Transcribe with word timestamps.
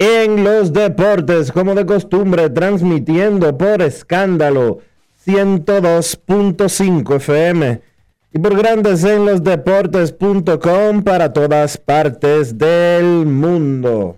en 0.00 0.42
los 0.44 0.72
Deportes, 0.72 1.52
como 1.52 1.74
de 1.74 1.84
costumbre, 1.84 2.48
transmitiendo 2.48 3.58
por 3.58 3.82
escándalo 3.82 4.78
102.5 5.26 7.16
FM 7.16 7.82
y 8.32 8.38
por 8.38 8.56
Grandes 8.56 9.04
en 9.04 9.26
los 9.26 9.44
Deportes.com 9.44 11.02
para 11.02 11.34
todas 11.34 11.76
partes 11.76 12.56
del 12.56 13.26
mundo. 13.26 14.16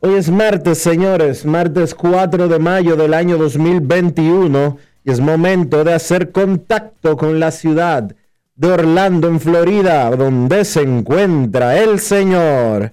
Hoy 0.00 0.14
es 0.14 0.30
martes, 0.30 0.78
señores, 0.78 1.44
martes 1.44 1.94
4 1.94 2.48
de 2.48 2.58
mayo 2.58 2.96
del 2.96 3.12
año 3.12 3.36
2021 3.36 4.78
y 5.04 5.10
es 5.10 5.20
momento 5.20 5.84
de 5.84 5.92
hacer 5.92 6.32
contacto 6.32 7.18
con 7.18 7.38
la 7.38 7.50
ciudad 7.50 8.10
de 8.54 8.68
Orlando, 8.68 9.28
en 9.28 9.38
Florida, 9.38 10.08
donde 10.16 10.64
se 10.64 10.80
encuentra 10.80 11.78
el 11.78 12.00
señor 12.00 12.92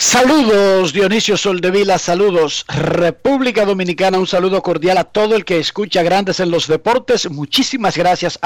Saludos 0.00 0.92
Dionisio 0.92 1.36
Soldevila, 1.36 1.98
saludos 1.98 2.64
República 2.68 3.64
Dominicana, 3.64 4.20
un 4.20 4.28
saludo 4.28 4.62
cordial 4.62 4.96
a 4.96 5.02
todo 5.02 5.34
el 5.34 5.44
que 5.44 5.58
escucha 5.58 6.04
Grandes 6.04 6.38
en 6.38 6.52
los 6.52 6.68
Deportes. 6.68 7.28
Muchísimas 7.28 7.96
gracias, 7.96 8.38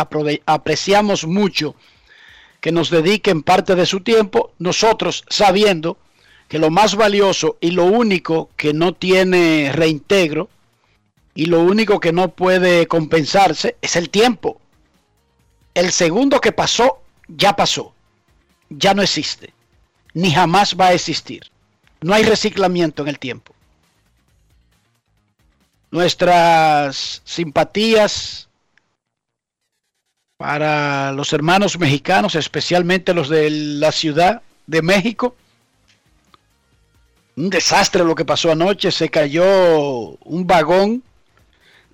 apreciamos 0.46 1.26
mucho 1.26 1.74
que 2.62 2.72
nos 2.72 2.88
dediquen 2.88 3.42
parte 3.42 3.74
de 3.74 3.84
su 3.84 4.00
tiempo, 4.00 4.54
nosotros 4.58 5.24
sabiendo 5.28 5.98
que 6.48 6.58
lo 6.58 6.70
más 6.70 6.94
valioso 6.94 7.58
y 7.60 7.72
lo 7.72 7.84
único 7.84 8.48
que 8.56 8.72
no 8.72 8.94
tiene 8.94 9.72
reintegro 9.74 10.48
y 11.34 11.46
lo 11.46 11.60
único 11.60 12.00
que 12.00 12.12
no 12.12 12.28
puede 12.30 12.86
compensarse 12.86 13.76
es 13.82 13.96
el 13.96 14.08
tiempo. 14.08 14.58
El 15.74 15.92
segundo 15.92 16.40
que 16.40 16.52
pasó, 16.52 17.02
ya 17.28 17.54
pasó, 17.54 17.92
ya 18.70 18.94
no 18.94 19.02
existe 19.02 19.52
ni 20.14 20.30
jamás 20.30 20.76
va 20.78 20.88
a 20.88 20.92
existir. 20.92 21.50
No 22.00 22.14
hay 22.14 22.24
reciclamiento 22.24 23.02
en 23.02 23.08
el 23.08 23.18
tiempo. 23.18 23.54
Nuestras 25.90 27.22
simpatías 27.24 28.48
para 30.36 31.12
los 31.12 31.32
hermanos 31.32 31.78
mexicanos, 31.78 32.34
especialmente 32.34 33.14
los 33.14 33.28
de 33.28 33.50
la 33.50 33.92
Ciudad 33.92 34.42
de 34.66 34.82
México. 34.82 35.36
Un 37.36 37.50
desastre 37.50 38.04
lo 38.04 38.14
que 38.14 38.24
pasó 38.24 38.50
anoche. 38.50 38.90
Se 38.90 39.08
cayó 39.08 39.44
un 40.24 40.46
vagón 40.46 41.02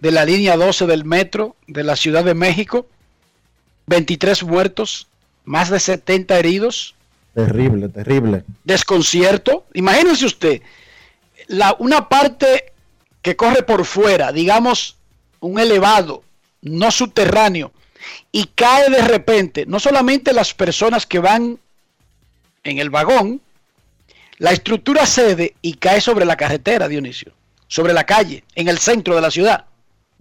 de 0.00 0.12
la 0.12 0.24
línea 0.24 0.56
12 0.56 0.86
del 0.86 1.04
metro 1.04 1.56
de 1.66 1.84
la 1.84 1.96
Ciudad 1.96 2.24
de 2.24 2.34
México. 2.34 2.86
23 3.86 4.44
muertos, 4.44 5.08
más 5.44 5.70
de 5.70 5.80
70 5.80 6.38
heridos 6.38 6.94
Terrible, 7.34 7.88
terrible. 7.88 8.44
desconcierto. 8.64 9.66
Imagínense 9.74 10.26
usted, 10.26 10.62
la, 11.46 11.76
una 11.78 12.08
parte 12.08 12.72
que 13.22 13.36
corre 13.36 13.62
por 13.62 13.84
fuera, 13.84 14.32
digamos 14.32 14.96
un 15.40 15.58
elevado, 15.58 16.24
no 16.62 16.90
subterráneo, 16.90 17.72
y 18.32 18.46
cae 18.54 18.90
de 18.90 19.02
repente, 19.02 19.66
no 19.66 19.78
solamente 19.78 20.32
las 20.32 20.54
personas 20.54 21.06
que 21.06 21.18
van 21.18 21.58
en 22.64 22.78
el 22.78 22.90
vagón, 22.90 23.40
la 24.38 24.52
estructura 24.52 25.06
cede 25.06 25.54
y 25.62 25.74
cae 25.74 26.00
sobre 26.00 26.24
la 26.24 26.36
carretera, 26.36 26.88
Dionisio, 26.88 27.32
sobre 27.66 27.92
la 27.92 28.04
calle, 28.04 28.44
en 28.54 28.68
el 28.68 28.78
centro 28.78 29.14
de 29.14 29.20
la 29.20 29.30
ciudad. 29.30 29.66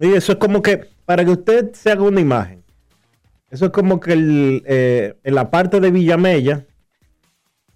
Y 0.00 0.12
eso 0.12 0.32
es 0.32 0.38
como 0.38 0.62
que, 0.62 0.88
para 1.04 1.24
que 1.24 1.30
usted 1.30 1.72
se 1.74 1.90
haga 1.90 2.02
una 2.02 2.20
imagen, 2.20 2.62
eso 3.50 3.66
es 3.66 3.70
como 3.72 3.98
que 3.98 4.12
el, 4.12 4.62
eh, 4.66 5.14
en 5.24 5.34
la 5.34 5.50
parte 5.50 5.80
de 5.80 5.90
Villamella 5.90 6.64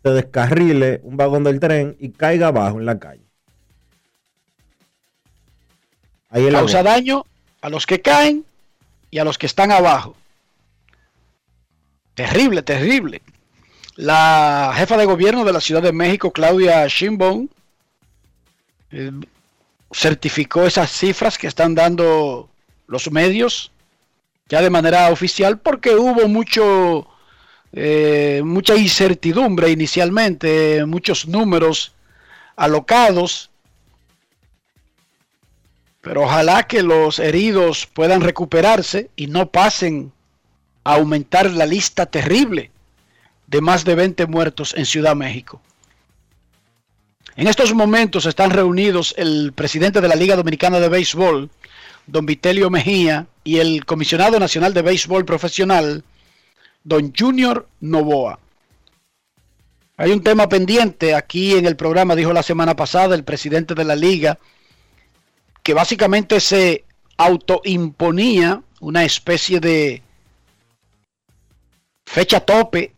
se 0.03 0.11
descarrile 0.11 1.01
un 1.05 1.17
vagón 1.17 1.45
del 1.45 1.61
tren 1.61 1.97
y 2.01 2.11
caiga 2.11 2.49
abajo 2.49 2.79
en 2.79 2.87
la 2.87 2.99
calle. 2.99 3.23
Ahí 6.31 6.51
Causa 6.51 6.83
daño 6.83 7.25
a 7.61 7.69
los 7.69 7.87
que 7.87 8.01
caen 8.01 8.45
y 9.11 9.19
a 9.19 9.25
los 9.25 9.39
que 9.39 9.47
están 9.47 9.71
abajo. 9.71 10.17
Terrible, 12.15 12.63
terrible. 12.63 13.23
La 13.97 14.73
jefa 14.75 14.97
de 14.97 15.05
gobierno 15.05 15.45
de 15.45 15.53
la 15.53 15.61
Ciudad 15.61 15.83
de 15.83 15.93
México, 15.93 16.33
Claudia 16.33 16.87
Sheinbaum, 16.87 17.49
eh, 18.91 19.13
certificó 19.93 20.65
esas 20.65 20.91
cifras 20.91 21.37
que 21.37 21.47
están 21.47 21.75
dando 21.75 22.49
los 22.87 23.11
medios 23.11 23.71
ya 24.49 24.63
de 24.63 24.71
manera 24.71 25.11
oficial 25.11 25.59
porque 25.59 25.95
hubo 25.95 26.29
mucho 26.29 27.07
eh, 27.73 28.43
mucha 28.45 28.77
incertidumbre 28.77 29.71
inicialmente, 29.71 30.85
muchos 30.87 31.27
números 31.27 31.95
alocados 32.57 33.53
pero 36.03 36.23
ojalá 36.25 36.65
que 36.65 36.83
los 36.83 37.21
heridos 37.21 37.87
puedan 37.87 38.21
recuperarse 38.21 39.09
y 39.17 39.29
no 39.29 39.51
pasen 39.51 40.13
a 40.85 40.97
aumentar 40.97 41.49
la 41.51 41.65
lista 41.65 42.07
terrible 42.07 42.73
de 43.47 43.61
más 43.61 43.85
de 43.85 43.95
20 43.95 44.27
muertos 44.27 44.75
en 44.77 44.85
Ciudad 44.85 45.15
México. 45.15 45.63
En 47.37 47.47
estos 47.47 47.73
momentos 47.73 48.27
están 48.27 48.51
reunidos 48.51 49.15
el 49.17 49.53
presidente 49.55 50.01
de 50.01 50.09
la 50.09 50.17
Liga 50.17 50.35
Dominicana 50.35 50.81
de 50.81 50.89
Béisbol, 50.89 51.49
don 52.09 52.27
Vitelio 52.27 52.69
Mejía, 52.69 53.29
y 53.45 53.59
el 53.59 53.85
comisionado 53.85 54.41
nacional 54.41 54.75
de 54.75 54.83
béisbol 54.83 55.25
profesional, 55.25 56.05
don 56.85 57.13
Junior 57.17 57.69
Novoa. 57.81 58.39
Hay 59.97 60.11
un 60.11 60.23
tema 60.23 60.49
pendiente 60.49 61.15
aquí 61.15 61.55
en 61.55 61.67
el 61.67 61.77
programa, 61.77 62.17
dijo 62.17 62.33
la 62.33 62.43
semana 62.43 62.75
pasada 62.75 63.15
el 63.15 63.25
presidente 63.25 63.75
de 63.75 63.85
la 63.85 63.95
liga, 63.95 64.39
que 65.63 65.75
básicamente 65.75 66.41
se 66.41 66.85
autoimponía 67.17 68.63
una 68.81 69.05
especie 69.05 69.61
de 69.61 70.03
fecha 72.05 72.41
tope 72.41 72.95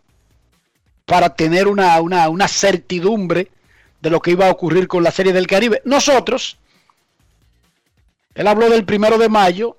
para 1.05 1.35
tener 1.35 1.69
una, 1.69 2.01
una, 2.01 2.29
una 2.29 2.49
certidumbre 2.49 3.51
de 4.01 4.11
lo 4.11 4.21
que 4.21 4.31
iba 4.31 4.49
a 4.49 4.53
ocurrir 4.53 4.89
con 4.89 5.03
la 5.03 5.11
Serie 5.11 5.33
del 5.33 5.47
Caribe. 5.47 5.83
Nosotros, 5.85 6.59
él 8.35 8.47
habló 8.47 8.71
del 8.71 8.85
primero 8.85 9.19
de 9.19 9.29
mayo, 9.29 9.77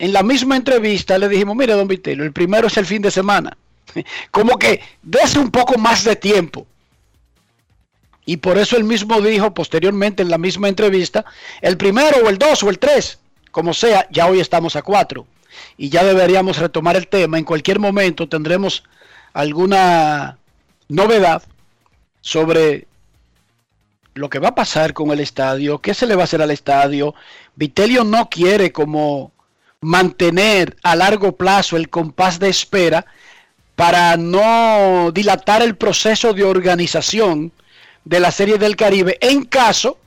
en 0.00 0.14
la 0.14 0.22
misma 0.22 0.56
entrevista 0.56 1.18
le 1.18 1.28
dijimos, 1.28 1.54
mire, 1.54 1.74
don 1.74 1.86
Vitello, 1.86 2.24
el 2.24 2.32
primero 2.32 2.68
es 2.68 2.76
el 2.78 2.86
fin 2.86 3.02
de 3.02 3.10
semana. 3.10 3.56
Como 4.30 4.58
que 4.58 4.80
dése 5.02 5.38
un 5.38 5.50
poco 5.50 5.76
más 5.76 6.04
de 6.04 6.16
tiempo. 6.16 6.66
Y 8.24 8.38
por 8.38 8.56
eso 8.56 8.78
él 8.78 8.84
mismo 8.84 9.20
dijo 9.20 9.52
posteriormente 9.52 10.22
en 10.22 10.30
la 10.30 10.38
misma 10.38 10.68
entrevista, 10.68 11.26
el 11.60 11.76
primero 11.76 12.16
o 12.24 12.30
el 12.30 12.38
dos 12.38 12.62
o 12.62 12.70
el 12.70 12.78
tres, 12.78 13.18
como 13.50 13.74
sea, 13.74 14.06
ya 14.10 14.26
hoy 14.26 14.40
estamos 14.40 14.74
a 14.74 14.82
cuatro. 14.82 15.26
Y 15.76 15.90
ya 15.90 16.02
deberíamos 16.02 16.58
retomar 16.58 16.96
el 16.96 17.08
tema. 17.08 17.36
En 17.36 17.44
cualquier 17.44 17.78
momento 17.78 18.26
tendremos 18.26 18.84
alguna 19.34 20.38
novedad 20.88 21.42
sobre 22.22 22.86
lo 24.14 24.30
que 24.30 24.38
va 24.38 24.48
a 24.48 24.54
pasar 24.54 24.94
con 24.94 25.10
el 25.10 25.20
estadio, 25.20 25.80
qué 25.80 25.92
se 25.92 26.06
le 26.06 26.14
va 26.14 26.22
a 26.22 26.24
hacer 26.24 26.40
al 26.40 26.52
estadio. 26.52 27.14
Vitelio 27.54 28.04
no 28.04 28.30
quiere 28.30 28.72
como 28.72 29.32
mantener 29.80 30.76
a 30.82 30.94
largo 30.94 31.36
plazo 31.36 31.76
el 31.76 31.88
compás 31.88 32.38
de 32.38 32.48
espera 32.48 33.06
para 33.76 34.16
no 34.16 35.10
dilatar 35.12 35.62
el 35.62 35.76
proceso 35.76 36.34
de 36.34 36.44
organización 36.44 37.50
de 38.04 38.20
la 38.20 38.30
Serie 38.30 38.58
del 38.58 38.76
Caribe 38.76 39.16
en 39.22 39.44
caso 39.44 39.98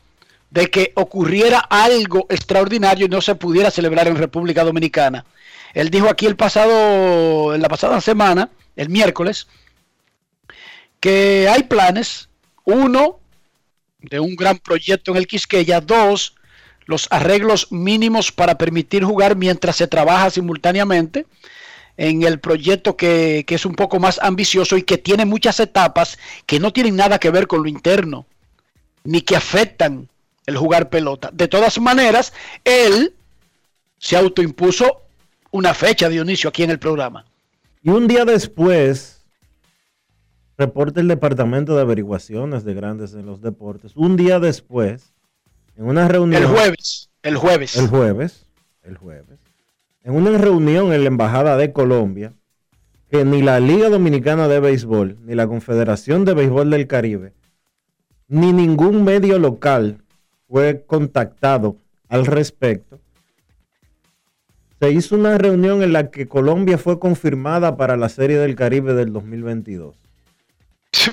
de 0.52 0.70
que 0.70 0.92
ocurriera 0.96 1.58
algo 1.58 2.28
extraordinario 2.30 3.08
y 3.08 3.10
no 3.10 3.22
se 3.22 3.34
pudiera 3.34 3.72
celebrar 3.72 4.08
en 4.08 4.18
República 4.18 4.64
Dominicana. 4.64 5.26
Él 5.74 5.90
dijo 5.90 6.08
aquí 6.08 6.28
el 6.28 6.36
pasado, 6.36 7.56
en 7.56 7.62
la 7.64 7.68
pasada 7.68 8.00
semana, 8.00 8.52
el 8.76 8.90
miércoles, 8.90 9.48
que 11.00 11.48
hay 11.50 11.64
planes, 11.64 12.30
uno, 12.66 13.20
de 13.98 14.20
un 14.20 14.36
gran 14.36 14.60
proyecto 14.60 15.10
en 15.12 15.18
el 15.18 15.26
Quisqueya, 15.26 15.82
dos, 15.82 16.36
los 16.86 17.08
arreglos 17.12 17.72
mínimos 17.72 18.32
para 18.32 18.58
permitir 18.58 19.04
jugar 19.04 19.36
mientras 19.36 19.76
se 19.76 19.88
trabaja 19.88 20.30
simultáneamente 20.30 21.26
en 21.98 22.24
el 22.24 22.40
proyecto 22.40 22.98
que, 22.98 23.44
que, 23.46 23.56
es 23.56 23.66
un 23.66 23.76
poco 23.76 24.00
más 24.00 24.20
ambicioso 24.22 24.78
y 24.78 24.84
que 24.84 24.98
tiene 24.98 25.26
muchas 25.26 25.60
etapas 25.60 26.18
que 26.46 26.60
no 26.60 26.74
tienen 26.74 26.96
nada 26.96 27.20
que 27.20 27.30
ver 27.30 27.48
con 27.48 27.62
lo 27.62 27.70
interno, 27.70 28.26
ni 29.04 29.22
que 29.22 29.36
afectan 29.36 30.10
el 30.46 30.58
jugar 30.58 30.90
pelota. 30.90 31.30
De 31.32 31.48
todas 31.48 31.80
maneras, 31.80 32.34
él 32.64 33.14
se 34.00 34.18
autoimpuso 34.18 35.04
una 35.52 35.74
fecha, 35.74 36.10
Dionisio, 36.10 36.50
aquí 36.50 36.64
en 36.64 36.72
el 36.72 36.80
programa. 36.80 37.26
Y 37.84 37.90
un 37.90 38.08
día 38.08 38.26
después, 38.26 39.22
reporta 40.58 41.00
el 41.00 41.08
Departamento 41.08 41.76
de 41.76 41.82
Averiguaciones 41.82 42.64
de 42.64 42.74
Grandes 42.74 43.14
en 43.14 43.26
los 43.26 43.42
Deportes, 43.42 43.94
un 43.96 44.18
día 44.18 44.40
después, 44.40 45.13
en 45.78 45.86
una 45.86 46.08
reunión... 46.08 46.42
El 46.44 46.50
jueves, 46.50 47.10
el 47.22 47.38
jueves. 47.38 47.76
El 47.76 47.88
jueves, 47.88 48.46
el 48.84 48.98
jueves. 48.98 49.40
En 50.04 50.16
una 50.16 50.38
reunión 50.38 50.94
en 50.94 51.02
la 51.02 51.08
Embajada 51.08 51.58
de 51.58 51.72
Colombia, 51.72 52.34
que 53.10 53.24
ni 53.26 53.42
la 53.42 53.60
Liga 53.60 53.90
Dominicana 53.90 54.48
de 54.48 54.60
Béisbol, 54.60 55.18
ni 55.24 55.36
la 55.36 55.48
Confederación 55.48 56.26
de 56.26 56.34
Béisbol 56.34 56.70
del 56.70 56.88
Caribe, 56.88 57.34
ni 58.28 58.52
ningún 58.52 59.04
medio 59.04 59.40
local 59.40 60.00
fue 60.50 60.84
contactado 60.86 61.78
al 62.10 62.26
respecto, 62.26 63.00
se 64.80 64.92
hizo 64.92 65.16
una 65.16 65.38
reunión 65.38 65.82
en 65.82 65.94
la 65.94 66.12
que 66.12 66.28
Colombia 66.28 66.78
fue 66.78 67.00
confirmada 67.00 67.78
para 67.78 67.96
la 67.96 68.10
Serie 68.10 68.38
del 68.38 68.56
Caribe 68.56 68.94
del 68.94 69.14
2022. 69.14 69.96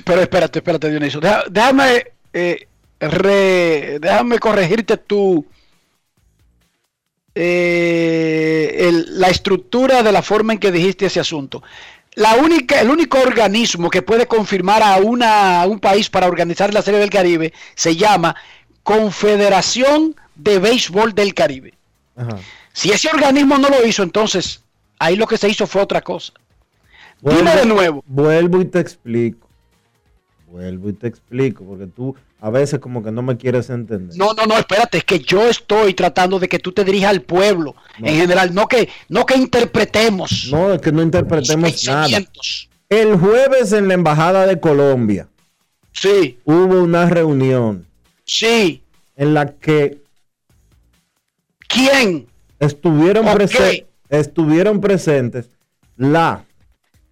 Pero 0.05 0.21
espérate, 0.23 0.59
espérate, 0.59 0.91
Dionisio. 0.91 1.21
déjame, 1.51 2.05
eh, 2.33 2.67
déjame 3.01 4.39
corregirte 4.39 4.97
tu, 4.97 5.47
eh, 7.35 8.93
la 9.09 9.29
estructura 9.29 10.03
de 10.03 10.13
la 10.13 10.23
forma 10.23 10.53
en 10.53 10.59
que 10.59 10.73
dijiste 10.73 11.07
ese 11.07 11.21
asunto. 11.21 11.63
La 12.15 12.35
única, 12.35 12.81
el 12.81 12.91
único 12.91 13.19
organismo 13.19 13.89
que 13.89 14.03
puede 14.03 14.27
confirmar 14.27 14.83
a, 14.83 14.97
una, 14.97 15.63
a 15.63 15.67
un 15.67 15.79
país 15.79 16.11
para 16.11 16.27
organizar 16.27 16.75
la 16.75 16.83
Serie 16.83 17.01
del 17.01 17.11
Caribe 17.11 17.53
se 17.75 17.97
llama 17.97 18.35
Confederación 18.83 20.17
de 20.35 20.59
Béisbol 20.59 21.15
del 21.15 21.35
Caribe. 21.35 21.75
Ajá. 22.17 22.37
Si 22.73 22.91
ese 22.91 23.09
organismo 23.09 23.59
no 23.59 23.69
lo 23.69 23.87
hizo, 23.87 24.03
entonces 24.03 24.63
ahí 24.99 25.17
lo 25.17 25.27
que 25.27 25.37
se 25.37 25.49
hizo 25.49 25.67
fue 25.67 25.83
otra 25.83 26.01
cosa. 26.03 26.33
Vuelvo, 27.21 27.41
Dime 27.41 27.57
de 27.57 27.67
nuevo. 27.67 28.05
Vuelvo 28.07 28.61
y 28.61 28.65
te 28.65 28.81
explico. 28.81 29.50
Vuelvo 30.51 30.89
y 30.89 30.95
te 30.95 31.07
explico, 31.07 31.65
porque 31.65 31.87
tú 31.87 32.17
a 32.41 32.51
veces 32.51 32.81
como 32.81 33.05
que 33.05 33.13
no 33.13 33.23
me 33.23 33.37
quieres 33.37 33.71
entender. 33.71 34.17
No, 34.17 34.35
no, 34.35 34.47
no, 34.47 34.59
espérate, 34.59 34.99
es 34.99 35.05
que 35.05 35.21
yo 35.21 35.49
estoy 35.49 35.95
tratando 35.95 36.41
de 36.41 36.49
que 36.49 36.59
tú 36.59 36.73
te 36.73 36.83
dirijas 36.83 37.11
al 37.11 37.23
pueblo 37.23 37.77
no. 38.01 38.09
en 38.09 38.17
general, 38.17 38.53
no 38.53 38.67
que, 38.67 38.89
no 39.09 39.25
que 39.25 39.37
interpretemos. 39.37 40.49
No, 40.51 40.73
es 40.73 40.81
que 40.81 40.91
no 40.91 41.03
interpretemos 41.03 41.87
nada. 41.87 42.19
El 42.89 43.17
jueves 43.17 43.73
en 43.73 43.87
la 43.87 43.95
Embajada 43.95 44.45
de 44.47 44.59
Colombia. 44.59 45.29
Sí. 45.93 46.41
Hubo 46.45 46.83
una 46.83 47.09
reunión. 47.09 47.87
Sí. 48.25 48.83
En 49.15 49.35
la 49.35 49.53
que... 49.53 50.03
¿Quién? 51.69 52.27
Estuvieron, 52.59 53.29
okay. 53.29 53.37
presen 53.37 53.87
estuvieron 54.09 54.81
presentes 54.81 55.51
la 55.97 56.45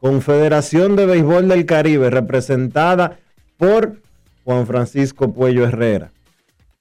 Confederación 0.01 0.97
de 0.97 1.07
Béisbol 1.07 1.49
del 1.49 1.67
Caribe, 1.67 2.11
representada 2.11 3.19
por 3.59 4.01
Juan 4.45 4.67
Francisco 4.67 5.31
Puello 5.35 5.67
Herrera. 5.67 6.11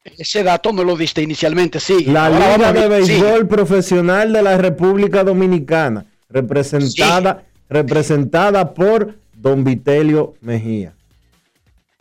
Ese 0.05 0.41
dato 0.41 0.71
no 0.71 0.85
lo 0.85 0.95
diste 0.95 1.21
inicialmente, 1.21 1.81
sí. 1.81 2.05
La 2.05 2.27
Ahora 2.27 2.57
Liga 2.57 2.73
de 2.73 2.87
Béisbol 2.87 3.39
sí. 3.39 3.45
Profesional 3.45 4.31
de 4.31 4.41
la 4.41 4.57
República 4.57 5.25
Dominicana, 5.25 6.05
representada, 6.29 7.43
sí. 7.43 7.63
representada 7.69 8.73
por 8.73 9.15
don 9.33 9.65
Vitelio 9.65 10.35
Mejía. 10.39 10.93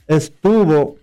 Estuvo 0.07 0.99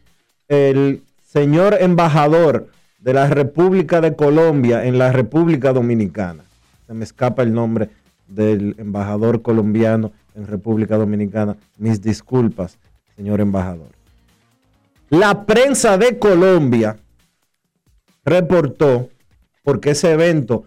el 0.47 1.01
señor 1.27 1.75
embajador 1.79 2.69
de 2.99 3.13
la 3.13 3.27
República 3.27 3.99
de 3.99 4.15
Colombia 4.15 4.85
en 4.85 4.97
la 4.97 5.11
República 5.11 5.73
Dominicana. 5.73 6.45
Se 6.87 6.93
me 6.93 7.03
escapa 7.03 7.43
el 7.43 7.53
nombre 7.53 7.89
del 8.27 8.75
embajador 8.77 9.41
colombiano 9.41 10.13
en 10.35 10.47
República 10.47 10.95
Dominicana. 10.95 11.57
Mis 11.77 12.01
disculpas, 12.01 12.77
señor 13.15 13.41
embajador. 13.41 13.89
La 15.09 15.45
prensa 15.45 15.97
de 15.97 16.17
Colombia 16.17 16.97
reportó, 18.25 19.09
porque 19.63 19.91
ese 19.91 20.11
evento 20.11 20.65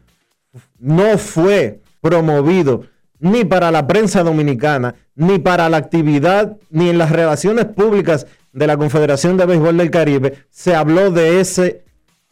no 0.79 1.19
fue 1.19 1.81
promovido 2.01 2.85
ni 3.19 3.45
para 3.45 3.71
la 3.71 3.87
prensa 3.87 4.23
dominicana, 4.23 4.95
ni 5.15 5.39
para 5.39 5.69
la 5.69 5.79
actividad, 5.79 6.57
ni 6.71 6.91
en 6.91 6.99
las 6.99 7.11
relaciones 7.11 7.65
públicas 7.65 8.27
de 8.53 8.67
la 8.67 8.77
Confederación 8.77 9.37
de 9.37 9.47
Béisbol 9.47 9.77
del 9.77 9.91
Caribe, 9.91 10.45
se 10.51 10.75
habló 10.75 11.11
de 11.11 11.41
ese 11.41 11.85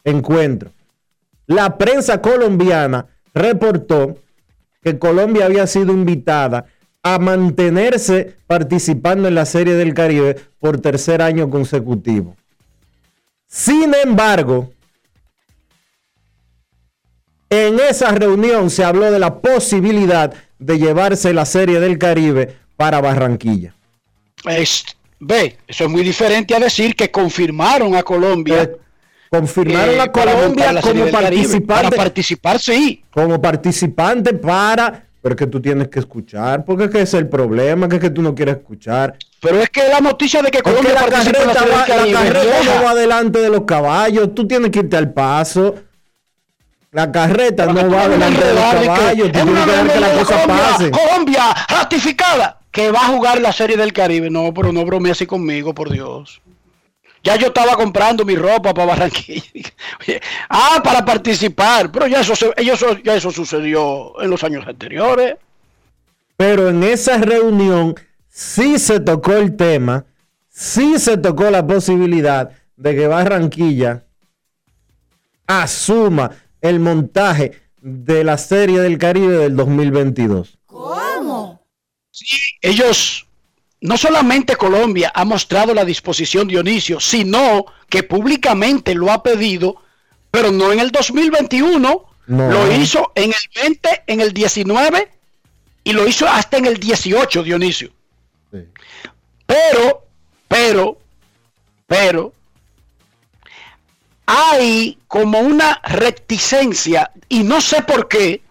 encuentro. 0.03 0.71
La 1.47 1.77
prensa 1.77 2.21
colombiana 2.21 3.07
reportó 3.33 4.15
que 4.81 4.97
Colombia 4.97 5.45
había 5.45 5.67
sido 5.67 5.91
invitada 5.93 6.65
a 7.05 7.19
mantenerse 7.19 8.35
participando 8.47 9.27
en 9.27 9.35
la 9.35 9.45
Serie 9.45 9.75
del 9.75 9.93
Caribe 9.93 10.37
por 10.59 10.81
tercer 10.81 11.21
año 11.21 11.51
consecutivo. 11.51 12.35
Sin 13.47 13.93
embargo, 13.93 14.73
en 17.51 17.79
esa 17.79 18.09
reunión 18.09 18.71
se 18.71 18.83
habló 18.83 19.11
de 19.11 19.19
la 19.19 19.39
posibilidad 19.39 20.33
de 20.57 20.79
llevarse 20.79 21.31
la 21.31 21.45
Serie 21.45 21.79
del 21.79 21.99
Caribe 21.99 22.57
para 22.75 23.01
Barranquilla. 23.01 23.75
Es, 24.49 24.83
ve, 25.19 25.57
eso 25.67 25.83
es 25.83 25.89
muy 25.91 26.01
diferente 26.01 26.55
a 26.55 26.59
decir 26.59 26.95
que 26.95 27.11
confirmaron 27.11 27.93
a 27.93 28.01
Colombia. 28.01 28.63
Eh, 28.63 28.77
confirmaron 29.29 29.93
eh, 29.93 30.01
a 30.01 30.11
Colombia 30.11 30.81
como 30.81 31.05
participante. 31.11 31.67
Para 31.67 31.91
participar, 31.91 32.59
sí. 32.59 33.03
Como 33.11 33.39
participante 33.39 34.33
para. 34.33 35.05
Pero 35.25 35.33
es 35.33 35.39
que 35.39 35.47
tú 35.47 35.59
tienes 35.59 35.87
que 35.87 35.97
escuchar, 35.97 36.63
porque 36.63 36.83
es 36.83 36.91
que 36.91 37.01
es 37.01 37.11
el 37.15 37.27
problema, 37.27 37.89
que 37.89 37.95
es 37.95 38.01
que 38.03 38.11
tú 38.11 38.21
no 38.21 38.35
quieres 38.35 38.57
escuchar. 38.57 39.17
Pero 39.41 39.59
es 39.59 39.71
que 39.71 39.81
la 39.89 39.99
noticia 39.99 40.39
de 40.43 40.51
que 40.51 40.61
Colombia 40.61 40.93
la 40.93 41.07
carreta, 41.07 41.41
en 41.41 41.47
la, 41.47 41.53
va, 41.53 41.87
la 41.87 42.23
carreta 42.23 42.75
no 42.75 42.83
va 42.85 42.93
delante 42.93 43.39
de 43.39 43.49
los 43.49 43.61
caballos, 43.63 44.35
tú 44.35 44.47
tienes 44.47 44.69
que 44.69 44.81
irte 44.81 44.95
al 44.95 45.11
paso. 45.13 45.73
La 46.91 47.11
carreta 47.11 47.65
pero 47.65 47.87
no 47.87 47.95
va 47.95 48.07
delante 48.07 48.45
de 48.45 48.53
los 48.53 48.63
caballos, 48.63 49.31
tú 49.31 49.39
tienes 49.39 49.65
que 49.65 49.71
dejar 49.71 49.93
que 49.93 49.99
las 49.99 50.11
cosas 50.11 50.45
pasen. 50.45 50.91
Colombia, 50.91 51.55
ratificada, 51.69 52.59
que 52.69 52.91
va 52.91 52.99
a 52.99 53.07
jugar 53.07 53.41
la 53.41 53.51
Serie 53.51 53.77
del 53.77 53.93
Caribe. 53.93 54.29
No, 54.29 54.53
pero 54.53 54.71
no 54.71 54.85
bromea 54.85 55.13
así 55.13 55.25
conmigo, 55.25 55.73
por 55.73 55.89
Dios. 55.89 56.39
Ya 57.25 57.35
yo 57.37 57.47
estaba 57.47 57.75
comprando 57.75 58.23
mi 58.23 58.35
ropa 58.35 58.71
para 58.71 58.85
Barranquilla. 58.85 59.43
ah, 60.49 60.79
para 60.83 61.03
participar. 61.03 61.91
Pero 61.91 62.05
ya 62.05 62.19
eso, 62.21 62.33
eso, 62.55 62.97
ya 63.03 63.15
eso 63.15 63.31
sucedió 63.31 64.21
en 64.21 64.29
los 64.29 64.43
años 64.43 64.65
anteriores. 64.67 65.35
Pero 66.37 66.69
en 66.69 66.83
esa 66.83 67.17
reunión 67.17 67.95
sí 68.29 68.77
se 68.77 68.99
tocó 68.99 69.33
el 69.33 69.55
tema, 69.55 70.05
sí 70.49 70.99
se 70.99 71.17
tocó 71.17 71.49
la 71.49 71.65
posibilidad 71.65 72.51
de 72.75 72.95
que 72.95 73.07
Barranquilla 73.07 74.03
asuma 75.47 76.29
el 76.61 76.79
montaje 76.79 77.53
de 77.81 78.23
la 78.23 78.37
Serie 78.37 78.81
del 78.81 78.99
Caribe 78.99 79.35
del 79.37 79.55
2022. 79.55 80.59
¿Cómo? 80.67 81.59
Sí, 82.11 82.37
ellos, 82.61 83.25
no 83.85 83.97
solamente 83.97 84.55
Colombia 84.55 85.11
ha 85.13 85.23
mostrado 85.25 85.73
la 85.73 85.85
disposición 85.85 86.47
Dionisio, 86.47 86.99
sino 86.99 87.65
que 87.87 88.01
públicamente 88.01 88.95
lo 88.95 89.11
ha 89.11 89.21
pedido, 89.21 89.75
pero 90.31 90.51
no 90.51 90.71
en 90.71 90.79
el 90.79 90.91
2021, 90.91 92.05
lo 92.27 92.71
hizo 92.71 93.11
en 93.13 93.29
el 93.29 93.61
20, 93.61 94.03
en 94.07 94.21
el 94.21 94.33
19 94.33 95.11
y 95.83 95.93
lo 95.93 96.07
hizo 96.07 96.27
hasta 96.27 96.57
en 96.57 96.65
el 96.65 96.77
18, 96.79 97.43
Dionisio. 97.43 97.91
Pero, 99.45 100.05
pero, 100.47 100.97
pero, 101.85 102.33
hay 104.25 104.97
como 105.07 105.39
una 105.41 105.79
reticencia 105.83 107.11
y 107.29 107.43
no 107.43 107.61
sé 107.61 107.83
por 107.83 108.07
qué, 108.07 108.41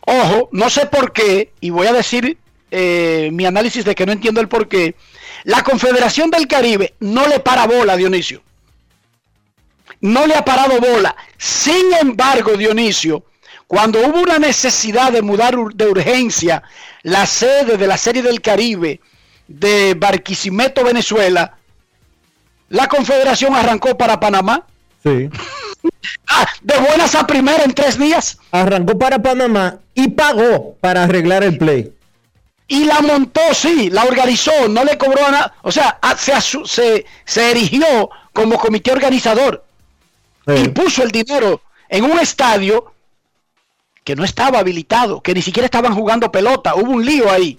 ojo, 0.00 0.48
no 0.52 0.70
sé 0.70 0.86
por 0.86 1.12
qué, 1.12 1.52
y 1.60 1.68
voy 1.68 1.88
a 1.88 1.92
decir 1.92 2.38
eh, 2.70 3.30
mi 3.32 3.46
análisis 3.46 3.84
de 3.84 3.94
que 3.94 4.06
no 4.06 4.12
entiendo 4.12 4.40
el 4.40 4.48
por 4.48 4.68
qué, 4.68 4.94
la 5.44 5.62
Confederación 5.62 6.30
del 6.30 6.46
Caribe 6.46 6.94
no 7.00 7.26
le 7.26 7.40
para 7.40 7.66
bola, 7.66 7.96
Dionisio. 7.96 8.42
No 10.00 10.26
le 10.26 10.34
ha 10.34 10.44
parado 10.44 10.80
bola. 10.80 11.16
Sin 11.38 11.92
embargo, 12.00 12.56
Dionisio, 12.56 13.24
cuando 13.66 14.00
hubo 14.00 14.20
una 14.20 14.38
necesidad 14.38 15.12
de 15.12 15.22
mudar 15.22 15.56
de 15.74 15.86
urgencia 15.86 16.62
la 17.02 17.26
sede 17.26 17.76
de 17.76 17.86
la 17.86 17.96
Serie 17.96 18.22
del 18.22 18.40
Caribe 18.40 19.00
de 19.48 19.94
Barquisimeto, 19.96 20.84
Venezuela, 20.84 21.56
la 22.68 22.88
Confederación 22.88 23.54
arrancó 23.54 23.96
para 23.96 24.20
Panamá. 24.20 24.66
Sí. 25.02 25.30
Ah, 26.26 26.44
de 26.60 26.76
buenas 26.78 27.14
a 27.14 27.26
primera 27.26 27.62
en 27.62 27.72
tres 27.72 27.96
días. 27.96 28.38
Arrancó 28.50 28.98
para 28.98 29.22
Panamá 29.22 29.78
y 29.94 30.08
pagó 30.08 30.74
para 30.80 31.04
arreglar 31.04 31.44
el 31.44 31.56
play. 31.56 31.92
Y 32.68 32.84
la 32.84 33.00
montó, 33.00 33.40
sí, 33.54 33.90
la 33.90 34.04
organizó, 34.04 34.68
no 34.68 34.84
le 34.84 34.98
cobró 34.98 35.30
nada. 35.30 35.54
O 35.62 35.70
sea, 35.70 35.98
ah, 36.02 36.16
se, 36.16 37.04
se, 37.24 37.50
erigió 37.50 38.10
como 38.32 38.58
comité 38.58 38.90
organizador. 38.92 39.64
Y 40.48 40.68
puso 40.68 41.02
el 41.02 41.10
dinero 41.10 41.62
en 41.88 42.04
un 42.04 42.18
estadio 42.18 42.92
que 44.04 44.14
no 44.14 44.24
estaba 44.24 44.60
habilitado, 44.60 45.20
que 45.20 45.34
ni 45.34 45.42
siquiera 45.42 45.66
estaban 45.66 45.94
jugando 45.94 46.30
pelota. 46.30 46.74
Hubo 46.74 46.92
un 46.92 47.04
lío 47.04 47.30
ahí. 47.30 47.58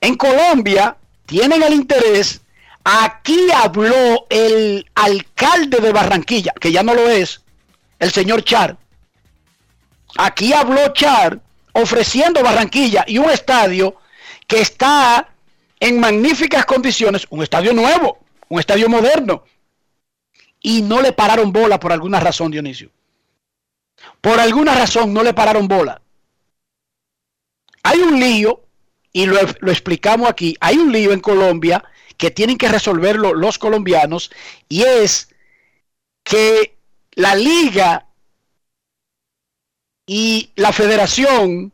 En 0.00 0.16
Colombia 0.16 0.96
tienen 1.26 1.62
el 1.62 1.72
interés 1.72 2.40
Aquí 2.84 3.50
habló 3.50 4.26
el 4.28 4.86
alcalde 4.94 5.78
de 5.78 5.90
Barranquilla, 5.90 6.52
que 6.60 6.70
ya 6.70 6.82
no 6.82 6.92
lo 6.92 7.08
es, 7.08 7.40
el 7.98 8.12
señor 8.12 8.44
Char. 8.44 8.76
Aquí 10.18 10.52
habló 10.52 10.92
Char 10.92 11.40
ofreciendo 11.72 12.42
Barranquilla 12.42 13.04
y 13.08 13.16
un 13.16 13.30
estadio 13.30 13.96
está 14.54 15.34
en 15.80 16.00
magníficas 16.00 16.64
condiciones, 16.66 17.26
un 17.30 17.42
estadio 17.42 17.72
nuevo, 17.72 18.18
un 18.48 18.60
estadio 18.60 18.88
moderno. 18.88 19.44
Y 20.60 20.82
no 20.82 21.02
le 21.02 21.12
pararon 21.12 21.52
bola 21.52 21.78
por 21.78 21.92
alguna 21.92 22.20
razón, 22.20 22.50
Dionisio. 22.50 22.90
Por 24.20 24.40
alguna 24.40 24.74
razón 24.74 25.12
no 25.12 25.22
le 25.22 25.34
pararon 25.34 25.68
bola. 25.68 26.00
Hay 27.82 27.98
un 27.98 28.18
lío, 28.18 28.64
y 29.12 29.26
lo, 29.26 29.36
lo 29.60 29.70
explicamos 29.70 30.28
aquí, 30.28 30.56
hay 30.60 30.78
un 30.78 30.90
lío 30.90 31.12
en 31.12 31.20
Colombia 31.20 31.84
que 32.16 32.30
tienen 32.30 32.56
que 32.56 32.68
resolverlo 32.68 33.34
los 33.34 33.58
colombianos 33.58 34.30
y 34.68 34.82
es 34.82 35.28
que 36.22 36.78
la 37.12 37.34
liga 37.34 38.06
y 40.06 40.50
la 40.56 40.72
federación 40.72 41.72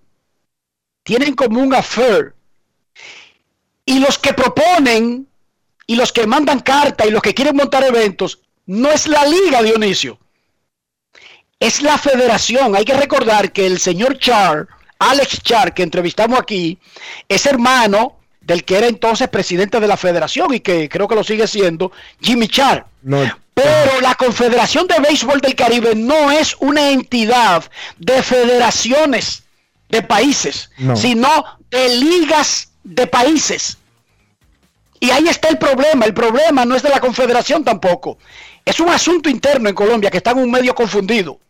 tienen 1.02 1.34
como 1.34 1.60
un 1.60 1.74
affair 1.74 2.34
y 3.90 3.98
los 3.98 4.18
que 4.18 4.32
proponen 4.32 5.26
y 5.86 5.96
los 5.96 6.12
que 6.12 6.26
mandan 6.26 6.60
carta 6.60 7.06
y 7.06 7.10
los 7.10 7.20
que 7.20 7.34
quieren 7.34 7.56
montar 7.56 7.82
eventos 7.82 8.38
no 8.66 8.88
es 8.88 9.08
la 9.08 9.24
liga 9.26 9.62
Dionisio 9.62 10.18
es 11.58 11.82
la 11.82 11.98
federación 11.98 12.76
hay 12.76 12.84
que 12.84 12.94
recordar 12.94 13.50
que 13.50 13.66
el 13.66 13.80
señor 13.80 14.16
Char 14.18 14.68
Alex 15.00 15.42
Char 15.42 15.74
que 15.74 15.82
entrevistamos 15.82 16.38
aquí 16.38 16.78
es 17.28 17.46
hermano 17.46 18.20
del 18.40 18.64
que 18.64 18.78
era 18.78 18.86
entonces 18.86 19.28
presidente 19.28 19.80
de 19.80 19.88
la 19.88 19.96
federación 19.96 20.54
y 20.54 20.60
que 20.60 20.88
creo 20.88 21.06
que 21.06 21.14
lo 21.14 21.22
sigue 21.22 21.46
siendo, 21.46 21.92
Jimmy 22.20 22.48
Char. 22.48 22.86
Pero 23.54 24.00
la 24.00 24.14
Confederación 24.14 24.86
de 24.86 24.98
Béisbol 24.98 25.40
del 25.40 25.54
Caribe 25.54 25.94
no 25.94 26.30
es 26.30 26.56
una 26.58 26.90
entidad 26.90 27.70
de 27.98 28.22
federaciones 28.22 29.44
de 29.88 30.02
países, 30.02 30.70
sino 30.96 31.44
de 31.70 31.96
ligas 31.96 32.70
de 32.82 33.06
países. 33.06 33.76
Y 35.00 35.10
ahí 35.10 35.26
está 35.28 35.48
el 35.48 35.58
problema. 35.58 36.04
El 36.04 36.14
problema 36.14 36.64
no 36.64 36.76
es 36.76 36.82
de 36.82 36.90
la 36.90 37.00
Confederación 37.00 37.64
tampoco. 37.64 38.18
Es 38.64 38.78
un 38.78 38.90
asunto 38.90 39.28
interno 39.28 39.68
en 39.68 39.74
Colombia 39.74 40.10
que 40.10 40.18
está 40.18 40.32
en 40.32 40.38
un 40.38 40.50
medio 40.50 40.74
confundido. 40.74 41.40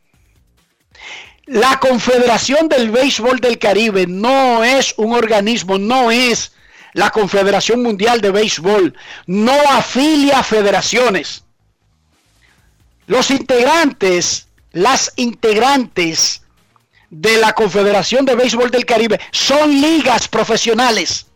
La 1.46 1.80
Confederación 1.80 2.68
del 2.68 2.90
Béisbol 2.90 3.40
del 3.40 3.58
Caribe 3.58 4.06
no 4.06 4.62
es 4.62 4.94
un 4.96 5.12
organismo, 5.12 5.78
no 5.78 6.12
es 6.12 6.52
la 6.92 7.10
Confederación 7.10 7.82
Mundial 7.82 8.20
de 8.20 8.30
Béisbol 8.30 8.96
no 9.26 9.54
afilia 9.70 10.42
federaciones. 10.42 11.44
Los 13.06 13.30
integrantes, 13.30 14.48
las 14.72 15.12
integrantes 15.16 16.42
de 17.10 17.38
la 17.38 17.52
Confederación 17.52 18.24
de 18.24 18.36
Béisbol 18.36 18.70
del 18.70 18.86
Caribe 18.86 19.20
son 19.32 19.80
ligas 19.80 20.28
profesionales. 20.28 21.26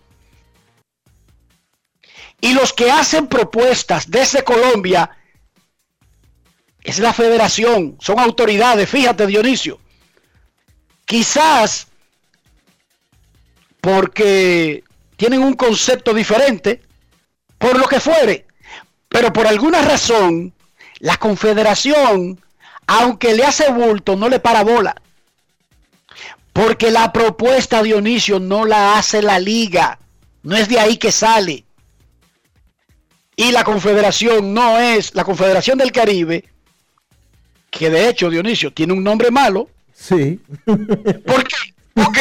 Y 2.44 2.52
los 2.52 2.74
que 2.74 2.90
hacen 2.90 3.26
propuestas 3.26 4.10
desde 4.10 4.44
Colombia 4.44 5.08
es 6.82 6.98
la 6.98 7.14
federación, 7.14 7.96
son 8.00 8.20
autoridades, 8.20 8.86
fíjate 8.86 9.26
Dionisio. 9.26 9.80
Quizás 11.06 11.86
porque 13.80 14.84
tienen 15.16 15.40
un 15.40 15.54
concepto 15.54 16.12
diferente, 16.12 16.82
por 17.56 17.78
lo 17.78 17.88
que 17.88 17.98
fuere, 17.98 18.46
pero 19.08 19.32
por 19.32 19.46
alguna 19.46 19.80
razón, 19.80 20.52
la 20.98 21.16
confederación, 21.16 22.38
aunque 22.86 23.32
le 23.32 23.44
hace 23.44 23.72
bulto, 23.72 24.16
no 24.16 24.28
le 24.28 24.38
para 24.38 24.62
bola. 24.62 24.94
Porque 26.52 26.90
la 26.90 27.10
propuesta 27.10 27.82
Dionisio 27.82 28.38
no 28.38 28.66
la 28.66 28.98
hace 28.98 29.22
la 29.22 29.38
liga, 29.38 29.98
no 30.42 30.54
es 30.56 30.68
de 30.68 30.78
ahí 30.78 30.98
que 30.98 31.10
sale. 31.10 31.63
Y 33.36 33.50
la 33.52 33.64
confederación 33.64 34.54
no 34.54 34.78
es, 34.78 35.14
la 35.14 35.24
confederación 35.24 35.78
del 35.78 35.92
Caribe, 35.92 36.44
que 37.70 37.90
de 37.90 38.08
hecho 38.08 38.30
Dionisio 38.30 38.72
tiene 38.72 38.92
un 38.92 39.02
nombre 39.02 39.30
malo. 39.30 39.68
Sí. 39.92 40.40
¿Por 40.64 41.44
qué? 41.44 41.56
Ok, 41.96 42.18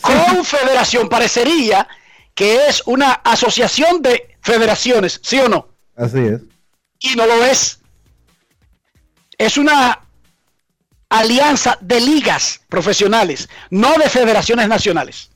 confederación 0.00 1.08
parecería 1.08 1.86
que 2.34 2.68
es 2.68 2.82
una 2.86 3.12
asociación 3.12 4.00
de 4.00 4.36
federaciones, 4.40 5.20
¿sí 5.22 5.38
o 5.40 5.48
no? 5.48 5.68
Así 5.96 6.20
es. 6.20 6.40
Y 7.00 7.16
no 7.16 7.26
lo 7.26 7.44
es. 7.44 7.80
Es 9.36 9.56
una 9.56 10.00
alianza 11.08 11.78
de 11.80 12.00
ligas 12.00 12.60
profesionales, 12.68 13.48
no 13.70 13.94
de 13.94 14.08
federaciones 14.08 14.68
nacionales. 14.68 15.30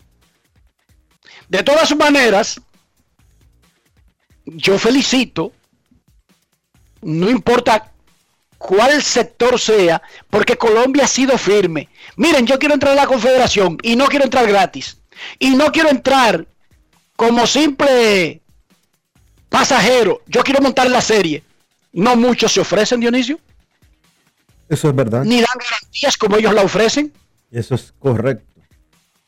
De 1.49 1.63
todas 1.63 1.95
maneras, 1.97 2.61
yo 4.45 4.79
felicito, 4.79 5.53
no 7.03 7.31
importa 7.31 7.93
cuál 8.59 9.03
sector 9.03 9.59
sea, 9.59 10.03
porque 10.31 10.57
Colombia 10.57 11.05
ha 11.05 11.09
sido 11.09 11.37
firme. 11.37 11.89
Miren, 12.17 12.47
yo 12.47 12.59
quiero 12.59 12.75
entrar 12.75 12.93
a 12.93 13.03
la 13.03 13.07
confederación 13.07 13.79
y 13.83 13.97
no 13.97 14.07
quiero 14.07 14.25
entrar 14.25 14.47
gratis. 14.47 14.99
Y 15.39 15.51
no 15.51 15.71
quiero 15.73 15.91
entrar 15.91 16.47
como 17.17 17.47
simple 17.47 18.41
pasajero. 19.49 20.23
Yo 20.27 20.43
quiero 20.43 20.61
montar 20.61 20.89
la 20.91 21.01
serie. 21.01 21.45
No 21.93 22.17
muchos 22.17 22.53
se 22.53 22.61
ofrecen, 22.61 23.01
Dionisio. 23.01 23.39
Eso 24.69 24.89
es 24.89 24.95
verdad. 24.95 25.25
Ni 25.25 25.37
dan 25.37 25.59
garantías 25.59 26.17
como 26.17 26.37
ellos 26.37 26.55
la 26.55 26.63
ofrecen. 26.63 27.13
Eso 27.51 27.75
es 27.75 27.93
correcto. 27.99 28.47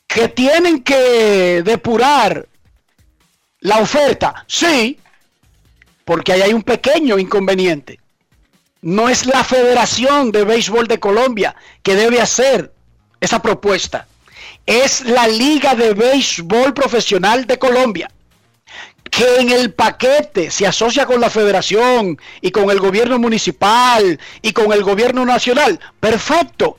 Que 0.07 0.29
tienen 0.29 0.83
que 0.83 1.63
depurar 1.63 2.49
la 3.61 3.79
oferta. 3.79 4.45
Sí, 4.47 4.99
porque 6.05 6.33
ahí 6.33 6.43
hay 6.43 6.53
un 6.53 6.63
pequeño 6.63 7.19
inconveniente. 7.19 8.01
No 8.83 9.09
es 9.09 9.25
la 9.27 9.43
Federación 9.45 10.31
de 10.31 10.45
Béisbol 10.45 10.87
de 10.87 11.01
Colombia 11.01 11.57
que 11.83 11.95
debe 11.95 12.21
hacer 12.21 12.73
esa 13.21 13.41
propuesta. 13.41 14.07
Es 14.67 15.03
la 15.03 15.27
Liga 15.27 15.75
de 15.75 15.95
Béisbol 15.95 16.75
Profesional 16.75 17.47
de 17.47 17.59
Colombia, 17.59 18.11
que 19.11 19.37
en 19.39 19.51
el 19.51 19.73
paquete 19.73 20.51
se 20.51 20.67
asocia 20.67 21.07
con 21.07 21.21
la 21.21 21.31
federación 21.31 22.19
y 22.41 22.51
con 22.51 22.71
el 22.71 22.81
gobierno 22.81 23.19
municipal 23.19 24.21
y 24.43 24.53
con 24.53 24.73
el 24.73 24.83
gobierno 24.83 25.25
nacional. 25.25 25.81
Perfecto. 26.01 26.79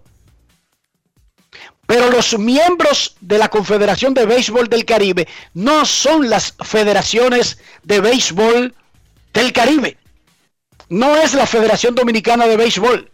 Pero 1.87 2.09
los 2.11 2.37
miembros 2.37 3.15
de 3.21 3.37
la 3.37 3.49
Confederación 3.49 4.13
de 4.13 4.25
Béisbol 4.25 4.67
del 4.67 4.85
Caribe 4.85 5.27
no 5.53 5.85
son 5.85 6.29
las 6.29 6.55
federaciones 6.63 7.59
de 7.83 7.99
béisbol 7.99 8.73
del 9.35 9.53
Caribe. 9.53 9.97
No 10.89 11.15
es 11.17 11.33
la 11.33 11.45
Federación 11.45 11.93
Dominicana 11.93 12.47
de 12.47 12.57
Béisbol. 12.57 13.11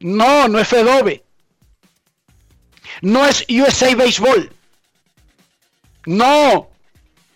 No, 0.00 0.48
no 0.48 0.58
es 0.58 0.68
FEDOBE. 0.68 1.24
No 3.02 3.26
es 3.26 3.44
USA 3.48 3.94
Béisbol. 3.94 4.52
No, 6.06 6.70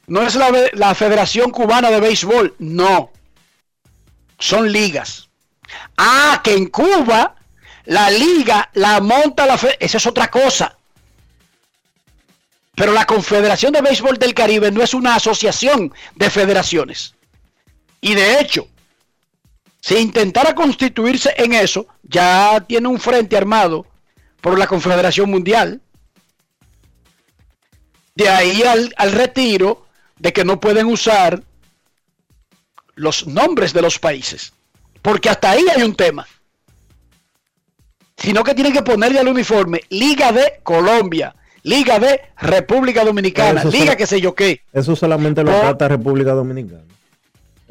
no 0.07 0.23
es 0.23 0.35
la, 0.35 0.51
la, 0.73 0.95
Federación 0.95 1.51
Cubana 1.51 1.91
de 1.91 2.01
Béisbol. 2.01 2.55
No. 2.59 3.11
Son 4.39 4.71
ligas. 4.71 5.29
Ah, 5.97 6.41
que 6.43 6.55
en 6.55 6.67
Cuba 6.67 7.35
la 7.85 8.11
liga 8.11 8.71
la 8.75 9.01
monta 9.01 9.47
la 9.47 9.59
fe 9.59 9.77
esa 9.81 9.97
es 9.99 10.07
otra 10.07 10.31
cosa. 10.31 10.77
Pero 12.75 12.93
la 12.93 13.05
Confederación 13.05 13.73
de 13.73 13.83
Béisbol 13.83 14.19
del 14.19 14.35
Caribe 14.35 14.71
no 14.71 14.83
es 14.83 14.95
una 14.95 15.17
asociación 15.17 15.93
de 16.15 16.31
federaciones. 16.31 17.15
Y 18.03 18.15
de 18.15 18.39
hecho, 18.39 18.69
si 19.81 19.97
intentara 19.97 20.55
constituirse 20.55 21.33
en 21.39 21.55
eso, 21.55 21.87
ya 22.03 22.63
tiene 22.69 22.89
un 22.89 23.01
frente 23.01 23.35
armado 23.39 23.87
por 24.43 24.59
la 24.59 24.67
Confederación 24.67 25.31
Mundial. 25.31 25.81
De 28.15 28.29
ahí 28.29 28.63
al, 28.63 28.93
al 28.99 29.13
retiro 29.13 29.87
de 30.19 30.35
que 30.35 30.45
no 30.45 30.61
pueden 30.61 30.87
usar 30.87 31.43
los 32.95 33.27
nombres 33.27 33.73
de 33.73 33.81
los 33.81 33.99
países. 33.99 34.53
Porque 35.01 35.31
hasta 35.31 35.53
ahí 35.53 35.65
hay 35.75 35.83
un 35.83 35.95
tema 35.95 36.27
sino 38.23 38.45
que 38.45 38.55
tienen 38.55 38.73
que 38.73 38.83
ponerle 38.83 39.19
al 39.19 39.29
uniforme 39.29 39.81
Liga 39.91 40.31
de 40.31 40.61
Colombia, 40.63 41.35
Liga 41.65 41.99
de 41.99 42.21
República 42.39 43.05
Dominicana, 43.05 43.65
Liga 43.65 43.97
que 43.97 44.07
sé 44.07 44.21
yo 44.21 44.35
qué. 44.35 44.61
Eso 44.73 44.95
solamente 44.95 45.43
lo 45.43 45.51
trata 45.51 45.89
República 45.89 46.33
Dominicana. 46.33 46.85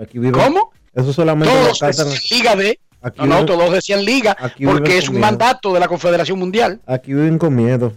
Aquí 0.01 0.19
¿Cómo? 0.31 0.71
Eso 0.93 1.13
solamente 1.13 1.53
todos 1.53 1.79
decían 1.79 2.07
Liga 2.31 2.55
de. 2.55 2.79
no, 3.17 3.25
no, 3.25 3.45
todos 3.45 3.71
decían 3.71 4.03
Liga, 4.03 4.35
porque 4.63 4.97
es 4.97 5.09
un 5.09 5.19
mandato 5.19 5.73
de 5.73 5.79
la 5.79 5.87
Confederación 5.87 6.39
Mundial. 6.39 6.81
Aquí 6.85 7.13
viven 7.13 7.37
con 7.37 7.55
miedo. 7.55 7.93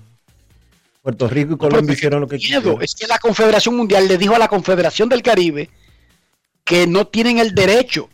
Puerto 1.03 1.29
Rico 1.29 1.55
y 1.55 1.57
Colombia 1.59 1.93
hicieron 1.93 2.23
lo 2.23 2.29
que 2.29 2.39
miedo. 2.39 2.81
Es 2.81 2.95
que 2.95 3.07
la 3.07 3.19
Confederación 3.19 3.77
Mundial 3.77 4.09
le 4.09 4.17
dijo 4.17 4.35
a 4.35 4.39
la 4.39 4.49
Confederación 4.49 5.09
del 5.09 5.23
Caribe 5.23 5.69
que 6.65 6.87
no 6.87 7.07
tienen 7.07 7.39
el 7.39 7.55
derecho 7.55 8.09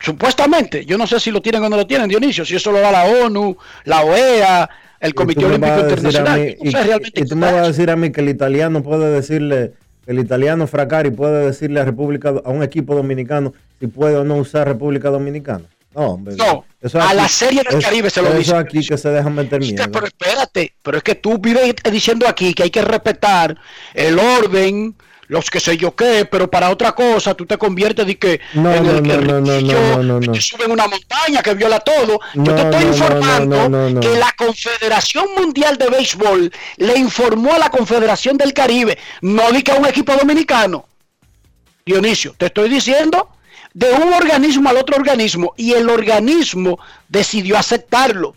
Supuestamente, 0.00 0.84
yo 0.84 0.96
no 0.96 1.06
sé 1.06 1.18
si 1.18 1.30
lo 1.30 1.42
tienen 1.42 1.62
o 1.64 1.68
no 1.68 1.76
lo 1.76 1.86
tienen, 1.86 2.08
Dionisio, 2.08 2.44
si 2.44 2.54
eso 2.54 2.70
lo 2.70 2.78
da 2.78 2.92
la 2.92 3.04
ONU, 3.04 3.56
la 3.84 4.02
OEA, 4.04 4.70
el 5.00 5.14
Comité 5.14 5.44
Olímpico 5.44 5.80
Internacional. 5.80 6.56
y, 6.60 7.24
tú 7.24 7.36
me 7.36 7.50
vas 7.50 7.64
a 7.64 7.66
decir 7.66 7.90
a 7.90 7.96
mí 7.96 8.12
que 8.12 8.20
el 8.20 8.28
italiano 8.28 8.82
puede 8.82 9.10
decirle, 9.10 9.72
el 10.08 10.18
italiano 10.18 10.66
Fracari 10.66 11.10
puede 11.10 11.46
decirle 11.46 11.80
a 11.80 11.84
República 11.84 12.34
a 12.44 12.50
un 12.50 12.62
equipo 12.62 12.94
dominicano 12.94 13.52
si 13.78 13.86
puede 13.86 14.16
o 14.16 14.24
no 14.24 14.36
usar 14.36 14.66
República 14.66 15.10
Dominicana. 15.10 15.64
No, 15.94 16.12
hombre, 16.12 16.34
no 16.34 16.64
a 17.00 17.14
la 17.14 17.28
serie 17.28 17.62
del 17.68 17.82
Caribe 17.82 18.08
se 18.08 18.22
lo 18.22 18.28
dice. 18.30 18.50
Eso 18.50 18.56
aquí 18.56 18.86
que 18.86 18.96
se 18.96 19.08
dejan 19.10 19.34
meter 19.34 19.60
miedo. 19.60 19.84
Pero 19.90 20.06
espérate, 20.06 20.74
pero 20.82 20.98
es 20.98 21.02
que 21.02 21.16
tú 21.16 21.38
vives 21.38 21.74
diciendo 21.90 22.26
aquí 22.28 22.54
que 22.54 22.64
hay 22.64 22.70
que 22.70 22.82
respetar 22.82 23.56
el 23.94 24.18
orden, 24.18 24.94
los 25.28 25.50
que 25.50 25.60
sé 25.60 25.76
yo 25.76 25.94
qué, 25.94 26.24
pero 26.24 26.50
para 26.50 26.70
otra 26.70 26.92
cosa 26.92 27.34
tú 27.34 27.46
te 27.46 27.58
conviertes 27.58 28.06
de 28.06 28.18
que 28.18 28.40
no, 28.54 28.72
en 28.72 28.86
el 28.86 29.02
que 29.02 29.16
no, 29.18 29.40
no, 29.40 30.02
no, 30.02 30.20
te 30.20 30.40
suben 30.40 30.70
una 30.70 30.88
montaña 30.88 31.42
que 31.42 31.54
viola 31.54 31.80
todo. 31.80 32.18
yo 32.34 32.54
te 32.54 32.62
estoy 32.62 32.84
informando 32.84 34.00
que 34.00 34.18
la 34.18 34.32
Confederación 34.36 35.26
Mundial 35.36 35.76
de 35.76 35.88
Béisbol 35.88 36.50
le 36.78 36.98
informó 36.98 37.52
a 37.54 37.58
la 37.58 37.70
Confederación 37.70 38.38
del 38.38 38.54
Caribe, 38.54 38.98
no 39.20 39.52
di 39.52 39.62
que 39.62 39.72
a 39.72 39.76
un 39.76 39.86
equipo 39.86 40.14
dominicano. 40.16 40.86
Dionisio, 41.84 42.34
te 42.36 42.46
estoy 42.46 42.68
diciendo 42.70 43.28
de 43.74 43.92
un 43.92 44.12
organismo 44.12 44.70
al 44.70 44.78
otro 44.78 44.96
organismo 44.96 45.52
y 45.56 45.72
el 45.72 45.88
organismo 45.90 46.78
decidió 47.08 47.58
aceptarlo. 47.58 48.34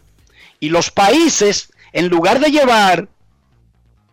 Y 0.59 0.69
los 0.69 0.91
países, 0.91 1.69
en 1.93 2.09
lugar 2.09 2.39
de 2.39 2.51
llevar 2.51 3.07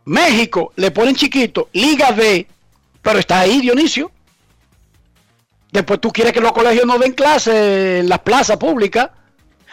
México, 0.04 0.72
le 0.76 0.90
ponen 0.90 1.14
chiquito, 1.14 1.68
Liga 1.72 2.12
B, 2.12 2.46
pero 3.08 3.20
está 3.20 3.40
ahí, 3.40 3.62
Dionisio. 3.62 4.12
Después 5.72 5.98
tú 5.98 6.12
quieres 6.12 6.34
que 6.34 6.42
los 6.42 6.52
colegios 6.52 6.84
no 6.84 6.98
den 6.98 7.14
clase 7.14 8.00
en 8.00 8.08
las 8.10 8.18
plazas 8.18 8.58
públicas. 8.58 9.08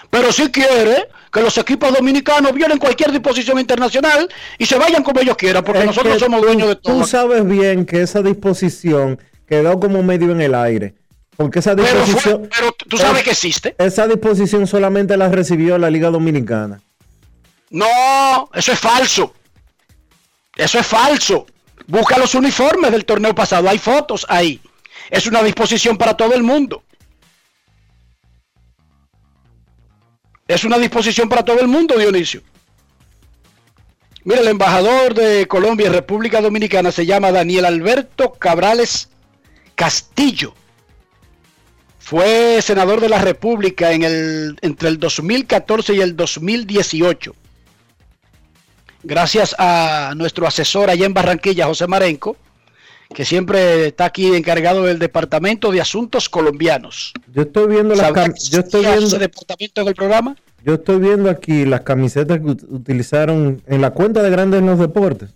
Pero 0.10 0.32
si 0.32 0.50
quiere 0.52 1.10
que 1.34 1.42
los 1.42 1.58
equipos 1.58 1.94
dominicanos 1.94 2.54
violen 2.54 2.78
cualquier 2.78 3.12
disposición 3.12 3.60
internacional 3.60 4.30
y 4.58 4.66
se 4.66 4.78
vayan 4.78 5.04
como 5.04 5.20
ellos 5.20 5.36
quieran, 5.36 5.66
porque 5.66 5.84
nosotros 5.84 6.18
somos 6.18 6.42
dueños 6.42 6.70
de 6.70 6.76
todo. 6.78 7.02
Tú 7.02 7.06
sabes 7.06 7.46
bien 7.46 7.86
que 7.86 8.04
esa 8.04 8.22
disposición 8.22 9.20
quedó 9.46 9.82
como 9.82 10.02
medio 10.02 10.32
en 10.32 10.40
el 10.40 10.56
aire. 10.56 10.96
Porque 11.36 11.60
esa 11.60 11.76
disposición. 11.76 12.50
Pero, 12.58 12.72
tú 12.88 12.98
sabes 12.98 13.24
que 13.24 13.32
existe. 13.32 13.76
Esa 13.78 14.08
disposición 14.08 14.66
solamente 14.66 15.18
la 15.18 15.28
recibió 15.28 15.78
la 15.78 15.90
Liga 15.90 16.10
Dominicana. 16.10 16.80
No, 17.70 18.50
eso 18.54 18.72
es 18.72 18.80
falso. 18.80 19.34
Eso 20.56 20.80
es 20.80 20.88
falso. 20.88 21.46
Busca 21.88 22.18
los 22.18 22.34
uniformes 22.34 22.92
del 22.92 23.06
torneo 23.06 23.36
pasado, 23.36 23.70
hay 23.70 23.78
fotos 23.78 24.26
ahí. 24.30 24.60
Es 25.10 25.28
una 25.28 25.44
disposición 25.44 25.98
para 25.98 26.18
todo 26.18 26.34
el 26.34 26.44
mundo. 26.44 26.84
Es 30.48 30.64
una 30.64 30.78
disposición 30.78 31.30
para 31.30 31.44
todo 31.44 31.60
el 31.60 31.68
mundo, 31.68 31.98
Dionisio. 31.98 32.42
Mira, 34.24 34.42
el 34.42 34.48
embajador 34.48 35.14
de 35.14 35.48
Colombia 35.48 35.88
en 35.88 35.94
República 35.94 36.42
Dominicana 36.42 36.92
se 36.92 37.06
llama 37.06 37.32
Daniel 37.32 37.66
Alberto 37.66 38.34
Cabrales 38.34 39.10
Castillo. 39.76 40.56
Fue 42.00 42.62
senador 42.62 43.02
de 43.02 43.10
la 43.10 43.20
República 43.20 43.92
en 43.92 44.04
el, 44.04 44.58
entre 44.62 44.90
el 44.90 45.00
2014 45.00 45.96
y 45.96 46.02
el 46.02 46.16
2018 46.16 47.36
gracias 49.06 49.56
a 49.58 50.14
nuestro 50.16 50.48
asesor 50.48 50.90
allá 50.90 51.06
en 51.06 51.14
Barranquilla, 51.14 51.68
José 51.68 51.88
Marenco, 51.88 52.36
que 53.14 53.24
siempre 53.24 53.88
está 53.88 54.06
aquí 54.06 54.36
encargado 54.36 54.84
del 54.84 55.00
Departamento 55.00 55.72
de 55.72 55.80
Asuntos 55.80 56.28
Colombianos. 56.28 57.14
Yo 57.34 57.44
estoy 57.44 57.68
viendo 57.68 57.96
las 57.96 58.12
yo 58.50 58.60
estoy 58.60 58.82
viendo 58.82 59.06
ese 59.06 59.20
departamento 59.20 59.82
en 59.82 59.88
el 59.88 59.96
programa. 59.96 60.36
Yo 60.64 60.74
estoy 60.74 61.00
viendo 61.00 61.30
aquí 61.30 61.66
las 61.66 61.82
camisetas 61.82 62.40
que 62.40 62.46
utilizaron 62.74 63.62
en 63.68 63.82
la 63.82 63.92
cuenta 63.92 64.24
de 64.24 64.32
Grandes 64.32 64.62
en 64.62 64.66
los 64.66 64.80
Deportes. 64.80 65.30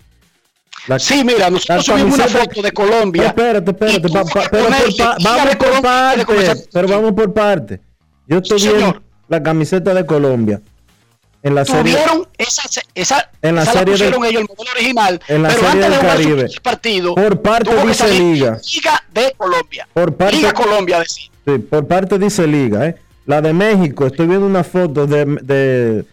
sí, 0.98 1.24
mira, 1.24 1.52
nosotros 1.52 1.86
subimos 1.86 2.16
una 2.16 2.28
foto 2.28 2.62
de 2.64 2.72
Colombia. 2.72 3.28
espérate, 3.28 3.70
espérate, 3.72 4.08
vamos 4.12 4.32
por 4.32 5.82
parte, 5.82 6.68
pero 6.74 6.88
vamos 6.88 7.14
por 7.14 7.34
parte. 7.34 7.80
Yo 8.28 8.40
estoy 8.40 8.62
viendo 8.62 9.02
la 9.28 9.44
camiseta 9.44 9.94
de 9.94 10.06
Colombia 10.06 10.62
en 11.42 11.56
la 11.56 11.64
tuvieron 11.64 12.28
esa, 12.38 12.64
esa, 12.94 13.32
en 13.42 13.56
la 13.56 13.66
serie 13.66 13.94
pusieron 13.94 14.26
ellos 14.26 14.42
el 14.42 14.48
modelo 14.50 14.72
original 14.76 15.22
en 15.28 15.44
la 15.44 15.50
pero 15.50 15.60
serie 15.62 15.86
antes 15.86 15.90
del 15.90 16.02
de 16.02 16.08
Caribe. 16.08 16.50
partido 16.62 17.16
por 17.16 17.42
parte 17.42 17.88
dice 17.88 18.14
Liga. 18.14 18.60
Liga 18.74 19.04
de 19.14 19.34
Colombia. 19.38 19.88
Por 19.94 20.16
parte, 20.16 20.36
Liga 20.36 20.54
Colombia 20.54 21.00
decir. 21.00 21.32
sí, 21.46 21.58
por 21.60 21.88
parte 21.88 22.20
dice 22.20 22.46
Liga 22.46 22.88
¿eh? 22.88 22.96
la 23.26 23.42
de 23.42 23.54
México 23.54 24.06
estoy 24.06 24.28
viendo 24.28 24.46
una 24.46 24.64
foto 24.64 25.08
de 25.08 25.26
de, 25.42 26.06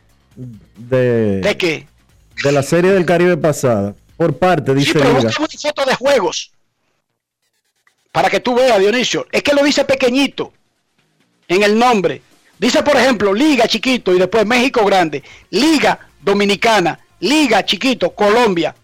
de 0.77 1.41
¿De 1.41 1.57
qué? 1.57 1.87
de 2.45 2.53
la 2.53 2.63
serie 2.63 2.93
del 2.93 3.05
Caribe 3.07 3.37
pasada. 3.37 3.95
Por 4.17 4.37
parte 4.39 4.75
dice 4.75 4.93
sí, 4.93 4.99
pero 4.99 5.09
Liga. 5.19 5.31
una 5.39 5.49
foto 5.49 5.85
de 5.85 5.95
juegos 5.95 6.53
para 8.13 8.31
que 8.31 8.41
tú 8.41 8.55
veas 8.55 8.79
Dionisio. 8.79 9.27
Es 9.33 9.43
que 9.43 9.53
lo 9.55 9.63
dice 9.65 9.85
pequeñito 9.85 10.53
en 11.49 11.63
el 11.63 11.79
nombre 11.79 12.23
Dice, 12.59 12.83
por 12.83 12.97
ejemplo, 12.97 13.35
Liga 13.35 13.69
chiquito 13.69 14.15
y 14.15 14.19
después 14.19 14.47
México 14.47 14.85
grande, 14.85 15.23
Liga 15.51 15.99
Dominicana, 16.23 16.99
Liga 17.21 17.65
chiquito, 17.65 18.11
Colombia. 18.11 18.75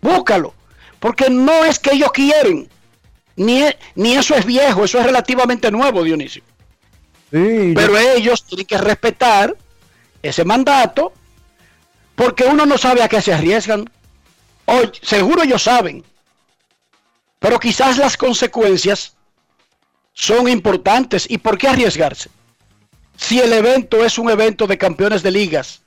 Búscalo, 0.00 0.54
porque 1.00 1.28
no 1.28 1.64
es 1.64 1.78
que 1.78 1.92
ellos 1.92 2.12
quieren, 2.12 2.68
ni, 3.36 3.64
ni 3.96 4.14
eso 4.14 4.34
es 4.34 4.44
viejo, 4.44 4.84
eso 4.84 4.98
es 4.98 5.06
relativamente 5.06 5.70
nuevo, 5.70 6.04
Dionisio. 6.04 6.42
Pero 7.30 7.98
ellos 7.98 8.44
tienen 8.44 8.66
que 8.66 8.78
respetar 8.78 9.54
ese 10.22 10.44
mandato, 10.44 11.12
porque 12.14 12.44
uno 12.44 12.66
no 12.66 12.78
sabe 12.78 13.02
a 13.02 13.08
qué 13.08 13.20
se 13.20 13.34
arriesgan. 13.34 13.90
Hoy, 14.64 14.90
seguro 15.02 15.42
ellos 15.42 15.62
saben, 15.62 16.04
pero 17.38 17.58
quizás 17.58 17.98
las 17.98 18.16
consecuencias 18.16 19.14
son 20.14 20.48
importantes. 20.48 21.26
¿Y 21.28 21.38
por 21.38 21.58
qué 21.58 21.68
arriesgarse? 21.68 22.30
Si 23.18 23.40
el 23.40 23.52
evento 23.52 24.04
es 24.04 24.16
un 24.16 24.30
evento 24.30 24.66
de 24.66 24.78
campeones 24.78 25.22
de 25.22 25.32
ligas 25.32 25.82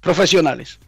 profesionales. 0.00 0.78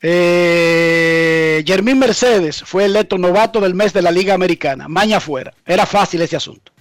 Eh, 0.00 1.62
Germín 1.66 1.98
Mercedes 1.98 2.62
fue 2.64 2.86
electo 2.86 3.18
novato 3.18 3.60
del 3.60 3.74
mes 3.74 3.92
de 3.92 4.02
la 4.02 4.10
Liga 4.10 4.34
Americana. 4.34 4.88
Maña 4.88 5.20
fuera. 5.20 5.52
Era 5.66 5.84
fácil 5.84 6.22
ese 6.22 6.36
asunto. 6.36 6.72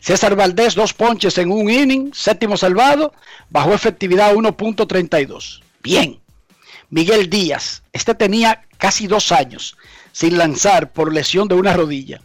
César 0.00 0.34
Valdés, 0.34 0.74
dos 0.74 0.92
ponches 0.92 1.38
en 1.38 1.50
un 1.50 1.70
inning, 1.70 2.12
séptimo 2.12 2.56
salvado, 2.56 3.14
bajo 3.50 3.72
efectividad 3.72 4.34
1.32. 4.34 5.62
Bien. 5.82 6.20
Miguel 6.90 7.30
Díaz, 7.30 7.84
este 7.92 8.14
tenía 8.14 8.64
casi 8.78 9.06
dos 9.06 9.32
años 9.32 9.76
sin 10.12 10.36
lanzar 10.36 10.92
por 10.92 11.12
lesión 11.12 11.48
de 11.48 11.54
una 11.54 11.72
rodilla. 11.72 12.20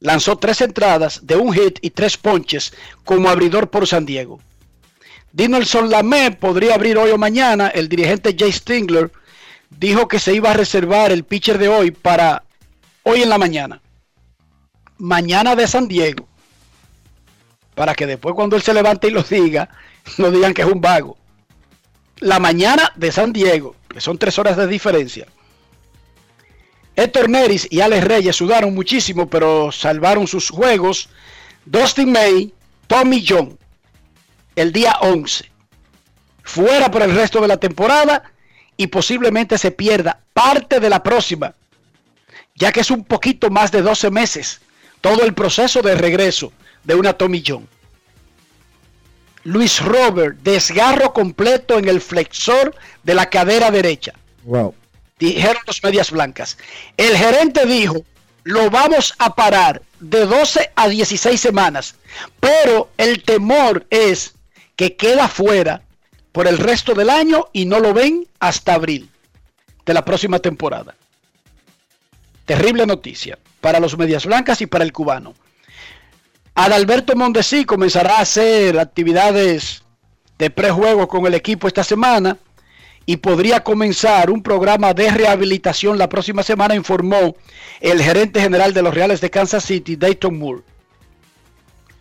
Lanzó 0.00 0.36
tres 0.36 0.62
entradas 0.62 1.20
de 1.26 1.36
un 1.36 1.52
hit 1.52 1.78
y 1.82 1.90
tres 1.90 2.16
ponches 2.16 2.72
como 3.04 3.28
abridor 3.28 3.68
por 3.68 3.86
San 3.86 4.06
Diego. 4.06 4.40
Dinelson 5.32 5.90
Lamé 5.90 6.32
podría 6.32 6.74
abrir 6.74 6.96
hoy 6.96 7.10
o 7.10 7.18
mañana. 7.18 7.68
El 7.68 7.88
dirigente 7.88 8.34
Jay 8.36 8.50
Stingler 8.50 9.12
dijo 9.68 10.08
que 10.08 10.18
se 10.18 10.34
iba 10.34 10.50
a 10.50 10.54
reservar 10.54 11.12
el 11.12 11.24
pitcher 11.24 11.58
de 11.58 11.68
hoy 11.68 11.90
para 11.90 12.44
hoy 13.02 13.22
en 13.22 13.28
la 13.28 13.38
mañana. 13.38 13.80
Mañana 14.96 15.54
de 15.54 15.68
San 15.68 15.86
Diego. 15.86 16.26
Para 17.74 17.94
que 17.94 18.06
después 18.06 18.34
cuando 18.34 18.56
él 18.56 18.62
se 18.62 18.74
levante 18.74 19.08
y 19.08 19.10
lo 19.10 19.22
diga, 19.22 19.68
no 20.18 20.30
digan 20.30 20.54
que 20.54 20.62
es 20.62 20.68
un 20.68 20.80
vago. 20.80 21.16
La 22.18 22.38
mañana 22.38 22.92
de 22.96 23.12
San 23.12 23.32
Diego, 23.32 23.76
que 23.88 24.00
son 24.00 24.18
tres 24.18 24.38
horas 24.38 24.56
de 24.56 24.66
diferencia. 24.66 25.26
Héctor 26.96 27.28
Neris 27.28 27.66
y 27.70 27.80
Alex 27.80 28.04
Reyes 28.04 28.36
sudaron 28.36 28.74
muchísimo, 28.74 29.28
pero 29.28 29.72
salvaron 29.72 30.26
sus 30.26 30.50
juegos. 30.50 31.08
Dustin 31.64 32.12
May, 32.12 32.52
Tommy 32.86 33.24
John, 33.26 33.58
el 34.56 34.72
día 34.72 34.96
11. 35.00 35.50
Fuera 36.42 36.90
por 36.90 37.02
el 37.02 37.14
resto 37.14 37.40
de 37.40 37.48
la 37.48 37.58
temporada 37.58 38.24
y 38.76 38.88
posiblemente 38.88 39.56
se 39.58 39.70
pierda 39.70 40.20
parte 40.32 40.80
de 40.80 40.90
la 40.90 41.02
próxima, 41.02 41.54
ya 42.54 42.72
que 42.72 42.80
es 42.80 42.90
un 42.90 43.04
poquito 43.04 43.50
más 43.50 43.70
de 43.70 43.82
12 43.82 44.10
meses 44.10 44.60
todo 45.00 45.22
el 45.24 45.34
proceso 45.34 45.82
de 45.82 45.94
regreso 45.94 46.52
de 46.84 46.94
una 46.94 47.12
Tommy 47.14 47.42
John. 47.46 47.68
Luis 49.44 49.82
Robert, 49.82 50.38
desgarro 50.42 51.12
completo 51.12 51.78
en 51.78 51.88
el 51.88 52.00
flexor 52.00 52.74
de 53.02 53.14
la 53.14 53.30
cadera 53.30 53.70
derecha. 53.70 54.12
Wow. 54.44 54.74
Dijeron 55.20 55.62
los 55.66 55.82
medias 55.84 56.10
blancas. 56.10 56.56
El 56.96 57.16
gerente 57.16 57.66
dijo, 57.66 58.04
lo 58.42 58.70
vamos 58.70 59.14
a 59.18 59.34
parar 59.34 59.82
de 60.00 60.24
12 60.24 60.72
a 60.74 60.88
16 60.88 61.38
semanas, 61.38 61.94
pero 62.40 62.90
el 62.96 63.22
temor 63.22 63.86
es 63.90 64.34
que 64.76 64.96
queda 64.96 65.28
fuera 65.28 65.82
por 66.32 66.48
el 66.48 66.56
resto 66.56 66.94
del 66.94 67.10
año 67.10 67.48
y 67.52 67.66
no 67.66 67.80
lo 67.80 67.92
ven 67.92 68.26
hasta 68.38 68.74
abril 68.74 69.10
de 69.84 69.94
la 69.94 70.04
próxima 70.04 70.38
temporada. 70.38 70.94
Terrible 72.46 72.86
noticia 72.86 73.38
para 73.60 73.78
los 73.78 73.98
medias 73.98 74.24
blancas 74.24 74.62
y 74.62 74.66
para 74.66 74.84
el 74.84 74.92
cubano. 74.92 75.34
Adalberto 76.54 77.14
Mondesi 77.14 77.66
comenzará 77.66 78.16
a 78.16 78.22
hacer 78.22 78.78
actividades 78.78 79.82
de 80.38 80.50
prejuego 80.50 81.06
con 81.08 81.26
el 81.26 81.34
equipo 81.34 81.68
esta 81.68 81.84
semana 81.84 82.38
y 83.06 83.16
podría 83.16 83.64
comenzar 83.64 84.30
un 84.30 84.42
programa 84.42 84.92
de 84.94 85.10
rehabilitación 85.10 85.98
la 85.98 86.08
próxima 86.08 86.42
semana, 86.42 86.74
informó 86.74 87.36
el 87.80 88.02
gerente 88.02 88.40
general 88.40 88.74
de 88.74 88.82
los 88.82 88.94
Reales 88.94 89.20
de 89.20 89.30
Kansas 89.30 89.64
City, 89.64 89.96
Dayton 89.96 90.38
Moore. 90.38 90.62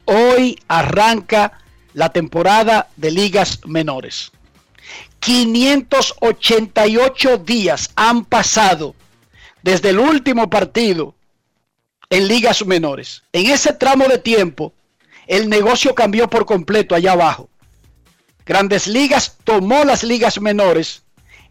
Hoy 0.06 0.60
arranca 0.68 1.60
la 1.94 2.10
temporada 2.10 2.90
de 2.96 3.12
ligas 3.12 3.60
menores. 3.66 4.32
588 5.20 7.38
días 7.40 7.92
han 7.96 8.24
pasado 8.26 8.96
desde 9.62 9.90
el 9.90 10.00
último 10.00 10.50
partido 10.50 11.14
en 12.10 12.28
ligas 12.28 12.66
menores. 12.66 13.22
En 13.34 13.48
ese 13.48 13.74
tramo 13.74 14.08
de 14.08 14.18
tiempo, 14.18 14.74
el 15.28 15.50
negocio 15.50 15.94
cambió 15.94 16.30
por 16.30 16.46
completo 16.46 16.96
allá 16.96 17.12
abajo. 17.12 17.50
Grandes 18.50 18.88
Ligas 18.88 19.38
tomó 19.44 19.84
las 19.86 20.04
ligas 20.04 20.42
menores, 20.42 21.04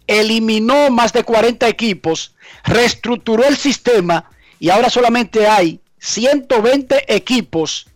eliminó 0.09 0.91
más 0.91 1.13
de 1.13 1.23
40 1.23 1.69
equipos, 1.69 2.35
reestructuró 2.65 3.45
el 3.45 3.57
sistema 3.57 4.29
y 4.59 4.71
ahora 4.71 4.91
solamente 4.91 5.47
hay 5.47 5.81
120 6.01 7.15
equipos 7.15 7.87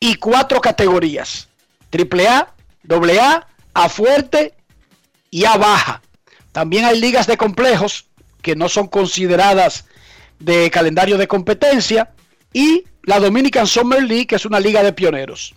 y 0.00 0.14
cuatro 0.14 0.62
categorías. 0.62 1.50
Triple 1.90 2.26
A, 2.26 2.54
doble 2.84 3.20
A, 3.20 3.46
A 3.74 3.90
fuerte 3.90 4.54
y 5.30 5.44
A 5.44 5.58
baja. 5.58 6.00
También 6.50 6.86
hay 6.86 6.98
ligas 6.98 7.26
de 7.26 7.36
complejos 7.36 8.06
que 8.40 8.56
no 8.56 8.70
son 8.70 8.86
consideradas 8.86 9.84
de 10.38 10.70
calendario 10.70 11.18
de 11.18 11.28
competencia 11.28 12.14
y 12.54 12.84
la 13.02 13.20
Dominican 13.20 13.66
Summer 13.66 14.02
League, 14.02 14.26
que 14.26 14.36
es 14.36 14.46
una 14.46 14.58
liga 14.58 14.82
de 14.82 14.94
pioneros. 14.94 15.54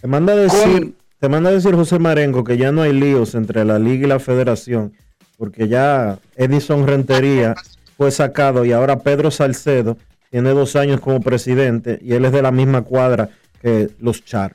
Te 0.00 0.06
manda 0.06 0.34
a 0.34 0.36
decir, 0.36 0.94
te 1.26 1.30
manda 1.30 1.50
a 1.50 1.54
decir 1.54 1.74
José 1.74 1.98
Marengo 1.98 2.44
que 2.44 2.56
ya 2.56 2.70
no 2.70 2.82
hay 2.82 2.92
líos 2.92 3.34
entre 3.34 3.64
la 3.64 3.80
liga 3.80 4.06
y 4.06 4.08
la 4.08 4.20
federación, 4.20 4.96
porque 5.36 5.66
ya 5.66 6.20
Edison 6.36 6.86
Rentería 6.86 7.56
fue 7.96 8.12
sacado 8.12 8.64
y 8.64 8.70
ahora 8.70 9.00
Pedro 9.00 9.32
Salcedo 9.32 9.98
tiene 10.30 10.50
dos 10.50 10.76
años 10.76 11.00
como 11.00 11.20
presidente 11.20 11.98
y 12.00 12.12
él 12.12 12.26
es 12.26 12.30
de 12.30 12.42
la 12.42 12.52
misma 12.52 12.82
cuadra 12.82 13.30
que 13.60 13.90
los 13.98 14.24
Char. 14.24 14.54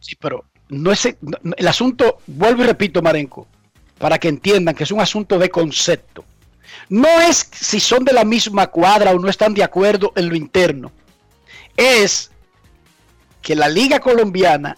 Sí, 0.00 0.16
pero 0.20 0.44
no 0.68 0.92
es 0.92 1.06
el 1.06 1.66
asunto, 1.66 2.18
vuelvo 2.26 2.62
y 2.62 2.66
repito, 2.66 3.00
Marenco, 3.00 3.46
para 3.96 4.18
que 4.18 4.28
entiendan 4.28 4.74
que 4.74 4.84
es 4.84 4.92
un 4.92 5.00
asunto 5.00 5.38
de 5.38 5.48
concepto. 5.48 6.26
No 6.90 7.08
es 7.22 7.48
si 7.52 7.80
son 7.80 8.04
de 8.04 8.12
la 8.12 8.26
misma 8.26 8.66
cuadra 8.66 9.12
o 9.12 9.18
no 9.18 9.30
están 9.30 9.54
de 9.54 9.64
acuerdo 9.64 10.12
en 10.14 10.28
lo 10.28 10.36
interno. 10.36 10.92
Es 11.74 12.30
que 13.40 13.56
la 13.56 13.66
Liga 13.66 13.98
Colombiana 13.98 14.76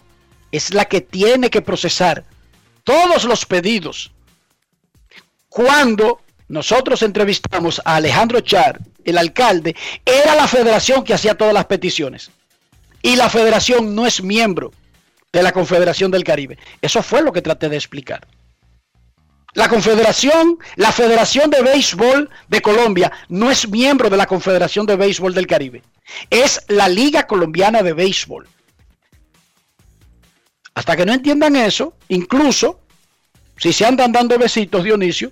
es 0.53 0.71
la 0.71 0.85
que 0.85 1.01
tiene 1.01 1.49
que 1.49 1.63
procesar 1.63 2.23
todos 2.83 3.23
los 3.25 3.45
pedidos. 3.45 4.11
Cuando 5.49 6.21
nosotros 6.47 7.01
entrevistamos 7.01 7.81
a 7.83 7.95
Alejandro 7.95 8.39
Char, 8.41 8.79
el 9.03 9.17
alcalde, 9.17 9.75
era 10.05 10.35
la 10.35 10.47
federación 10.47 11.03
que 11.03 11.15
hacía 11.15 11.35
todas 11.35 11.55
las 11.55 11.65
peticiones. 11.65 12.29
Y 13.01 13.15
la 13.15 13.31
federación 13.31 13.95
no 13.95 14.05
es 14.05 14.21
miembro 14.21 14.71
de 15.31 15.41
la 15.41 15.51
Confederación 15.51 16.11
del 16.11 16.23
Caribe. 16.23 16.59
Eso 16.81 17.01
fue 17.01 17.23
lo 17.23 17.33
que 17.33 17.41
traté 17.41 17.67
de 17.67 17.75
explicar. 17.75 18.27
La 19.55 19.67
Confederación, 19.69 20.59
la 20.75 20.91
Federación 20.91 21.49
de 21.49 21.63
Béisbol 21.63 22.29
de 22.47 22.61
Colombia 22.61 23.11
no 23.27 23.49
es 23.49 23.67
miembro 23.67 24.11
de 24.11 24.17
la 24.17 24.27
Confederación 24.27 24.85
de 24.85 24.97
Béisbol 24.97 25.33
del 25.33 25.47
Caribe. 25.47 25.81
Es 26.29 26.61
la 26.67 26.87
Liga 26.87 27.25
Colombiana 27.25 27.81
de 27.81 27.93
Béisbol. 27.93 28.47
Hasta 30.75 30.95
que 30.95 31.05
no 31.05 31.13
entiendan 31.13 31.55
eso, 31.55 31.95
incluso 32.07 32.79
si 33.57 33.71
se 33.73 33.85
andan 33.85 34.11
dando 34.11 34.37
besitos, 34.37 34.83
Dionisio, 34.83 35.31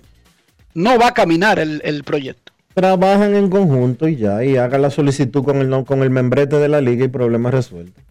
no 0.74 0.98
va 0.98 1.08
a 1.08 1.14
caminar 1.14 1.58
el, 1.58 2.04
proyecto. 2.04 2.52
Trabajan 2.74 3.34
en 3.34 3.50
conjunto 3.50 4.08
y 4.08 4.16
ya, 4.16 4.44
y 4.44 4.56
hagan 4.56 4.82
la 4.82 4.90
solicitud 4.90 5.44
con 5.44 5.58
el, 5.58 5.84
con 5.84 6.02
el 6.02 6.10
membrete 6.10 6.56
de 6.56 6.68
la 6.68 6.80
liga 6.80 7.04
y 7.04 7.08
problemas 7.08 7.52
resueltos. 7.52 8.02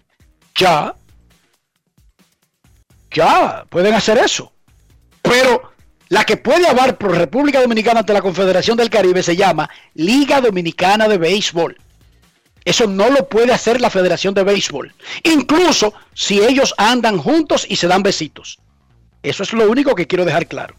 Ya. 0.56 0.94
Ya, 3.12 3.66
pueden 3.70 3.94
hacer 3.94 4.18
eso. 4.18 4.52
Pero 5.22 5.72
la 6.10 6.24
que 6.24 6.38
puede 6.38 6.68
hablar 6.68 6.98
por 6.98 7.18
República 7.18 7.62
Dominicana 7.62 8.02
ante 8.02 8.14
la 8.14 8.22
Confederación 8.22 8.78
del 8.78 8.90
Caribe 8.90 9.24
se 9.24 9.36
llama 9.36 9.70
Liga 9.94 10.42
Dominicana 10.42 11.08
de 11.08 11.18
Béisbol. 11.18 11.78
Eso 12.64 12.88
no 12.88 13.10
lo 13.10 13.28
puede 13.28 13.54
hacer 13.54 13.82
la 13.82 13.90
Federación 13.90 14.34
de 14.34 14.44
Béisbol. 14.44 14.94
Incluso 15.24 15.94
si 16.14 16.40
ellos 16.40 16.74
andan 16.78 17.18
juntos 17.18 17.66
y 17.68 17.76
se 17.78 17.88
dan 17.88 18.04
besitos. 18.04 18.60
Eso 19.24 19.44
es 19.44 19.54
lo 19.54 19.70
único 19.70 19.96
que 19.96 20.08
quiero 20.08 20.26
dejar 20.26 20.48
claro. 20.48 20.76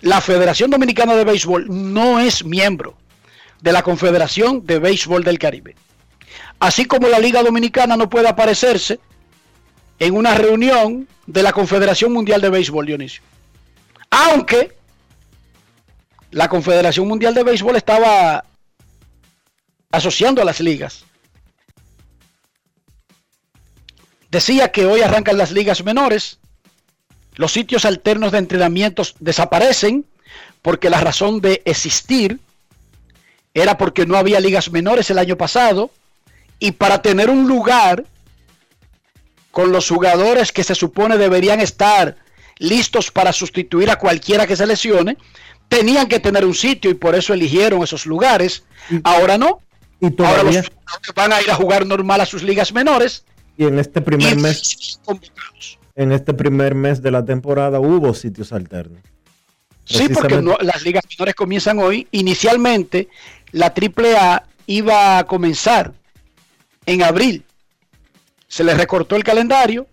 La 0.00 0.20
Federación 0.20 0.70
Dominicana 0.70 1.14
de 1.14 1.24
Béisbol 1.24 1.66
no 1.68 2.20
es 2.20 2.44
miembro 2.44 2.96
de 3.60 3.72
la 3.72 3.82
Confederación 3.82 4.66
de 4.66 4.78
Béisbol 4.78 5.24
del 5.24 5.38
Caribe. 5.38 5.76
Así 6.58 6.84
como 6.84 7.08
la 7.08 7.18
Liga 7.18 7.42
Dominicana 7.42 7.96
no 7.96 8.08
puede 8.08 8.28
aparecerse 8.28 9.00
en 9.98 10.14
una 10.14 10.34
reunión 10.34 11.08
de 11.26 11.42
la 11.42 11.52
Confederación 11.52 12.12
Mundial 12.12 12.40
de 12.40 12.50
Béisbol, 12.50 12.86
Dionisio. 12.86 13.22
Aunque 14.10 14.72
la 16.30 16.48
Confederación 16.48 17.06
Mundial 17.08 17.34
de 17.34 17.44
Béisbol 17.44 17.76
estaba 17.76 18.44
asociando 19.96 20.42
a 20.42 20.44
las 20.44 20.60
ligas. 20.60 21.04
Decía 24.30 24.72
que 24.72 24.86
hoy 24.86 25.00
arrancan 25.00 25.38
las 25.38 25.52
ligas 25.52 25.84
menores, 25.84 26.38
los 27.36 27.52
sitios 27.52 27.84
alternos 27.84 28.32
de 28.32 28.38
entrenamientos 28.38 29.14
desaparecen 29.20 30.06
porque 30.62 30.90
la 30.90 31.00
razón 31.00 31.40
de 31.40 31.62
existir 31.64 32.40
era 33.52 33.78
porque 33.78 34.06
no 34.06 34.16
había 34.16 34.40
ligas 34.40 34.70
menores 34.70 35.10
el 35.10 35.18
año 35.18 35.36
pasado 35.36 35.90
y 36.58 36.72
para 36.72 37.02
tener 37.02 37.30
un 37.30 37.46
lugar 37.46 38.04
con 39.50 39.70
los 39.70 39.88
jugadores 39.88 40.50
que 40.50 40.64
se 40.64 40.74
supone 40.74 41.16
deberían 41.16 41.60
estar 41.60 42.16
listos 42.58 43.10
para 43.10 43.32
sustituir 43.32 43.90
a 43.90 43.98
cualquiera 43.98 44.46
que 44.46 44.56
se 44.56 44.66
lesione, 44.66 45.16
tenían 45.68 46.08
que 46.08 46.20
tener 46.20 46.44
un 46.44 46.54
sitio 46.54 46.90
y 46.90 46.94
por 46.94 47.14
eso 47.14 47.34
eligieron 47.34 47.82
esos 47.82 48.06
lugares. 48.06 48.64
Ahora 49.02 49.38
no. 49.38 49.60
Y 50.08 50.22
Ahora 50.22 50.42
los 50.42 50.52
todavía, 50.52 50.64
van 51.14 51.32
a 51.32 51.42
ir 51.42 51.50
a 51.50 51.54
jugar 51.54 51.86
normal 51.86 52.20
a 52.20 52.26
sus 52.26 52.42
ligas 52.42 52.72
menores. 52.72 53.24
y 53.56 53.64
en 53.64 53.78
este 53.78 54.00
primer 54.00 54.36
mes, 54.36 55.00
en 55.94 56.12
este 56.12 56.34
primer 56.34 56.74
mes 56.74 57.00
de 57.02 57.10
la 57.10 57.24
temporada 57.24 57.78
hubo 57.80 58.12
sitios 58.14 58.52
alternos. 58.52 58.98
Sí, 59.84 60.08
porque 60.08 60.40
no- 60.42 60.56
las 60.60 60.82
ligas 60.82 61.04
menores 61.10 61.34
comienzan 61.34 61.78
hoy. 61.78 62.08
Inicialmente, 62.10 63.08
la 63.52 63.72
AAA 63.72 64.44
iba 64.66 65.18
a 65.18 65.24
comenzar 65.24 65.92
en 66.86 67.02
abril. 67.02 67.44
Se 68.48 68.64
le 68.64 68.74
recortó 68.74 69.14
el 69.16 69.24
calendario 69.24 69.86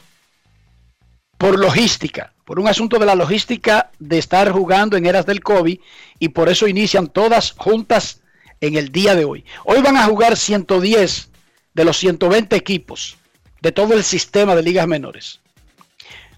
por 1.38 1.60
logística, 1.60 2.34
por 2.46 2.60
un 2.60 2.68
asunto 2.68 3.00
de 3.00 3.06
la 3.06 3.16
logística 3.16 3.92
de 4.00 4.18
estar 4.18 4.52
jugando 4.52 4.98
en 4.98 5.06
eras 5.06 5.26
del 5.26 5.42
COVID 5.42 5.80
y 6.20 6.30
por 6.30 6.50
eso 6.50 6.68
inician 6.68 7.08
todas 7.08 7.52
juntas 7.58 8.21
en 8.62 8.76
el 8.76 8.92
día 8.92 9.16
de 9.16 9.26
hoy. 9.26 9.44
Hoy 9.66 9.82
van 9.82 9.98
a 9.98 10.06
jugar 10.06 10.38
110 10.38 11.30
de 11.74 11.86
los 11.86 11.98
120 11.98 12.56
equipos 12.56 13.18
de 13.60 13.72
todo 13.72 13.94
el 13.94 14.04
sistema 14.04 14.56
de 14.56 14.64
ligas 14.64 14.88
menores. 14.88 15.42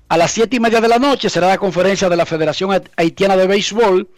A 0.10 0.18
las 0.18 0.32
siete 0.32 0.58
y 0.58 0.60
media 0.60 0.82
de 0.82 0.88
la 0.88 1.00
noche 1.00 1.30
será 1.30 1.48
la 1.48 1.58
conferencia 1.58 2.10
de 2.10 2.16
la 2.16 2.26
Federación 2.26 2.84
Haitiana 2.96 3.36
de 3.36 3.48
Béisbol 3.48 4.10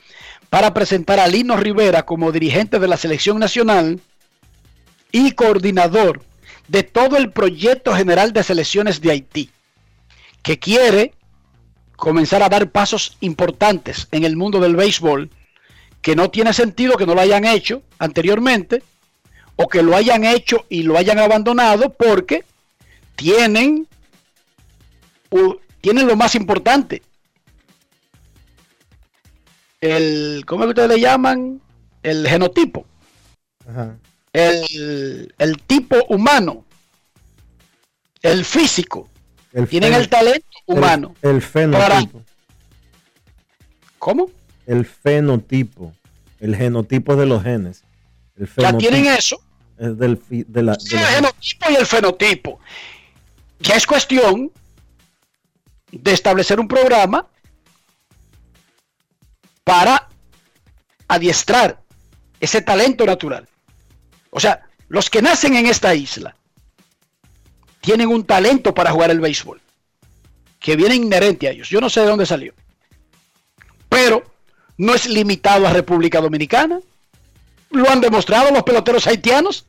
para 0.49 0.73
presentar 0.73 1.19
a 1.19 1.27
Lino 1.27 1.57
Rivera 1.57 2.05
como 2.05 2.31
dirigente 2.31 2.79
de 2.79 2.87
la 2.87 2.97
selección 2.97 3.39
nacional 3.39 3.99
y 5.11 5.31
coordinador 5.31 6.23
de 6.67 6.83
todo 6.83 7.17
el 7.17 7.31
proyecto 7.31 7.95
general 7.95 8.33
de 8.33 8.43
selecciones 8.43 9.01
de 9.01 9.11
Haití, 9.11 9.49
que 10.41 10.59
quiere 10.59 11.13
comenzar 11.95 12.43
a 12.43 12.49
dar 12.49 12.71
pasos 12.71 13.17
importantes 13.21 14.07
en 14.11 14.25
el 14.25 14.35
mundo 14.35 14.59
del 14.59 14.75
béisbol, 14.75 15.29
que 16.05 16.15
no 16.15 16.29
tiene 16.29 16.53
sentido 16.53 16.97
que 16.97 17.07
no 17.07 17.15
lo 17.15 17.21
hayan 17.21 17.45
hecho 17.45 17.81
anteriormente, 17.97 18.83
o 19.55 19.67
que 19.67 19.81
lo 19.81 19.95
hayan 19.95 20.23
hecho 20.23 20.63
y 20.69 20.83
lo 20.83 20.99
hayan 20.99 21.17
abandonado 21.17 21.93
porque 21.93 22.45
tienen 23.15 23.87
tienen 25.81 26.05
lo 26.05 26.15
más 26.15 26.35
importante. 26.35 27.01
El, 29.81 30.43
¿cómo 30.45 30.61
es 30.61 30.67
que 30.67 30.81
ustedes 30.81 30.89
le 30.89 30.99
llaman? 30.99 31.59
El 32.03 32.27
genotipo, 32.27 32.85
Ajá. 33.67 33.97
el, 34.31 35.33
el 35.39 35.57
tipo 35.63 35.95
humano, 36.09 36.65
el 38.21 38.45
físico. 38.45 39.09
El 39.53 39.67
Tienen 39.67 39.95
el 39.95 40.07
talento 40.07 40.45
humano. 40.67 41.15
El, 41.23 41.31
el 41.31 41.41
fenotipo. 41.41 42.21
¿Cómo? 43.97 44.29
El 44.65 44.85
fenotipo. 44.85 45.93
El 46.39 46.55
genotipo 46.55 47.15
de 47.15 47.25
los 47.25 47.43
genes. 47.43 47.83
El 48.35 48.49
Ya 48.57 48.77
tienen 48.77 49.05
eso. 49.07 49.41
es 49.77 49.97
del, 49.97 50.21
de 50.29 50.63
la, 50.63 50.73
de 50.73 50.97
el 50.97 51.05
genotipo 51.05 51.71
y 51.71 51.75
el 51.75 51.85
fenotipo. 51.85 52.59
Ya 53.59 53.75
es 53.75 53.87
cuestión 53.87 54.51
de 55.91 56.11
establecer 56.11 56.59
un 56.59 56.67
programa 56.67 57.27
para 59.63 60.09
adiestrar 61.07 61.81
ese 62.39 62.61
talento 62.61 63.05
natural. 63.05 63.47
O 64.29 64.39
sea, 64.39 64.65
los 64.89 65.09
que 65.09 65.21
nacen 65.21 65.55
en 65.55 65.65
esta 65.65 65.95
isla 65.95 66.35
tienen 67.81 68.09
un 68.09 68.25
talento 68.25 68.73
para 68.73 68.91
jugar 68.91 69.11
el 69.11 69.19
béisbol 69.19 69.61
que 70.59 70.75
viene 70.75 70.95
inherente 70.95 71.47
a 71.47 71.51
ellos. 71.51 71.69
Yo 71.69 71.79
no 71.79 71.89
sé 71.89 72.01
de 72.01 72.07
dónde 72.07 72.25
salió. 72.25 72.53
Pero 73.87 74.23
no 74.77 74.93
es 74.93 75.07
limitado 75.07 75.67
a 75.67 75.73
República 75.73 76.21
Dominicana. 76.21 76.79
Lo 77.71 77.89
han 77.89 78.01
demostrado 78.01 78.51
los 78.51 78.63
peloteros 78.63 79.07
haitianos. 79.07 79.65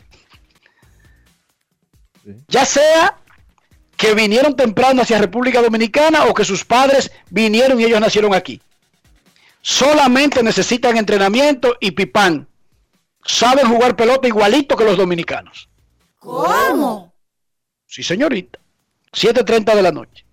Sí. 2.25 2.35
Ya 2.49 2.65
sea 2.65 3.19
que 3.97 4.15
vinieron 4.15 4.55
temprano 4.55 5.03
hacia 5.03 5.19
República 5.19 5.63
Dominicana 5.63 6.25
o 6.27 6.35
que 6.35 6.45
sus 6.45 6.65
padres 6.65 7.11
vinieron 7.31 7.81
y 7.81 7.85
ellos 7.85 8.01
nacieron 8.01 8.35
aquí. 8.35 8.61
Solamente 9.63 10.43
necesitan 10.43 10.97
entrenamiento 10.97 11.77
y 11.81 11.93
pipán. 11.93 12.47
Saben 13.25 13.67
jugar 13.67 13.97
pelota 13.97 14.29
igualito 14.29 14.77
que 14.77 14.85
los 14.85 14.97
dominicanos. 14.97 15.69
¿Cómo? 16.19 17.13
Sí, 17.87 18.03
señorita. 18.03 18.59
7.30 19.13 19.75
de 19.75 19.83
la 19.83 19.93
noche. 19.93 20.26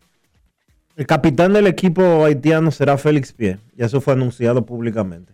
El 0.95 1.08
capitán 1.08 1.53
del 1.53 1.67
equipo 1.67 2.23
haitiano 2.23 2.69
será 2.71 2.97
Félix 2.97 3.34
Pie. 3.34 3.58
Ya 3.75 3.88
eso 3.88 3.99
fue 3.99 4.13
anunciado 4.13 4.65
públicamente. 4.65 5.34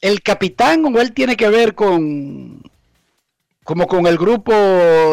El 0.00 0.22
capitán 0.22 0.84
o 0.84 1.00
él 1.00 1.12
tiene 1.12 1.36
que 1.36 1.48
ver 1.48 1.74
con 1.74 2.62
como 3.64 3.86
con 3.86 4.06
el 4.06 4.16
grupo 4.16 4.52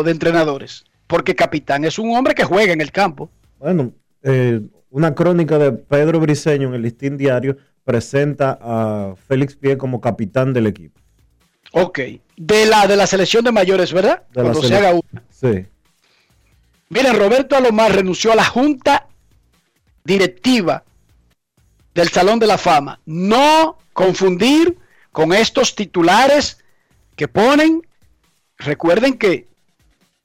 de 0.03 0.11
entrenadores. 0.11 0.85
Porque 1.07 1.35
capitán 1.35 1.85
es 1.85 1.99
un 1.99 2.15
hombre 2.15 2.33
que 2.33 2.45
juega 2.45 2.73
en 2.73 2.81
el 2.81 2.91
campo. 2.91 3.29
Bueno, 3.59 3.93
eh, 4.23 4.61
una 4.89 5.13
crónica 5.13 5.59
de 5.59 5.71
Pedro 5.73 6.19
Briseño 6.19 6.69
en 6.69 6.75
el 6.75 6.81
Listín 6.81 7.17
Diario 7.17 7.57
presenta 7.83 8.57
a 8.59 9.15
Félix 9.27 9.55
Pie 9.55 9.77
como 9.77 10.01
capitán 10.01 10.53
del 10.53 10.65
equipo. 10.65 10.99
Ok. 11.73 11.99
De 12.37 12.65
la 12.65 12.87
de 12.87 12.95
la 12.95 13.05
selección 13.05 13.43
de 13.43 13.51
mayores, 13.51 13.93
¿verdad? 13.93 14.23
De 14.33 14.41
Cuando 14.41 14.63
se 14.63 14.75
haga 14.75 14.93
una. 14.93 15.23
Sí. 15.29 15.65
Miren, 16.89 17.17
Roberto 17.17 17.55
Alomar 17.55 17.93
renunció 17.93 18.31
a 18.31 18.35
la 18.35 18.45
junta 18.45 19.09
directiva 20.05 20.83
del 21.93 22.09
Salón 22.09 22.39
de 22.39 22.47
la 22.47 22.57
Fama. 22.57 22.99
No 23.05 23.77
confundir 23.91 24.77
con 25.11 25.33
estos 25.33 25.75
titulares 25.75 26.59
que 27.17 27.27
ponen. 27.27 27.85
Recuerden 28.57 29.17
que 29.17 29.47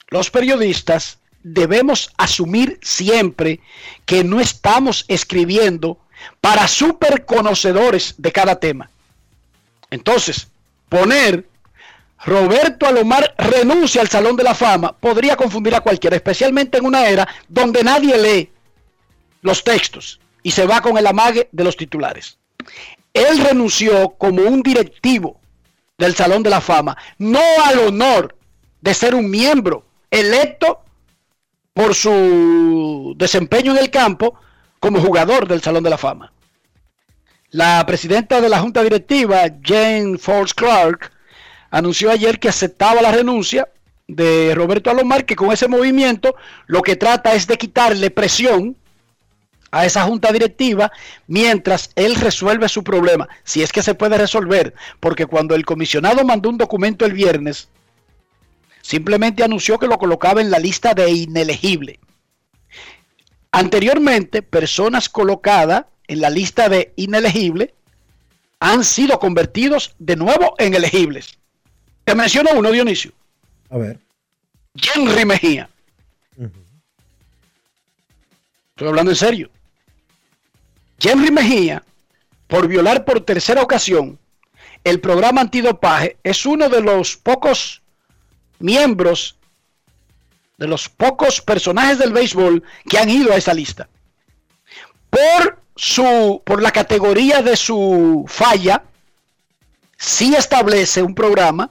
los 0.09 0.31
periodistas 0.31 1.19
debemos 1.43 2.13
asumir 2.17 2.79
siempre 2.83 3.61
que 4.05 4.23
no 4.23 4.41
estamos 4.41 5.05
escribiendo 5.09 5.99
para 6.41 6.69
super 6.69 7.25
conocedores 7.25 8.15
de 8.19 8.31
cada 8.31 8.61
tema. 8.61 8.91
Entonces, 9.91 10.49
poner 10.89 11.49
Roberto 12.25 12.87
Alomar 12.87 13.35
renuncia 13.39 14.03
al 14.03 14.09
Salón 14.09 14.37
de 14.37 14.43
la 14.43 14.55
Fama 14.55 14.93
podría 14.93 15.37
confundir 15.37 15.75
a 15.75 15.81
cualquiera, 15.81 16.17
especialmente 16.17 16.77
en 16.77 16.85
una 16.85 17.09
era 17.09 17.27
donde 17.49 17.83
nadie 17.83 18.19
lee 18.19 18.51
los 19.43 19.65
textos 19.65 20.21
y 20.43 20.51
se 20.51 20.67
va 20.67 20.81
con 20.81 20.97
el 20.99 21.07
amague 21.07 21.49
de 21.53 21.65
los 21.65 21.77
titulares. 21.77 22.39
Él 23.13 23.39
renunció 23.39 24.11
como 24.11 24.43
un 24.43 24.63
directivo 24.63 25.41
del 25.99 26.15
Salón 26.15 26.43
de 26.43 26.51
la 26.51 26.61
Fama, 26.61 26.97
no 27.19 27.43
al 27.65 27.79
honor 27.81 28.37
de 28.81 28.95
ser 28.95 29.15
un 29.15 29.31
miembro 29.31 29.85
electo 30.11 30.81
por 31.75 31.95
su 31.95 33.15
desempeño 33.17 33.73
en 33.73 33.79
el 33.79 33.91
campo 33.91 34.35
como 34.81 35.01
jugador 35.01 35.47
del 35.47 35.63
Salón 35.63 35.85
de 35.85 35.91
la 35.91 35.99
Fama. 35.99 36.33
La 37.51 37.85
presidenta 37.87 38.41
de 38.41 38.49
la 38.49 38.61
Junta 38.61 38.83
Directiva, 38.83 39.43
Jane 39.63 40.19
Force 40.19 40.55
Clark, 40.55 41.11
anunció 41.71 42.11
ayer 42.11 42.39
que 42.39 42.49
aceptaba 42.49 43.03
la 43.03 43.13
renuncia 43.13 43.69
de 44.07 44.55
Roberto 44.55 44.91
Alomar, 44.91 45.25
que 45.25 45.37
con 45.37 45.53
ese 45.53 45.69
movimiento 45.69 46.35
lo 46.67 46.83
que 46.83 46.97
trata 46.97 47.35
es 47.35 47.47
de 47.47 47.59
quitarle 47.59 48.11
presión 48.11 48.77
a 49.71 49.87
esa 49.87 50.03
junta 50.05 50.33
directiva 50.33 50.91
mientras 51.27 51.91
él 51.95 52.15
resuelve 52.17 52.69
su 52.69 52.83
problema, 52.83 53.29
si 53.45 53.63
es 53.63 53.73
que 53.73 53.83
se 53.83 53.95
puede 53.95 54.19
resolver, 54.19 54.75
porque 54.99 55.27
cuando 55.27 55.55
el 55.55 55.65
comisionado 55.65 56.25
mandó 56.25 56.49
un 56.49 56.59
documento 56.59 57.05
el 57.05 57.13
viernes, 57.13 57.69
simplemente 58.83 59.45
anunció 59.45 59.79
que 59.79 59.87
lo 59.87 59.99
colocaba 59.99 60.41
en 60.41 60.51
la 60.51 60.59
lista 60.59 60.95
de 60.95 61.11
inelegible. 61.11 62.01
Anteriormente, 63.53 64.43
personas 64.43 65.09
colocadas 65.09 65.85
en 66.07 66.21
la 66.21 66.31
lista 66.31 66.69
de 66.69 66.93
inelegible 66.97 67.75
han 68.61 68.85
sido 68.85 69.19
convertidos 69.19 69.95
de 69.99 70.17
nuevo 70.17 70.55
en 70.59 70.75
elegibles. 70.75 71.39
Te 72.05 72.15
menciono 72.15 72.51
uno, 72.55 72.71
Dionisio. 72.71 73.13
A 73.71 73.79
ver. 73.79 73.99
Henry 74.95 75.25
Mejía. 75.25 75.69
Estoy 78.71 78.89
hablando 78.89 79.11
en 79.11 79.17
serio. 79.17 79.51
Henry 81.03 81.31
Mejía, 81.31 81.83
por 82.47 82.69
violar 82.69 83.05
por 83.05 83.21
tercera 83.21 83.63
ocasión 83.63 84.19
el 84.85 85.01
programa 85.01 85.43
antidopaje, 85.43 86.19
es 86.23 86.47
uno 86.47 86.69
de 86.69 86.81
los 86.81 87.17
pocos 87.17 87.83
miembros, 88.59 89.37
de 90.59 90.67
los 90.67 90.89
pocos 90.89 91.41
personajes 91.41 91.99
del 91.99 92.13
béisbol 92.13 92.63
que 92.89 92.99
han 92.99 93.11
ido 93.11 93.33
a 93.33 93.37
esa 93.37 93.55
lista. 93.55 93.89
Por 95.09 95.63
su, 95.77 96.43
por 96.45 96.63
la 96.63 96.71
categoría 96.71 97.43
de 97.43 97.57
su 97.57 98.25
falla, 98.29 98.85
sí 99.97 100.35
establece 100.35 101.03
un 101.03 101.15
programa 101.15 101.71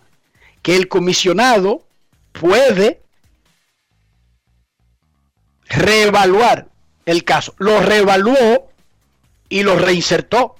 que 0.62 0.76
el 0.76 0.88
comisionado 0.88 1.84
puede 2.32 3.02
reevaluar 5.66 6.68
el 7.06 7.24
caso. 7.24 7.56
Lo 7.58 7.80
reevaluó 7.82 8.69
y 9.50 9.64
lo 9.64 9.76
reinsertó 9.76 10.56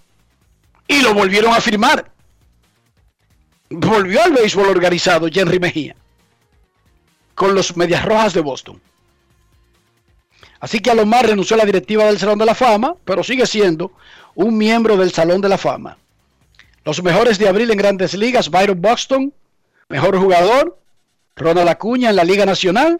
y 0.88 1.02
lo 1.02 1.14
volvieron 1.14 1.54
a 1.54 1.62
firmar. 1.62 2.12
Volvió 3.70 4.24
al 4.24 4.34
béisbol 4.34 4.68
organizado 4.68 5.28
Henry 5.32 5.60
Mejía 5.60 5.96
con 7.36 7.56
los 7.56 7.78
Medias 7.78 8.04
Rojas 8.04 8.34
de 8.34 8.42
Boston. 8.42 8.82
Así 10.60 10.82
que 10.82 10.92
a 10.92 10.96
lo 10.96 11.06
más 11.06 11.24
renunció 11.24 11.56
a 11.56 11.60
la 11.60 11.66
directiva 11.66 12.06
del 12.06 12.20
Salón 12.20 12.38
de 12.38 12.46
la 12.46 12.56
Fama, 12.56 12.96
pero 13.06 13.24
sigue 13.24 13.46
siendo 13.46 13.94
un 14.36 14.58
miembro 14.58 14.98
del 14.98 15.12
Salón 15.14 15.40
de 15.40 15.48
la 15.48 15.58
Fama. 15.58 15.98
Los 16.84 17.02
mejores 17.02 17.38
de 17.38 17.48
abril 17.48 17.72
en 17.72 17.78
grandes 17.78 18.14
ligas, 18.14 18.50
Byron 18.50 18.82
Buxton, 18.82 19.34
mejor 19.88 20.18
jugador, 20.18 20.78
Ronald 21.36 21.70
Acuña 21.70 22.10
en 22.10 22.18
la 22.18 22.24
Liga 22.24 22.46
Nacional, 22.46 23.00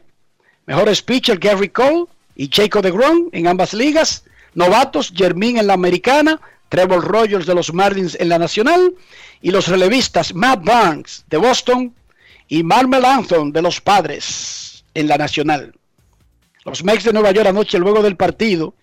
mejor 0.66 0.90
pitcher 1.04 1.38
Gary 1.38 1.70
Cole 1.70 2.06
y 2.36 2.50
Jacob 2.50 2.84
DeGrom 2.84 3.30
en 3.34 3.48
ambas 3.48 3.74
ligas, 3.74 4.24
novatos 4.54 5.12
Jermín 5.16 5.58
en 5.58 5.68
la 5.68 5.74
Americana, 5.74 6.40
Trevor 6.70 7.04
Rogers 7.04 7.46
de 7.46 7.56
los 7.56 7.74
Marlins 7.74 8.16
en 8.20 8.30
la 8.30 8.40
Nacional 8.40 8.94
y 9.42 9.52
los 9.52 9.68
relevistas 9.68 10.34
Matt 10.34 10.64
Barnes 10.64 11.26
de 11.28 11.38
Boston 11.38 11.96
y 12.48 12.64
Marmel 12.64 13.06
Anthony 13.06 13.52
de 13.52 13.62
los 13.62 13.82
Padres 13.82 14.84
en 14.94 15.08
la 15.08 15.18
Nacional. 15.18 15.74
Los 16.66 16.84
Mex 16.84 17.04
de 17.04 17.14
Nueva 17.14 17.32
York 17.32 17.48
anoche 17.48 17.80
luego 17.80 18.02
del 18.02 18.18
partido 18.18 18.76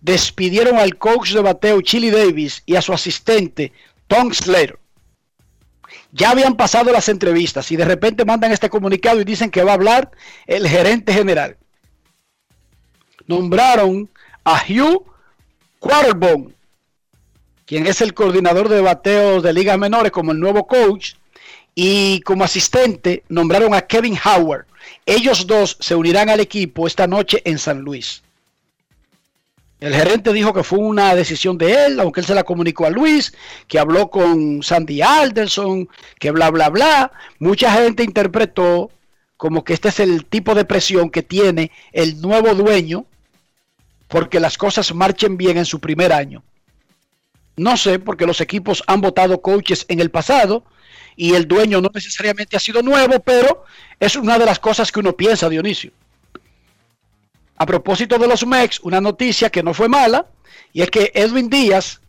despidieron 0.00 0.76
al 0.76 0.96
coach 0.96 1.32
de 1.32 1.40
bateo 1.40 1.80
Chili 1.80 2.10
Davis 2.10 2.62
y 2.66 2.76
a 2.76 2.82
su 2.82 2.92
asistente 2.92 3.72
Tom 4.06 4.32
Slater. 4.32 4.78
Ya 6.12 6.30
habían 6.30 6.56
pasado 6.56 6.92
las 6.92 7.08
entrevistas 7.08 7.70
y 7.72 7.76
de 7.76 7.84
repente 7.84 8.24
mandan 8.24 8.52
este 8.52 8.70
comunicado 8.70 9.20
y 9.20 9.24
dicen 9.24 9.50
que 9.50 9.62
va 9.62 9.72
a 9.72 9.74
hablar 9.74 10.10
el 10.46 10.66
gerente 10.68 11.12
general. 11.12 11.56
Nombraron 13.26 14.08
a 14.48 14.64
Hugh 14.66 15.04
Quarterbone, 15.78 16.54
quien 17.66 17.86
es 17.86 18.00
el 18.00 18.14
coordinador 18.14 18.70
de 18.70 18.80
bateos 18.80 19.42
de 19.42 19.52
ligas 19.52 19.78
menores 19.78 20.10
como 20.10 20.32
el 20.32 20.40
nuevo 20.40 20.66
coach, 20.66 21.12
y 21.74 22.20
como 22.22 22.44
asistente 22.44 23.24
nombraron 23.28 23.74
a 23.74 23.82
Kevin 23.82 24.18
Howard. 24.24 24.64
Ellos 25.04 25.46
dos 25.46 25.76
se 25.80 25.94
unirán 25.94 26.30
al 26.30 26.40
equipo 26.40 26.86
esta 26.86 27.06
noche 27.06 27.42
en 27.44 27.58
San 27.58 27.80
Luis. 27.80 28.22
El 29.80 29.94
gerente 29.94 30.32
dijo 30.32 30.54
que 30.54 30.64
fue 30.64 30.78
una 30.78 31.14
decisión 31.14 31.58
de 31.58 31.84
él, 31.84 32.00
aunque 32.00 32.20
él 32.20 32.26
se 32.26 32.34
la 32.34 32.42
comunicó 32.42 32.86
a 32.86 32.90
Luis, 32.90 33.34
que 33.68 33.78
habló 33.78 34.08
con 34.08 34.62
Sandy 34.62 35.02
Alderson, 35.02 35.88
que 36.18 36.30
bla, 36.30 36.50
bla, 36.50 36.70
bla. 36.70 37.12
Mucha 37.38 37.70
gente 37.70 38.02
interpretó 38.02 38.90
como 39.36 39.62
que 39.62 39.74
este 39.74 39.90
es 39.90 40.00
el 40.00 40.24
tipo 40.24 40.54
de 40.54 40.64
presión 40.64 41.10
que 41.10 41.22
tiene 41.22 41.70
el 41.92 42.20
nuevo 42.20 42.54
dueño 42.54 43.06
porque 44.08 44.40
las 44.40 44.58
cosas 44.58 44.94
marchen 44.94 45.36
bien 45.36 45.58
en 45.58 45.66
su 45.66 45.80
primer 45.80 46.12
año. 46.12 46.42
No 47.56 47.76
sé, 47.76 47.98
porque 47.98 48.26
los 48.26 48.40
equipos 48.40 48.82
han 48.86 49.00
votado 49.00 49.42
coaches 49.42 49.84
en 49.88 50.00
el 50.00 50.10
pasado 50.10 50.64
y 51.16 51.34
el 51.34 51.46
dueño 51.46 51.80
no 51.80 51.90
necesariamente 51.92 52.56
ha 52.56 52.60
sido 52.60 52.82
nuevo, 52.82 53.20
pero 53.20 53.64
es 53.98 54.16
una 54.16 54.38
de 54.38 54.46
las 54.46 54.58
cosas 54.58 54.90
que 54.90 55.00
uno 55.00 55.16
piensa, 55.16 55.48
Dionisio. 55.48 55.90
A 57.56 57.66
propósito 57.66 58.18
de 58.18 58.28
los 58.28 58.46
Mex, 58.46 58.78
una 58.80 59.00
noticia 59.00 59.50
que 59.50 59.64
no 59.64 59.74
fue 59.74 59.88
mala, 59.88 60.26
y 60.72 60.82
es 60.82 60.90
que 60.90 61.10
Edwin 61.14 61.50
Díaz, 61.50 62.00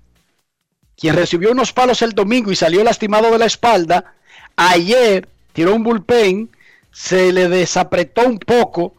quien 0.95 1.15
recibió 1.15 1.51
unos 1.51 1.73
palos 1.73 2.03
el 2.03 2.13
domingo 2.13 2.51
y 2.51 2.55
salió 2.55 2.83
lastimado 2.83 3.31
de 3.31 3.39
la 3.39 3.45
espalda, 3.45 4.13
ayer 4.55 5.27
tiró 5.53 5.73
un 5.73 5.83
bullpen, 5.83 6.51
se 6.91 7.33
le 7.33 7.49
desapretó 7.49 8.27
un 8.27 8.37
poco 8.37 8.93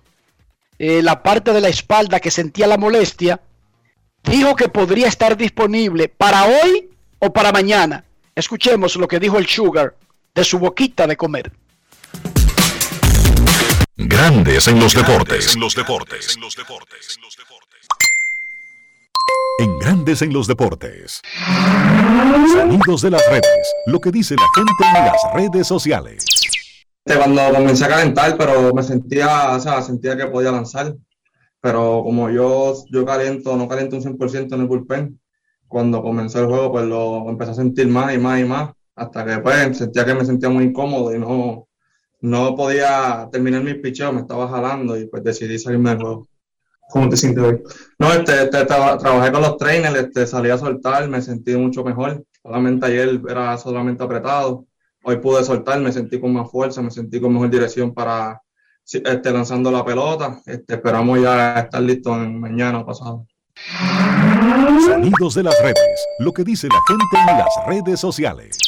eh, 0.82 1.02
la 1.02 1.22
parte 1.22 1.52
de 1.52 1.60
la 1.60 1.68
espalda 1.68 2.20
que 2.20 2.30
sentía 2.30 2.66
la 2.66 2.78
molestia, 2.78 3.38
dijo 4.24 4.56
que 4.56 4.70
podría 4.70 5.08
estar 5.08 5.36
disponible 5.36 6.08
para 6.08 6.46
hoy 6.46 6.88
o 7.18 7.30
para 7.30 7.52
mañana. 7.52 8.02
Escuchemos 8.34 8.96
lo 8.96 9.06
que 9.06 9.20
dijo 9.20 9.36
el 9.36 9.46
Sugar 9.46 9.94
de 10.34 10.42
su 10.42 10.58
boquita 10.58 11.06
de 11.06 11.18
comer. 11.18 11.52
Grandes 13.94 14.68
en 14.68 14.80
los 14.80 14.94
deportes. 14.94 15.54
En 15.54 15.60
los 15.60 15.74
deportes. 15.74 16.34
En 19.58 19.78
Grandes 19.80 20.22
en 20.22 20.32
los 20.32 20.46
deportes. 20.46 21.20
Sonidos 22.54 23.02
de 23.02 23.10
las 23.10 23.26
redes. 23.26 23.74
Lo 23.84 24.00
que 24.00 24.10
dice 24.10 24.34
la 24.34 24.48
gente 24.54 24.98
en 24.98 25.04
las 25.04 25.34
redes 25.34 25.66
sociales. 25.66 26.39
Cuando 27.04 27.42
comencé 27.52 27.84
a 27.84 27.88
calentar, 27.88 28.36
pero 28.36 28.74
me 28.74 28.82
sentía, 28.82 29.56
o 29.56 29.60
sea, 29.60 29.82
sentía 29.82 30.16
que 30.16 30.26
podía 30.26 30.52
lanzar. 30.52 30.94
Pero 31.60 32.02
como 32.04 32.30
yo, 32.30 32.74
yo 32.90 33.04
caliento, 33.04 33.56
no 33.56 33.68
caliento 33.68 33.96
un 33.96 34.02
100% 34.02 34.54
en 34.54 34.60
el 34.60 34.66
bullpen, 34.66 35.20
cuando 35.68 36.02
comenzó 36.02 36.40
el 36.40 36.46
juego, 36.46 36.72
pues 36.72 36.84
lo 36.86 37.28
empecé 37.30 37.52
a 37.52 37.54
sentir 37.54 37.86
más 37.88 38.14
y 38.14 38.18
más 38.18 38.40
y 38.40 38.44
más, 38.44 38.72
hasta 38.96 39.24
que 39.24 39.38
pues 39.38 39.78
sentía 39.78 40.04
que 40.04 40.14
me 40.14 40.24
sentía 40.24 40.48
muy 40.48 40.64
incómodo 40.64 41.14
y 41.14 41.18
no, 41.18 41.68
no 42.22 42.56
podía 42.56 43.28
terminar 43.30 43.62
mi 43.62 43.74
picheo, 43.74 44.12
me 44.12 44.20
estaba 44.22 44.48
jalando 44.48 44.98
y 44.98 45.06
pues 45.06 45.22
decidí 45.22 45.58
salirme 45.58 45.90
del 45.90 46.00
juego. 46.00 46.28
¿Cómo 46.90 47.08
te 47.08 47.16
sientes 47.16 47.44
hoy? 47.44 47.62
No, 48.00 48.12
este, 48.12 48.44
este 48.44 48.66
trabajé 48.66 49.30
con 49.30 49.42
los 49.42 49.56
trainers, 49.58 49.96
este, 49.96 50.26
salí 50.26 50.50
a 50.50 50.58
soltar, 50.58 51.08
me 51.08 51.22
sentí 51.22 51.56
mucho 51.56 51.84
mejor. 51.84 52.24
Solamente 52.42 52.86
ayer 52.86 53.20
era 53.28 53.56
solamente 53.56 54.02
apretado. 54.02 54.66
Hoy 55.02 55.16
pude 55.16 55.42
soltar, 55.44 55.80
me 55.80 55.92
sentí 55.92 56.20
con 56.20 56.32
más 56.34 56.50
fuerza, 56.50 56.82
me 56.82 56.90
sentí 56.90 57.20
con 57.20 57.32
mejor 57.32 57.48
dirección 57.48 57.94
para 57.94 58.42
este, 58.84 59.30
lanzando 59.30 59.70
la 59.70 59.82
pelota. 59.82 60.40
Este, 60.44 60.74
esperamos 60.74 61.20
ya 61.20 61.60
estar 61.60 61.80
listos 61.80 62.18
en 62.18 62.38
mañana 62.38 62.80
o 62.80 62.86
pasado. 62.86 63.26
Sonidos 64.84 65.34
de 65.34 65.42
las 65.42 65.58
redes, 65.62 66.06
lo 66.18 66.32
que 66.32 66.44
dice 66.44 66.68
la 66.68 66.80
gente 66.86 67.30
en 67.30 67.38
las 67.38 67.48
redes 67.66 68.00
sociales. 68.00 68.58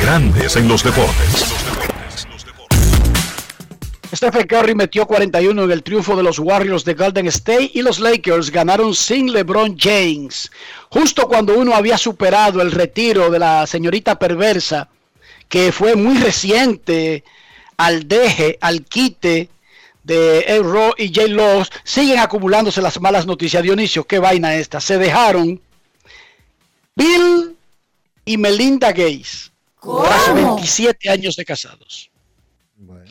Grandes 0.00 0.54
en 0.54 0.68
los 0.68 0.84
deportes. 0.84 1.54
Stephen 4.14 4.46
Curry 4.46 4.76
metió 4.76 5.06
41 5.06 5.64
en 5.64 5.70
el 5.72 5.82
triunfo 5.82 6.14
de 6.14 6.22
los 6.22 6.38
Warriors 6.38 6.84
de 6.84 6.94
Golden 6.94 7.26
State 7.26 7.72
y 7.74 7.82
los 7.82 7.98
Lakers 7.98 8.52
ganaron 8.52 8.94
sin 8.94 9.32
LeBron 9.32 9.76
James. 9.76 10.52
Justo 10.88 11.26
cuando 11.26 11.58
uno 11.58 11.74
había 11.74 11.98
superado 11.98 12.62
el 12.62 12.70
retiro 12.70 13.28
de 13.28 13.40
la 13.40 13.66
señorita 13.66 14.16
perversa, 14.16 14.88
que 15.48 15.72
fue 15.72 15.96
muy 15.96 16.18
reciente 16.18 17.24
al 17.76 18.08
deje, 18.08 18.58
al 18.60 18.84
quite 18.84 19.48
de 20.02 20.40
El 20.40 20.64
y 20.98 21.08
J. 21.08 21.28
Loss, 21.28 21.70
siguen 21.82 22.18
acumulándose 22.18 22.82
las 22.82 23.00
malas 23.00 23.26
noticias. 23.26 23.62
Dionisio, 23.62 24.04
qué 24.04 24.18
vaina 24.18 24.54
esta. 24.54 24.80
Se 24.80 24.98
dejaron 24.98 25.60
Bill 26.94 27.56
y 28.24 28.36
Melinda 28.36 28.88
Gates. 28.88 29.50
Hace 29.82 30.32
27 30.32 31.10
años 31.10 31.36
de 31.36 31.44
casados. 31.44 32.10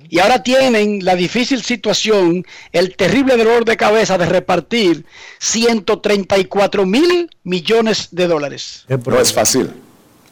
Y 0.09 0.19
ahora 0.19 0.43
tienen 0.43 1.03
la 1.03 1.15
difícil 1.15 1.63
situación, 1.63 2.45
el 2.71 2.95
terrible 2.95 3.35
dolor 3.37 3.65
de 3.65 3.77
cabeza 3.77 4.17
de 4.17 4.25
repartir 4.27 5.05
134 5.39 6.85
mil 6.85 7.29
millones 7.43 8.09
de 8.11 8.27
dólares. 8.27 8.85
No 8.87 9.19
es 9.19 9.33
fácil. 9.33 9.71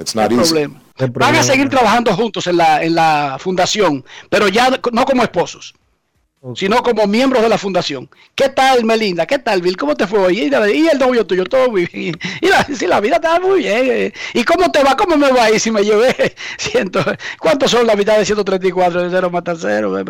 It's 0.02 0.16
not 0.16 0.30
problema. 0.30 0.82
Van 1.14 1.36
a 1.36 1.44
seguir 1.44 1.70
trabajando 1.70 2.14
juntos 2.16 2.46
en 2.48 2.58
la, 2.58 2.84
en 2.84 2.96
la 2.96 3.38
fundación, 3.40 4.04
pero 4.30 4.48
ya 4.48 4.70
no 4.92 5.06
como 5.06 5.24
esposos 5.24 5.74
sino 6.56 6.82
como 6.82 7.06
miembros 7.06 7.44
de 7.44 7.50
la 7.50 7.58
fundación. 7.58 8.10
¿Qué 8.34 8.50
tal, 8.50 8.84
Melinda? 8.84 9.28
¿Qué 9.28 9.38
tal, 9.38 9.62
Bill? 9.62 9.78
¿Cómo 9.78 9.96
te 9.96 10.08
fue 10.08 10.20
hoy? 10.20 10.40
Y 10.40 10.88
el 10.88 11.00
novio 11.00 11.26
tuyo, 11.26 11.44
todo 11.46 11.70
muy 11.70 11.86
bien. 11.86 12.18
Y 12.42 12.48
la, 12.48 12.64
si 12.64 12.88
la 12.88 13.00
vida 13.00 13.16
está 13.16 13.40
muy 13.40 13.60
bien. 13.60 13.86
Eh. 13.90 14.14
¿Y 14.34 14.44
cómo 14.44 14.72
te 14.72 14.84
va? 14.84 14.98
¿Cómo 14.98 15.18
me 15.18 15.32
va 15.32 15.46
ahí 15.46 15.60
si 15.60 15.70
me 15.70 15.84
llevé? 15.84 16.36
Ciento, 16.58 17.04
¿Cuántos 17.40 17.70
son 17.70 17.86
la 17.86 17.96
mitad 17.96 18.18
de 18.18 18.26
134? 18.26 19.04
De 19.04 19.10
0 19.12 19.30
mata 19.30 19.56
0. 19.56 20.04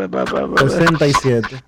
67. 0.57 1.63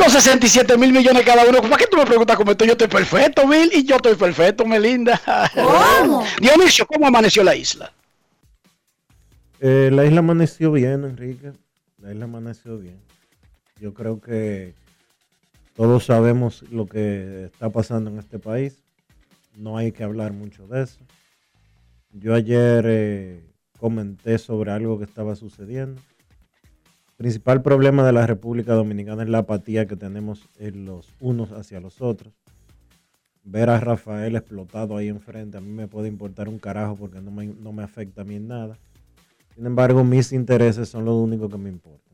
Con 0.00 0.10
67 0.10 0.78
mil 0.78 0.94
millones 0.94 1.22
cada 1.26 1.44
uno. 1.44 1.60
¿Para 1.60 1.76
qué 1.76 1.86
tú 1.86 1.98
me 1.98 2.06
preguntas 2.06 2.34
cómo 2.34 2.52
estoy? 2.52 2.68
Yo 2.68 2.72
estoy 2.72 2.88
perfecto, 2.88 3.46
Bill, 3.46 3.70
y 3.74 3.84
yo 3.84 3.96
estoy 3.96 4.14
perfecto, 4.14 4.64
Melinda. 4.64 5.20
¿Cómo? 5.54 6.24
Dionisio, 6.40 6.86
¿cómo 6.86 7.06
amaneció 7.06 7.44
la 7.44 7.54
isla? 7.54 7.92
Eh, 9.60 9.90
la 9.92 10.06
isla 10.06 10.20
amaneció 10.20 10.72
bien, 10.72 11.04
Enrique. 11.04 11.52
La 11.98 12.12
isla 12.12 12.24
amaneció 12.24 12.78
bien. 12.78 12.98
Yo 13.78 13.92
creo 13.92 14.22
que 14.22 14.72
todos 15.76 16.06
sabemos 16.06 16.62
lo 16.70 16.86
que 16.86 17.44
está 17.52 17.68
pasando 17.68 18.08
en 18.08 18.18
este 18.18 18.38
país. 18.38 18.82
No 19.54 19.76
hay 19.76 19.92
que 19.92 20.02
hablar 20.02 20.32
mucho 20.32 20.66
de 20.66 20.84
eso. 20.84 21.00
Yo 22.12 22.34
ayer 22.34 22.86
eh, 22.88 23.44
comenté 23.78 24.38
sobre 24.38 24.70
algo 24.70 24.96
que 24.96 25.04
estaba 25.04 25.36
sucediendo. 25.36 26.00
Principal 27.20 27.60
problema 27.60 28.02
de 28.02 28.12
la 28.12 28.26
República 28.26 28.72
Dominicana 28.72 29.24
es 29.24 29.28
la 29.28 29.40
apatía 29.40 29.86
que 29.86 29.94
tenemos 29.94 30.48
en 30.58 30.86
los 30.86 31.06
unos 31.20 31.52
hacia 31.52 31.78
los 31.78 32.00
otros. 32.00 32.32
ver 33.44 33.68
a 33.68 33.78
Rafael 33.78 34.36
explotado 34.36 34.96
ahí 34.96 35.08
enfrente, 35.08 35.58
a 35.58 35.60
mí 35.60 35.70
me 35.70 35.86
puede 35.86 36.08
importar 36.08 36.48
un 36.48 36.58
carajo 36.58 36.96
porque 36.96 37.20
no 37.20 37.30
me, 37.30 37.48
no 37.48 37.74
me 37.74 37.82
afecta 37.82 38.22
a 38.22 38.24
mí 38.24 38.36
en 38.36 38.48
nada. 38.48 38.78
Sin 39.54 39.66
embargo, 39.66 40.02
mis 40.02 40.32
intereses 40.32 40.88
son 40.88 41.04
lo 41.04 41.14
único 41.16 41.50
que 41.50 41.58
me 41.58 41.68
importa. 41.68 42.10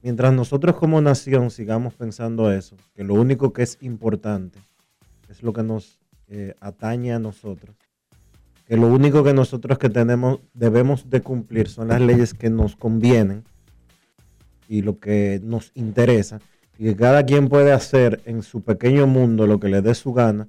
Mientras 0.00 0.32
nosotros 0.32 0.76
como 0.76 1.00
nación 1.00 1.50
sigamos 1.50 1.94
pensando 1.94 2.52
eso, 2.52 2.76
que 2.94 3.02
lo 3.02 3.14
único 3.14 3.52
que 3.52 3.64
es 3.64 3.78
importante 3.80 4.60
es 5.28 5.42
lo 5.42 5.52
que 5.52 5.64
nos 5.64 5.98
eh, 6.28 6.54
atañe 6.60 7.14
a 7.14 7.18
nosotros, 7.18 7.74
que 8.64 8.76
lo 8.76 8.86
único 8.86 9.24
que 9.24 9.34
nosotros 9.34 9.76
que 9.76 9.90
tenemos 9.90 10.38
debemos 10.54 11.10
de 11.10 11.20
cumplir 11.20 11.68
son 11.68 11.88
las 11.88 12.00
leyes 12.00 12.32
que 12.32 12.48
nos 12.48 12.76
convienen 12.76 13.42
y 14.68 14.82
lo 14.82 14.98
que 14.98 15.40
nos 15.42 15.72
interesa, 15.74 16.40
y 16.78 16.84
que 16.84 16.96
cada 16.96 17.24
quien 17.24 17.48
puede 17.48 17.72
hacer 17.72 18.20
en 18.26 18.42
su 18.42 18.62
pequeño 18.62 19.06
mundo 19.06 19.46
lo 19.46 19.58
que 19.58 19.68
le 19.68 19.82
dé 19.82 19.94
su 19.94 20.12
gana, 20.12 20.46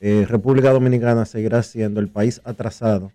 eh, 0.00 0.24
República 0.28 0.70
Dominicana 0.70 1.24
seguirá 1.24 1.62
siendo 1.62 2.00
el 2.00 2.08
país 2.08 2.40
atrasado, 2.44 3.12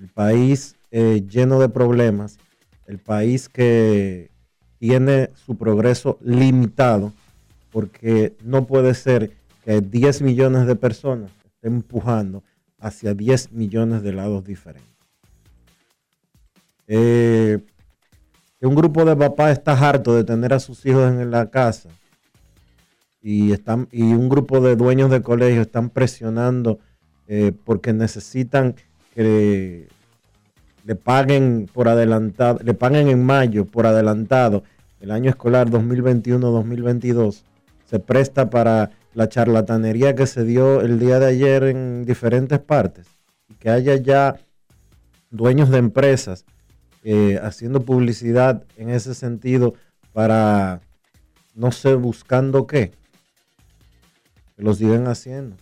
el 0.00 0.08
país 0.08 0.76
eh, 0.90 1.22
lleno 1.28 1.60
de 1.60 1.68
problemas, 1.68 2.38
el 2.86 2.98
país 2.98 3.48
que 3.48 4.30
tiene 4.78 5.30
su 5.34 5.56
progreso 5.56 6.18
limitado, 6.22 7.12
porque 7.70 8.34
no 8.42 8.66
puede 8.66 8.94
ser 8.94 9.32
que 9.64 9.80
10 9.80 10.22
millones 10.22 10.66
de 10.66 10.74
personas 10.74 11.30
estén 11.44 11.74
empujando 11.74 12.42
hacia 12.78 13.14
10 13.14 13.52
millones 13.52 14.02
de 14.02 14.12
lados 14.12 14.44
diferentes. 14.44 14.88
Eh, 16.88 17.58
que 18.60 18.66
un 18.66 18.74
grupo 18.74 19.06
de 19.06 19.16
papás 19.16 19.52
está 19.52 19.72
harto 19.72 20.14
de 20.14 20.22
tener 20.22 20.52
a 20.52 20.60
sus 20.60 20.84
hijos 20.84 21.10
en 21.10 21.30
la 21.30 21.48
casa 21.50 21.88
y, 23.22 23.52
están, 23.52 23.88
y 23.90 24.02
un 24.02 24.28
grupo 24.28 24.60
de 24.60 24.76
dueños 24.76 25.10
de 25.10 25.22
colegios 25.22 25.66
están 25.66 25.88
presionando 25.88 26.78
eh, 27.26 27.52
porque 27.64 27.94
necesitan 27.94 28.74
que 29.14 29.88
le 30.84 30.94
paguen 30.94 31.68
por 31.72 31.88
adelantado, 31.88 32.58
le 32.62 32.74
paguen 32.74 33.08
en 33.08 33.24
mayo 33.24 33.64
por 33.64 33.86
adelantado. 33.86 34.62
El 35.00 35.10
año 35.10 35.30
escolar 35.30 35.70
2021-2022, 35.70 37.42
se 37.86 37.98
presta 37.98 38.50
para 38.50 38.90
la 39.14 39.28
charlatanería 39.28 40.14
que 40.14 40.26
se 40.26 40.44
dio 40.44 40.82
el 40.82 40.98
día 40.98 41.18
de 41.18 41.26
ayer 41.26 41.64
en 41.64 42.04
diferentes 42.04 42.58
partes 42.58 43.06
y 43.48 43.54
que 43.54 43.70
haya 43.70 43.96
ya 43.96 44.36
dueños 45.30 45.70
de 45.70 45.78
empresas 45.78 46.44
eh, 47.02 47.40
haciendo 47.42 47.82
publicidad 47.82 48.64
en 48.76 48.90
ese 48.90 49.14
sentido 49.14 49.74
para, 50.12 50.80
no 51.54 51.72
sé, 51.72 51.94
buscando 51.94 52.66
qué, 52.66 52.92
que 54.56 54.62
lo 54.62 54.74
siguen 54.74 55.06
haciendo. 55.06 55.56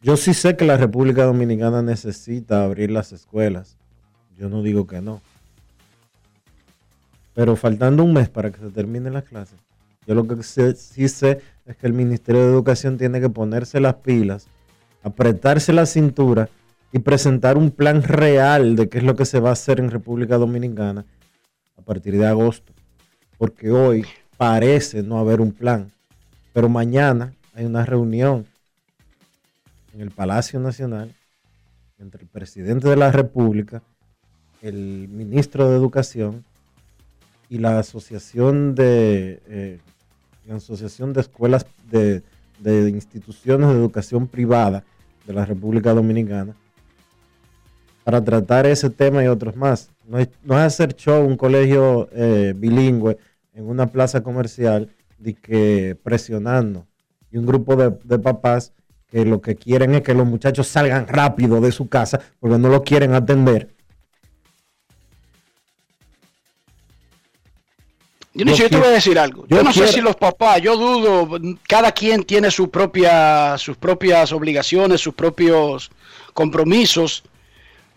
Yo 0.00 0.16
sí 0.16 0.34
sé 0.34 0.56
que 0.56 0.64
la 0.64 0.76
República 0.76 1.24
Dominicana 1.24 1.82
necesita 1.82 2.64
abrir 2.64 2.90
las 2.90 3.12
escuelas. 3.12 3.76
Yo 4.36 4.48
no 4.48 4.62
digo 4.62 4.86
que 4.86 5.00
no. 5.00 5.20
Pero 7.34 7.56
faltando 7.56 8.04
un 8.04 8.12
mes 8.12 8.28
para 8.28 8.50
que 8.50 8.60
se 8.60 8.70
termine 8.70 9.10
las 9.10 9.24
clases, 9.24 9.58
yo 10.06 10.14
lo 10.14 10.26
que 10.26 10.42
sí 10.42 11.08
sé 11.08 11.40
es 11.66 11.76
que 11.76 11.86
el 11.86 11.92
Ministerio 11.92 12.42
de 12.42 12.48
Educación 12.48 12.96
tiene 12.98 13.20
que 13.20 13.28
ponerse 13.28 13.80
las 13.80 13.96
pilas, 13.96 14.46
apretarse 15.02 15.72
la 15.72 15.86
cintura 15.86 16.48
y 16.92 17.00
presentar 17.00 17.58
un 17.58 17.70
plan 17.70 18.02
real 18.02 18.76
de 18.76 18.88
qué 18.88 18.98
es 18.98 19.04
lo 19.04 19.14
que 19.14 19.26
se 19.26 19.40
va 19.40 19.50
a 19.50 19.52
hacer 19.52 19.80
en 19.80 19.90
República 19.90 20.38
Dominicana 20.38 21.04
a 21.76 21.82
partir 21.82 22.16
de 22.16 22.26
agosto. 22.26 22.72
Porque 23.36 23.70
hoy 23.70 24.06
parece 24.36 25.02
no 25.02 25.18
haber 25.18 25.40
un 25.40 25.52
plan, 25.52 25.92
pero 26.52 26.68
mañana 26.68 27.34
hay 27.54 27.66
una 27.66 27.84
reunión 27.84 28.46
en 29.94 30.00
el 30.00 30.10
Palacio 30.10 30.60
Nacional 30.60 31.14
entre 31.98 32.22
el 32.22 32.28
presidente 32.28 32.88
de 32.88 32.96
la 32.96 33.12
República, 33.12 33.82
el 34.62 35.08
ministro 35.08 35.68
de 35.68 35.76
Educación 35.76 36.44
y 37.50 37.58
la 37.58 37.78
Asociación 37.78 38.74
de, 38.74 39.42
eh, 39.48 39.78
la 40.46 40.56
Asociación 40.56 41.12
de 41.12 41.20
Escuelas 41.20 41.66
de, 41.90 42.22
de 42.60 42.88
Instituciones 42.90 43.68
de 43.68 43.74
Educación 43.74 44.26
Privada 44.26 44.84
de 45.26 45.32
la 45.32 45.44
República 45.44 45.92
Dominicana 45.92 46.54
para 48.08 48.24
tratar 48.24 48.64
ese 48.64 48.88
tema 48.88 49.22
y 49.22 49.26
otros 49.26 49.54
más. 49.54 49.90
No 50.06 50.18
es, 50.18 50.30
no 50.42 50.58
es 50.58 50.64
hacer 50.64 50.96
show 50.96 51.26
un 51.26 51.36
colegio 51.36 52.08
eh, 52.14 52.54
bilingüe 52.56 53.18
en 53.52 53.68
una 53.68 53.88
plaza 53.88 54.22
comercial 54.22 54.88
de 55.18 55.34
que 55.34 55.94
presionando 56.02 56.86
y 57.30 57.36
un 57.36 57.44
grupo 57.44 57.76
de, 57.76 57.92
de, 58.04 58.18
papás 58.18 58.72
que 59.10 59.26
lo 59.26 59.42
que 59.42 59.56
quieren 59.56 59.94
es 59.94 60.00
que 60.00 60.14
los 60.14 60.26
muchachos 60.26 60.68
salgan 60.68 61.06
rápido 61.06 61.60
de 61.60 61.70
su 61.70 61.90
casa 61.90 62.18
porque 62.40 62.56
no 62.56 62.70
lo 62.70 62.82
quieren 62.82 63.12
atender. 63.12 63.74
Yo, 68.32 68.70
te 68.70 68.76
voy 68.78 68.86
a 68.86 68.90
decir 68.90 69.18
algo. 69.18 69.46
Yo, 69.48 69.58
yo 69.58 69.64
no 69.64 69.70
quiero... 69.70 69.86
sé 69.86 69.92
si 69.92 70.00
los 70.00 70.16
papás, 70.16 70.62
yo 70.62 70.78
dudo, 70.78 71.38
cada 71.68 71.92
quien 71.92 72.24
tiene 72.24 72.50
su 72.50 72.70
propia, 72.70 73.58
sus 73.58 73.76
propias 73.76 74.32
obligaciones, 74.32 74.98
sus 75.02 75.12
propios 75.12 75.90
compromisos 76.32 77.22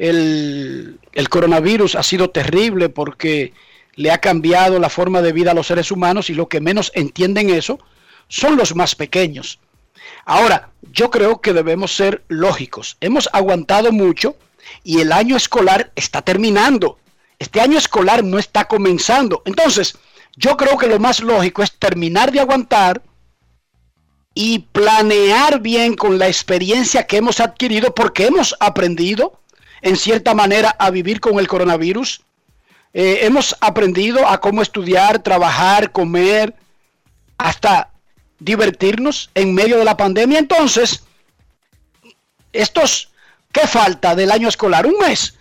el, 0.01 0.99
coronavirus 1.29 1.95
ha 1.95 2.03
sido 2.03 2.31
terrible 2.31 2.89
porque 2.89 3.53
le 3.95 4.11
ha 4.11 4.17
cambiado 4.17 4.79
la 4.79 4.89
forma 4.89 5.21
de 5.21 5.31
vida 5.31 5.51
a 5.51 5.53
los 5.53 5.67
seres 5.67 5.91
humanos 5.91 6.29
y 6.29 6.33
lo 6.33 6.49
que 6.49 6.59
menos 6.59 6.91
entienden 6.95 7.51
eso 7.51 7.79
son 8.27 8.57
los 8.57 8.75
más 8.75 8.95
pequeños. 8.95 9.59
Ahora, 10.25 10.71
yo 10.91 11.11
creo 11.11 11.39
que 11.39 11.53
debemos 11.53 11.95
ser 11.95 12.23
lógicos. 12.27 12.97
Hemos 12.99 13.29
aguantado 13.31 13.91
mucho 13.91 14.35
y 14.83 15.01
el 15.01 15.11
año 15.11 15.37
escolar 15.37 15.91
está 15.95 16.23
terminando. 16.23 16.97
Este 17.37 17.61
año 17.61 17.77
escolar 17.77 18.23
no 18.23 18.39
está 18.39 18.67
comenzando. 18.67 19.43
Entonces, 19.45 19.97
yo 20.35 20.57
creo 20.57 20.77
que 20.77 20.87
lo 20.87 20.99
más 20.99 21.21
lógico 21.21 21.61
es 21.61 21.73
terminar 21.73 22.31
de 22.31 22.39
aguantar 22.39 23.03
y 24.33 24.59
planear 24.59 25.59
bien 25.59 25.95
con 25.95 26.17
la 26.17 26.27
experiencia 26.27 27.05
que 27.05 27.17
hemos 27.17 27.39
adquirido 27.39 27.93
porque 27.93 28.25
hemos 28.25 28.55
aprendido 28.59 29.41
en 29.81 29.97
cierta 29.97 30.33
manera 30.33 30.75
a 30.77 30.89
vivir 30.89 31.19
con 31.19 31.39
el 31.39 31.47
coronavirus. 31.47 32.21
Eh, 32.93 33.19
hemos 33.21 33.55
aprendido 33.61 34.27
a 34.27 34.39
cómo 34.39 34.61
estudiar, 34.61 35.19
trabajar, 35.19 35.91
comer, 35.91 36.53
hasta 37.37 37.89
divertirnos 38.39 39.29
en 39.33 39.53
medio 39.53 39.77
de 39.77 39.85
la 39.85 39.97
pandemia. 39.97 40.39
Entonces, 40.39 41.03
estos, 42.53 43.09
¿qué 43.51 43.67
falta 43.67 44.15
del 44.15 44.31
año 44.31 44.49
escolar? 44.49 44.85
Un 44.85 44.97
mes, 44.99 45.35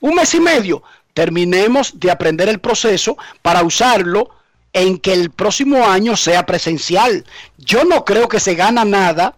un 0.00 0.14
mes 0.14 0.34
y 0.34 0.40
medio. 0.40 0.82
Terminemos 1.14 1.98
de 1.98 2.10
aprender 2.10 2.48
el 2.48 2.58
proceso 2.58 3.16
para 3.40 3.62
usarlo 3.62 4.30
en 4.72 4.98
que 4.98 5.14
el 5.14 5.30
próximo 5.30 5.86
año 5.86 6.16
sea 6.16 6.44
presencial. 6.44 7.24
Yo 7.56 7.84
no 7.84 8.04
creo 8.04 8.28
que 8.28 8.40
se 8.40 8.54
gana 8.54 8.84
nada 8.84 9.34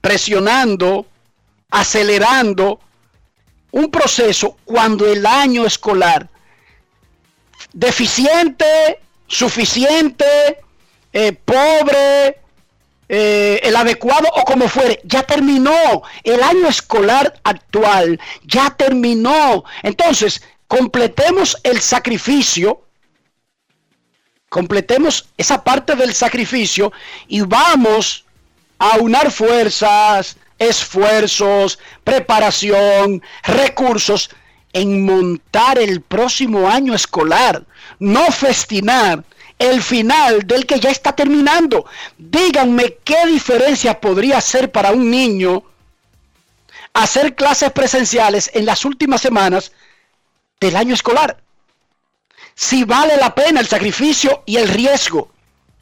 presionando, 0.00 1.06
acelerando 1.70 2.80
un 3.70 3.90
proceso 3.90 4.56
cuando 4.64 5.06
el 5.06 5.26
año 5.26 5.66
escolar 5.66 6.28
deficiente, 7.72 9.00
suficiente, 9.26 10.58
eh, 11.12 11.32
pobre, 11.32 12.40
eh, 13.08 13.60
el 13.62 13.74
adecuado 13.76 14.28
o 14.34 14.44
como 14.44 14.68
fuere, 14.68 15.00
ya 15.04 15.22
terminó. 15.22 16.02
El 16.22 16.42
año 16.42 16.68
escolar 16.68 17.40
actual 17.44 18.20
ya 18.44 18.70
terminó. 18.70 19.64
Entonces, 19.82 20.42
completemos 20.66 21.56
el 21.62 21.80
sacrificio, 21.80 22.82
completemos 24.48 25.28
esa 25.36 25.62
parte 25.62 25.94
del 25.94 26.14
sacrificio 26.14 26.92
y 27.26 27.40
vamos 27.40 28.24
a 28.78 28.98
unar 28.98 29.30
fuerzas, 29.30 30.36
esfuerzos, 30.58 31.78
preparación, 32.04 33.22
recursos 33.44 34.30
en 34.72 35.04
montar 35.04 35.78
el 35.78 36.02
próximo 36.02 36.68
año 36.68 36.94
escolar, 36.94 37.64
no 37.98 38.26
festinar 38.30 39.24
el 39.58 39.82
final 39.82 40.46
del 40.46 40.66
que 40.66 40.78
ya 40.78 40.90
está 40.90 41.12
terminando. 41.14 41.86
Díganme 42.16 42.96
qué 43.04 43.26
diferencia 43.26 44.00
podría 44.00 44.40
ser 44.40 44.70
para 44.70 44.92
un 44.92 45.10
niño 45.10 45.64
hacer 46.92 47.34
clases 47.34 47.72
presenciales 47.72 48.50
en 48.54 48.66
las 48.66 48.84
últimas 48.84 49.20
semanas 49.20 49.72
del 50.60 50.76
año 50.76 50.94
escolar. 50.94 51.40
Si 52.54 52.84
vale 52.84 53.16
la 53.16 53.34
pena 53.34 53.60
el 53.60 53.68
sacrificio 53.68 54.42
y 54.46 54.56
el 54.56 54.68
riesgo 54.68 55.30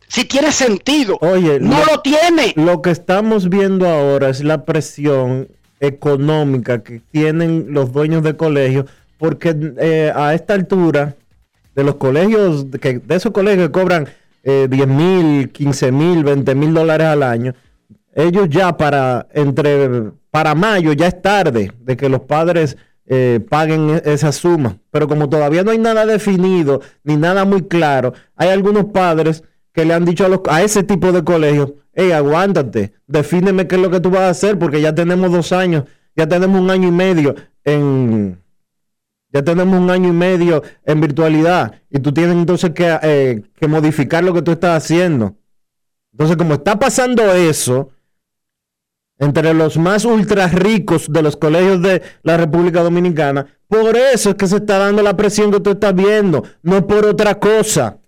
si 0.09 0.25
tiene 0.25 0.53
sentido. 0.53 1.19
Oye, 1.21 1.61
no 1.61 1.79
lo, 1.81 1.93
lo, 1.93 2.01
tiene. 2.01 2.53
Lo 2.57 2.83
que 2.83 2.91
estamos 2.91 3.49
viendo 3.49 3.89
ahora 3.89 4.29
es 4.29 4.43
la 4.43 4.65
presión 4.65 5.49
económica 5.81 6.83
que 6.83 7.01
tienen 7.11 7.67
los 7.71 7.93
dueños 7.93 8.23
de 8.23 8.37
colegios, 8.37 8.87
porque 9.19 9.55
eh, 9.79 10.13
a 10.15 10.35
esta 10.35 10.55
altura 10.55 11.17
de 11.75 11.85
los 11.85 11.97
colegios, 11.97 12.67
que, 12.81 12.99
de 12.99 13.15
esos 13.15 13.33
colegios 13.33 13.69
que 13.69 13.73
cobran 13.73 14.09
eh, 14.43 14.67
10 14.71 14.89
mil, 14.89 15.51
15 15.51 15.93
mil, 15.93 16.25
20 16.25 16.55
mil 16.55 16.73
dólares 16.73 17.07
al 17.09 17.23
año, 17.23 17.55
ellos 18.15 18.49
ya 18.49 18.77
para 18.77 19.27
entre 19.35 20.13
para 20.31 20.55
mayo 20.55 20.93
ya 20.93 21.07
es 21.07 21.23
tarde 21.23 21.73
de 21.81 21.97
que 21.97 22.09
los 22.09 22.21
padres 22.21 22.77
eh, 23.07 23.41
paguen 23.49 23.91
e- 23.91 24.03
esa 24.05 24.33
suma. 24.33 24.77
Pero 24.91 25.09
como 25.09 25.29
todavía 25.29 25.63
no 25.63 25.71
hay 25.71 25.79
nada 25.79 26.07
definido 26.07 26.81
ni 27.05 27.17
nada 27.17 27.45
muy 27.45 27.63
claro, 27.63 28.15
hay 28.37 28.49
algunos 28.49 28.87
padres 28.87 29.43
que 29.77 29.85
le 29.85 29.93
han 29.93 30.07
dicho 30.07 30.25
a, 30.25 30.31
los, 30.31 30.41
a 30.49 30.63
ese 30.63 30.83
tipo 30.85 31.13
de 31.13 31.23
colegios, 31.23 31.75
hey, 31.93 32.11
aguántate, 32.11 32.95
defíneme 33.07 33.69
qué 33.69 33.75
es 33.75 33.83
lo 33.83 33.91
que 33.91 34.01
tú 34.01 34.09
vas 34.09 34.23
a 34.23 34.31
hacer, 34.31 34.59
porque 34.59 34.81
ya 34.81 34.95
tenemos 34.95 35.31
dos 35.31 35.53
años, 35.53 35.85
ya 36.17 36.27
tenemos 36.27 36.59
un 36.59 36.71
año 36.71 36.89
y 36.89 36.93
medio 36.93 37.35
en, 37.63 38.43
ya 39.29 39.43
tenemos 39.43 39.79
un 39.79 39.91
año 39.91 40.09
y 40.09 40.13
medio 40.13 40.63
en 40.83 41.03
virtualidad 41.03 41.75
y 41.91 41.99
tú 41.99 42.15
tienes 42.15 42.37
entonces 42.37 42.71
que, 42.71 42.99
eh, 43.03 43.43
que 43.55 43.69
modificar 43.69 44.25
lo 44.25 44.33
que 44.33 44.41
tú 44.41 44.53
estás 44.53 44.83
haciendo. 44.83 45.37
Entonces, 46.13 46.39
como 46.39 46.55
está 46.55 46.79
pasando 46.79 47.35
eso, 47.35 47.91
entre 49.19 49.53
los 49.53 49.77
más 49.77 50.07
ultra 50.07 50.49
ricos 50.49 51.13
de 51.13 51.21
los 51.21 51.37
colegios 51.37 51.83
de 51.83 52.01
la 52.23 52.39
República 52.39 52.83
Dominicana, 52.83 53.47
por 53.69 53.95
eso 53.95 54.31
es 54.31 54.37
que 54.37 54.47
se 54.47 54.57
está 54.57 54.79
dando 54.79 55.03
la 55.03 55.19
presión 55.19 55.51
que 55.51 55.61
tú 55.61 55.73
estás 55.73 55.95
viendo, 55.95 56.45
no 56.63 56.87
por 56.87 57.05
otra 57.05 57.39
cosa. 57.39 57.99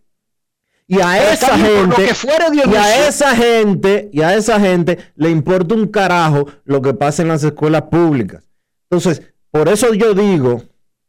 Y 0.91 1.01
a 1.03 1.12
Pero 1.18 1.30
esa 1.32 1.59
gente, 1.59 2.05
que 2.07 2.14
fuera, 2.14 2.47
y 2.55 2.74
a 2.74 3.07
esa 3.09 3.36
gente, 3.36 4.09
y 4.11 4.22
a 4.22 4.34
esa 4.34 4.59
gente 4.59 4.99
le 5.16 5.28
importa 5.30 5.74
un 5.74 5.86
carajo 5.86 6.47
lo 6.64 6.80
que 6.80 6.95
pasa 6.95 7.20
en 7.20 7.28
las 7.28 7.45
escuelas 7.45 7.82
públicas. 7.82 8.43
Entonces, 8.91 9.22
por 9.51 9.68
eso 9.68 9.93
yo 9.93 10.14
digo, 10.14 10.62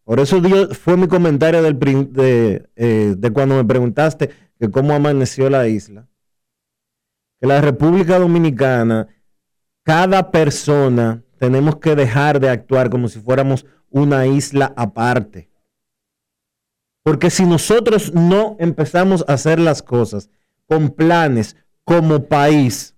por 0.04 0.20
eso 0.20 0.42
dio- 0.42 0.70
fue 0.76 0.98
mi 0.98 1.08
comentario 1.08 1.64
del, 1.64 1.80
de, 2.12 2.68
eh, 2.76 3.16
de 3.18 3.32
cuando 3.32 3.56
me 3.56 3.64
preguntaste 3.64 4.30
que 4.60 4.70
cómo 4.70 4.94
amaneció 4.94 5.50
la 5.50 5.66
isla. 5.70 6.08
Que 7.40 7.48
la 7.48 7.62
República 7.62 8.20
Dominicana, 8.20 9.08
cada 9.86 10.30
persona, 10.30 11.24
tenemos 11.38 11.78
que 11.78 11.96
dejar 11.96 12.42
de 12.42 12.50
actuar 12.50 12.90
como 12.90 13.08
si 13.08 13.22
fuéramos 13.22 13.66
una 13.90 14.28
isla 14.28 14.74
aparte. 14.76 15.49
Porque 17.04 17.30
si 17.30 17.46
nosotros 17.46 18.14
no 18.14 18.58
empezamos 18.60 19.24
a 19.28 19.34
hacer 19.34 19.60
las 19.60 19.82
cosas 19.82 20.30
con 20.68 20.90
planes 20.90 21.56
como 21.84 22.26
país, 22.26 22.96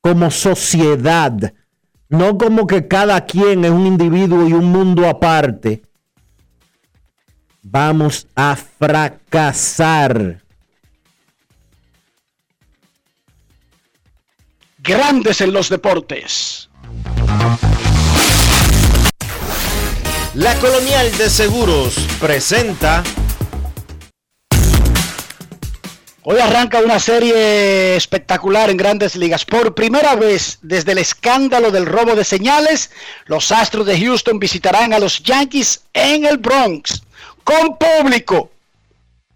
como 0.00 0.30
sociedad, 0.30 1.52
no 2.08 2.38
como 2.38 2.66
que 2.66 2.88
cada 2.88 3.24
quien 3.26 3.64
es 3.64 3.70
un 3.70 3.86
individuo 3.86 4.48
y 4.48 4.52
un 4.52 4.66
mundo 4.66 5.06
aparte, 5.06 5.82
vamos 7.62 8.26
a 8.34 8.56
fracasar. 8.56 10.42
Grandes 14.78 15.40
en 15.42 15.52
los 15.52 15.68
deportes. 15.68 16.70
La 20.38 20.54
Colonial 20.60 21.10
de 21.18 21.28
Seguros 21.30 21.96
presenta 22.20 23.02
Hoy 26.22 26.38
arranca 26.38 26.78
una 26.78 27.00
serie 27.00 27.96
espectacular 27.96 28.70
en 28.70 28.76
grandes 28.76 29.16
ligas. 29.16 29.44
Por 29.44 29.74
primera 29.74 30.14
vez 30.14 30.60
desde 30.62 30.92
el 30.92 30.98
escándalo 30.98 31.72
del 31.72 31.86
robo 31.86 32.14
de 32.14 32.22
señales, 32.22 32.92
los 33.26 33.50
Astros 33.50 33.84
de 33.84 33.98
Houston 33.98 34.38
visitarán 34.38 34.92
a 34.92 35.00
los 35.00 35.24
Yankees 35.24 35.82
en 35.92 36.24
el 36.24 36.38
Bronx. 36.38 37.02
Con 37.42 37.76
público. 37.76 38.52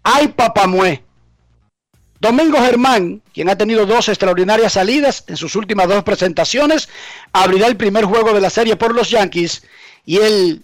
¡Ay, 0.03 0.29
papamue! 0.29 1.03
Domingo 2.21 2.59
Germán, 2.59 3.21
quien 3.33 3.49
ha 3.49 3.57
tenido 3.57 3.85
dos 3.85 4.07
extraordinarias 4.07 4.71
salidas 4.71 5.25
en 5.27 5.35
sus 5.35 5.57
últimas 5.57 5.89
dos 5.89 6.01
presentaciones, 6.03 6.87
abrirá 7.33 7.67
el 7.67 7.75
primer 7.75 8.05
juego 8.05 8.31
de 8.31 8.39
la 8.39 8.49
serie 8.49 8.77
por 8.77 8.95
los 8.95 9.09
Yankees. 9.09 9.63
Y 10.05 10.19
el 10.19 10.63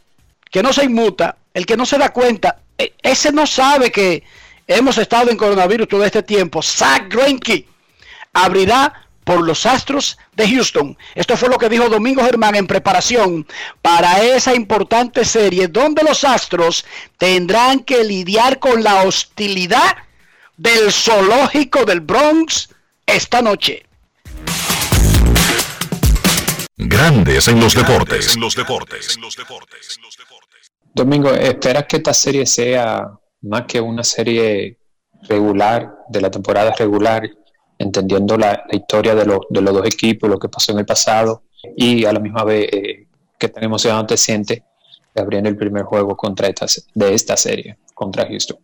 que 0.49 0.63
no 0.63 0.73
se 0.73 0.85
inmuta, 0.85 1.37
el 1.53 1.65
que 1.65 1.77
no 1.77 1.85
se 1.85 1.97
da 1.97 2.09
cuenta, 2.09 2.59
e- 2.77 2.93
ese 3.01 3.31
no 3.31 3.45
sabe 3.45 3.91
que 3.91 4.23
hemos 4.67 4.97
estado 4.97 5.29
en 5.31 5.37
coronavirus 5.37 5.87
todo 5.87 6.05
este 6.05 6.23
tiempo. 6.23 6.61
Zach 6.61 7.03
Greinke 7.09 7.67
abrirá 8.33 9.07
por 9.23 9.45
los 9.45 9.65
Astros 9.65 10.17
de 10.35 10.49
Houston. 10.49 10.97
Esto 11.13 11.37
fue 11.37 11.49
lo 11.49 11.57
que 11.57 11.69
dijo 11.69 11.87
Domingo 11.87 12.23
Germán 12.23 12.55
en 12.55 12.65
preparación 12.65 13.45
para 13.81 14.23
esa 14.23 14.55
importante 14.55 15.23
serie 15.23 15.67
donde 15.67 16.03
los 16.03 16.23
Astros 16.23 16.83
tendrán 17.17 17.81
que 17.81 18.03
lidiar 18.03 18.57
con 18.57 18.83
la 18.83 19.03
hostilidad 19.03 19.97
del 20.57 20.91
zoológico 20.91 21.85
del 21.85 22.01
Bronx 22.01 22.69
esta 23.05 23.41
noche. 23.41 23.85
Grandes 26.75 27.47
en 27.49 27.59
los 27.59 27.75
deportes. 27.75 28.35
En 28.35 28.41
los 28.41 28.55
deportes. 28.55 29.17
Domingo, 30.93 31.29
¿esperas 31.31 31.85
que 31.85 31.97
esta 31.97 32.13
serie 32.13 32.45
sea 32.45 33.09
más 33.41 33.63
que 33.63 33.79
una 33.79 34.03
serie 34.03 34.77
regular, 35.27 35.95
de 36.09 36.21
la 36.21 36.31
temporada 36.31 36.73
regular, 36.77 37.29
entendiendo 37.77 38.37
la, 38.37 38.63
la 38.69 38.75
historia 38.75 39.15
de, 39.15 39.25
los- 39.25 39.41
de 39.49 39.61
los 39.61 39.73
dos 39.73 39.85
equipos, 39.85 40.29
lo 40.29 40.37
que 40.39 40.49
pasó 40.49 40.71
en 40.71 40.79
el 40.79 40.85
pasado, 40.85 41.43
y 41.75 42.05
a 42.05 42.11
la 42.13 42.19
misma 42.19 42.43
vez 42.43 42.67
eh, 42.71 43.07
que 43.37 43.49
tan 43.49 43.63
emocionante 43.63 44.15
te 44.15 44.17
siente 44.17 44.63
abriendo 45.15 45.49
el 45.49 45.57
primer 45.57 45.83
juego 45.83 46.15
contra 46.15 46.47
esta, 46.47 46.65
de 46.93 47.13
esta 47.13 47.37
serie, 47.37 47.77
contra 47.93 48.25
Houston? 48.27 48.57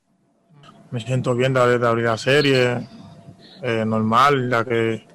Me 0.91 0.99
siento 0.99 1.35
bien 1.35 1.53
de, 1.53 1.77
de 1.77 1.87
abrir 1.87 2.05
la 2.05 2.17
serie, 2.17 2.87
eh, 3.61 3.83
normal, 3.85 4.49
ya 4.49 4.63
que, 4.65 5.05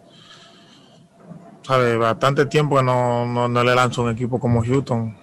sabe, 1.62 1.96
bastante 1.96 2.46
tiempo 2.46 2.76
que 2.76 2.82
no, 2.82 3.48
no 3.48 3.64
le 3.64 3.74
lanzo 3.74 4.02
un 4.02 4.10
equipo 4.10 4.38
como 4.38 4.62
Houston, 4.62 5.16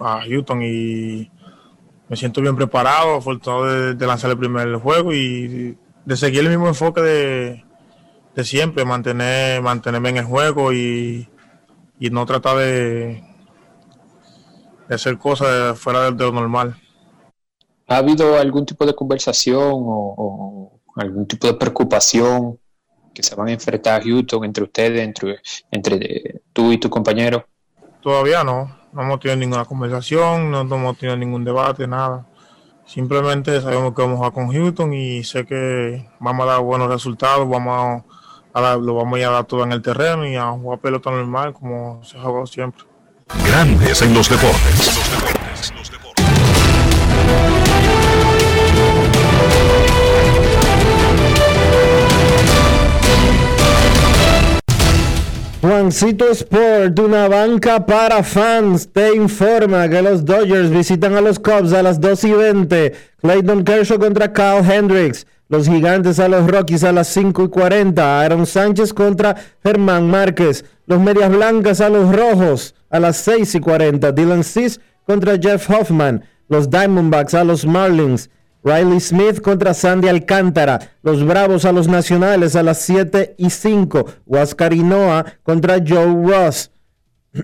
a 0.00 0.22
Houston 0.26 0.62
y 0.62 1.30
me 2.08 2.16
siento 2.16 2.40
bien 2.40 2.56
preparado, 2.56 3.16
afortunado 3.16 3.64
de, 3.66 3.94
de 3.94 4.06
lanzar 4.06 4.30
el 4.30 4.38
primer 4.38 4.74
juego 4.76 5.12
y 5.12 5.78
de 6.04 6.16
seguir 6.16 6.40
el 6.40 6.48
mismo 6.48 6.66
enfoque 6.66 7.00
de, 7.00 7.64
de 8.34 8.44
siempre, 8.44 8.84
mantener, 8.84 9.62
mantenerme 9.62 10.08
en 10.08 10.16
el 10.16 10.24
juego 10.24 10.72
y, 10.72 11.28
y 11.98 12.10
no 12.10 12.26
tratar 12.26 12.56
de, 12.56 13.22
de 14.88 14.94
hacer 14.94 15.18
cosas 15.18 15.78
fuera 15.78 16.02
de, 16.02 16.12
de 16.12 16.24
lo 16.24 16.32
normal. 16.32 16.76
¿Ha 17.86 17.98
habido 17.98 18.38
algún 18.38 18.66
tipo 18.66 18.86
de 18.86 18.94
conversación 18.94 19.62
o, 19.62 20.14
o 20.16 20.80
algún 20.96 21.26
tipo 21.26 21.46
de 21.46 21.54
preocupación 21.54 22.58
que 23.12 23.22
se 23.22 23.34
van 23.34 23.48
a 23.48 23.52
enfrentar 23.52 24.00
a 24.00 24.04
Houston 24.04 24.44
entre 24.44 24.64
ustedes, 24.64 25.00
entre, 25.00 25.40
entre 25.70 26.42
tú 26.52 26.72
y 26.72 26.78
tu 26.78 26.88
compañero? 26.88 27.46
Todavía 28.00 28.42
no, 28.42 28.79
no 28.92 29.02
hemos 29.02 29.20
tenido 29.20 29.36
ninguna 29.36 29.64
conversación, 29.64 30.50
no 30.50 30.60
hemos 30.60 30.96
tenido 30.98 31.16
ningún 31.16 31.44
debate, 31.44 31.86
nada. 31.86 32.26
Simplemente 32.86 33.60
sabemos 33.60 33.94
que 33.94 34.02
vamos 34.02 34.14
a 34.16 34.18
jugar 34.18 34.32
con 34.32 34.52
Houston 34.52 34.92
y 34.92 35.22
sé 35.22 35.46
que 35.46 36.08
vamos 36.18 36.46
a 36.46 36.52
dar 36.52 36.60
buenos 36.60 36.88
resultados, 36.88 37.48
vamos 37.48 38.02
a 38.52 38.60
dar- 38.60 38.78
lo 38.78 38.94
vamos 38.96 39.20
a 39.20 39.30
dar 39.30 39.44
todo 39.44 39.62
en 39.62 39.72
el 39.72 39.80
terreno 39.80 40.26
y 40.26 40.34
a 40.36 40.50
jugar 40.50 40.80
pelota 40.80 41.10
normal 41.10 41.52
como 41.52 42.02
se 42.02 42.18
ha 42.18 42.22
jugado 42.22 42.46
siempre. 42.46 42.84
Grandes 43.46 44.02
en 44.02 44.12
los 44.12 44.28
deportes. 44.28 44.90
Juancito 55.60 56.30
Sport, 56.30 56.98
una 57.00 57.28
banca 57.28 57.84
para 57.84 58.22
fans, 58.22 58.88
te 58.90 59.14
informa 59.14 59.90
que 59.90 60.00
los 60.00 60.24
Dodgers 60.24 60.70
visitan 60.70 61.14
a 61.16 61.20
los 61.20 61.38
Cubs 61.38 61.74
a 61.74 61.82
las 61.82 62.00
2 62.00 62.24
y 62.24 62.32
20. 62.32 62.92
Clayton 63.20 63.64
Kershaw 63.64 63.98
contra 63.98 64.32
Kyle 64.32 64.64
Hendricks. 64.66 65.26
Los 65.50 65.68
Gigantes 65.68 66.18
a 66.18 66.28
los 66.28 66.50
Rockies 66.50 66.82
a 66.82 66.92
las 66.92 67.08
5 67.08 67.44
y 67.44 67.48
40. 67.48 68.22
Aaron 68.22 68.46
Sánchez 68.46 68.94
contra 68.94 69.36
Germán 69.62 70.08
Márquez. 70.08 70.64
Los 70.86 70.98
Medias 70.98 71.30
Blancas 71.30 71.82
a 71.82 71.90
los 71.90 72.10
Rojos 72.10 72.74
a 72.88 72.98
las 72.98 73.18
6 73.18 73.56
y 73.56 73.60
40. 73.60 74.12
Dylan 74.12 74.44
Cease 74.44 74.80
contra 75.04 75.36
Jeff 75.36 75.68
Hoffman. 75.68 76.24
Los 76.48 76.70
Diamondbacks 76.70 77.34
a 77.34 77.44
los 77.44 77.66
Marlins. 77.66 78.30
Riley 78.62 79.00
Smith 79.00 79.40
contra 79.40 79.74
Sandy 79.74 80.08
Alcántara. 80.08 80.80
Los 81.02 81.24
Bravos 81.24 81.64
a 81.64 81.72
los 81.72 81.88
Nacionales 81.88 82.56
a 82.56 82.62
las 82.62 82.80
7 82.82 83.34
y 83.38 83.50
5. 83.50 84.06
Huáscar 84.26 84.72
Hinoa 84.72 85.24
contra 85.42 85.78
Joe 85.86 86.26
Ross. 86.26 86.70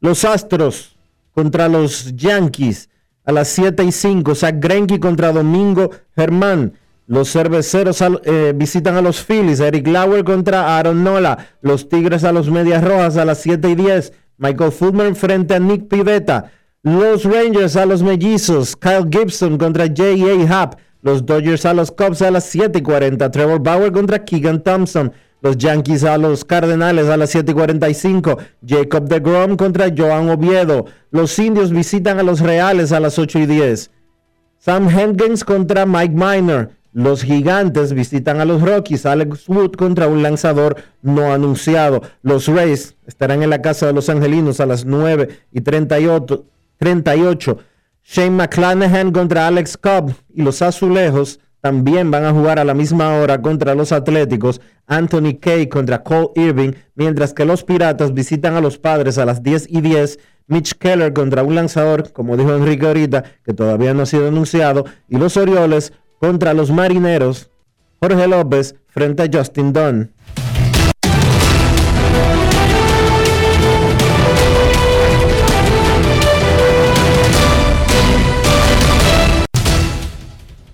los 0.00 0.24
Astros 0.24 0.96
contra 1.32 1.68
los 1.68 2.14
Yankees 2.16 2.88
a 3.24 3.32
las 3.32 3.48
7 3.48 3.84
y 3.84 3.92
5. 3.92 4.34
Zach 4.34 4.56
Greinke 4.58 5.00
contra 5.00 5.32
Domingo 5.32 5.90
Germán. 6.14 6.74
Los 7.06 7.32
cerveceros 7.32 8.00
eh, 8.24 8.52
visitan 8.54 8.96
a 8.96 9.02
los 9.02 9.24
Phillies. 9.24 9.60
Eric 9.60 9.86
Lauer 9.86 10.22
contra 10.22 10.78
Aaron 10.78 11.02
Nola. 11.02 11.48
Los 11.60 11.88
Tigres 11.88 12.24
a 12.24 12.32
los 12.32 12.50
Medias 12.50 12.84
Rojas 12.84 13.16
a 13.16 13.24
las 13.24 13.38
7 13.38 13.68
y 13.70 13.74
10. 13.74 14.12
Michael 14.36 14.72
Fulmer 14.72 15.14
frente 15.16 15.54
a 15.54 15.58
Nick 15.58 15.88
Pivetta. 15.88 16.52
Los 16.82 17.24
Rangers 17.24 17.76
a 17.76 17.84
los 17.84 18.02
Mellizos. 18.02 18.74
Kyle 18.74 19.06
Gibson 19.10 19.58
contra 19.58 19.84
J.A. 19.86 20.48
Happ. 20.48 20.78
Los 21.02 21.26
Dodgers 21.26 21.66
a 21.66 21.74
los 21.74 21.90
Cubs 21.90 22.22
a 22.22 22.30
las 22.30 22.44
7 22.44 22.78
y 22.78 22.82
40. 22.82 23.30
Trevor 23.30 23.62
Bauer 23.62 23.92
contra 23.92 24.24
Keegan 24.24 24.62
Thompson. 24.62 25.12
Los 25.42 25.58
Yankees 25.58 26.04
a 26.04 26.16
los 26.16 26.42
Cardenales 26.42 27.10
a 27.10 27.18
las 27.18 27.28
7 27.28 27.52
y 27.52 27.54
45. 27.54 28.38
Jacob 28.66 29.06
de 29.10 29.20
Grom 29.20 29.58
contra 29.58 29.92
Joan 29.94 30.30
Oviedo. 30.30 30.86
Los 31.10 31.38
Indios 31.38 31.70
visitan 31.70 32.18
a 32.18 32.22
los 32.22 32.40
Reales 32.40 32.92
a 32.92 33.00
las 33.00 33.18
8 33.18 33.40
y 33.40 33.46
10. 33.46 33.90
Sam 34.56 34.88
Hengens 34.88 35.44
contra 35.44 35.84
Mike 35.84 36.14
Miner. 36.14 36.70
Los 36.94 37.22
Gigantes 37.22 37.92
visitan 37.92 38.40
a 38.40 38.46
los 38.46 38.62
Rockies. 38.62 39.04
Alex 39.04 39.50
Wood 39.50 39.72
contra 39.72 40.08
un 40.08 40.22
lanzador 40.22 40.76
no 41.02 41.30
anunciado. 41.30 42.00
Los 42.22 42.46
Rays 42.46 42.96
estarán 43.06 43.42
en 43.42 43.50
la 43.50 43.60
casa 43.60 43.86
de 43.86 43.92
los 43.92 44.08
Angelinos 44.08 44.60
a 44.60 44.66
las 44.66 44.86
9 44.86 45.28
y 45.52 45.60
38. 45.60 46.46
38. 46.80 47.58
Shane 48.02 48.30
McClanahan 48.30 49.12
contra 49.12 49.46
Alex 49.46 49.76
Cobb. 49.76 50.14
Y 50.34 50.42
los 50.42 50.62
Azulejos 50.62 51.38
también 51.60 52.10
van 52.10 52.24
a 52.24 52.32
jugar 52.32 52.58
a 52.58 52.64
la 52.64 52.74
misma 52.74 53.14
hora 53.18 53.40
contra 53.40 53.74
los 53.74 53.92
Atléticos. 53.92 54.60
Anthony 54.86 55.38
Kay 55.38 55.68
contra 55.68 56.02
Cole 56.02 56.30
Irving. 56.34 56.72
Mientras 56.94 57.34
que 57.34 57.44
los 57.44 57.64
Piratas 57.64 58.14
visitan 58.14 58.54
a 58.54 58.60
los 58.60 58.78
Padres 58.78 59.18
a 59.18 59.26
las 59.26 59.42
10 59.42 59.66
y 59.68 59.82
10. 59.82 60.18
Mitch 60.46 60.74
Keller 60.78 61.12
contra 61.12 61.44
un 61.44 61.54
lanzador, 61.54 62.12
como 62.12 62.36
dijo 62.36 62.52
Enrique 62.56 62.86
ahorita, 62.86 63.22
que 63.44 63.52
todavía 63.52 63.94
no 63.94 64.02
ha 64.02 64.06
sido 64.06 64.26
anunciado. 64.26 64.86
Y 65.08 65.18
los 65.18 65.36
Orioles 65.36 65.92
contra 66.18 66.54
los 66.54 66.70
Marineros. 66.70 67.50
Jorge 68.00 68.26
López 68.26 68.74
frente 68.88 69.22
a 69.22 69.28
Justin 69.32 69.72
Dunn. 69.74 70.12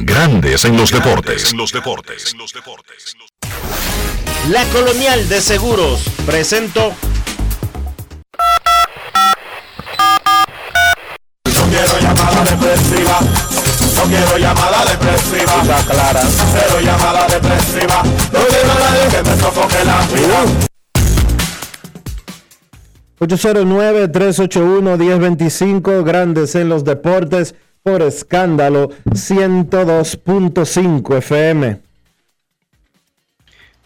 Grandes 0.00 0.64
en 0.64 0.76
los 0.76 0.92
deportes. 0.92 1.52
La 4.48 4.64
Colonial 4.66 5.28
de 5.28 5.40
Seguros 5.40 6.04
presentó. 6.24 6.94
No 11.44 11.64
quiero 11.68 11.98
llamada 12.00 12.44
depresiva. 12.44 13.18
No 13.94 14.04
quiero 14.04 14.38
llamada 14.38 14.84
depresiva. 14.84 15.62
Está 15.62 15.84
clara. 15.84 16.22
Cero 16.52 16.78
llamada 16.80 17.26
depresiva. 17.26 18.04
No 18.04 18.46
quiero 18.46 18.72
a 18.72 18.78
nadie 18.78 19.08
que 19.10 19.20
me 19.28 19.36
sofoque 19.36 19.84
la 19.84 20.06
vida. 20.14 20.44
809-381-1025, 23.20 26.04
Grandes 26.04 26.54
en 26.54 26.68
los 26.68 26.84
Deportes, 26.84 27.56
por 27.82 28.02
escándalo 28.02 28.90
102.5 29.06 31.16
FM. 31.18 31.80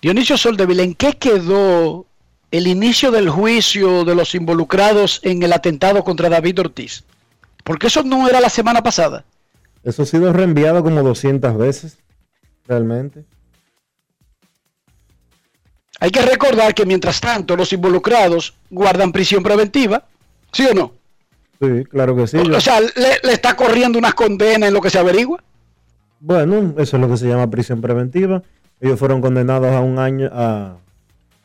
Dionisio 0.01 0.37
Soldevila, 0.37 0.83
¿en 0.83 0.95
qué 0.95 1.13
quedó 1.13 2.07
el 2.51 2.67
inicio 2.67 3.11
del 3.11 3.31
juicio 3.31 4.05
de 4.05 4.15
los 4.15 4.35
involucrados 4.35 5.21
en 5.23 5.43
el 5.43 5.53
atentado 5.53 6.03
contra 6.03 6.29
David 6.29 6.61
Ortiz? 6.61 7.05
Porque 7.63 7.87
eso 7.87 8.03
no 8.03 8.29
era 8.29 8.41
la 8.41 8.51
semana 8.51 8.83
pasada. 8.83 9.25
Eso 9.85 10.03
ha 10.03 10.07
sido 10.07 10.33
reenviado 10.33 10.83
como 10.83 11.03
200 11.03 11.57
veces, 11.57 11.99
realmente. 12.67 13.25
Hay 16.01 16.11
que 16.11 16.23
recordar 16.23 16.75
que 16.75 16.85
mientras 16.85 17.21
tanto 17.21 17.57
los 17.57 17.73
involucrados 17.73 18.55
guardan 18.71 19.13
prisión 19.13 19.45
preventiva, 19.45 20.05
¿sí 20.51 20.67
o 20.67 20.75
no? 20.75 20.93
Sí, 21.63 21.85
claro 21.85 22.17
que 22.17 22.27
sí. 22.27 22.39
O, 22.39 22.43
Yo- 22.45 22.57
o 22.57 22.61
sea, 22.61 22.81
le, 22.81 22.89
le 23.23 23.33
está 23.33 23.55
corriendo 23.55 23.99
unas 23.99 24.15
condenas 24.15 24.69
en 24.69 24.75
lo 24.75 24.81
que 24.81 24.91
se 24.91 24.99
averigua. 24.99 25.43
Bueno, 26.21 26.75
eso 26.79 26.97
es 26.97 27.01
lo 27.01 27.09
que 27.09 27.17
se 27.17 27.29
llama 27.29 27.49
prisión 27.51 27.81
preventiva. 27.81 28.43
Ellos 28.81 28.99
fueron 28.99 29.21
condenados 29.21 29.71
a 29.73 29.81
un 29.81 29.99
año, 29.99 30.29
a 30.33 30.77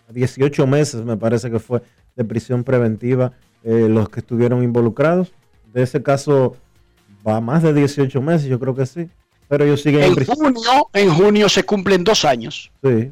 a 0.09 0.13
18 0.13 0.65
meses, 0.65 1.03
me 1.03 1.17
parece 1.17 1.51
que 1.51 1.59
fue, 1.59 1.81
de 2.15 2.23
prisión 2.23 2.63
preventiva, 2.63 3.33
eh, 3.63 3.87
los 3.89 4.07
que 4.09 4.21
estuvieron 4.21 4.63
involucrados. 4.63 5.33
De 5.73 5.83
ese 5.83 6.01
caso, 6.01 6.55
va 7.27 7.41
más 7.41 7.61
de 7.61 7.73
18 7.73 8.21
meses, 8.21 8.47
yo 8.47 8.57
creo 8.59 8.73
que 8.73 8.85
sí. 8.85 9.09
Pero 9.49 9.65
ellos 9.65 9.81
siguen 9.81 10.03
en 10.03 10.09
En 10.09 10.15
prisión. 10.15 10.37
junio, 10.37 10.87
en 10.93 11.13
junio 11.13 11.49
se 11.49 11.63
cumplen 11.63 12.03
dos 12.05 12.23
años. 12.25 12.71
Sí. 12.83 13.11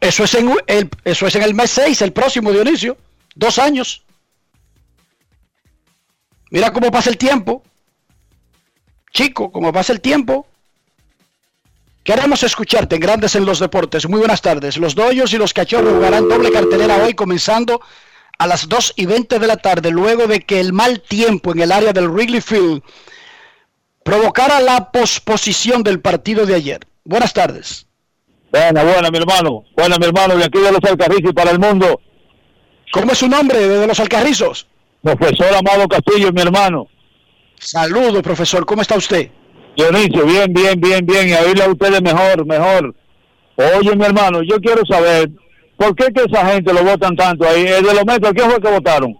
Eso 0.00 0.24
es 0.24 0.34
en 0.34 0.50
el, 0.66 0.88
eso 1.04 1.26
es 1.26 1.34
en 1.36 1.42
el 1.42 1.54
mes 1.54 1.70
6, 1.70 2.02
el 2.02 2.12
próximo 2.12 2.52
Dionisio. 2.52 2.96
Dos 3.34 3.58
años. 3.58 4.01
Mira 6.52 6.70
cómo 6.70 6.90
pasa 6.90 7.08
el 7.08 7.16
tiempo. 7.16 7.62
Chico, 9.10 9.50
cómo 9.50 9.72
pasa 9.72 9.94
el 9.94 10.02
tiempo. 10.02 10.46
Queremos 12.04 12.42
escucharte 12.42 12.96
en 12.96 13.00
Grandes 13.00 13.34
en 13.36 13.46
los 13.46 13.58
Deportes. 13.58 14.06
Muy 14.06 14.18
buenas 14.18 14.42
tardes. 14.42 14.76
Los 14.76 14.94
Doyos 14.94 15.32
y 15.32 15.38
los 15.38 15.54
Cachorros 15.54 15.94
jugarán 15.94 16.28
doble 16.28 16.52
cartelera 16.52 17.02
hoy 17.02 17.14
comenzando 17.14 17.80
a 18.38 18.46
las 18.46 18.68
2 18.68 18.92
y 18.96 19.06
20 19.06 19.38
de 19.38 19.46
la 19.46 19.56
tarde, 19.56 19.90
luego 19.90 20.26
de 20.26 20.40
que 20.40 20.60
el 20.60 20.74
mal 20.74 21.00
tiempo 21.00 21.52
en 21.52 21.60
el 21.60 21.72
área 21.72 21.94
del 21.94 22.10
Wrigley 22.10 22.42
Field 22.42 22.82
provocara 24.04 24.60
la 24.60 24.92
posposición 24.92 25.82
del 25.82 26.00
partido 26.00 26.44
de 26.44 26.54
ayer. 26.54 26.80
Buenas 27.04 27.32
tardes. 27.32 27.86
Buena, 28.50 28.84
buena, 28.84 29.10
mi 29.10 29.16
hermano. 29.16 29.64
Buena, 29.74 29.96
mi 29.96 30.04
hermano. 30.04 30.36
De 30.36 30.44
aquí 30.44 30.58
de 30.58 30.70
los 30.70 30.84
Alcarrizos 30.84 31.32
para 31.32 31.50
el 31.50 31.58
mundo. 31.58 31.98
¿Cómo 32.92 33.12
es 33.12 33.18
su 33.18 33.28
nombre 33.28 33.58
de 33.58 33.86
los 33.86 33.98
Alcarrizos? 34.00 34.66
Profesor 35.02 35.54
Amado 35.54 35.88
Castillo, 35.88 36.32
mi 36.32 36.42
hermano. 36.42 36.86
Saludos, 37.58 38.22
profesor. 38.22 38.64
¿Cómo 38.64 38.82
está 38.82 38.96
usted? 38.96 39.30
Dionisio, 39.76 40.24
bien, 40.24 40.52
bien, 40.52 40.80
bien, 40.80 41.04
bien. 41.04 41.28
Y 41.28 41.32
a 41.32 41.40
oírle 41.40 41.64
a 41.64 41.68
ustedes 41.68 42.00
mejor, 42.00 42.46
mejor. 42.46 42.94
Oye, 43.56 43.96
mi 43.96 44.04
hermano, 44.04 44.42
yo 44.42 44.56
quiero 44.60 44.82
saber, 44.86 45.30
¿por 45.76 45.94
qué 45.94 46.06
que 46.12 46.22
esa 46.24 46.46
gente 46.46 46.72
lo 46.72 46.84
votan 46.84 47.16
tanto 47.16 47.46
ahí? 47.46 47.66
El 47.66 47.84
de 47.84 47.94
los 47.94 48.04
metros, 48.04 48.32
¿quién 48.32 48.50
fue 48.50 48.60
que 48.60 48.70
votaron? 48.70 49.16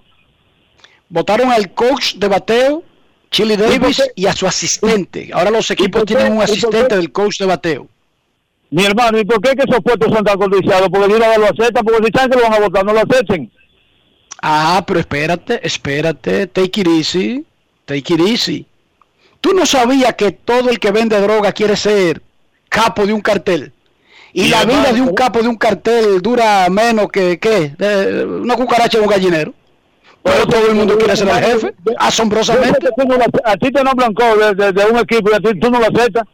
Votaron 1.08 1.50
al 1.50 1.72
coach 1.74 2.14
de 2.14 2.28
bateo, 2.28 2.82
Chili 3.30 3.56
Davis, 3.56 4.02
y 4.14 4.26
a 4.26 4.32
su 4.32 4.46
asistente. 4.46 5.30
Ahora 5.32 5.50
los 5.50 5.70
equipos 5.70 6.04
tienen 6.04 6.28
¿Y 6.28 6.36
un 6.36 6.42
asistente 6.42 6.96
del 6.96 7.10
coach 7.12 7.38
de 7.38 7.46
bateo. 7.46 7.88
Mi 8.70 8.84
hermano, 8.84 9.18
¿y 9.18 9.24
por 9.24 9.40
qué 9.42 9.54
que 9.54 9.64
esos 9.68 9.82
puestos 9.82 10.12
son 10.12 10.24
tan 10.24 10.38
codiciados? 10.38 10.88
Porque 10.88 11.08
vez 11.12 11.38
lo 11.38 11.44
aceptan, 11.44 11.84
porque 11.84 12.06
si 12.06 12.12
que 12.12 12.36
lo 12.36 12.42
van 12.42 12.54
a 12.54 12.60
votar, 12.60 12.84
no 12.84 12.92
lo 12.92 13.00
acepten. 13.00 13.50
Ah, 14.42 14.82
pero 14.86 14.98
espérate, 15.00 15.60
espérate, 15.64 16.48
take 16.48 16.80
it 16.80 16.88
easy, 16.88 17.44
take 17.84 18.12
it 18.14 18.20
easy. 18.20 18.66
Tú 19.40 19.52
no 19.54 19.64
sabías 19.66 20.14
que 20.14 20.32
todo 20.32 20.68
el 20.70 20.78
que 20.80 20.90
vende 20.90 21.20
droga 21.20 21.52
quiere 21.52 21.76
ser 21.76 22.20
capo 22.68 23.06
de 23.06 23.12
un 23.12 23.20
cartel. 23.20 23.72
Y 24.32 24.48
la 24.48 24.64
vida 24.64 24.92
de 24.92 25.00
un 25.00 25.14
capo 25.14 25.40
de 25.42 25.48
un 25.48 25.56
cartel 25.56 26.20
dura 26.22 26.66
menos 26.70 27.08
que, 27.12 27.38
¿qué? 27.38 27.74
De 27.76 28.24
una 28.24 28.56
cucaracha 28.56 28.98
en 28.98 29.04
un 29.04 29.10
gallinero. 29.10 29.54
Pero 30.22 30.46
todo 30.46 30.68
el 30.68 30.74
mundo 30.74 30.96
quiere 30.96 31.16
ser 31.16 31.28
el 31.28 31.44
jefe, 31.44 31.74
asombrosamente. 31.98 32.88
a 33.44 33.56
ti 33.56 33.70
te 33.72 33.84
nombran 33.84 34.14
de, 34.14 34.54
de- 34.54 34.72
de 34.72 34.84
un 34.86 34.98
equipo 34.98 35.30
y 35.30 35.34
a 35.34 35.40
ti 35.40 35.58
tú 35.60 35.70
no 35.70 35.78
lo 35.80 35.86
aceptas. 35.86 36.24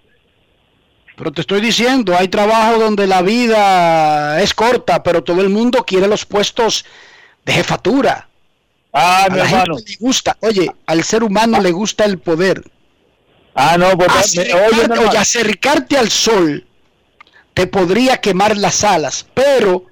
Pero 1.17 1.33
te 1.33 1.41
estoy 1.41 1.61
diciendo, 1.61 2.15
hay 2.17 2.29
trabajo 2.29 2.79
donde 2.79 3.07
la 3.07 3.23
vida 3.23 4.41
es 4.41 4.55
corta, 4.55 5.03
pero 5.03 5.25
todo 5.25 5.41
el 5.41 5.49
mundo 5.49 5.85
quiere 5.85 6.07
los 6.07 6.25
puestos 6.25 6.85
de 7.45 7.53
jefatura. 7.53 8.29
Ah, 8.93 9.25
a 9.27 9.31
mi 9.31 9.39
la 9.39 9.45
hermano. 9.45 9.77
gente 9.77 9.91
le 9.93 9.97
gusta, 10.01 10.37
oye, 10.41 10.71
al 10.87 11.03
ser 11.05 11.23
humano 11.23 11.61
le 11.61 11.71
gusta 11.73 12.05
el 12.05 12.19
poder. 12.19 12.63
Ah, 13.55 13.77
no, 13.79 13.91
pues, 13.97 14.09
Acercarte- 14.11 14.55
oye, 14.55 14.75
mi 14.77 14.81
hermano. 14.83 15.09
oye, 15.09 15.19
acercarte 15.19 15.99
al 15.99 16.11
sol 16.11 16.65
te 17.55 17.67
podría 17.67 18.17
quemar 18.19 18.57
las 18.57 18.85
alas, 18.85 19.27
pero 19.35 19.85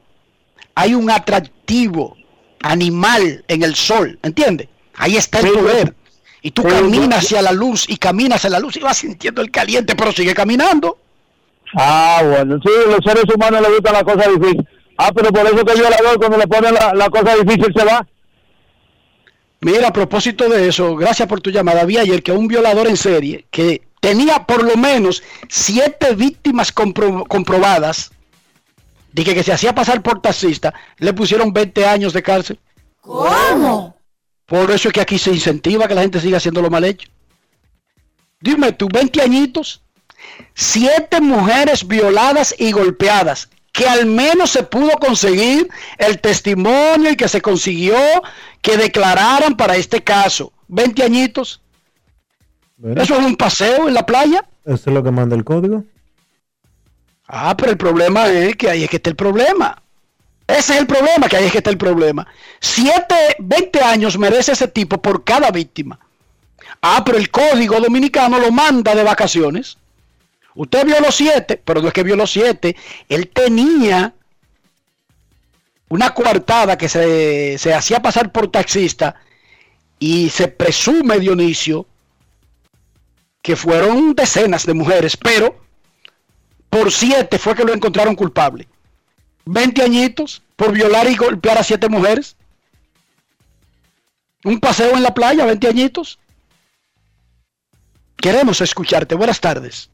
hay 0.74 0.94
un 0.94 1.10
atractivo 1.10 2.16
animal 2.62 3.44
en 3.48 3.62
el 3.62 3.74
sol, 3.74 4.18
¿entiendes? 4.22 4.68
Ahí 4.94 5.16
está 5.16 5.40
el 5.40 5.46
Sí, 5.48 5.52
poder. 5.54 5.94
Y 6.42 6.50
tú 6.52 6.62
sí, 6.62 6.68
caminas 6.68 7.24
hacia 7.24 7.42
la 7.42 7.52
luz 7.52 7.86
y 7.88 7.96
caminas 7.96 8.36
hacia 8.38 8.50
la 8.50 8.60
luz 8.60 8.76
y 8.76 8.80
vas 8.80 8.98
sintiendo 8.98 9.42
el 9.42 9.50
caliente, 9.50 9.94
pero 9.96 10.12
sigue 10.12 10.32
caminando. 10.32 10.98
Ah, 11.76 12.22
bueno, 12.24 12.58
sí, 12.64 12.70
los 12.88 13.00
seres 13.04 13.24
humanos 13.34 13.60
les 13.62 13.70
gustan 13.72 13.92
las 13.94 14.04
cosas 14.04 14.28
difíciles. 14.32 14.66
Ah, 14.98 15.10
pero 15.14 15.30
por 15.30 15.46
eso 15.46 15.64
que 15.64 15.72
el 15.72 15.78
violador 15.80 16.18
cuando 16.18 16.38
le 16.38 16.46
ponen 16.46 16.74
la, 16.74 16.94
la 16.94 17.10
cosa 17.10 17.34
difícil 17.36 17.72
se 17.76 17.84
va. 17.84 18.06
Mira, 19.60 19.88
a 19.88 19.92
propósito 19.92 20.48
de 20.48 20.68
eso, 20.68 20.96
gracias 20.96 21.28
por 21.28 21.40
tu 21.40 21.50
llamada. 21.50 21.84
Vi 21.84 21.98
ayer 21.98 22.22
que 22.22 22.32
un 22.32 22.46
violador 22.48 22.86
en 22.88 22.96
serie 22.96 23.46
que 23.50 23.82
tenía 24.00 24.44
por 24.46 24.62
lo 24.62 24.76
menos 24.76 25.22
siete 25.48 26.14
víctimas 26.14 26.74
compro- 26.74 27.26
comprobadas 27.26 28.10
dije 29.12 29.34
que 29.34 29.42
se 29.42 29.52
hacía 29.52 29.74
pasar 29.74 30.02
por 30.02 30.20
taxista, 30.20 30.74
le 30.98 31.12
pusieron 31.14 31.52
20 31.52 31.86
años 31.86 32.12
de 32.12 32.22
cárcel. 32.22 32.58
¿Cómo? 33.00 33.96
Por 34.44 34.70
eso 34.70 34.88
es 34.88 34.94
que 34.94 35.00
aquí 35.00 35.18
se 35.18 35.30
incentiva 35.32 35.88
que 35.88 35.94
la 35.94 36.02
gente 36.02 36.20
siga 36.20 36.36
haciendo 36.36 36.60
lo 36.60 36.68
mal 36.70 36.84
hecho. 36.84 37.08
Dime 38.40 38.72
tú, 38.72 38.88
20 38.92 39.22
añitos, 39.22 39.82
siete 40.54 41.20
mujeres 41.22 41.86
violadas 41.88 42.54
y 42.58 42.72
golpeadas, 42.72 43.48
que 43.76 43.86
al 43.86 44.06
menos 44.06 44.52
se 44.52 44.62
pudo 44.62 44.92
conseguir 44.92 45.68
el 45.98 46.18
testimonio 46.18 47.10
y 47.10 47.16
que 47.16 47.28
se 47.28 47.42
consiguió 47.42 47.98
que 48.62 48.78
declararan 48.78 49.54
para 49.54 49.76
este 49.76 50.02
caso. 50.02 50.50
20 50.68 51.02
añitos. 51.02 51.60
Bueno, 52.78 53.02
Eso 53.02 53.18
es 53.18 53.26
un 53.26 53.36
paseo 53.36 53.86
en 53.86 53.92
la 53.92 54.06
playa. 54.06 54.46
Eso 54.64 54.88
es 54.88 54.94
lo 54.94 55.02
que 55.02 55.10
manda 55.10 55.36
el 55.36 55.44
código. 55.44 55.84
Ah, 57.28 57.54
pero 57.54 57.70
el 57.70 57.76
problema 57.76 58.28
es 58.28 58.56
que 58.56 58.70
ahí 58.70 58.82
es 58.82 58.88
que 58.88 58.96
está 58.96 59.10
el 59.10 59.16
problema. 59.16 59.82
Ese 60.46 60.72
es 60.72 60.80
el 60.80 60.86
problema, 60.86 61.28
que 61.28 61.36
ahí 61.36 61.44
es 61.44 61.52
que 61.52 61.58
está 61.58 61.70
el 61.70 61.76
problema. 61.76 62.26
Siete, 62.60 63.36
20 63.40 63.80
años 63.82 64.16
merece 64.16 64.52
ese 64.52 64.68
tipo 64.68 65.02
por 65.02 65.22
cada 65.22 65.50
víctima. 65.50 65.98
Ah, 66.80 67.02
pero 67.04 67.18
el 67.18 67.30
código 67.30 67.78
dominicano 67.78 68.38
lo 68.38 68.50
manda 68.50 68.94
de 68.94 69.02
vacaciones. 69.02 69.76
Usted 70.56 70.86
vio 70.86 71.00
los 71.00 71.14
siete, 71.14 71.60
pero 71.62 71.80
no 71.80 71.88
es 71.88 71.94
que 71.94 72.02
vio 72.02 72.16
los 72.16 72.30
siete. 72.30 72.74
Él 73.08 73.28
tenía 73.28 74.14
una 75.88 76.14
coartada 76.14 76.76
que 76.76 76.88
se, 76.88 77.58
se 77.58 77.74
hacía 77.74 78.00
pasar 78.00 78.32
por 78.32 78.50
taxista 78.50 79.16
y 79.98 80.30
se 80.30 80.48
presume, 80.48 81.20
Dionisio, 81.20 81.86
que 83.42 83.54
fueron 83.54 84.14
decenas 84.14 84.66
de 84.66 84.74
mujeres, 84.74 85.16
pero 85.16 85.60
por 86.70 86.90
siete 86.90 87.38
fue 87.38 87.54
que 87.54 87.64
lo 87.64 87.72
encontraron 87.72 88.16
culpable. 88.16 88.66
20 89.44 89.82
añitos 89.82 90.42
por 90.56 90.72
violar 90.72 91.08
y 91.08 91.16
golpear 91.16 91.58
a 91.58 91.62
siete 91.62 91.88
mujeres. 91.88 92.36
Un 94.42 94.58
paseo 94.58 94.96
en 94.96 95.02
la 95.02 95.14
playa, 95.14 95.44
20 95.44 95.68
añitos. 95.68 96.18
Queremos 98.16 98.60
escucharte. 98.60 99.14
Buenas 99.14 99.40
tardes. 99.40 99.90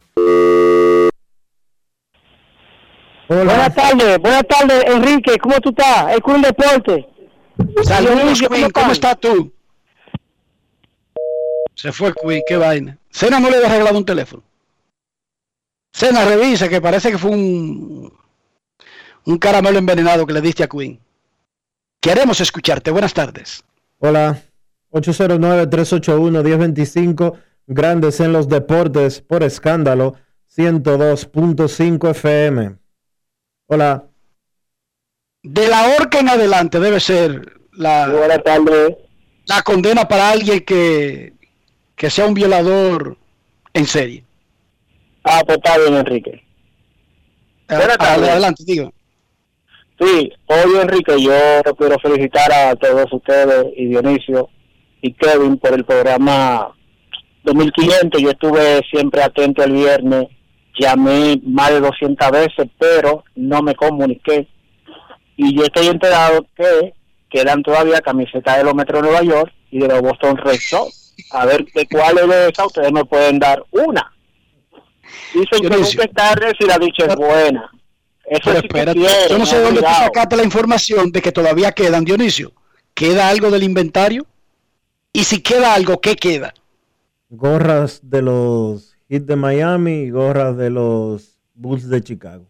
Buenas 3.28 3.74
tardes, 3.74 4.18
buenas 4.18 4.46
tardes, 4.46 4.84
Enrique. 4.86 5.38
¿Cómo 5.38 5.58
tú 5.60 5.70
estás? 5.70 6.12
El 6.14 6.22
Club 6.22 6.44
Deporte. 6.44 7.08
Saludos, 7.84 8.40
Queen. 8.40 8.70
¿cómo 8.70 8.72
¿Cómo 8.72 8.92
estás? 8.92 9.12
estás 9.12 9.20
tú? 9.20 9.52
Se 11.74 11.92
fue 11.92 12.12
Queen, 12.14 12.42
qué 12.46 12.56
vaina. 12.56 12.98
Cena 13.10 13.40
no 13.40 13.50
le 13.50 13.56
había 13.56 13.68
regalado 13.68 13.98
un 13.98 14.04
teléfono. 14.04 14.42
Cena, 15.92 16.24
revisa 16.24 16.68
que 16.68 16.80
parece 16.80 17.10
que 17.10 17.18
fue 17.18 17.30
un, 17.30 18.12
un 19.24 19.38
caramelo 19.38 19.78
envenenado 19.78 20.26
que 20.26 20.32
le 20.32 20.40
diste 20.40 20.62
a 20.64 20.68
Queen. 20.68 20.98
Queremos 22.00 22.40
escucharte. 22.40 22.90
Buenas 22.90 23.14
tardes. 23.14 23.62
Hola, 23.98 24.40
809-381-1025, 24.92 27.38
Grandes 27.66 28.20
en 28.20 28.32
los 28.32 28.48
Deportes, 28.48 29.20
por 29.20 29.42
escándalo, 29.42 30.14
102.5 30.56 32.10
FM. 32.10 32.76
Hola, 33.66 34.04
De 35.42 35.68
la 35.68 35.94
horca 35.96 36.20
en 36.20 36.28
adelante 36.28 36.78
debe 36.80 37.00
ser 37.00 37.60
la, 37.72 38.08
Buenas 38.08 38.42
tardes. 38.42 38.96
la 39.46 39.62
condena 39.62 40.06
para 40.06 40.30
alguien 40.30 40.60
que, 40.64 41.32
que 41.96 42.10
sea 42.10 42.26
un 42.26 42.34
violador 42.34 43.16
en 43.72 43.86
serie. 43.86 44.24
Ah, 45.24 45.40
pues 45.46 45.58
está 45.58 45.78
bien, 45.78 45.94
Enrique. 45.94 46.42
Buenas 47.68 47.96
Ah, 47.98 48.04
tardes. 48.04 48.28
Adelante, 48.28 48.64
digo. 48.66 48.92
Sí, 49.98 50.32
hoy, 50.46 50.80
Enrique, 50.82 51.22
yo 51.22 51.32
quiero 51.78 51.96
felicitar 52.00 52.52
a 52.52 52.74
todos 52.76 53.10
ustedes 53.12 53.66
y 53.76 53.86
Dionisio 53.86 54.48
y 55.00 55.12
Kevin 55.14 55.56
por 55.58 55.72
el 55.74 55.84
programa 55.84 56.74
2500. 57.44 58.20
Yo 58.20 58.30
estuve 58.30 58.80
siempre 58.90 59.22
atento 59.22 59.62
el 59.62 59.72
viernes, 59.72 60.28
llamé 60.78 61.40
más 61.44 61.70
de 61.70 61.80
200 61.80 62.30
veces, 62.30 62.68
pero 62.78 63.24
no 63.34 63.62
me 63.62 63.74
comuniqué. 63.74 64.48
Y 65.36 65.56
yo 65.56 65.64
estoy 65.64 65.88
enterado 65.88 66.46
que 66.56 66.94
quedan 67.30 67.62
todavía 67.62 68.00
camisetas 68.00 68.58
de 68.58 68.64
los 68.64 68.74
Metros 68.74 69.02
de 69.02 69.08
Nueva 69.08 69.22
York 69.24 69.52
y 69.70 69.78
de 69.78 69.88
los 69.88 70.00
Boston 70.02 70.36
Red 70.36 70.58
Sox. 70.60 71.14
A 71.30 71.46
ver 71.46 71.64
de 71.74 71.86
cuáles 71.86 72.28
de 72.28 72.48
esas 72.48 72.66
ustedes 72.66 72.92
me 72.92 73.04
pueden 73.04 73.38
dar 73.38 73.62
una. 73.70 74.12
Dicen 75.34 75.60
que 75.60 75.68
Dionisio. 75.68 76.00
nunca 76.00 76.04
es 76.04 76.12
tarde 76.12 76.52
si 76.58 76.66
la 76.66 76.78
dicha 76.78 77.06
es 77.06 77.16
buena. 77.16 77.70
Eso 78.24 78.40
Pero 78.44 78.60
sí 78.60 78.68
que 78.68 78.78
espérate, 78.78 79.00
yo 79.30 79.38
no 79.38 79.46
sé 79.46 79.56
de 79.56 79.62
dónde 79.64 79.80
tú 79.80 79.86
sacaste 79.86 80.36
la 80.36 80.44
información 80.44 81.10
de 81.12 81.20
que 81.20 81.32
todavía 81.32 81.72
quedan, 81.72 82.04
Dionisio. 82.04 82.52
¿Queda 82.94 83.28
algo 83.28 83.50
del 83.50 83.62
inventario? 83.62 84.26
Y 85.12 85.24
si 85.24 85.42
queda 85.42 85.74
algo, 85.74 86.00
¿qué 86.00 86.16
queda? 86.16 86.54
Gorras 87.36 88.00
de 88.02 88.22
los 88.22 88.94
Heat 89.08 89.22
de 89.22 89.36
Miami 89.36 89.92
y 90.02 90.10
gorras 90.10 90.56
de 90.56 90.70
los 90.70 91.38
Bulls 91.54 91.88
de 91.88 92.02
Chicago. 92.02 92.46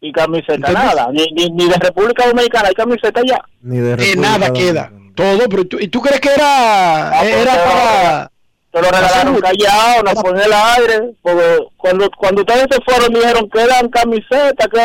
y 0.00 0.12
camiseta 0.12 0.70
nada, 0.72 1.08
ni, 1.12 1.26
ni, 1.32 1.50
ni 1.50 1.68
de 1.68 1.74
República 1.76 2.26
Dominicana 2.28 2.68
hay 2.68 2.74
camiseta 2.74 3.20
ya. 3.26 3.40
Ni 3.62 3.78
de 3.78 3.82
De 3.82 3.96
República 3.96 4.20
nada 4.38 4.52
queda. 4.52 4.90
Dominicana. 4.90 5.12
Todo, 5.16 5.48
pero 5.48 5.64
tú, 5.66 5.78
¿y 5.80 5.88
tú 5.88 6.00
crees 6.00 6.20
que 6.20 6.28
era, 6.32 7.08
Ah, 7.08 7.20
pues, 7.20 7.34
era 7.34 7.52
pero- 7.52 7.64
para... 7.64 8.32
Te 8.70 8.82
lo 8.82 8.90
regalaron 8.90 9.40
callado, 9.40 10.02
nos 10.02 10.14
ponen 10.22 10.42
el 10.44 10.52
aire, 10.52 11.16
porque 11.22 11.58
cuando, 11.78 12.08
cuando 12.16 12.42
ustedes 12.42 12.66
se 12.70 12.80
fueron 12.82 13.12
dijeron 13.14 13.48
que 13.48 13.60
eran 13.62 13.88
camisetas 13.88 14.68
que, 14.68 14.82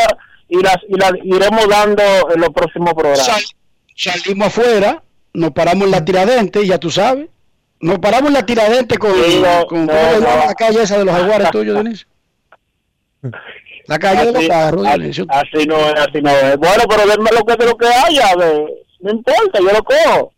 y 0.48 0.62
las 0.64 0.78
y 0.88 0.96
las 0.98 1.12
iremos 1.24 1.68
dando 1.68 2.02
en 2.34 2.40
los 2.42 2.50
próximos 2.50 2.94
programas. 2.94 3.26
Sal- 3.26 3.44
salimos 3.96 4.48
afuera, 4.48 5.04
nos 5.34 5.52
paramos 5.52 5.84
en 5.86 5.92
la 5.92 6.04
tiradente, 6.06 6.66
ya 6.66 6.80
tú 6.80 6.90
sabes. 6.90 7.28
Nos 7.84 8.00
paramos 8.00 8.30
en 8.30 8.34
la 8.34 8.46
tiradente 8.46 8.98
con, 8.98 9.12
Sí, 9.14 9.42
no, 9.44 9.66
con 9.68 9.86
no, 9.86 9.92
¿cómo 9.94 10.00
se 10.10 10.20
llama 10.22 10.36
no. 10.42 10.46
la 10.48 10.54
calle 10.56 10.82
esa 10.84 10.98
de 10.98 11.06
los 11.06 11.16
jaguares 11.16 11.52
tuyos, 11.52 11.76
Dionisio. 11.76 12.08
La 13.88 14.00
calle 14.00 14.26
de 14.28 14.32
los 14.32 14.48
carros, 14.48 14.86
así- 14.88 15.00
Dionisio. 15.00 15.26
Así 15.30 15.66
no 15.68 15.76
es, 15.78 15.94
así 15.96 16.22
no 16.22 16.30
es. 16.30 16.58
Bueno, 16.58 16.84
pero 16.90 17.06
denme 17.08 17.30
lo 17.38 17.44
que 17.46 17.56
de 17.58 17.66
lo 17.66 17.78
que 17.78 17.88
haya, 17.88 18.34
no 19.02 19.12
importa, 19.12 19.60
yo 19.60 19.72
lo 19.72 19.84
cojo. 19.84 20.34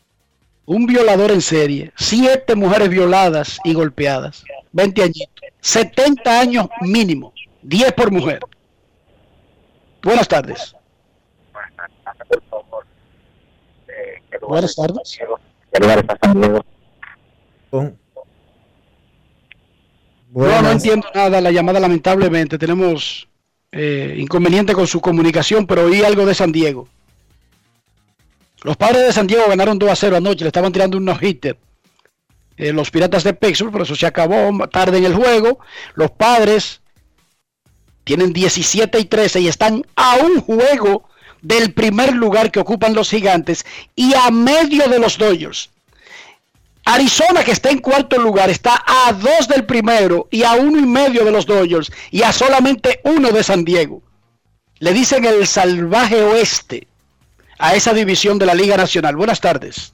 Un 0.66 0.86
violador 0.86 1.32
en 1.32 1.42
serie. 1.42 1.92
Siete 1.96 2.56
mujeres 2.56 2.90
violadas 2.90 3.60
y 3.64 3.74
golpeadas. 3.74 4.44
20 4.72 5.04
añitos. 5.04 5.44
70 5.62 6.40
años 6.40 6.68
mínimo. 6.82 7.34
10 7.64 7.92
por 7.94 8.12
mujer. 8.12 8.40
Buenas 10.04 10.28
tardes. 10.28 10.76
Buenas 14.42 14.76
tardes. 14.76 15.18
Oh. 17.72 17.82
No, 17.82 17.84
no 17.84 17.94
Buenas. 20.30 20.72
entiendo 20.74 21.08
nada. 21.14 21.42
La 21.42 21.52
llamada 21.52 21.80
lamentablemente. 21.80 22.58
Tenemos 22.58 23.28
eh, 23.72 24.16
inconveniente 24.18 24.74
con 24.74 24.88
su 24.88 25.02
comunicación, 25.02 25.68
pero 25.68 25.86
oí 25.86 26.04
algo 26.04 26.26
de 26.26 26.34
San 26.34 26.52
Diego. 26.52 26.88
Los 28.64 28.76
padres 28.78 29.06
de 29.06 29.14
San 29.14 29.28
Diego 29.28 29.44
ganaron 29.48 29.80
2 29.80 29.90
a 29.90 29.96
0 29.96 30.18
anoche. 30.18 30.44
Le 30.44 30.48
estaban 30.50 30.72
tirando 30.72 30.98
unos 30.98 31.22
hitters. 31.22 31.60
Eh, 32.58 32.74
los 32.74 32.92
piratas 32.92 33.24
de 33.24 33.34
Pittsburgh, 33.34 33.72
pero 33.72 33.84
eso 33.86 33.96
se 33.96 34.06
acabó 34.06 34.68
tarde 34.68 34.98
en 34.98 35.06
el 35.06 35.16
juego. 35.16 35.60
Los 35.94 36.12
padres 36.12 36.82
tienen 38.10 38.34
17 38.34 39.00
y 39.02 39.06
13 39.06 39.42
y 39.42 39.48
están 39.48 39.86
a 39.96 40.16
un 40.16 40.42
juego 40.42 41.08
del 41.44 41.76
primer 41.76 42.16
lugar 42.16 42.50
que 42.50 42.60
ocupan 42.60 42.96
los 42.96 43.12
gigantes 43.12 43.68
y 43.96 44.16
a 44.16 44.32
medio 44.32 44.90
de 44.90 44.98
los 44.98 45.20
Dodgers. 45.20 45.70
Arizona, 46.86 47.44
que 47.44 47.52
está 47.52 47.70
en 47.70 47.78
cuarto 47.78 48.18
lugar, 48.18 48.50
está 48.50 48.84
a 48.84 49.14
dos 49.14 49.48
del 49.48 49.64
primero 49.64 50.28
y 50.32 50.42
a 50.42 50.54
uno 50.54 50.80
y 50.80 50.88
medio 50.88 51.24
de 51.24 51.30
los 51.30 51.46
Dodgers 51.46 51.92
y 52.10 52.24
a 52.24 52.34
solamente 52.34 53.00
uno 53.04 53.30
de 53.30 53.44
San 53.44 53.64
Diego. 53.64 54.02
Le 54.80 54.92
dicen 54.92 55.24
el 55.26 55.46
salvaje 55.46 56.20
oeste 56.20 56.88
a 57.60 57.76
esa 57.76 57.94
división 57.94 58.40
de 58.40 58.48
la 58.48 58.56
Liga 58.56 58.76
Nacional. 58.76 59.18
Buenas 59.18 59.40
tardes. 59.40 59.94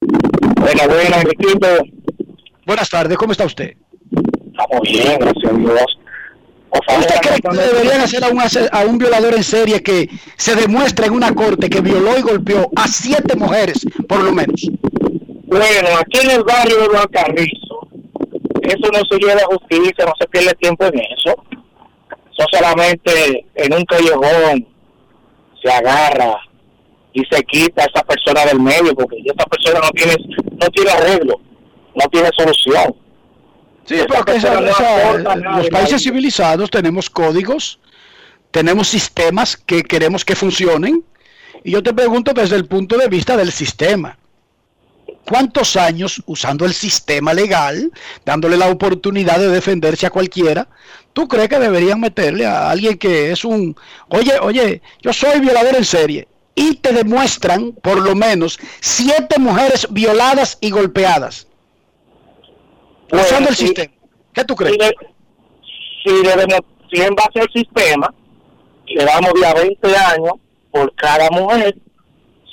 Buenas, 0.00 0.86
buenas, 0.86 1.22
Enriquito. 1.22 1.66
Buenas 2.66 2.90
tardes, 2.90 3.16
¿cómo 3.16 3.32
está 3.32 3.46
usted? 3.46 3.74
Estamos 4.52 4.82
bien, 4.82 5.18
gracias 5.18 5.50
a 5.50 5.56
Dios. 5.56 6.03
¿Usted 6.98 7.14
cree 7.20 7.40
que 7.40 7.56
deberían 7.56 8.00
hacer 8.00 8.24
a 8.24 8.28
un, 8.28 8.40
ase- 8.40 8.68
a 8.72 8.80
un 8.84 8.98
violador 8.98 9.34
en 9.34 9.44
serie 9.44 9.82
que 9.82 10.08
se 10.36 10.54
demuestre 10.54 11.06
en 11.06 11.12
una 11.12 11.34
corte 11.34 11.70
que 11.70 11.80
violó 11.80 12.18
y 12.18 12.22
golpeó 12.22 12.70
a 12.76 12.88
siete 12.88 13.36
mujeres, 13.36 13.86
por 14.08 14.22
lo 14.22 14.32
menos? 14.32 14.60
Bueno, 15.46 15.88
aquí 16.00 16.18
en 16.24 16.30
el 16.30 16.42
barrio 16.42 16.78
de 16.80 16.86
Juan 16.88 17.06
Carrizo, 17.12 17.88
eso 18.62 18.88
no 18.92 19.00
se 19.08 19.18
lleva 19.18 19.40
a 19.40 19.46
justicia, 19.46 20.04
no 20.04 20.12
se 20.18 20.26
pierde 20.28 20.52
tiempo 20.54 20.84
en 20.86 20.94
eso. 21.16 21.34
Eso 22.36 22.46
solamente 22.52 23.46
en 23.54 23.72
un 23.74 23.84
callejón 23.84 24.66
se 25.62 25.70
agarra 25.70 26.36
y 27.12 27.22
se 27.30 27.40
quita 27.44 27.84
a 27.84 27.86
esa 27.86 28.02
persona 28.02 28.44
del 28.46 28.58
medio, 28.60 28.92
porque 28.94 29.18
esa 29.24 29.44
persona 29.46 29.78
no 29.80 29.90
tiene, 29.90 30.14
no 30.60 30.66
tiene 30.70 30.90
arreglo, 30.90 31.40
no 31.94 32.08
tiene 32.10 32.28
solución. 32.36 32.94
Sí, 33.86 33.96
porque 34.08 34.36
esa- 34.36 34.60
esa- 34.70 35.18
nada, 35.18 35.36
los 35.58 35.68
países 35.68 36.02
civilizados 36.02 36.70
tenemos 36.70 37.10
códigos, 37.10 37.78
tenemos 38.50 38.88
sistemas 38.88 39.56
que 39.56 39.82
queremos 39.82 40.24
que 40.24 40.34
funcionen. 40.36 41.04
Y 41.62 41.72
yo 41.72 41.82
te 41.82 41.92
pregunto 41.94 42.32
desde 42.32 42.56
el 42.56 42.66
punto 42.66 42.96
de 42.96 43.08
vista 43.08 43.36
del 43.36 43.50
sistema. 43.52 44.18
¿Cuántos 45.26 45.76
años 45.76 46.22
usando 46.26 46.66
el 46.66 46.74
sistema 46.74 47.32
legal, 47.32 47.90
dándole 48.26 48.58
la 48.58 48.68
oportunidad 48.68 49.38
de 49.38 49.48
defenderse 49.48 50.04
a 50.06 50.10
cualquiera, 50.10 50.68
tú 51.14 51.26
crees 51.26 51.48
que 51.48 51.58
deberían 51.58 51.98
meterle 52.00 52.44
a 52.44 52.70
alguien 52.70 52.98
que 52.98 53.32
es 53.32 53.44
un, 53.44 53.74
oye, 54.08 54.38
oye, 54.40 54.82
yo 55.00 55.12
soy 55.14 55.40
violador 55.40 55.76
en 55.76 55.84
serie, 55.86 56.28
y 56.54 56.74
te 56.76 56.92
demuestran 56.92 57.72
por 57.72 58.00
lo 58.02 58.14
menos 58.14 58.58
siete 58.80 59.38
mujeres 59.38 59.86
violadas 59.90 60.58
y 60.60 60.70
golpeadas, 60.70 61.46
Bueno, 63.10 63.24
usando 63.26 63.48
el 63.50 63.54
sí. 63.56 63.66
sistema? 63.66 63.92
¿Qué 64.32 64.44
tú 64.44 64.54
crees? 64.56 64.72
Si, 64.72 64.78
le- 64.78 64.94
si, 66.04 66.26
debemos- 66.26 66.60
si 66.92 67.00
en 67.02 67.14
base 67.14 67.40
al 67.40 67.48
sistema, 67.52 68.12
le 68.86 69.04
damos 69.04 69.32
de 69.34 69.46
a 69.46 69.54
20 69.54 69.96
años 69.96 70.32
por 70.70 70.92
cada 70.96 71.28
mujer, 71.30 71.76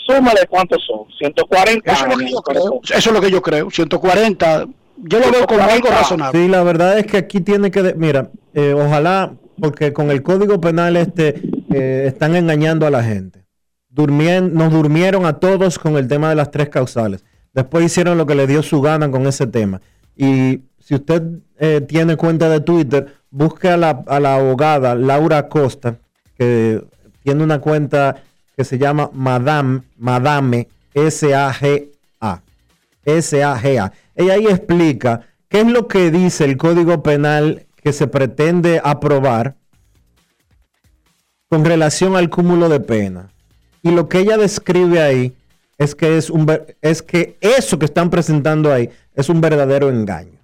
súmale 0.08 0.42
cuántos 0.50 0.84
son, 0.86 1.06
140 1.20 1.92
Eso 1.92 2.06
es 2.06 2.12
lo 2.12 2.18
que 2.18 2.24
años. 2.26 2.32
yo 2.34 2.42
creo. 2.42 2.82
Eso 2.84 2.96
es 2.98 3.12
lo 3.12 3.22
que 3.22 3.32
yo 3.32 3.42
creo. 3.42 3.70
140. 3.70 4.66
Yo 5.04 5.20
lo 5.20 5.32
veo 5.32 5.48
como 5.48 5.64
algo 5.64 5.90
razonable. 5.90 6.40
Sí, 6.40 6.48
la 6.48 6.62
verdad 6.64 7.00
es 7.00 7.08
que 7.08 7.18
aquí 7.18 7.42
tiene 7.42 7.72
que, 7.72 7.82
de- 7.82 7.94
mira, 7.96 8.30
eh, 8.54 8.74
ojalá, 8.74 9.34
porque 9.60 9.94
con 9.94 10.12
el 10.12 10.22
código 10.22 10.62
penal 10.62 10.96
este 10.98 11.42
eh, 11.74 12.04
están 12.08 12.36
engañando 12.36 12.86
a 12.86 12.92
la 12.92 13.04
gente. 13.04 13.46
Durmien- 13.90 14.52
nos 14.52 14.72
durmieron 14.72 15.26
a 15.26 15.40
todos 15.40 15.80
con 15.80 15.98
el 15.98 16.08
tema 16.08 16.30
de 16.30 16.36
las 16.36 16.52
tres 16.52 16.70
causales. 16.70 17.26
Después 17.54 17.84
hicieron 17.86 18.18
lo 18.18 18.26
que 18.26 18.36
le 18.36 18.48
dio 18.48 18.62
su 18.64 18.82
gana 18.82 19.10
con 19.12 19.26
ese 19.28 19.48
tema. 19.48 19.82
Y 20.16 20.62
si 20.80 20.96
usted 20.96 21.24
eh, 21.58 21.82
tiene 21.82 22.16
cuenta 22.18 22.50
de 22.50 22.62
Twitter, 22.62 23.16
busque 23.30 23.70
a 23.70 23.78
la, 23.78 24.04
a 24.08 24.20
la 24.20 24.36
abogada 24.36 24.96
Laura 24.96 25.48
Costa, 25.48 25.98
que 26.38 26.84
tiene 27.24 27.44
una 27.44 27.60
cuenta 27.60 28.24
que 28.56 28.64
se 28.64 28.78
llama 28.78 29.10
Madame, 29.14 29.82
Madame 29.98 30.68
S-A-G-A. 30.94 32.42
S-A-G-A. 33.06 33.92
Ella 34.16 34.34
ahí 34.34 34.46
explica 34.48 35.22
qué 35.50 35.62
es 35.62 35.68
lo 35.68 35.88
que 35.88 36.12
dice 36.12 36.46
el 36.46 36.58
Código 36.58 37.02
Penal 37.02 37.66
que 37.76 37.94
se 37.94 38.08
pretende 38.08 38.82
aprobar 38.84 39.56
con 41.50 41.66
relación 41.66 42.16
al 42.16 42.30
cúmulo 42.30 42.70
de 42.70 42.80
pena. 42.80 43.30
Y 43.82 43.92
lo 43.92 44.08
que 44.08 44.20
ella 44.20 44.38
describe 44.38 45.02
ahí 45.02 45.34
es 45.78 45.96
que 45.96 46.18
es 46.18 46.30
un 46.30 46.48
es 46.82 47.02
que 47.02 47.38
eso 47.42 47.80
que 47.80 47.86
están 47.86 48.10
presentando 48.10 48.72
ahí 48.72 48.90
es 49.16 49.30
un 49.30 49.42
verdadero 49.42 49.90
engaño. 49.90 50.40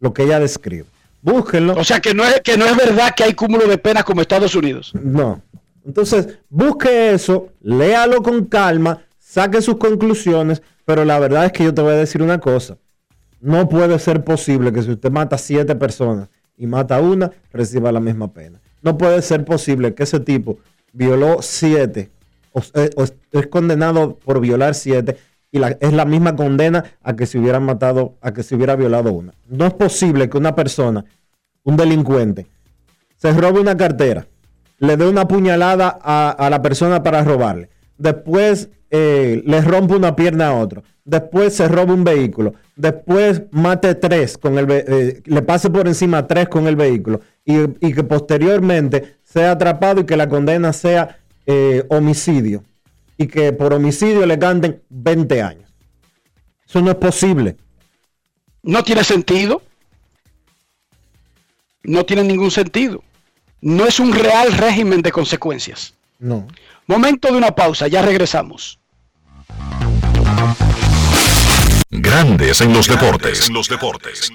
Lo 0.00 0.12
que 0.12 0.22
ella 0.22 0.38
describe. 0.38 0.86
Búsquenlo. 1.22 1.74
O 1.74 1.84
sea, 1.84 2.00
que 2.00 2.14
no, 2.14 2.24
es, 2.24 2.40
que 2.42 2.56
no 2.56 2.66
es 2.66 2.76
verdad 2.76 3.14
que 3.16 3.24
hay 3.24 3.34
cúmulo 3.34 3.66
de 3.66 3.78
penas 3.78 4.04
como 4.04 4.20
Estados 4.20 4.54
Unidos. 4.54 4.92
No. 4.94 5.42
Entonces, 5.84 6.38
busque 6.48 7.12
eso, 7.12 7.48
léalo 7.60 8.22
con 8.22 8.44
calma, 8.44 9.02
saque 9.18 9.62
sus 9.62 9.78
conclusiones, 9.78 10.62
pero 10.84 11.04
la 11.04 11.18
verdad 11.18 11.46
es 11.46 11.52
que 11.52 11.64
yo 11.64 11.74
te 11.74 11.82
voy 11.82 11.92
a 11.92 11.96
decir 11.96 12.22
una 12.22 12.38
cosa. 12.38 12.76
No 13.40 13.68
puede 13.68 13.98
ser 13.98 14.24
posible 14.24 14.72
que 14.72 14.82
si 14.82 14.90
usted 14.92 15.10
mata 15.10 15.36
a 15.36 15.38
siete 15.38 15.74
personas 15.74 16.28
y 16.56 16.66
mata 16.66 16.96
a 16.96 17.00
una, 17.00 17.30
reciba 17.52 17.90
la 17.90 18.00
misma 18.00 18.32
pena. 18.32 18.60
No 18.82 18.98
puede 18.98 19.22
ser 19.22 19.44
posible 19.44 19.94
que 19.94 20.04
ese 20.04 20.20
tipo 20.20 20.58
violó 20.92 21.38
siete 21.40 22.10
o, 22.52 22.60
eh, 22.74 22.90
o 22.96 23.04
es 23.32 23.46
condenado 23.48 24.16
por 24.16 24.40
violar 24.40 24.74
siete 24.74 25.16
y 25.50 25.60
es 25.62 25.92
la 25.92 26.04
misma 26.04 26.36
condena 26.36 26.84
a 27.02 27.16
que 27.16 27.26
se 27.26 27.38
hubiera 27.38 27.60
matado, 27.60 28.16
a 28.20 28.32
que 28.32 28.42
se 28.42 28.54
hubiera 28.54 28.76
violado 28.76 29.12
una. 29.12 29.32
No 29.48 29.66
es 29.66 29.74
posible 29.74 30.28
que 30.28 30.38
una 30.38 30.54
persona, 30.54 31.04
un 31.64 31.76
delincuente, 31.76 32.46
se 33.16 33.32
robe 33.32 33.60
una 33.60 33.76
cartera, 33.76 34.26
le 34.78 34.96
dé 34.96 35.08
una 35.08 35.26
puñalada 35.26 35.98
a, 36.00 36.30
a 36.30 36.50
la 36.50 36.62
persona 36.62 37.02
para 37.02 37.24
robarle, 37.24 37.70
después 37.96 38.68
eh, 38.90 39.42
le 39.44 39.60
rompe 39.60 39.94
una 39.94 40.16
pierna 40.16 40.48
a 40.48 40.54
otro, 40.54 40.82
después 41.04 41.54
se 41.54 41.68
roba 41.68 41.92
un 41.92 42.04
vehículo, 42.04 42.54
después 42.76 43.42
mate 43.50 43.94
tres 43.94 44.38
con 44.38 44.56
el 44.56 44.66
eh, 44.70 45.22
le 45.24 45.42
pase 45.42 45.68
por 45.68 45.88
encima 45.88 46.26
tres 46.26 46.48
con 46.48 46.66
el 46.66 46.76
vehículo 46.76 47.20
y, 47.44 47.58
y 47.86 47.92
que 47.92 48.04
posteriormente 48.04 49.16
sea 49.24 49.52
atrapado 49.52 50.00
y 50.00 50.04
que 50.04 50.16
la 50.16 50.28
condena 50.28 50.72
sea 50.72 51.18
eh, 51.44 51.84
homicidio 51.88 52.62
y 53.18 53.26
que 53.26 53.52
por 53.52 53.74
homicidio 53.74 54.24
le 54.24 54.38
canten 54.38 54.82
20 54.88 55.42
años. 55.42 55.70
Eso 56.66 56.80
no 56.80 56.92
es 56.92 56.96
posible. 56.96 57.56
No 58.62 58.82
tiene 58.84 59.02
sentido. 59.04 59.60
No 61.82 62.06
tiene 62.06 62.22
ningún 62.22 62.50
sentido. 62.50 63.02
No 63.60 63.86
es 63.86 63.98
un 63.98 64.12
real 64.12 64.52
régimen 64.52 65.02
de 65.02 65.10
consecuencias. 65.10 65.94
No. 66.18 66.46
Momento 66.86 67.28
de 67.30 67.38
una 67.38 67.50
pausa, 67.50 67.88
ya 67.88 68.02
regresamos. 68.02 68.78
Grandes 71.90 72.60
en 72.60 72.72
los 72.72 72.86
deportes. 72.86 73.50
los 73.50 73.68
deportes. 73.68 74.30
En 74.30 74.34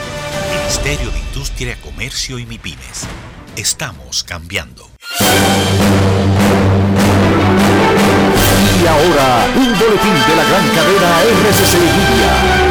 Ministerio 0.31 1.11
de 1.11 1.19
Industria, 1.19 1.77
Comercio 1.81 2.39
y 2.39 2.45
MIPIMES. 2.45 3.07
Estamos 3.55 4.23
cambiando. 4.23 4.89
Y 8.81 8.87
ahora, 8.87 9.45
un 9.55 9.77
boletín 9.77 10.13
de 10.27 10.35
la 10.35 10.43
gran 10.43 10.67
cadena 10.69 11.21
RCC 11.21 11.73
Media. 11.77 12.70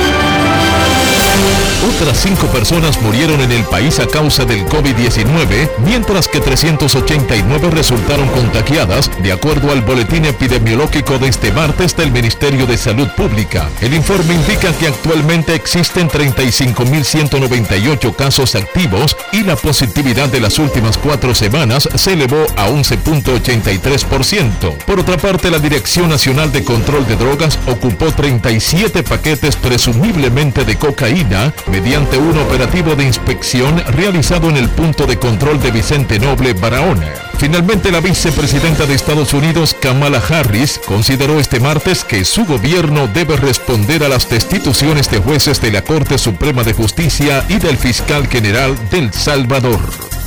Otras 1.82 2.20
cinco 2.22 2.46
personas 2.48 3.00
murieron 3.00 3.40
en 3.40 3.52
el 3.52 3.64
país 3.64 4.00
a 4.00 4.06
causa 4.06 4.44
del 4.44 4.66
COVID-19, 4.66 5.70
mientras 5.78 6.28
que 6.28 6.38
389 6.38 7.70
resultaron 7.70 8.28
contagiadas, 8.28 9.10
de 9.22 9.32
acuerdo 9.32 9.72
al 9.72 9.80
boletín 9.80 10.26
epidemiológico 10.26 11.18
de 11.18 11.28
este 11.28 11.50
martes 11.52 11.96
del 11.96 12.12
Ministerio 12.12 12.66
de 12.66 12.76
Salud 12.76 13.08
Pública. 13.16 13.66
El 13.80 13.94
informe 13.94 14.34
indica 14.34 14.74
que 14.74 14.88
actualmente 14.88 15.54
existen 15.54 16.10
35.198 16.10 18.14
casos 18.14 18.56
activos 18.56 19.16
y 19.32 19.44
la 19.44 19.56
positividad 19.56 20.28
de 20.28 20.40
las 20.40 20.58
últimas 20.58 20.98
cuatro 20.98 21.34
semanas 21.34 21.88
se 21.94 22.12
elevó 22.12 22.44
a 22.56 22.68
11.83%. 22.68 24.76
Por 24.84 25.00
otra 25.00 25.16
parte, 25.16 25.50
la 25.50 25.58
Dirección 25.58 26.10
Nacional 26.10 26.52
de 26.52 26.62
Control 26.62 27.06
de 27.06 27.16
Drogas 27.16 27.58
ocupó 27.66 28.12
37 28.12 29.02
paquetes 29.02 29.56
presumiblemente 29.56 30.66
de 30.66 30.76
cocaína 30.76 31.54
mediante 31.70 32.18
un 32.18 32.36
operativo 32.36 32.94
de 32.96 33.04
inspección 33.04 33.78
realizado 33.88 34.48
en 34.50 34.56
el 34.56 34.68
punto 34.68 35.06
de 35.06 35.18
control 35.18 35.60
de 35.60 35.70
Vicente 35.70 36.18
Noble, 36.18 36.52
Barahona. 36.54 37.29
Finalmente, 37.38 37.90
la 37.90 38.00
vicepresidenta 38.00 38.86
de 38.86 38.94
Estados 38.94 39.32
Unidos, 39.32 39.74
Kamala 39.80 40.22
Harris, 40.28 40.78
consideró 40.86 41.40
este 41.40 41.58
martes 41.60 42.04
que 42.04 42.24
su 42.24 42.44
gobierno 42.44 43.06
debe 43.08 43.36
responder 43.36 44.04
a 44.04 44.08
las 44.08 44.28
destituciones 44.28 45.10
de 45.10 45.18
jueces 45.18 45.60
de 45.60 45.72
la 45.72 45.82
Corte 45.82 46.18
Suprema 46.18 46.62
de 46.64 46.74
Justicia 46.74 47.44
y 47.48 47.58
del 47.58 47.76
fiscal 47.78 48.26
general 48.28 48.76
del 48.90 49.12
Salvador. 49.12 49.80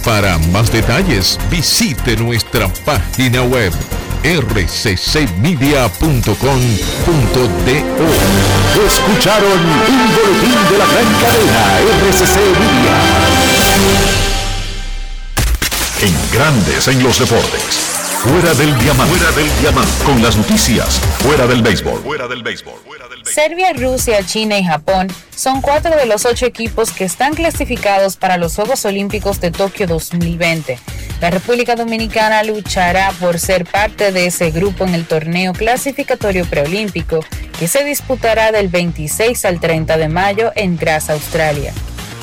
Para 0.04 0.38
más 0.38 0.72
detalles, 0.72 1.40
visite 1.50 2.18
nuestra 2.18 2.68
página 2.84 3.44
web 3.44 3.72
rccmedia.com.do. 4.24 5.84
Escucharon 8.88 9.60
un 9.60 10.16
boletín 10.16 10.60
de 10.70 10.78
la 10.78 10.86
gran 10.88 11.10
cadena 11.22 11.62
RCC 12.10 12.36
Media. 12.60 12.98
En 16.04 16.14
grandes 16.34 16.90
en 16.90 17.02
los 17.02 17.18
deportes. 17.18 17.62
Fuera 18.24 18.54
del 18.56 18.78
diamante. 18.80 19.16
Fuera 19.16 19.32
del 19.32 19.50
diamante. 19.62 20.04
Con 20.04 20.22
las 20.22 20.36
noticias. 20.36 21.00
Fuera 21.20 21.48
del 21.48 21.62
béisbol. 21.62 22.02
Fuera 22.02 22.28
del 22.28 22.44
béisbol. 22.44 22.74
Serbia, 23.24 23.72
Rusia, 23.72 24.22
China 24.26 24.58
y 24.58 24.66
Japón 24.66 25.08
son 25.34 25.62
cuatro 25.62 25.96
de 25.96 26.06
los 26.06 26.26
ocho 26.26 26.46
equipos 26.46 26.92
que 26.92 27.06
están 27.06 27.36
clasificados 27.36 28.18
para 28.18 28.36
los 28.36 28.54
Juegos 28.54 28.84
Olímpicos 28.84 29.40
de 29.40 29.52
Tokio 29.52 29.88
2020. 29.88 30.78
La 31.22 31.30
República 31.30 31.78
Dominicana 31.78 32.44
luchará 32.44 33.14
por 33.22 33.40
ser 33.40 33.64
parte 33.64 34.12
de 34.12 34.26
ese 34.26 34.52
grupo 34.52 34.84
en 34.84 34.96
el 34.96 35.06
torneo 35.06 35.54
clasificatorio 35.54 36.44
preolímpico 36.46 37.22
que 37.58 37.70
se 37.70 37.86
disputará 37.86 38.52
del 38.52 38.68
26 38.68 39.46
al 39.46 39.62
30 39.62 39.96
de 39.96 40.10
mayo 40.10 40.52
en 40.56 40.76
Graz, 40.76 41.10
Australia. 41.10 41.74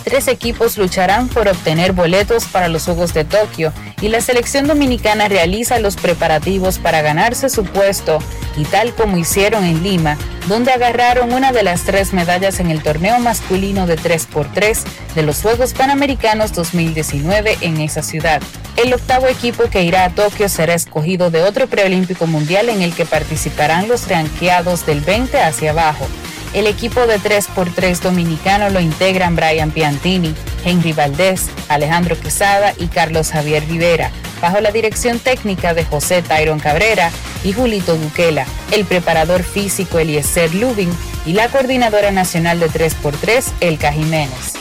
Tres 0.05 0.29
equipos 0.29 0.79
lucharán 0.79 1.29
por 1.29 1.49
obtener 1.49 1.93
boletos 1.93 2.47
para 2.47 2.69
los 2.69 2.85
Juegos 2.85 3.13
de 3.13 3.25
Tokio 3.25 3.73
y 4.01 4.09
la 4.09 4.21
selección 4.21 4.67
dominicana 4.67 5.29
realiza 5.29 5.79
los 5.79 5.97
preparativos 5.97 6.79
para 6.79 7.03
ganarse 7.03 7.51
su 7.51 7.65
puesto 7.65 8.19
y 8.57 8.65
tal 8.65 8.95
como 8.95 9.19
hicieron 9.19 9.65
en 9.65 9.83
Lima, 9.83 10.17
donde 10.49 10.73
agarraron 10.73 11.33
una 11.33 11.53
de 11.53 11.63
las 11.63 11.83
tres 11.83 12.13
medallas 12.13 12.61
en 12.61 12.71
el 12.71 12.83
torneo 12.83 13.19
masculino 13.19 13.87
de 13.87 13.99
3x3 13.99 14.79
de 15.15 15.23
los 15.23 15.43
Juegos 15.43 15.75
Panamericanos 15.75 16.53
2019 16.55 17.59
en 17.61 17.81
esa 17.81 18.03
ciudad. 18.03 18.41
El 18.77 18.95
octavo 18.95 19.29
equipo 19.29 19.65
que 19.65 19.83
irá 19.83 20.05
a 20.05 20.11
Tokio 20.11 20.49
será 20.49 20.75
escogido 20.75 21.31
de 21.31 21.43
otro 21.43 21.67
preolímpico 21.67 22.27
mundial 22.27 22.71
en 22.71 22.81
el 22.81 22.95
que 22.95 23.05
participarán 23.05 23.89
los 23.89 24.09
ranqueados 24.09 24.87
del 24.87 25.03
20 25.03 25.39
hacia 25.43 25.73
abajo. 25.73 26.07
El 26.53 26.67
equipo 26.67 27.07
de 27.07 27.21
3x3 27.21 28.01
dominicano 28.01 28.71
lo 28.71 28.81
integran 28.81 29.37
Brian 29.37 29.71
Piantini, 29.71 30.35
Henry 30.65 30.93
Valdés, 30.93 31.49
Alejandro 31.69 32.19
Quesada 32.19 32.75
y 32.77 32.89
Carlos 32.89 33.31
Javier 33.31 33.65
Rivera, 33.69 34.11
bajo 34.43 34.61
la 34.61 34.73
dirección 34.73 35.21
técnica 35.21 35.75
de 35.75 35.85
José 35.85 36.23
Tyron 36.23 36.59
Cabrera 36.59 37.13
y 37.45 37.53
Julito 37.53 37.97
Duquela, 37.97 38.47
el 38.73 38.85
preparador 38.85 39.45
físico 39.45 40.01
Eliezer 40.01 40.53
Lubin 40.55 40.91
y 41.25 41.35
la 41.35 41.49
coordinadora 41.49 42.11
nacional 42.11 42.59
de 42.59 42.69
3x3 42.69 43.45
Elka 43.61 43.93
Jiménez. 43.93 44.55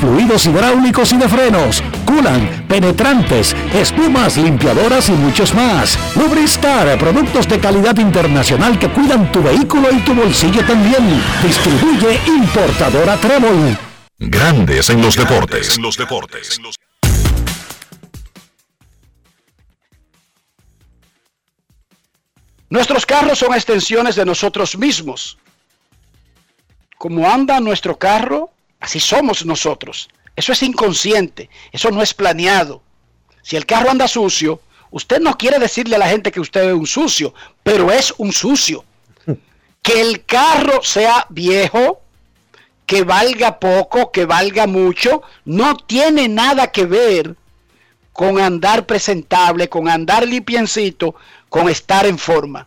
fluidos 0.00 0.46
hidráulicos 0.46 1.12
y 1.12 1.16
de 1.16 1.28
frenos, 1.28 1.82
culan, 2.04 2.64
penetrantes, 2.68 3.54
espumas, 3.74 4.36
limpiadoras 4.36 5.08
y 5.08 5.12
muchos 5.12 5.54
más. 5.54 5.98
Lubristar, 6.16 6.98
productos 6.98 7.48
de 7.48 7.58
calidad 7.58 7.96
internacional 7.98 8.78
que 8.78 8.88
cuidan 8.88 9.30
tu 9.32 9.42
vehículo 9.42 9.90
y 9.92 9.98
tu 10.00 10.14
bolsillo 10.14 10.64
también. 10.64 11.22
Distribuye 11.42 12.20
importadora 12.26 13.16
Trébol. 13.16 13.76
Grandes 14.18 14.90
en 14.90 15.00
los 15.00 15.16
deportes. 15.16 15.76
En 15.76 15.82
los 15.82 15.96
deportes. 15.96 16.60
Nuestros 22.70 23.06
carros 23.06 23.38
son 23.38 23.54
extensiones 23.54 24.16
de 24.16 24.26
nosotros 24.26 24.76
mismos. 24.76 25.38
Como 26.98 27.28
anda 27.28 27.60
nuestro 27.60 27.96
carro, 27.96 28.50
Así 28.80 29.00
somos 29.00 29.44
nosotros. 29.44 30.08
Eso 30.36 30.52
es 30.52 30.62
inconsciente, 30.62 31.50
eso 31.72 31.90
no 31.90 32.00
es 32.00 32.14
planeado. 32.14 32.82
Si 33.42 33.56
el 33.56 33.66
carro 33.66 33.90
anda 33.90 34.06
sucio, 34.06 34.60
usted 34.90 35.20
no 35.20 35.36
quiere 35.36 35.58
decirle 35.58 35.96
a 35.96 35.98
la 35.98 36.08
gente 36.08 36.30
que 36.30 36.40
usted 36.40 36.68
es 36.68 36.74
un 36.74 36.86
sucio, 36.86 37.34
pero 37.62 37.90
es 37.90 38.14
un 38.18 38.32
sucio. 38.32 38.84
Que 39.82 40.00
el 40.00 40.24
carro 40.24 40.82
sea 40.82 41.26
viejo, 41.30 42.02
que 42.84 43.04
valga 43.04 43.58
poco, 43.58 44.10
que 44.10 44.26
valga 44.26 44.66
mucho, 44.66 45.22
no 45.44 45.76
tiene 45.76 46.28
nada 46.28 46.72
que 46.72 46.84
ver 46.84 47.36
con 48.12 48.40
andar 48.40 48.84
presentable, 48.84 49.68
con 49.68 49.88
andar 49.88 50.26
limpiecito, 50.26 51.14
con 51.48 51.68
estar 51.68 52.04
en 52.06 52.18
forma. 52.18 52.66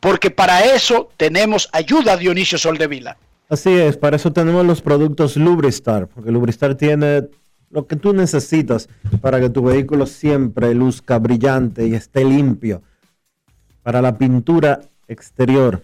Porque 0.00 0.30
para 0.30 0.64
eso 0.64 1.10
tenemos 1.16 1.68
ayuda, 1.72 2.16
Dionisio 2.16 2.58
Soldevila. 2.58 3.16
Así 3.48 3.70
es, 3.70 3.96
para 3.96 4.16
eso 4.16 4.30
tenemos 4.30 4.66
los 4.66 4.82
productos 4.82 5.38
Lubristar, 5.38 6.06
porque 6.06 6.30
Lubristar 6.30 6.74
tiene 6.74 7.28
lo 7.70 7.86
que 7.86 7.96
tú 7.96 8.12
necesitas 8.12 8.90
para 9.22 9.40
que 9.40 9.48
tu 9.48 9.62
vehículo 9.62 10.04
siempre 10.04 10.74
luzca 10.74 11.18
brillante 11.18 11.86
y 11.86 11.94
esté 11.94 12.24
limpio. 12.24 12.82
Para 13.82 14.02
la 14.02 14.18
pintura 14.18 14.80
exterior, 15.06 15.82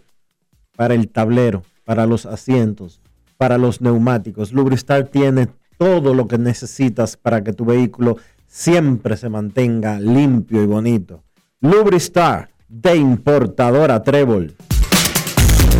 para 0.77 0.93
el 0.93 1.09
tablero, 1.09 1.63
para 1.85 2.07
los 2.07 2.27
asientos, 2.27 3.01
para 3.39 3.57
los 3.57 3.81
neumáticos. 3.81 4.53
Lubristar 4.53 5.05
tiene 5.05 5.49
todo 5.79 6.13
lo 6.13 6.29
que 6.29 6.37
necesitas 6.37 7.17
para 7.17 7.43
que 7.43 7.55
tu 7.55 7.65
vehículo 7.65 8.19
siempre 8.47 9.17
se 9.17 9.31
mantenga 9.31 9.99
limpio 10.01 10.63
y 10.63 10.67
bonito. 10.67 11.23
Lubristar 11.61 12.51
de 12.69 12.97
importadora 12.97 14.03
Trébol. 14.03 14.55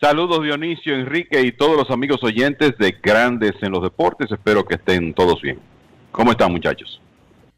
Saludos 0.00 0.42
Dionisio, 0.42 0.94
Enrique 0.94 1.42
y 1.42 1.52
todos 1.52 1.76
los 1.76 1.90
amigos 1.90 2.22
oyentes 2.22 2.72
de 2.78 2.96
Grandes 3.02 3.52
en 3.60 3.70
los 3.70 3.82
Deportes. 3.82 4.32
Espero 4.32 4.64
que 4.64 4.76
estén 4.76 5.12
todos 5.12 5.42
bien. 5.42 5.58
¿Cómo 6.10 6.30
están 6.30 6.52
muchachos? 6.52 6.98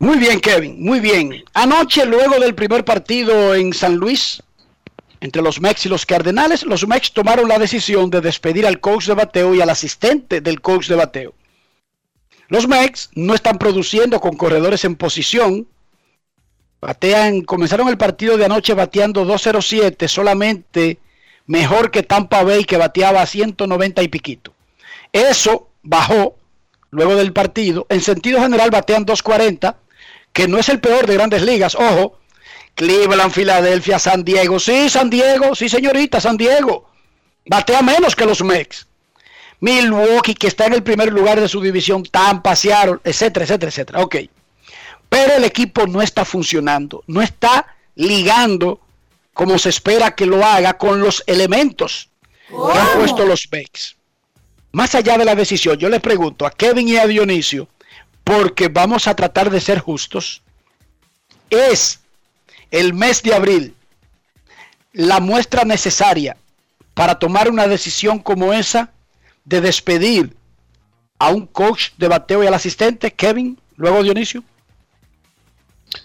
Muy 0.01 0.18
bien, 0.18 0.40
Kevin, 0.40 0.82
muy 0.82 0.99
bien. 0.99 1.45
Anoche, 1.55 2.05
luego 2.05 2.40
del 2.40 2.57
primer 2.57 2.84
partido 2.84 3.55
en 3.55 3.72
San 3.72 3.95
Luis, 3.95 4.43
entre 5.20 5.40
los 5.40 5.61
Mex 5.61 5.86
y 5.86 5.88
los 5.88 6.05
Cardenales, 6.05 6.64
los 6.64 6.84
Mex 6.88 7.12
tomaron 7.12 7.49
la 7.49 7.61
decisión 7.61 8.11
de 8.11 8.20
despedir 8.20 8.66
al 8.66 8.80
coach 8.80 9.07
de 9.07 9.14
bateo 9.14 9.55
y 9.55 9.61
al 9.61 9.70
asistente 9.70 10.40
del 10.40 10.61
coach 10.61 10.88
de 10.88 10.97
bateo. 10.97 11.34
Los 12.49 12.66
Mex 12.66 13.11
no 13.14 13.34
están 13.34 13.57
produciendo 13.57 14.18
con 14.21 14.37
corredores 14.37 14.84
en 14.84 14.96
posición. 14.96 15.68
Batean, 16.80 17.42
comenzaron 17.42 17.88
el 17.88 17.99
partido 17.99 18.37
de 18.37 18.46
anoche 18.46 18.75
bateando 18.75 19.25
2-0-7, 19.25 20.08
solamente 20.08 20.99
mejor 21.46 21.90
que 21.90 22.02
Tampa 22.02 22.42
Bay 22.42 22.64
que 22.64 22.76
bateaba 22.76 23.22
a 23.22 23.26
190 23.26 24.02
y 24.02 24.08
piquito. 24.08 24.54
Eso 25.12 25.68
bajó 25.82 26.36
luego 26.90 27.16
del 27.16 27.32
partido. 27.32 27.86
En 27.88 28.00
sentido 28.00 28.40
general 28.40 28.70
batean 28.70 29.04
240, 29.04 29.76
que 30.32 30.48
no 30.48 30.58
es 30.58 30.68
el 30.68 30.80
peor 30.80 31.06
de 31.06 31.14
grandes 31.14 31.42
ligas. 31.42 31.74
Ojo, 31.74 32.18
Cleveland, 32.74 33.32
Filadelfia, 33.32 33.98
San 33.98 34.24
Diego. 34.24 34.58
Sí, 34.58 34.88
San 34.88 35.10
Diego, 35.10 35.54
sí 35.54 35.68
señorita, 35.68 36.20
San 36.20 36.36
Diego. 36.36 36.88
Batea 37.46 37.82
menos 37.82 38.16
que 38.16 38.24
los 38.24 38.42
Mex. 38.42 38.86
Milwaukee, 39.60 40.34
que 40.34 40.48
está 40.48 40.66
en 40.66 40.74
el 40.74 40.82
primer 40.82 41.12
lugar 41.12 41.40
de 41.40 41.48
su 41.48 41.60
división, 41.60 42.02
Tampa, 42.04 42.56
Seattle, 42.56 42.98
etcétera, 43.04 43.44
etcétera, 43.44 43.70
etcétera. 43.70 44.00
Ok. 44.00 44.16
Pero 45.08 45.34
el 45.34 45.44
equipo 45.44 45.86
no 45.86 46.02
está 46.02 46.24
funcionando, 46.24 47.04
no 47.06 47.20
está 47.22 47.66
ligando 47.94 48.80
como 49.34 49.59
se 49.59 49.71
espera 49.71 50.14
que 50.14 50.26
lo 50.26 50.45
haga 50.45 50.75
con 50.75 51.00
los 51.00 51.22
elementos 51.26 52.09
que 52.49 52.79
han 52.79 52.99
puesto 52.99 53.25
los 53.25 53.49
Mex. 53.50 53.96
Más 54.72 54.95
allá 54.95 55.18
de 55.18 55.25
la 55.25 55.34
decisión, 55.34 55.76
yo 55.76 55.88
le 55.88 56.00
pregunto 56.00 56.46
a 56.46 56.50
Kevin 56.50 56.88
y 56.88 56.96
a 56.96 57.07
Dionisio, 57.07 57.68
porque 58.25 58.68
vamos 58.68 59.07
a 59.07 59.14
tratar 59.14 59.50
de 59.50 59.61
ser 59.61 59.79
justos, 59.80 60.42
es 61.50 62.00
el 62.71 62.95
mes 62.95 63.22
de 63.22 63.34
abril 63.34 63.75
la 64.92 65.21
muestra 65.21 65.64
necesaria 65.64 66.37
para 66.95 67.18
tomar 67.18 67.50
una 67.50 67.67
decisión 67.67 68.18
como 68.18 68.53
esa 68.53 68.91
de 69.45 69.61
despedir 69.61 70.37
a 71.18 71.30
un 71.30 71.46
coach 71.46 71.91
de 71.96 72.09
bateo 72.09 72.42
y 72.42 72.46
al 72.46 72.54
asistente, 72.54 73.13
Kevin, 73.13 73.59
luego 73.76 74.03
Dionisio? 74.03 74.42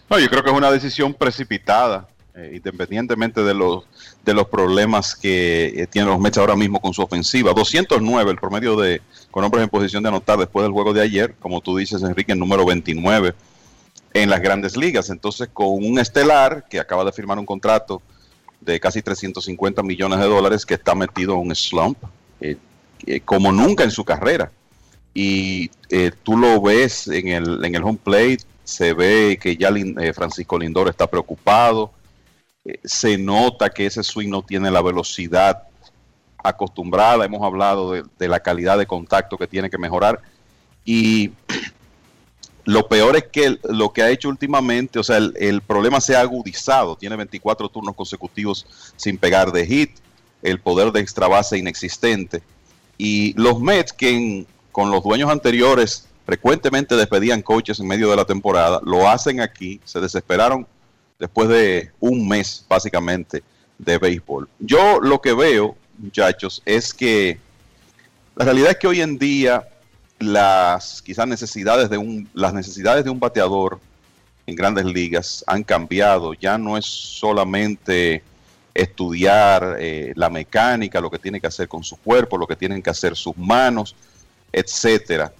No, 0.09 0.19
yo 0.19 0.29
creo 0.29 0.43
que 0.43 0.49
es 0.49 0.55
una 0.55 0.71
decisión 0.71 1.13
precipitada, 1.13 2.07
eh, 2.37 2.51
independientemente 2.57 3.41
de 3.41 3.55
los, 3.55 3.85
de 4.23 4.35
los 4.35 4.47
problemas 4.47 5.15
que 5.15 5.73
eh, 5.75 5.87
tienen 5.87 6.11
los 6.11 6.19
Mets 6.19 6.37
ahora 6.37 6.55
mismo 6.55 6.79
con 6.79 6.93
su 6.93 7.01
ofensiva. 7.01 7.51
209 7.51 8.29
el 8.29 8.37
promedio 8.37 8.75
de 8.75 9.01
con 9.31 9.43
hombres 9.43 9.63
en 9.63 9.69
posición 9.71 10.03
de 10.03 10.09
anotar 10.09 10.37
después 10.37 10.63
del 10.63 10.71
juego 10.71 10.93
de 10.93 11.01
ayer, 11.01 11.33
como 11.39 11.61
tú 11.61 11.75
dices, 11.75 12.03
Enrique, 12.03 12.33
el 12.33 12.37
número 12.37 12.63
29 12.63 13.33
en 14.13 14.29
las 14.29 14.39
grandes 14.39 14.77
ligas. 14.77 15.09
Entonces, 15.09 15.49
con 15.51 15.83
un 15.83 15.97
estelar 15.97 16.65
que 16.69 16.79
acaba 16.79 17.03
de 17.03 17.11
firmar 17.11 17.39
un 17.39 17.45
contrato 17.47 18.03
de 18.61 18.79
casi 18.79 19.01
350 19.01 19.81
millones 19.81 20.19
de 20.19 20.25
dólares 20.27 20.63
que 20.63 20.75
está 20.75 20.93
metido 20.93 21.33
en 21.33 21.39
un 21.39 21.55
slump, 21.55 21.97
eh, 22.39 22.55
eh, 23.07 23.19
como 23.21 23.51
nunca 23.51 23.83
en 23.83 23.89
su 23.89 24.05
carrera. 24.05 24.51
Y 25.11 25.69
tú 26.21 26.37
lo 26.37 26.61
ves 26.61 27.07
en 27.07 27.29
el, 27.29 27.65
en 27.65 27.73
el 27.73 27.83
home 27.83 27.97
plate, 28.03 28.41
se 28.63 28.93
ve 28.93 29.39
que 29.41 29.57
ya 29.57 29.71
Francisco 30.13 30.59
Lindor 30.59 30.87
está 30.87 31.07
preocupado, 31.07 31.91
se 32.83 33.17
nota 33.17 33.69
que 33.69 33.85
ese 33.85 34.03
swing 34.03 34.29
no 34.29 34.41
tiene 34.41 34.71
la 34.71 34.81
velocidad 34.81 35.63
acostumbrada, 36.43 37.25
hemos 37.25 37.43
hablado 37.43 37.91
de, 37.91 38.27
la 38.27 38.39
calidad 38.39 38.77
de 38.77 38.85
contacto 38.85 39.37
que 39.37 39.47
tiene 39.47 39.69
que 39.69 39.77
mejorar. 39.77 40.21
Y 40.85 41.31
lo 42.65 42.87
peor 42.87 43.15
es 43.15 43.25
que 43.25 43.57
lo 43.63 43.91
que 43.91 44.01
ha 44.01 44.09
hecho 44.09 44.29
últimamente, 44.29 44.99
o 44.99 45.03
sea, 45.03 45.17
el, 45.17 45.61
problema 45.61 46.01
se 46.01 46.15
ha 46.15 46.21
agudizado. 46.21 46.95
Tiene 46.95 47.15
24 47.15 47.69
turnos 47.69 47.95
consecutivos 47.95 48.65
sin 48.95 49.17
pegar 49.17 49.51
de 49.51 49.65
hit, 49.65 49.91
el 50.41 50.59
poder 50.59 50.91
de 50.91 51.01
extra 51.01 51.27
base 51.27 51.57
inexistente. 51.57 52.41
Y 52.97 53.33
los 53.33 53.59
Mets, 53.59 53.93
que 53.93 54.45
con 54.71 54.91
los 54.91 55.03
dueños 55.03 55.29
anteriores 55.29 56.07
frecuentemente 56.25 56.95
despedían 56.95 57.41
coaches 57.41 57.79
en 57.79 57.87
medio 57.87 58.09
de 58.09 58.15
la 58.15 58.25
temporada, 58.25 58.81
lo 58.83 59.09
hacen 59.09 59.39
aquí. 59.39 59.79
Se 59.85 59.99
desesperaron 59.99 60.67
después 61.19 61.49
de 61.49 61.91
un 61.99 62.27
mes, 62.27 62.65
básicamente, 62.67 63.43
de 63.77 63.97
béisbol. 63.97 64.47
Yo 64.59 64.99
lo 64.99 65.21
que 65.21 65.33
veo, 65.33 65.75
muchachos, 65.97 66.61
es 66.65 66.93
que 66.93 67.39
la 68.35 68.45
realidad 68.45 68.71
es 68.71 68.77
que 68.77 68.87
hoy 68.87 69.01
en 69.01 69.17
día 69.17 69.67
las 70.19 71.01
quizás 71.01 71.27
necesidades 71.27 71.89
de 71.89 71.97
un, 71.97 72.29
las 72.33 72.53
necesidades 72.53 73.03
de 73.03 73.09
un 73.09 73.19
bateador 73.19 73.79
en 74.45 74.55
grandes 74.55 74.85
ligas 74.85 75.43
han 75.47 75.63
cambiado. 75.63 76.33
Ya 76.33 76.57
no 76.57 76.77
es 76.77 76.85
solamente 76.85 78.23
estudiar 78.73 79.77
eh, 79.79 80.13
la 80.15 80.29
mecánica, 80.29 81.01
lo 81.01 81.09
que 81.09 81.19
tiene 81.19 81.41
que 81.41 81.47
hacer 81.47 81.67
con 81.67 81.83
su 81.83 81.97
cuerpo, 81.97 82.37
lo 82.37 82.47
que 82.47 82.55
tienen 82.55 82.81
que 82.81 82.89
hacer 82.89 83.15
sus 83.15 83.35
manos, 83.37 83.95
etcétera. 84.51 85.33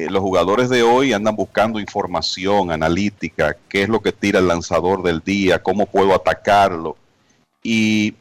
Eh, 0.00 0.08
los 0.08 0.22
jugadores 0.22 0.70
de 0.70 0.82
hoy 0.82 1.12
andan 1.12 1.36
buscando 1.36 1.78
información 1.78 2.72
analítica, 2.72 3.56
qué 3.68 3.82
es 3.82 3.88
lo 3.90 4.00
que 4.00 4.12
tira 4.12 4.38
el 4.38 4.48
lanzador 4.48 5.02
del 5.02 5.20
día, 5.20 5.62
cómo 5.62 5.84
puedo 5.84 6.14
atacarlo. 6.14 6.96
Y 7.62 8.14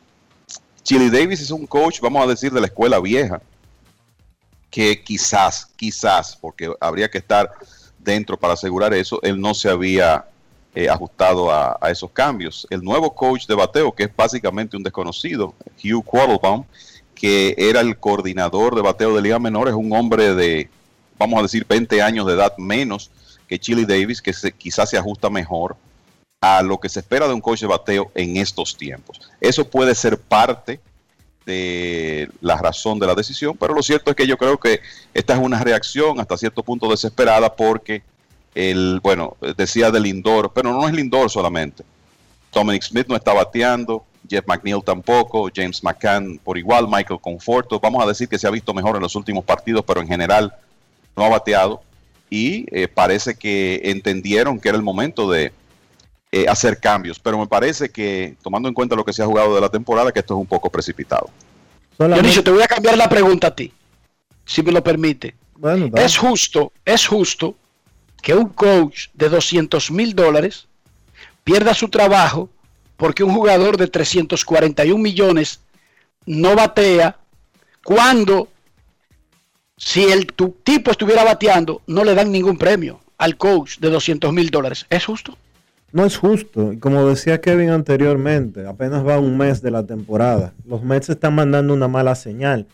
Chili 0.84 1.10
Davis 1.10 1.40
es 1.40 1.52
un 1.52 1.66
coach, 1.66 2.02
vamos 2.02 2.22
a 2.22 2.28
decir, 2.28 2.52
de 2.52 2.60
la 2.60 2.68
escuela 2.68 3.00
vieja 3.00 3.42
que 4.70 5.02
quizás, 5.02 5.68
quizás, 5.78 6.36
porque 6.36 6.70
habría 6.82 7.10
que 7.10 7.20
estar 7.20 7.50
dentro 7.98 8.38
para 8.38 8.54
asegurar 8.54 8.94
eso, 8.94 9.20
él 9.24 9.40
no 9.40 9.54
se 9.54 9.70
había 9.70 10.26
eh, 10.76 10.90
ajustado 10.90 11.50
a, 11.50 11.80
esos 11.90 12.12
cambios. 12.12 12.68
El 12.70 12.84
nuevo 12.84 13.16
coach 13.16 13.48
de 13.48 13.56
bateo, 13.56 13.94
que 13.94 14.04
es 14.04 14.16
básicamente 14.16 14.76
un 14.76 14.84
desconocido, 14.84 15.54
Hugh 15.82 16.04
Quattlebaum, 16.04 16.66
que 17.16 17.56
era 17.58 17.80
el 17.80 17.98
coordinador 17.98 18.76
de 18.76 18.82
bateo 18.82 19.16
de 19.16 19.22
Liga 19.22 19.40
Menor, 19.40 19.70
es 19.70 19.76
un 19.76 19.94
hombre 19.94 20.36
de, 20.36 20.70
vamos 21.20 21.40
a 21.40 21.44
decir, 21.44 21.66
20 21.68 22.02
años 22.02 22.26
de 22.26 22.34
edad 22.34 22.58
menos 22.58 23.12
que 23.48 23.60
Chili 23.60 23.86
Davis, 23.86 24.22
que 24.22 24.34
se, 24.34 24.52
quizás 24.52 24.90
se 24.90 24.98
ajusta 24.98 25.30
mejor 25.30 25.76
a 26.42 26.64
lo 26.64 26.80
que 26.80 26.88
se 26.88 27.02
espera 27.02 27.28
de 27.28 27.34
un 27.34 27.42
coach 27.42 27.62
de 27.62 27.68
bateo 27.68 28.12
en 28.16 28.38
estos 28.38 28.78
tiempos. 28.78 29.20
Eso 29.42 29.70
puede 29.70 29.94
ser 29.94 30.18
parte 30.18 30.80
de 31.46 32.30
la 32.42 32.58
razón 32.58 33.00
de 33.00 33.08
la 33.08 33.16
decisión, 33.16 33.58
pero 33.58 33.74
lo 33.74 33.84
cierto 33.84 34.12
es 34.12 34.16
que 34.16 34.28
yo 34.28 34.38
creo 34.38 34.58
que 34.58 34.80
esta 35.14 35.34
es 35.34 35.40
una 35.40 35.60
reacción 35.60 36.20
hasta 36.20 36.38
cierto 36.38 36.64
punto 36.64 36.90
desesperada 36.90 37.54
porque 37.54 38.04
el, 38.56 39.00
bueno, 39.02 39.36
decía 39.58 39.92
del 39.92 40.04
Lindor, 40.04 40.54
pero 40.54 40.72
no 40.72 40.88
es 40.88 40.94
Lindor 40.94 41.30
solamente. 41.30 41.84
Dominic 42.54 42.84
Smith 42.84 43.08
no 43.08 43.16
está 43.16 43.34
bateando, 43.34 44.06
Jeff 44.28 44.46
McNeil 44.48 44.84
tampoco, 44.84 45.50
James 45.54 45.84
McCann 45.84 46.40
por 46.44 46.58
igual, 46.58 46.88
Michael 46.88 47.20
Conforto. 47.20 47.80
Vamos 47.80 48.04
a 48.04 48.08
decir 48.08 48.28
que 48.28 48.38
se 48.38 48.48
ha 48.48 48.52
visto 48.52 48.74
mejor 48.74 48.96
en 48.96 49.02
los 49.02 49.16
últimos 49.16 49.44
partidos, 49.44 49.84
pero 49.86 50.02
en 50.02 50.08
general 50.08 50.54
no 51.20 51.26
ha 51.26 51.30
bateado. 51.30 51.82
Y 52.30 52.66
eh, 52.72 52.88
parece 52.88 53.36
que 53.36 53.82
entendieron 53.84 54.60
que 54.60 54.70
era 54.70 54.78
el 54.78 54.84
momento 54.84 55.30
de 55.30 55.52
eh, 56.32 56.46
hacer 56.48 56.80
cambios. 56.80 57.20
Pero 57.20 57.38
me 57.38 57.48
parece 57.48 57.90
que, 57.90 58.36
tomando 58.42 58.70
en 58.70 58.74
cuenta 58.74 58.96
lo 58.96 59.04
que 59.04 59.14
se 59.14 59.22
ha 59.22 59.26
jugado 59.26 59.54
de 59.54 59.62
la 59.62 59.70
temporada, 59.70 60.12
que 60.12 60.20
esto 60.20 60.36
es 60.36 60.40
un 60.40 60.48
poco 60.48 60.70
precipitado. 60.70 61.30
Dionisio, 61.98 62.44
te 62.44 62.52
voy 62.52 62.64
a 62.64 62.68
cambiar 62.68 62.98
la 62.98 63.10
pregunta 63.10 63.48
a 63.48 63.56
ti, 63.56 63.74
si 64.46 64.64
me 64.64 64.72
lo 64.72 64.82
permite. 64.82 65.36
es 65.96 66.18
justo, 66.18 66.72
es 66.86 67.06
justo 67.06 67.56
que 68.22 68.34
un 68.34 68.50
coach 68.50 69.08
de 69.14 69.28
200 69.28 69.92
mil 69.92 70.16
dólares 70.16 70.68
pierda 71.44 71.74
su 71.74 71.90
trabajo 71.90 72.50
porque 72.96 73.24
un 73.24 73.34
jugador 73.34 73.76
de 73.78 73.88
341 73.88 75.02
millones 75.02 75.60
no 76.26 76.56
batea 76.56 77.18
cuando 77.84 78.50
si 79.80 80.04
el 80.04 80.28
tu 80.28 80.58
tipo 80.64 80.92
estuviera 80.92 81.24
bateando 81.24 81.82
no 81.88 82.04
le 82.04 82.14
dan 82.14 82.32
ningún 82.32 82.58
premio 82.58 83.00
al 83.18 83.38
coach 83.38 83.80
de 83.80 83.90
200 83.90 84.32
mil 84.34 84.50
dólares. 84.50 84.86
¿Es 84.90 85.06
justo? 85.06 85.38
No 85.92 86.06
es 86.06 86.18
justo. 86.18 86.74
Como 86.80 87.08
decía 87.08 87.42
Kevin 87.42 87.70
anteriormente, 87.70 88.68
apenas 88.68 89.08
va 89.08 89.18
un 89.18 89.38
mes 89.38 89.62
de 89.62 89.72
la 89.72 89.86
temporada. 89.86 90.54
Los 90.66 90.84
Mets 90.84 91.10
están 91.10 91.34
mandando 91.34 91.74
una 91.74 91.88
mala 91.88 92.14
señal 92.16 92.68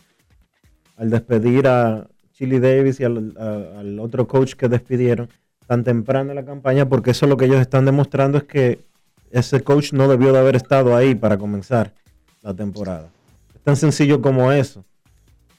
al 0.96 1.10
despedir 1.10 1.68
a 1.68 2.08
Chili 2.32 2.58
Davis 2.58 2.98
y 3.00 3.04
al, 3.04 3.98
otro 4.00 4.26
coach 4.26 4.54
que 4.54 4.68
despidieron 4.68 5.28
tan 5.66 5.84
temprano 5.84 6.30
en 6.30 6.36
la 6.36 6.44
campaña, 6.44 6.88
porque 6.88 7.12
eso 7.12 7.26
lo 7.26 7.36
que 7.36 7.46
ellos 7.46 7.60
están 7.60 7.84
demostrando 7.84 8.38
es 8.38 8.44
que 8.44 8.80
ese 9.30 9.60
coach 9.62 9.92
no 9.92 10.08
debió 10.08 10.32
de 10.32 10.40
haber 10.40 10.56
estado 10.56 10.96
ahí 10.96 11.14
para 11.14 11.38
comenzar 11.38 11.94
la 12.42 12.52
temporada. 12.52 13.10
Es 13.54 13.62
tan 13.62 13.76
sencillo 13.76 14.20
como 14.20 14.50
eso. 14.52 14.84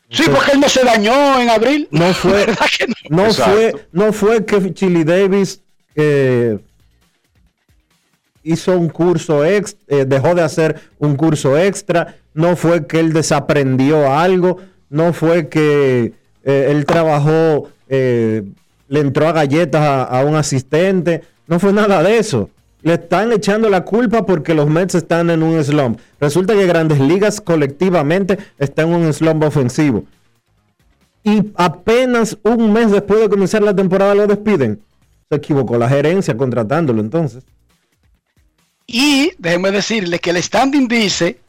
Sí, 0.09 0.23
porque 0.33 0.51
él 0.51 0.59
no 0.59 0.69
se 0.69 0.83
dañó 0.83 1.39
en 1.39 1.49
abril. 1.49 1.87
No 1.91 2.13
fue, 2.13 2.45
no? 3.09 3.31
fue, 3.31 3.87
no 3.91 4.13
fue 4.13 4.45
que 4.45 4.73
Chili 4.73 5.03
Davis 5.03 5.61
eh, 5.95 6.59
hizo 8.47 8.77
un 8.77 8.87
curso 8.87 9.43
extra, 9.43 9.97
eh, 9.97 10.05
dejó 10.05 10.33
de 10.33 10.41
hacer 10.41 10.79
un 10.99 11.15
curso 11.17 11.57
extra, 11.57 12.15
no 12.33 12.55
fue 12.55 12.87
que 12.87 12.99
él 12.99 13.11
desaprendió 13.11 14.13
algo, 14.13 14.57
no 14.89 15.11
fue 15.11 15.49
que 15.49 16.13
eh, 16.43 16.67
él 16.69 16.85
trabajó, 16.85 17.69
eh, 17.89 18.43
le 18.87 18.99
entró 19.01 19.27
a 19.27 19.33
galletas 19.33 20.07
a, 20.09 20.23
un 20.23 20.35
asistente, 20.35 21.23
no 21.45 21.59
fue 21.59 21.73
nada 21.73 22.01
de 22.01 22.19
eso. 22.19 22.49
Le 22.87 22.93
están 22.93 23.33
echando 23.33 23.69
la 23.69 23.83
culpa 23.83 24.25
porque 24.25 24.53
los 24.53 24.69
Mets 24.69 24.95
están 24.95 25.29
en 25.29 25.43
un 25.43 25.61
slump. 25.61 25.99
Resulta 26.21 26.53
que 26.53 26.65
Grandes 26.65 27.01
Ligas 27.01 27.41
colectivamente 27.41 28.37
están 28.57 28.93
en 28.93 29.01
un 29.01 29.13
slump 29.13 29.43
ofensivo. 29.43 30.05
Y 31.21 31.51
apenas 31.55 32.37
un 32.43 32.71
mes 32.71 32.89
después 32.89 33.19
de 33.19 33.27
comenzar 33.27 33.61
la 33.61 33.75
temporada 33.75 34.15
lo 34.15 34.25
despiden. 34.25 34.79
Se 35.29 35.35
equivocó 35.35 35.77
la 35.77 35.89
gerencia 35.89 36.37
contratándolo 36.37 37.01
entonces. 37.01 37.43
Y 38.85 39.33
déjenme 39.37 39.71
decirles 39.71 40.21
que 40.21 40.29
el 40.29 40.41
standing 40.41 40.87
dice 40.87 41.41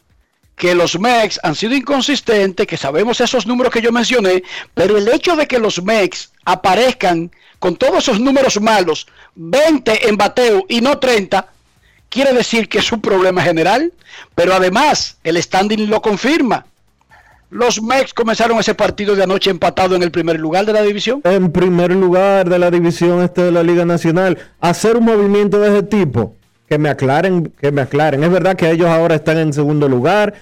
que 0.58 0.74
los 0.74 0.98
MEX 0.98 1.38
han 1.42 1.54
sido 1.54 1.74
inconsistentes, 1.74 2.66
que 2.66 2.76
sabemos 2.76 3.20
esos 3.20 3.46
números 3.46 3.72
que 3.72 3.80
yo 3.80 3.92
mencioné, 3.92 4.42
pero 4.74 4.98
el 4.98 5.08
hecho 5.08 5.36
de 5.36 5.46
que 5.46 5.58
los 5.58 5.82
MEX 5.82 6.32
aparezcan 6.44 7.30
con 7.60 7.76
todos 7.76 7.98
esos 7.98 8.20
números 8.20 8.60
malos, 8.60 9.06
20 9.36 10.08
en 10.08 10.16
bateo 10.16 10.66
y 10.68 10.80
no 10.80 10.98
30, 10.98 11.46
quiere 12.08 12.32
decir 12.32 12.68
que 12.68 12.78
es 12.78 12.90
un 12.90 13.00
problema 13.00 13.40
general, 13.40 13.92
pero 14.34 14.52
además 14.52 15.16
el 15.22 15.40
standing 15.40 15.88
lo 15.88 16.02
confirma. 16.02 16.66
Los 17.50 17.80
MEX 17.80 18.12
comenzaron 18.12 18.58
ese 18.58 18.74
partido 18.74 19.14
de 19.14 19.22
anoche 19.22 19.50
empatado 19.50 19.94
en 19.94 20.02
el 20.02 20.10
primer 20.10 20.38
lugar 20.38 20.66
de 20.66 20.72
la 20.72 20.82
división. 20.82 21.22
En 21.24 21.50
primer 21.50 21.92
lugar 21.92 22.48
de 22.48 22.58
la 22.58 22.70
división 22.70 23.22
este 23.22 23.42
de 23.42 23.52
la 23.52 23.62
Liga 23.62 23.86
Nacional. 23.86 24.36
Hacer 24.60 24.96
un 24.96 25.04
movimiento 25.04 25.58
de 25.58 25.68
ese 25.68 25.82
tipo 25.84 26.36
que 26.68 26.76
me 26.76 26.90
aclaren, 26.90 27.50
que 27.58 27.72
me 27.72 27.80
aclaren. 27.80 28.22
Es 28.22 28.30
verdad 28.30 28.54
que 28.54 28.70
ellos 28.70 28.88
ahora 28.88 29.14
están 29.14 29.38
en 29.38 29.54
segundo 29.54 29.88
lugar 29.88 30.34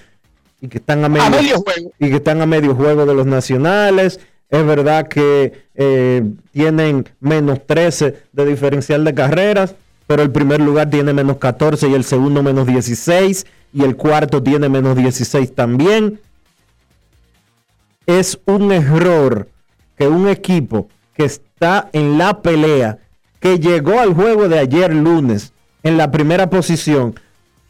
y 0.61 0.67
que 0.67 0.77
están 0.79 1.03
a 1.03 1.09
medio, 1.09 1.61
juego. 1.61 1.91
y 1.99 2.09
que 2.09 2.15
están 2.15 2.41
a 2.41 2.45
medio 2.45 2.75
juego 2.75 3.05
de 3.05 3.13
los 3.13 3.25
nacionales. 3.25 4.19
Es 4.49 4.65
verdad 4.65 5.07
que 5.07 5.65
eh, 5.75 6.23
tienen 6.51 7.07
menos 7.19 7.65
13 7.65 8.15
de 8.31 8.45
diferencial 8.45 9.03
de 9.03 9.13
carreras, 9.13 9.75
pero 10.07 10.23
el 10.23 10.31
primer 10.31 10.61
lugar 10.61 10.89
tiene 10.89 11.13
menos 11.13 11.37
14 11.37 11.89
y 11.89 11.93
el 11.93 12.03
segundo 12.03 12.41
menos 12.41 12.65
16 12.65 13.45
y 13.73 13.83
el 13.83 13.95
cuarto 13.95 14.41
tiene 14.41 14.69
menos 14.69 14.95
16 14.95 15.53
también. 15.53 16.19
es 18.05 18.39
un 18.45 18.71
error 18.71 19.49
que 19.97 20.07
un 20.07 20.29
equipo 20.29 20.87
que 21.13 21.25
está 21.25 21.89
en 21.91 22.17
la 22.17 22.41
pelea, 22.41 22.99
que 23.39 23.59
llegó 23.59 23.99
al 23.99 24.13
juego 24.13 24.47
de 24.47 24.59
ayer 24.59 24.93
lunes 24.93 25.51
en 25.83 25.97
la 25.97 26.09
primera 26.09 26.49
posición, 26.49 27.19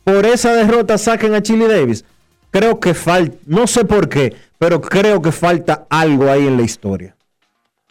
por 0.03 0.25
esa 0.25 0.53
derrota 0.53 0.97
saquen 0.97 1.33
a 1.33 1.41
Chili 1.41 1.65
Davis. 1.65 2.05
Creo 2.51 2.79
que 2.79 2.93
falta, 2.93 3.37
no 3.45 3.67
sé 3.67 3.85
por 3.85 4.09
qué, 4.09 4.35
pero 4.57 4.81
creo 4.81 5.21
que 5.21 5.31
falta 5.31 5.85
algo 5.89 6.31
ahí 6.31 6.47
en 6.47 6.57
la 6.57 6.63
historia. 6.63 7.15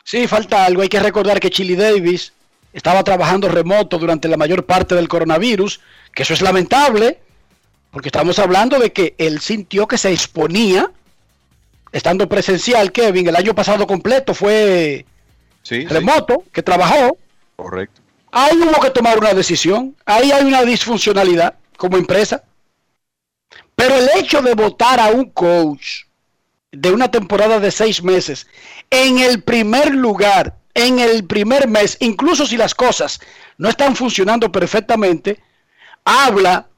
Sí, 0.02 0.26
falta 0.26 0.64
algo. 0.64 0.82
Hay 0.82 0.88
que 0.88 1.00
recordar 1.00 1.40
que 1.40 1.50
Chili 1.50 1.76
Davis 1.76 2.32
estaba 2.72 3.02
trabajando 3.04 3.48
remoto 3.48 3.98
durante 3.98 4.28
la 4.28 4.36
mayor 4.36 4.64
parte 4.64 4.94
del 4.94 5.08
coronavirus, 5.08 5.80
que 6.14 6.22
eso 6.22 6.34
es 6.34 6.42
lamentable, 6.42 7.18
porque 7.90 8.08
estamos 8.08 8.38
hablando 8.38 8.78
de 8.78 8.92
que 8.92 9.14
él 9.18 9.40
sintió 9.40 9.86
que 9.86 9.98
se 9.98 10.12
exponía 10.12 10.90
estando 11.92 12.28
presencial, 12.28 12.92
Kevin, 12.92 13.28
el 13.28 13.36
año 13.36 13.54
pasado 13.54 13.86
completo 13.86 14.34
fue 14.34 15.06
Sí, 15.62 15.86
remoto, 15.86 16.44
que 16.52 16.62
trabajó. 16.62 17.16
Correcto. 17.56 18.00
Ahí 18.30 18.56
hubo 18.58 18.80
que 18.80 18.90
tomar 18.90 19.18
una 19.18 19.32
decisión. 19.34 19.96
Ahí 20.04 20.30
hay 20.30 20.44
una 20.44 20.62
disfuncionalidad 20.62 21.54
como 21.76 21.96
empresa. 21.96 22.44
Pero 23.76 23.94
el 23.96 24.08
hecho 24.16 24.42
de 24.42 24.54
votar 24.54 24.98
a 24.98 25.08
un 25.08 25.30
coach 25.30 26.04
de 26.72 26.90
una 26.90 27.10
temporada 27.10 27.60
de 27.60 27.70
seis 27.70 28.02
meses 28.02 28.46
en 28.90 29.18
el 29.18 29.42
primer 29.42 29.94
lugar, 29.94 30.58
en 30.74 30.98
el 30.98 31.24
primer 31.26 31.68
mes, 31.68 31.96
incluso 32.00 32.46
si 32.46 32.56
las 32.56 32.74
cosas 32.74 33.20
no 33.58 33.68
están 33.68 33.94
funcionando 33.94 34.50
perfectamente, 34.50 35.40
habla 36.04 36.68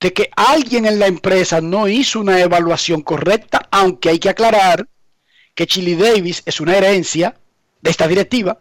de 0.00 0.12
que 0.12 0.30
alguien 0.36 0.86
en 0.86 0.98
la 0.98 1.06
empresa 1.06 1.60
no 1.60 1.88
hizo 1.88 2.20
una 2.20 2.40
evaluación 2.40 3.02
correcta, 3.02 3.66
aunque 3.70 4.10
hay 4.10 4.18
que 4.18 4.28
aclarar 4.28 4.86
que 5.54 5.66
Chili 5.66 5.96
Davis 5.96 6.42
es 6.46 6.60
una 6.60 6.76
herencia 6.76 7.34
de 7.80 7.90
esta 7.90 8.06
directiva. 8.06 8.58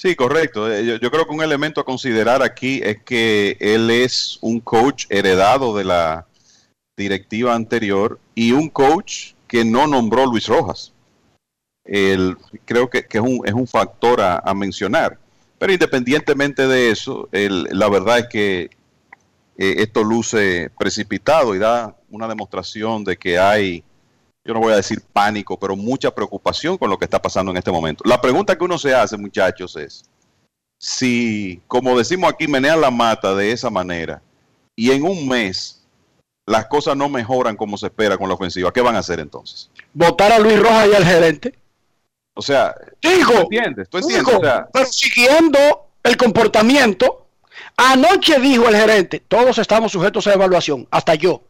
Sí, 0.00 0.16
correcto. 0.16 0.72
Eh, 0.72 0.98
Yo, 0.98 1.10
creo 1.10 1.26
que 1.26 1.34
un 1.34 1.42
elemento 1.42 1.78
a 1.78 1.84
considerar 1.84 2.42
aquí 2.42 2.80
es 2.82 3.02
que 3.02 3.58
él 3.60 3.90
es 3.90 4.38
un 4.40 4.58
coach 4.58 5.04
heredado 5.10 5.76
de 5.76 5.84
la 5.84 6.26
directiva 6.96 7.54
anterior 7.54 8.18
y 8.34 8.52
un 8.52 8.70
coach 8.70 9.34
que 9.46 9.62
no 9.62 9.86
nombró 9.86 10.24
Luis 10.24 10.46
Rojas. 10.46 10.94
El- 11.84 12.38
creo 12.64 12.88
que, 12.88 13.06
es, 13.10 13.20
un, 13.20 13.42
es 13.44 13.52
un 13.52 13.66
factor 13.66 14.22
a, 14.22 14.38
a 14.38 14.54
mencionar. 14.54 15.18
Pero 15.58 15.70
independientemente 15.74 16.66
de 16.66 16.90
eso, 16.90 17.28
el- 17.30 17.64
la 17.64 17.90
verdad 17.90 18.20
es 18.20 18.28
que 18.28 18.70
eh, 19.58 19.74
esto 19.82 20.02
luce 20.02 20.70
precipitado 20.78 21.54
y 21.54 21.58
da 21.58 21.94
una 22.08 22.26
demostración 22.26 23.04
de 23.04 23.18
que 23.18 23.38
hay, 23.38 23.84
yo 24.50 24.54
no 24.54 24.60
voy 24.60 24.72
a 24.72 24.76
decir 24.76 25.00
pánico, 25.12 25.56
pero 25.56 25.76
mucha 25.76 26.12
preocupación 26.12 26.76
con 26.76 26.90
lo 26.90 26.98
que 26.98 27.04
está 27.04 27.22
pasando 27.22 27.52
en 27.52 27.58
este 27.58 27.70
momento. 27.70 28.02
La 28.04 28.20
pregunta 28.20 28.58
que 28.58 28.64
uno 28.64 28.78
se 28.78 28.92
hace, 28.92 29.16
muchachos, 29.16 29.76
es 29.76 30.10
si, 30.76 31.62
como 31.68 31.96
decimos 31.96 32.32
aquí, 32.32 32.48
menean 32.48 32.80
la 32.80 32.90
mata 32.90 33.32
de 33.32 33.52
esa 33.52 33.70
manera 33.70 34.20
y 34.74 34.90
en 34.90 35.04
un 35.04 35.28
mes 35.28 35.84
las 36.48 36.66
cosas 36.66 36.96
no 36.96 37.08
mejoran 37.08 37.56
como 37.56 37.76
se 37.76 37.86
espera 37.86 38.18
con 38.18 38.26
la 38.26 38.34
ofensiva, 38.34 38.72
¿qué 38.72 38.80
van 38.80 38.96
a 38.96 39.00
hacer 39.00 39.20
entonces? 39.20 39.70
Votar 39.94 40.32
a 40.32 40.40
Luis 40.40 40.58
Rojas 40.58 40.88
y 40.90 40.94
al 40.96 41.04
gerente. 41.04 41.54
O 42.34 42.42
sea, 42.42 42.74
Digo, 43.00 43.32
¿tú 43.32 43.40
entiendes? 43.42 43.88
¿Tú 43.88 43.98
entiendes? 43.98 44.26
digo, 44.26 44.38
O 44.40 44.42
sea, 44.42 44.68
pero 44.72 44.86
siguiendo 44.86 45.58
el 46.02 46.16
comportamiento, 46.16 47.28
anoche 47.76 48.40
dijo 48.40 48.68
el 48.68 48.74
gerente, 48.74 49.22
todos 49.28 49.58
estamos 49.58 49.92
sujetos 49.92 50.26
a 50.26 50.32
evaluación, 50.32 50.88
hasta 50.90 51.14
yo. 51.14 51.40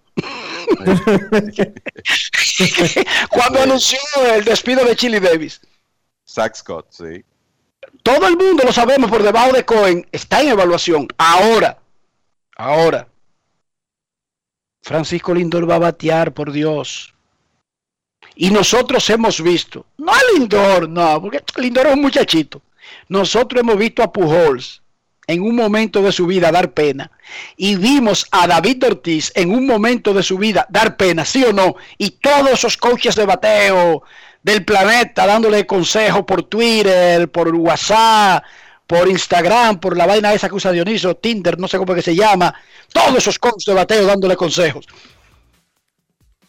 Cuando 3.31 3.63
anunció 3.63 3.99
el 4.35 4.45
despido 4.45 4.85
de 4.85 4.97
Chili 4.97 5.21
Davis. 5.21 5.61
Zach 6.29 6.55
Scott, 6.55 6.89
sí. 6.91 7.25
Todo 8.03 8.29
el 8.29 8.37
mundo 8.37 8.65
lo 8.65 8.73
sabemos 8.73 9.11
por 9.11 9.23
debajo 9.23 9.53
de 9.53 9.65
Cohen, 9.65 10.07
está 10.13 10.41
en 10.41 10.51
evaluación. 10.51 11.09
Ahora, 11.19 11.79
ahora, 12.57 13.09
Francisco 14.83 15.35
Lindor 15.35 15.69
va 15.69 15.77
a 15.77 15.81
batear, 15.81 16.33
por 16.33 16.53
Dios. 16.53 17.15
Y 18.35 18.51
nosotros 18.51 19.09
hemos 19.11 19.43
visto, 19.43 19.87
no 19.99 20.13
a 20.13 20.21
Lindor, 20.35 20.89
no, 20.89 21.21
porque 21.21 21.43
Lindor 21.57 21.89
es 21.89 21.95
un 21.95 22.01
muchachito. 22.01 22.63
Nosotros 23.09 23.61
hemos 23.61 23.77
visto 23.77 24.03
a 24.03 24.13
Pujols 24.13 24.80
en 25.31 25.43
un 25.43 25.55
momento 25.55 26.03
de 26.03 26.13
su 26.13 26.27
vida 26.27 26.51
dar 26.53 26.73
pena. 26.73 27.11
Y 27.57 27.77
vimos 27.77 28.27
a 28.31 28.47
David 28.47 28.85
Ortiz 28.85 29.33
en 29.35 29.51
un 29.53 29.67
momento 29.67 30.13
de 30.13 30.23
su 30.23 30.37
vida 30.39 30.67
dar 30.71 30.97
pena, 30.97 31.25
sí 31.25 31.45
o 31.45 31.53
no. 31.53 31.77
Y 31.99 32.11
todos 32.11 32.51
esos 32.51 32.77
coaches 32.77 33.15
de 33.17 33.27
bateo 33.27 34.03
del 34.43 34.65
planeta 34.65 35.27
dándole 35.27 35.67
consejos 35.67 36.25
por 36.25 36.43
Twitter, 36.45 37.31
por 37.31 37.55
WhatsApp, 37.55 38.43
por 38.87 39.09
Instagram, 39.09 39.79
por 39.79 39.97
la 39.97 40.07
vaina 40.07 40.33
esa 40.33 40.49
que 40.49 40.55
usa 40.57 40.73
Dionisio, 40.73 41.15
Tinder, 41.17 41.59
no 41.59 41.69
sé 41.69 41.79
cómo 41.79 41.93
es 41.93 41.97
que 42.05 42.11
se 42.11 42.17
llama. 42.17 42.53
Todos 42.93 43.17
esos 43.19 43.39
coaches 43.39 43.67
de 43.67 43.75
bateo 43.75 44.05
dándole 44.07 44.35
consejos. 44.37 44.87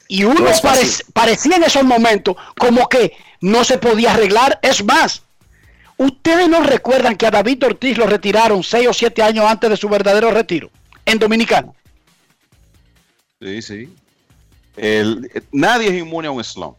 Y 0.08 0.24
uno 0.24 0.42
No 0.42 0.50
parec- 0.50 1.06
parecía 1.14 1.56
en 1.56 1.64
esos 1.64 1.84
momentos 1.84 2.36
como 2.58 2.90
que 2.90 3.16
no 3.42 3.64
se 3.64 3.78
podía 3.78 4.12
arreglar. 4.12 4.60
Es 4.62 4.84
más, 4.84 5.24
ustedes 6.06 6.50
no 6.50 6.62
recuerdan 6.62 7.16
que 7.16 7.26
a 7.28 7.32
David 7.32 7.64
Ortiz 7.66 7.98
lo 7.98 8.08
retiraron 8.08 8.64
seis 8.64 8.88
o 8.88 8.94
siete 8.94 9.22
años 9.24 9.46
antes 9.46 9.70
de 9.70 9.78
su 9.78 9.88
verdadero 9.90 10.32
retiro 10.32 10.70
en 11.06 11.20
Dominicana. 11.20 11.72
Sí, 13.42 13.62
sí. 13.62 13.96
El- 14.78 15.30
nadie 15.52 15.88
es 15.90 16.02
inmune 16.02 16.28
a 16.28 16.32
un 16.32 16.44
slump. 16.44 16.78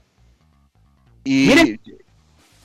Y, 1.24 1.78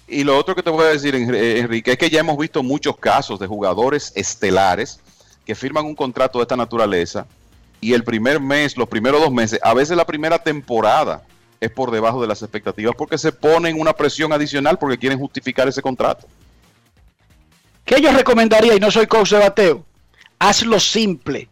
y 0.08 0.24
lo 0.24 0.38
otro 0.38 0.56
que 0.56 0.64
te 0.64 0.70
voy 0.70 0.86
a 0.86 0.90
decir, 0.90 1.14
eh, 1.16 1.60
Enrique, 1.60 1.92
es 1.92 1.98
que 1.98 2.10
ya 2.10 2.20
hemos 2.22 2.38
visto 2.38 2.64
muchos 2.64 2.98
casos 2.98 3.40
de 3.40 3.46
jugadores 3.48 4.12
estelares 4.16 5.00
que 5.46 5.54
firman 5.56 5.86
un 5.86 5.96
contrato 5.96 6.40
de 6.40 6.44
esta 6.44 6.56
naturaleza 6.56 7.28
y 7.82 7.94
el 7.94 8.04
primer 8.04 8.40
mes, 8.40 8.76
los 8.78 8.88
primeros 8.88 9.22
dos 9.22 9.32
meses, 9.32 9.60
a 9.62 9.74
veces 9.74 9.96
la 9.96 10.06
primera 10.06 10.40
temporada 10.40 11.24
es 11.60 11.70
por 11.72 11.92
debajo 11.92 12.22
de 12.22 12.28
las 12.28 12.42
expectativas 12.42 12.96
porque 12.98 13.18
se 13.18 13.32
ponen 13.32 13.80
una 13.80 13.94
presión 13.94 14.32
adicional 14.34 14.78
porque 14.80 14.98
quieren 14.98 15.20
justificar 15.20 15.68
ese 15.68 15.82
contrato. 15.82 16.28
¿Qué 17.88 18.01
yo 18.01 18.11
recomendaría? 18.11 18.76
Y 18.76 18.80
no 18.81 18.91
soy 18.91 19.07
coach 19.07 19.31
de 19.31 19.39
bateo. 19.39 19.85
Hazlo 20.39 20.77
simple. 20.77 21.47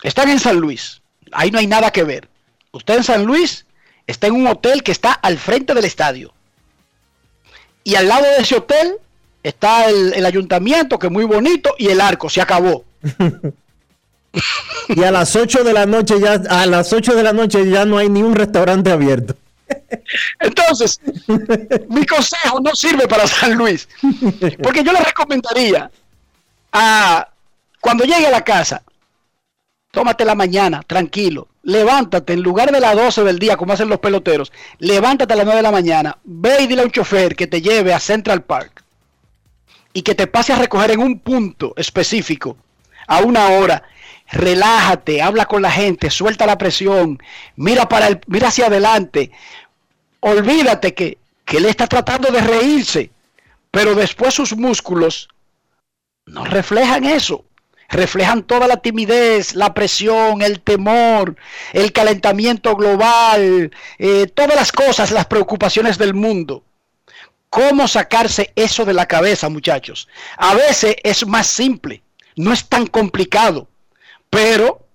Están 0.00 0.28
en 0.30 0.38
San 0.38 0.58
Luis. 0.58 1.02
Ahí 1.32 1.50
no 1.50 1.58
hay 1.58 1.66
nada 1.66 1.90
que 1.90 2.04
ver. 2.04 2.28
Usted 2.70 2.98
en 2.98 3.04
San 3.04 3.24
Luis 3.24 3.66
está 4.06 4.28
en 4.28 4.34
un 4.34 4.46
hotel 4.46 4.84
que 4.84 4.92
está 4.92 5.12
al 5.12 5.38
frente 5.38 5.74
del 5.74 5.84
estadio. 5.84 6.32
Y 7.82 7.96
al 7.96 8.06
lado 8.06 8.22
de 8.22 8.36
ese 8.36 8.54
hotel 8.56 8.94
está 9.42 9.90
el, 9.90 10.24
ayuntamiento, 10.24 11.00
que 11.00 11.08
es 11.08 11.12
muy 11.12 11.24
bonito, 11.24 11.74
y 11.76 11.88
el 11.88 12.00
arco. 12.00 12.30
Se 12.30 12.40
acabó. 12.40 12.84
Y 14.88 15.02
a 15.02 15.10
las 15.10 15.34
8 15.34 15.64
de 15.64 15.72
la 15.72 15.86
noche 15.86 16.20
ya, 16.20 16.34
a 16.34 16.64
las 16.66 16.92
8 16.92 17.16
de 17.16 17.22
la 17.24 17.32
noche 17.32 17.68
ya 17.68 17.84
no 17.84 17.98
hay 17.98 18.08
ni 18.08 18.22
un 18.22 18.36
restaurante 18.36 18.92
abierto. 18.92 19.34
Entonces, 20.40 21.00
mi 21.88 22.04
consejo 22.06 22.60
no 22.60 22.74
sirve 22.74 23.06
para 23.06 23.26
San 23.26 23.54
Luis. 23.54 23.88
Porque 24.62 24.82
yo 24.84 24.92
le 24.92 25.00
recomendaría 25.00 25.90
a 26.72 27.28
cuando 27.80 28.04
llegue 28.04 28.26
a 28.26 28.30
la 28.30 28.44
casa, 28.44 28.82
tómate 29.90 30.24
la 30.24 30.34
mañana, 30.34 30.82
tranquilo, 30.86 31.48
levántate 31.62 32.34
en 32.34 32.42
lugar 32.42 32.70
de 32.72 32.80
las 32.80 32.94
12 32.94 33.24
del 33.24 33.38
día, 33.38 33.56
como 33.56 33.72
hacen 33.72 33.88
los 33.88 34.00
peloteros, 34.00 34.52
levántate 34.78 35.32
a 35.32 35.36
las 35.36 35.46
9 35.46 35.58
de 35.58 35.62
la 35.62 35.72
mañana, 35.72 36.18
ve 36.24 36.62
y 36.62 36.66
dile 36.66 36.82
a 36.82 36.84
un 36.84 36.90
chofer 36.90 37.34
que 37.34 37.46
te 37.46 37.62
lleve 37.62 37.94
a 37.94 38.00
Central 38.00 38.42
Park 38.42 38.84
y 39.92 40.02
que 40.02 40.14
te 40.14 40.26
pase 40.26 40.52
a 40.52 40.58
recoger 40.58 40.92
en 40.92 41.00
un 41.00 41.18
punto 41.18 41.72
específico 41.76 42.56
a 43.06 43.20
una 43.20 43.48
hora. 43.48 43.82
Relájate, 44.32 45.22
habla 45.22 45.46
con 45.46 45.62
la 45.62 45.70
gente, 45.70 46.10
suelta 46.10 46.46
la 46.46 46.58
presión, 46.58 47.20
mira 47.56 47.88
para 47.88 48.06
el, 48.06 48.20
mira 48.26 48.48
hacia 48.48 48.66
adelante. 48.66 49.32
Olvídate 50.20 50.94
que, 50.94 51.18
que 51.44 51.56
él 51.56 51.66
está 51.66 51.86
tratando 51.86 52.30
de 52.30 52.40
reírse, 52.40 53.10
pero 53.70 53.94
después 53.94 54.34
sus 54.34 54.56
músculos 54.56 55.28
no 56.26 56.44
reflejan 56.44 57.04
eso. 57.04 57.44
Reflejan 57.88 58.44
toda 58.44 58.68
la 58.68 58.76
timidez, 58.76 59.56
la 59.56 59.74
presión, 59.74 60.42
el 60.42 60.60
temor, 60.60 61.34
el 61.72 61.92
calentamiento 61.92 62.76
global, 62.76 63.72
eh, 63.98 64.28
todas 64.32 64.54
las 64.54 64.70
cosas, 64.70 65.10
las 65.10 65.26
preocupaciones 65.26 65.98
del 65.98 66.14
mundo. 66.14 66.62
¿Cómo 67.48 67.88
sacarse 67.88 68.52
eso 68.54 68.84
de 68.84 68.94
la 68.94 69.06
cabeza, 69.06 69.48
muchachos? 69.48 70.06
A 70.36 70.54
veces 70.54 70.94
es 71.02 71.26
más 71.26 71.48
simple, 71.48 72.00
no 72.36 72.52
es 72.52 72.68
tan 72.68 72.86
complicado, 72.86 73.66
pero 74.30 74.86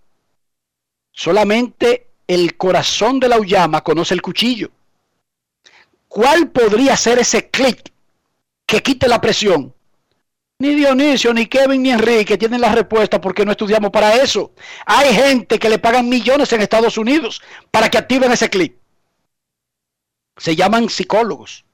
solamente 1.12 2.08
el 2.28 2.58
corazón 2.58 3.20
de 3.20 3.30
la 3.30 3.38
uyama 3.38 3.84
conoce 3.84 4.14
el 4.14 4.22
cuchillo. 4.22 4.72
¿Cuál 6.08 6.50
podría 6.50 6.96
ser 6.96 7.20
ese 7.20 7.50
clic 7.50 7.92
que 8.66 8.82
quite 8.82 9.08
la 9.08 9.20
presión? 9.20 9.74
Ni 10.58 10.74
Dionisio, 10.74 11.34
ni 11.34 11.48
Kevin, 11.48 11.84
ni 11.84 11.92
Enrique 11.92 12.38
tienen 12.38 12.62
la 12.62 12.74
respuesta 12.74 13.20
porque 13.20 13.44
no 13.44 13.52
estudiamos 13.52 13.92
para 13.92 14.16
eso. 14.16 14.54
Hay 14.86 15.14
gente 15.14 15.60
que 15.60 15.70
le 15.70 15.80
pagan 15.80 16.08
millones 16.08 16.52
en 16.54 16.62
Estados 16.62 16.98
Unidos 16.98 17.42
para 17.72 17.90
que 17.90 17.98
activen 17.98 18.32
ese 18.32 18.50
clic. 18.50 18.78
Se 20.38 20.56
llaman 20.56 20.90
psicólogos. 20.90 21.66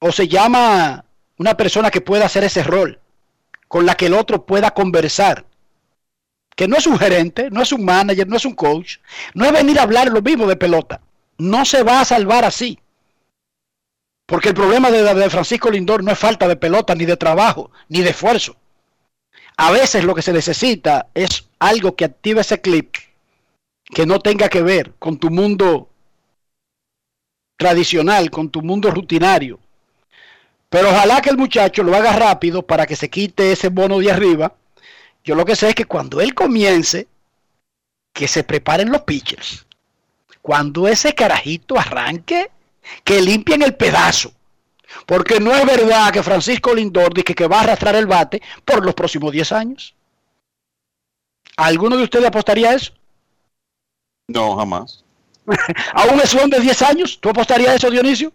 O 0.00 0.10
se 0.10 0.26
llama 0.26 1.04
una 1.38 1.56
persona 1.56 1.90
que 1.90 2.00
pueda 2.00 2.26
hacer 2.26 2.42
ese 2.44 2.64
rol, 2.64 3.00
con 3.68 3.86
la 3.86 3.94
que 3.94 4.06
el 4.06 4.14
otro 4.14 4.46
pueda 4.46 4.70
conversar. 4.72 5.44
Que 6.54 6.68
no 6.68 6.76
es 6.76 6.86
un 6.86 6.98
gerente, 6.98 7.50
no 7.50 7.62
es 7.62 7.72
un 7.72 7.84
manager, 7.84 8.26
no 8.26 8.36
es 8.36 8.44
un 8.44 8.54
coach, 8.54 8.98
no 9.34 9.44
es 9.44 9.52
venir 9.52 9.78
a 9.78 9.82
hablar 9.82 10.08
lo 10.08 10.22
mismo 10.22 10.46
de 10.46 10.56
pelota. 10.56 11.00
No 11.38 11.64
se 11.64 11.82
va 11.82 12.00
a 12.00 12.04
salvar 12.04 12.44
así. 12.44 12.78
Porque 14.26 14.48
el 14.48 14.54
problema 14.54 14.90
de, 14.90 15.02
de 15.02 15.30
Francisco 15.30 15.70
Lindor 15.70 16.02
no 16.02 16.10
es 16.10 16.18
falta 16.18 16.48
de 16.48 16.56
pelota, 16.56 16.94
ni 16.94 17.04
de 17.04 17.16
trabajo, 17.16 17.70
ni 17.88 18.00
de 18.00 18.10
esfuerzo. 18.10 18.56
A 19.56 19.70
veces 19.70 20.04
lo 20.04 20.14
que 20.14 20.22
se 20.22 20.32
necesita 20.32 21.08
es 21.14 21.48
algo 21.58 21.94
que 21.94 22.04
active 22.04 22.40
ese 22.40 22.60
clip 22.60 22.96
que 23.84 24.06
no 24.06 24.20
tenga 24.20 24.48
que 24.48 24.62
ver 24.62 24.94
con 24.98 25.18
tu 25.18 25.30
mundo 25.30 25.88
tradicional, 27.56 28.30
con 28.30 28.50
tu 28.50 28.62
mundo 28.62 28.90
rutinario. 28.90 29.58
Pero 30.68 30.90
ojalá 30.90 31.20
que 31.20 31.30
el 31.30 31.36
muchacho 31.36 31.82
lo 31.82 31.94
haga 31.94 32.12
rápido 32.12 32.62
para 32.62 32.86
que 32.86 32.96
se 32.96 33.08
quite 33.08 33.52
ese 33.52 33.68
bono 33.68 33.98
de 33.98 34.10
arriba. 34.10 34.52
Yo 35.24 35.34
lo 35.34 35.44
que 35.44 35.56
sé 35.56 35.68
es 35.68 35.74
que 35.74 35.84
cuando 35.84 36.20
él 36.20 36.34
comience, 36.34 37.08
que 38.12 38.28
se 38.28 38.44
preparen 38.44 38.90
los 38.90 39.02
pitchers. 39.02 39.66
Cuando 40.42 40.88
ese 40.88 41.14
carajito 41.14 41.78
arranque, 41.78 42.50
que 43.04 43.20
limpien 43.20 43.62
el 43.62 43.74
pedazo. 43.74 44.32
Porque 45.04 45.40
no 45.40 45.54
es 45.54 45.66
verdad 45.66 46.12
que 46.12 46.22
Francisco 46.22 46.74
Lindor 46.74 47.12
dice 47.12 47.34
que 47.34 47.46
va 47.46 47.58
a 47.58 47.62
arrastrar 47.62 47.96
el 47.96 48.06
bate 48.06 48.40
por 48.64 48.84
los 48.84 48.94
próximos 48.94 49.32
10 49.32 49.52
años. 49.52 49.94
¿Alguno 51.56 51.96
de 51.96 52.04
ustedes 52.04 52.26
apostaría 52.26 52.70
a 52.70 52.74
eso? 52.74 52.92
No, 54.28 54.56
jamás. 54.56 55.04
¿A 55.94 56.04
un 56.04 56.20
esón 56.20 56.50
de 56.50 56.60
10 56.60 56.82
años? 56.82 57.18
¿Tú 57.20 57.30
apostarías 57.30 57.70
a 57.70 57.74
eso, 57.74 57.90
Dionisio? 57.90 58.32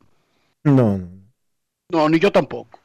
No, 0.63 0.97
no. 0.97 1.20
No, 1.91 2.07
ni 2.09 2.19
yo 2.19 2.31
tampoco. 2.31 2.79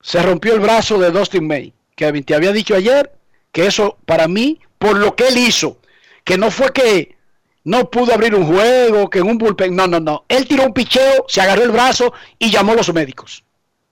Se 0.00 0.22
rompió 0.22 0.54
el 0.54 0.60
brazo 0.60 0.98
de 0.98 1.10
Dustin 1.10 1.46
May. 1.46 1.72
Kevin, 1.96 2.22
te 2.24 2.34
había 2.34 2.52
dicho 2.52 2.74
ayer 2.74 3.12
que 3.50 3.66
eso 3.66 3.98
para 4.04 4.28
mí, 4.28 4.60
por 4.78 4.96
lo 4.98 5.16
que 5.16 5.28
él 5.28 5.38
hizo, 5.38 5.78
que 6.24 6.38
no 6.38 6.50
fue 6.50 6.72
que 6.72 7.16
no 7.64 7.90
pudo 7.90 8.14
abrir 8.14 8.34
un 8.34 8.46
juego, 8.46 9.10
que 9.10 9.18
en 9.18 9.26
un 9.26 9.38
bullpen, 9.38 9.74
no, 9.74 9.86
no, 9.86 9.98
no. 9.98 10.24
Él 10.28 10.46
tiró 10.46 10.64
un 10.64 10.72
picheo, 10.72 11.24
se 11.26 11.40
agarró 11.40 11.62
el 11.64 11.70
brazo 11.70 12.12
y 12.38 12.50
llamó 12.50 12.72
a 12.72 12.76
los 12.76 12.92
médicos. 12.94 13.42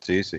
Sí, 0.00 0.22
sí. 0.22 0.38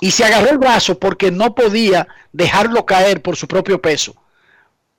Y 0.00 0.10
se 0.12 0.24
agarró 0.24 0.50
el 0.50 0.58
brazo 0.58 0.98
porque 0.98 1.30
no 1.30 1.54
podía 1.54 2.06
dejarlo 2.32 2.86
caer 2.86 3.20
por 3.20 3.36
su 3.36 3.46
propio 3.48 3.80
peso. 3.82 4.14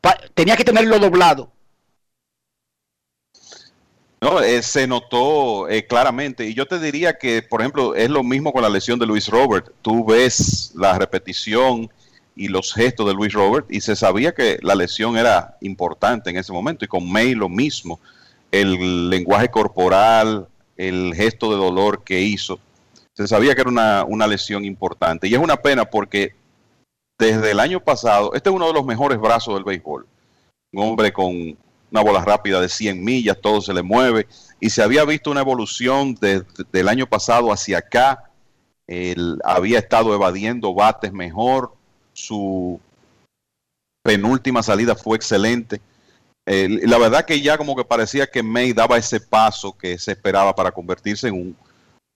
Pa- 0.01 0.19
tenía 0.33 0.55
que 0.55 0.63
tenerlo 0.65 0.99
doblado. 0.99 1.51
No, 4.21 4.41
eh, 4.41 4.61
se 4.61 4.85
notó 4.85 5.69
eh, 5.69 5.85
claramente. 5.85 6.45
Y 6.45 6.53
yo 6.53 6.65
te 6.65 6.79
diría 6.79 7.17
que, 7.17 7.41
por 7.41 7.61
ejemplo, 7.61 7.95
es 7.95 8.09
lo 8.09 8.23
mismo 8.23 8.51
con 8.51 8.61
la 8.61 8.69
lesión 8.69 8.99
de 8.99 9.05
Luis 9.05 9.27
Robert. 9.29 9.71
Tú 9.81 10.05
ves 10.05 10.73
la 10.75 10.97
repetición 10.97 11.89
y 12.35 12.49
los 12.49 12.73
gestos 12.73 13.07
de 13.07 13.13
Luis 13.13 13.33
Robert 13.33 13.67
y 13.69 13.81
se 13.81 13.95
sabía 13.95 14.33
que 14.33 14.59
la 14.61 14.75
lesión 14.75 15.17
era 15.17 15.57
importante 15.61 16.29
en 16.29 16.37
ese 16.37 16.51
momento. 16.51 16.83
Y 16.83 16.89
con 16.89 17.09
May 17.09 17.33
lo 17.33 17.47
mismo. 17.47 17.99
El 18.51 19.09
lenguaje 19.09 19.49
corporal, 19.49 20.47
el 20.75 21.13
gesto 21.15 21.51
de 21.51 21.57
dolor 21.57 22.03
que 22.03 22.19
hizo. 22.19 22.59
Se 23.13 23.27
sabía 23.27 23.55
que 23.55 23.61
era 23.61 23.69
una, 23.69 24.03
una 24.05 24.27
lesión 24.27 24.65
importante. 24.65 25.27
Y 25.27 25.33
es 25.33 25.39
una 25.39 25.57
pena 25.57 25.85
porque 25.85 26.33
desde 27.17 27.51
el 27.51 27.59
año 27.59 27.79
pasado, 27.81 28.33
este 28.33 28.49
es 28.49 28.55
uno 28.55 28.67
de 28.67 28.73
los 28.73 28.85
mejores 28.85 29.19
brazos 29.19 29.53
del 29.53 29.63
béisbol. 29.63 30.07
Un 30.73 30.83
hombre 30.83 31.13
con 31.13 31.57
una 31.91 32.01
bola 32.01 32.23
rápida 32.23 32.61
de 32.61 32.69
100 32.69 33.03
millas, 33.03 33.37
todo 33.41 33.61
se 33.61 33.73
le 33.73 33.81
mueve. 33.81 34.27
Y 34.59 34.69
se 34.69 34.83
había 34.83 35.05
visto 35.05 35.31
una 35.31 35.41
evolución 35.41 36.15
desde 36.15 36.45
el 36.73 36.87
año 36.87 37.07
pasado 37.07 37.51
hacia 37.51 37.79
acá. 37.79 38.29
Él 38.87 39.39
había 39.43 39.79
estado 39.79 40.13
evadiendo 40.13 40.73
bates 40.73 41.13
mejor. 41.13 41.73
Su 42.13 42.79
penúltima 44.03 44.63
salida 44.63 44.95
fue 44.95 45.17
excelente. 45.17 45.81
La 46.45 46.97
verdad 46.97 47.25
que 47.25 47.41
ya 47.41 47.57
como 47.57 47.75
que 47.75 47.85
parecía 47.85 48.25
que 48.25 48.41
May 48.41 48.73
daba 48.73 48.97
ese 48.97 49.19
paso 49.19 49.77
que 49.77 49.99
se 49.99 50.11
esperaba 50.13 50.55
para 50.55 50.71
convertirse 50.71 51.27
en 51.27 51.35
un, 51.35 51.57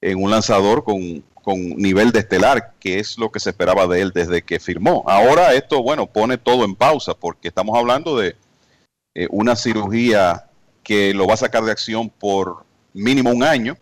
en 0.01 0.21
un 0.21 0.31
lanzador 0.31 0.83
con, 0.83 1.23
con 1.43 1.59
nivel 1.75 2.11
de 2.11 2.19
estelar, 2.19 2.73
que 2.79 2.99
es 2.99 3.17
lo 3.19 3.31
que 3.31 3.39
se 3.39 3.51
esperaba 3.51 3.85
de 3.85 4.01
él 4.01 4.11
desde 4.11 4.41
que 4.41 4.59
firmó. 4.59 5.03
Ahora 5.05 5.53
esto, 5.53 5.83
bueno, 5.83 6.07
pone 6.07 6.37
todo 6.37 6.65
en 6.65 6.73
pausa 6.73 7.13
porque 7.13 7.49
estamos 7.49 7.77
hablando 7.77 8.17
de 8.17 8.35
eh, 9.15 9.27
una 9.31 9.55
cirugía 9.55 10.45
que 10.83 11.13
lo 11.13 11.27
va 11.27 11.35
a 11.35 11.37
sacar 11.37 11.63
de 11.63 11.71
acción 11.71 12.09
por 12.09 12.65
mínimo 12.93 13.31
un 13.31 13.43
año 13.43 13.77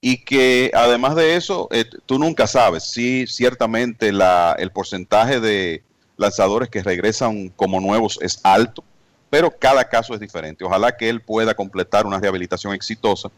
y 0.00 0.24
que 0.24 0.70
además 0.74 1.16
de 1.16 1.36
eso, 1.36 1.68
eh, 1.72 1.84
tú 2.06 2.18
nunca 2.18 2.46
sabes 2.46 2.84
si 2.84 3.26
ciertamente 3.26 4.12
la, 4.12 4.54
el 4.58 4.70
porcentaje 4.70 5.40
de 5.40 5.82
lanzadores 6.16 6.68
que 6.68 6.82
regresan 6.82 7.48
como 7.50 7.80
nuevos 7.80 8.18
es 8.22 8.40
alto, 8.44 8.84
pero 9.30 9.50
cada 9.58 9.88
caso 9.88 10.14
es 10.14 10.20
diferente. 10.20 10.64
Ojalá 10.64 10.96
que 10.96 11.08
él 11.08 11.20
pueda 11.20 11.54
completar 11.54 12.06
una 12.06 12.18
rehabilitación 12.20 12.74
exitosa 12.74 13.30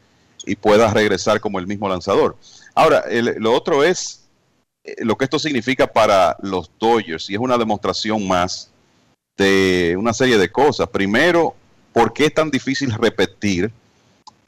y 0.44 0.55
pueda 0.56 0.92
regresar 0.92 1.40
como 1.40 1.59
el 1.59 1.66
mismo 1.66 1.88
lanzador. 1.88 2.36
Ahora, 2.74 3.05
el- 3.10 3.36
lo 3.38 3.52
otro 3.55 3.82
es 3.84 4.28
eh, 4.84 4.97
lo 5.01 5.16
que 5.16 5.24
esto 5.24 5.38
significa 5.38 5.86
para 5.86 6.36
los 6.42 6.70
Dodgers 6.78 7.28
y 7.28 7.34
es 7.34 7.40
una 7.40 7.59
demostración 7.59 8.26
más 8.26 8.69
de 9.40 9.96
una 9.98 10.12
serie 10.12 10.36
de 10.36 10.52
cosas. 10.52 10.86
Primero, 10.88 11.54
¿por 11.94 12.12
qué 12.12 12.26
es 12.26 12.34
tan 12.34 12.50
difícil 12.50 12.92
repetir 12.92 13.72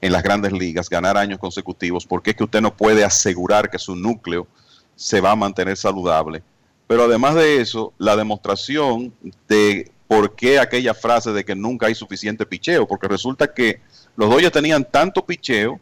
en 0.03 0.13
las 0.13 0.23
grandes 0.23 0.53
ligas, 0.53 0.91
ganar 0.91 1.17
años 1.17 1.39
consecutivos? 1.39 2.05
¿Por 2.05 2.23
qué 2.23 2.33
es 2.33 2.37
que 2.37 2.45
usted 2.45 2.61
no 2.61 2.77
puede 2.77 3.03
asegurar 3.03 3.71
que 3.71 3.79
su 3.79 3.97
núcleo 3.97 4.47
se 4.95 5.23
va 5.23 5.31
a 5.31 5.37
mantener 5.37 5.79
saludable? 5.79 6.43
Pero 6.87 7.05
además 7.05 7.37
de 7.37 7.63
eso, 7.63 7.95
la 7.97 8.17
demostración 8.17 9.15
de 9.49 9.91
por 10.07 10.35
qué 10.35 10.59
aquella 10.59 10.93
frase 10.93 11.33
de 11.33 11.43
que 11.43 11.55
nunca 11.55 11.87
hay 11.87 11.95
suficiente 11.95 12.45
picheo, 12.45 12.87
porque 12.87 13.09
resulta 13.09 13.55
que 13.55 13.81
los 14.15 14.29
Dodgers 14.29 14.53
tenían 14.53 14.85
tanto 14.85 15.25
picheo, 15.25 15.81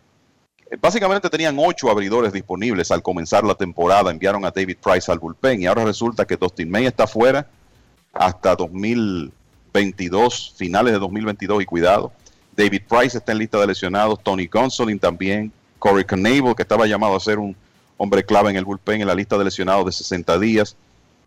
básicamente 0.80 1.28
tenían 1.28 1.56
ocho 1.58 1.90
abridores 1.90 2.32
disponibles 2.32 2.92
al 2.92 3.02
comenzar 3.02 3.42
la 3.42 3.56
temporada, 3.56 4.12
enviaron 4.12 4.44
a 4.44 4.52
David 4.52 4.76
Price 4.80 5.10
al 5.10 5.18
bullpen 5.18 5.62
y 5.62 5.66
ahora 5.66 5.84
resulta 5.84 6.24
que 6.24 6.36
Dustin 6.36 6.70
May 6.70 6.86
está 6.86 7.08
fuera 7.08 7.48
hasta 8.12 8.56
2022, 8.56 10.54
finales 10.56 10.92
de 10.92 10.98
2022 10.98 11.62
y 11.62 11.66
cuidado. 11.66 12.12
David 12.56 12.82
Price 12.88 13.18
está 13.18 13.32
en 13.32 13.38
lista 13.38 13.58
de 13.58 13.66
lesionados, 13.68 14.22
Tony 14.22 14.46
Gonsolin 14.46 14.98
también, 14.98 15.52
Corey 15.78 16.04
Knable, 16.04 16.54
que 16.54 16.62
estaba 16.62 16.86
llamado 16.86 17.16
a 17.16 17.20
ser 17.20 17.38
un 17.38 17.56
hombre 17.96 18.24
clave 18.24 18.50
en 18.50 18.56
el 18.56 18.64
bullpen 18.64 19.00
en 19.00 19.06
la 19.06 19.14
lista 19.14 19.38
de 19.38 19.44
lesionados 19.44 19.86
de 19.86 19.92
60 19.92 20.38
días. 20.38 20.76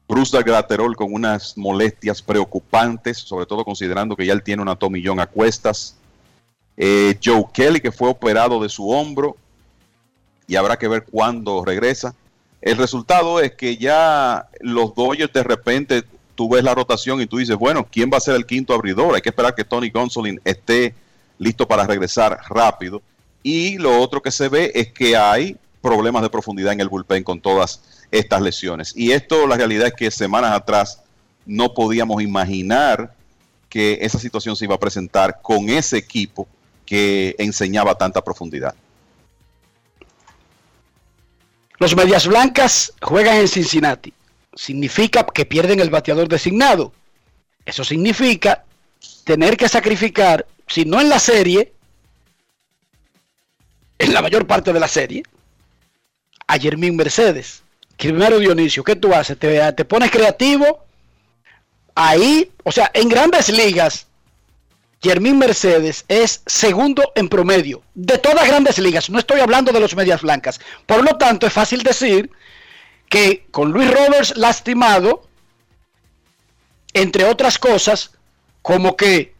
Bruce 0.08 0.42
Graterol 0.44 0.96
con 0.96 1.14
unas 1.14 1.58
molestias 1.58 2.22
preocupantes, 2.22 3.20
sobre 3.20 3.46
todo 3.46 3.64
considerando 3.64 4.16
que 4.16 4.26
ya 4.26 4.34
él 4.34 4.44
tiene 4.44 4.62
una 4.62 4.76
tomillón 4.76 5.20
a 5.20 5.28
cuestas. 5.28 5.96
Eh, 6.76 7.18
Joe 7.24 7.46
Kelly, 7.54 7.80
que 7.80 7.92
fue 7.92 8.10
operado 8.10 8.62
de 8.62 8.70
su 8.70 8.90
hombro 8.90 9.38
y 10.48 10.56
habrá 10.56 10.78
que 10.78 10.88
ver 10.88 11.06
cuándo 11.06 11.64
regresa. 11.64 12.16
El 12.62 12.78
resultado 12.78 13.40
es 13.40 13.54
que 13.54 13.78
ya 13.78 14.50
los 14.60 14.94
Dodgers 14.96 15.34
de 15.34 15.44
repente 15.44 16.04
tú 16.36 16.50
ves 16.50 16.64
la 16.64 16.76
rotación 16.76 17.22
y 17.22 17.26
tú 17.26 17.38
dices, 17.38 17.56
bueno, 17.56 17.88
¿quién 17.90 18.10
va 18.12 18.18
a 18.18 18.22
ser 18.22 18.36
el 18.36 18.46
quinto 18.46 18.74
abridor? 18.74 19.16
Hay 19.16 19.22
que 19.22 19.30
esperar 19.30 19.56
que 19.56 19.64
Tony 19.64 19.90
Gonsolin 19.90 20.40
esté 20.44 20.96
listo 21.38 21.68
para 21.68 21.86
regresar 21.86 22.40
rápido. 22.50 23.02
Y 23.42 23.78
lo 23.78 24.00
otro 24.00 24.22
que 24.22 24.32
se 24.32 24.50
ve 24.50 24.72
es 24.74 24.92
que 24.92 25.18
hay 25.18 25.58
problemas 25.82 26.22
de 26.22 26.30
profundidad 26.30 26.74
en 26.74 26.80
el 26.80 26.90
bullpen 26.90 27.24
con 27.24 27.42
todas 27.42 27.82
estas 28.10 28.42
lesiones. 28.42 28.94
Y 28.96 29.12
esto, 29.12 29.48
la 29.48 29.58
realidad 29.58 29.88
es 29.88 29.94
que 29.94 30.10
semanas 30.12 30.52
atrás 30.52 31.02
no 31.46 31.74
podíamos 31.74 32.22
imaginar 32.22 33.14
que 33.70 34.00
esa 34.02 34.20
situación 34.20 34.56
se 34.56 34.66
iba 34.66 34.76
a 34.76 34.80
presentar 34.80 35.42
con 35.42 35.70
ese 35.70 35.98
equipo 35.98 36.48
que 36.86 37.36
enseñaba 37.38 37.96
tanta 37.96 38.24
profundidad. 38.24 38.76
Los 41.80 41.96
Medias 41.96 42.28
Blancas 42.28 42.94
juegan 43.02 43.38
en 43.38 43.48
Cincinnati. 43.48 44.14
Significa 44.56 45.26
que 45.26 45.46
pierden 45.46 45.80
el 45.80 45.90
bateador 45.90 46.28
designado. 46.28 46.94
Eso 47.66 47.84
significa 47.84 48.64
tener 49.24 49.58
que 49.58 49.70
sacrificar, 49.70 50.46
si 50.68 50.86
no 50.86 51.00
en 51.02 51.10
la 51.10 51.20
serie, 51.20 51.74
en 54.00 54.14
la 54.14 54.22
mayor 54.22 54.46
parte 54.46 54.74
de 54.74 54.80
la 54.80 54.88
serie, 54.88 55.24
a 56.48 56.58
Jermín 56.58 56.96
Mercedes. 56.96 57.64
Primero 57.98 58.38
Dionisio, 58.38 58.84
¿qué 58.84 58.96
tú 58.96 59.14
haces? 59.14 59.40
¿Te, 59.40 59.72
te 59.74 59.86
pones 59.86 60.12
creativo? 60.12 60.84
Ahí, 61.96 62.52
o 62.64 62.72
sea, 62.72 62.92
en 62.94 63.08
grandes 63.08 63.50
ligas, 63.50 64.08
Jermín 65.02 65.38
Mercedes 65.38 66.06
es 66.08 66.42
segundo 66.46 67.12
en 67.16 67.30
promedio 67.30 67.84
de 67.94 68.18
todas 68.18 68.48
grandes 68.48 68.80
ligas. 68.80 69.10
No 69.10 69.20
estoy 69.20 69.42
hablando 69.42 69.72
de 69.72 69.80
los 69.80 69.96
medias 69.96 70.22
blancas. 70.22 70.60
Por 70.86 71.04
lo 71.04 71.18
tanto, 71.18 71.46
es 71.46 71.54
fácil 71.54 71.84
decir 71.84 72.30
que 73.14 73.46
con 73.52 73.72
Luis 73.72 73.92
Roberts 73.92 74.36
lastimado, 74.38 75.22
entre 76.96 77.26
otras 77.26 77.60
cosas, 77.60 78.10
como 78.64 78.98
que 78.98 79.36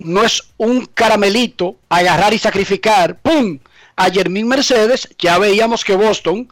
no 0.00 0.24
es 0.24 0.42
un 0.56 0.86
caramelito 0.86 1.76
agarrar 1.88 2.34
y 2.34 2.40
sacrificar, 2.40 3.20
¡pum! 3.20 3.60
A 3.94 4.10
Jermín 4.10 4.48
Mercedes, 4.48 5.08
ya 5.16 5.38
veíamos 5.38 5.84
que 5.84 5.94
Boston 5.94 6.48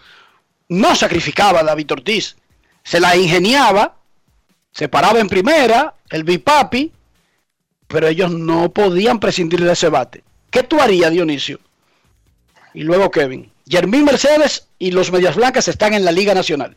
no 0.69 0.95
sacrificaba 0.95 1.59
a 1.59 1.65
David 1.65 1.91
Ortiz, 1.91 2.37
se 2.85 3.01
la 3.01 3.17
ingeniaba, 3.17 3.97
se 4.71 4.89
paraba 4.89 5.19
en 5.19 5.29
primera, 5.29 5.97
el 6.11 6.23
bipapi, 6.23 6.93
pero 7.89 8.07
ellos 8.07 8.31
no 8.31 8.73
podían 8.73 9.19
prescindir 9.19 9.65
de 9.65 9.73
ese 9.73 9.89
bate. 9.89 10.23
¿Qué 10.49 10.63
tú 10.63 10.81
harías, 10.81 11.11
Dionisio? 11.11 11.59
Y 12.73 12.85
luego 12.85 13.11
Kevin. 13.11 13.51
Jermín 13.69 14.05
Mercedes 14.05 14.69
y 14.83 14.91
los 14.91 15.13
Medias 15.13 15.37
Blancas 15.37 15.69
están 15.69 15.95
en 15.95 16.05
la 16.05 16.11
Liga 16.11 16.35
Nacional. 16.35 16.77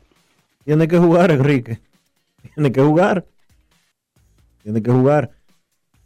Tiene 0.64 0.88
que 0.88 1.00
jugar, 1.00 1.32
Enrique. 1.32 1.80
Tiene 2.54 2.72
que 2.72 2.80
jugar. 2.80 3.26
Tiene 4.62 4.84
que 4.84 4.92
jugar. 4.92 5.32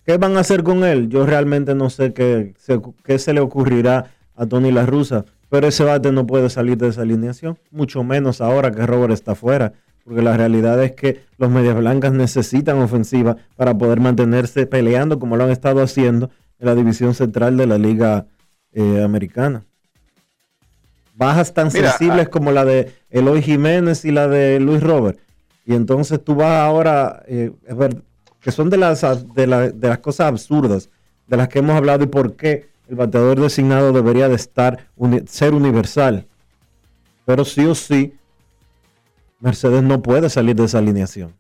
¿Qué 0.06 0.16
van 0.16 0.38
a 0.38 0.40
hacer 0.40 0.64
con 0.64 0.86
él? 0.86 1.10
Yo 1.10 1.26
realmente 1.26 1.76
no 1.76 1.90
sé 1.90 2.14
qué 2.14 2.54
se, 2.58 2.80
qué 3.04 3.20
se 3.20 3.34
le 3.34 3.42
ocurrirá 3.42 4.12
a 4.34 4.46
Tony 4.46 4.72
La 4.72 4.86
Russa, 4.86 5.26
pero 5.50 5.68
ese 5.68 5.84
bate 5.84 6.14
no 6.14 6.26
puede 6.26 6.50
salir 6.50 6.78
de 6.78 6.88
esa 6.88 7.02
alineación, 7.02 7.60
mucho 7.70 8.02
menos 8.06 8.40
ahora 8.40 8.72
que 8.72 8.86
Robert 8.86 9.12
está 9.12 9.36
fuera, 9.36 9.74
porque 10.06 10.22
la 10.22 10.38
realidad 10.38 10.82
es 10.82 10.94
que 10.94 11.24
los 11.38 11.50
Medias 11.50 11.76
Blancas 11.76 12.14
necesitan 12.14 12.78
ofensiva 12.78 13.36
para 13.58 13.78
poder 13.78 14.00
mantenerse 14.00 14.66
peleando 14.68 15.20
como 15.20 15.36
lo 15.36 15.44
han 15.44 15.52
estado 15.52 15.82
haciendo 15.82 16.30
en 16.60 16.66
la 16.66 16.76
división 16.76 17.14
central 17.14 17.58
de 17.58 17.68
la 17.68 17.78
Liga 17.78 18.28
eh, 18.72 19.04
Americana. 19.04 19.66
Bajas 21.20 21.54
tan 21.54 21.68
Mira, 21.74 21.92
sensibles 21.92 22.28
ah. 22.28 22.30
como 22.30 22.54
la 22.54 22.64
de 22.64 22.94
Eloy 23.10 23.42
Jiménez 23.42 24.06
y 24.06 24.12
la 24.12 24.30
de 24.30 24.58
Luis 24.62 24.82
Robert. 24.82 25.20
Y 25.66 25.76
entonces 25.76 26.24
tú 26.24 26.34
vas 26.36 26.62
ahora, 26.62 27.24
eh, 27.28 27.52
es 27.68 27.76
ver- 27.76 28.02
que 28.40 28.54
son 28.54 28.70
de 28.70 28.78
las, 28.78 29.02
de, 29.36 29.46
la- 29.46 29.70
de 29.70 29.90
las 29.90 29.98
cosas 30.00 30.28
absurdas 30.28 30.90
de 31.28 31.36
las 31.36 31.50
que 31.50 31.60
hemos 31.60 31.76
hablado 31.76 32.06
y 32.06 32.08
por 32.08 32.38
qué 32.38 32.70
el 32.88 32.96
bateador 32.96 33.38
designado 33.42 33.92
debería 33.92 34.30
de 34.30 34.36
estar 34.36 34.88
uni- 34.96 35.28
ser 35.28 35.54
universal. 35.54 36.26
Pero 37.26 37.44
sí 37.44 37.66
o 37.66 37.76
sí, 37.76 38.14
Mercedes 39.42 39.84
no 39.84 40.02
puede 40.02 40.30
salir 40.30 40.56
de 40.56 40.64
esa 40.64 40.78
alineación. 40.78 41.36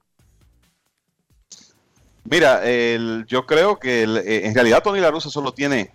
Mira, 2.26 2.64
el- 2.69 3.26
yo 3.30 3.45
creo 3.45 3.80
que 3.80 4.03
el- 4.03 4.18
eh, 4.18 4.45
en 4.45 4.53
realidad 4.53 4.84
Tony 4.84 4.99
La 4.99 5.10
Russa 5.10 5.30
solo 5.30 5.53
tiene 5.53 5.89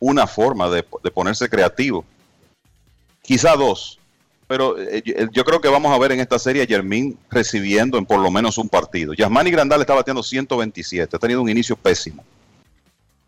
una 0.00 0.26
forma 0.26 0.70
de, 0.70 0.84
de 1.04 1.10
ponerse 1.10 1.50
creativo. 1.50 2.02
Quizá 3.26 3.56
dos. 3.56 3.98
Pero 4.48 4.78
eh, 4.78 5.02
yo, 5.04 5.14
yo 5.32 5.44
creo 5.44 5.60
que 5.60 5.68
vamos 5.68 5.92
a 5.92 5.98
ver 5.98 6.12
en 6.12 6.20
esta 6.20 6.38
serie 6.38 6.62
a 6.62 6.66
Jermín 6.66 7.18
recibiendo 7.30 7.98
en 7.98 8.06
por 8.06 8.20
lo 8.20 8.30
menos 8.30 8.58
un 8.58 8.68
partido. 8.68 9.12
Yasmani 9.12 9.50
Grandal 9.50 9.80
está 9.80 9.94
bateando 9.94 10.22
127, 10.22 11.16
ha 11.16 11.18
tenido 11.18 11.42
un 11.42 11.48
inicio 11.48 11.76
pésimo. 11.76 12.24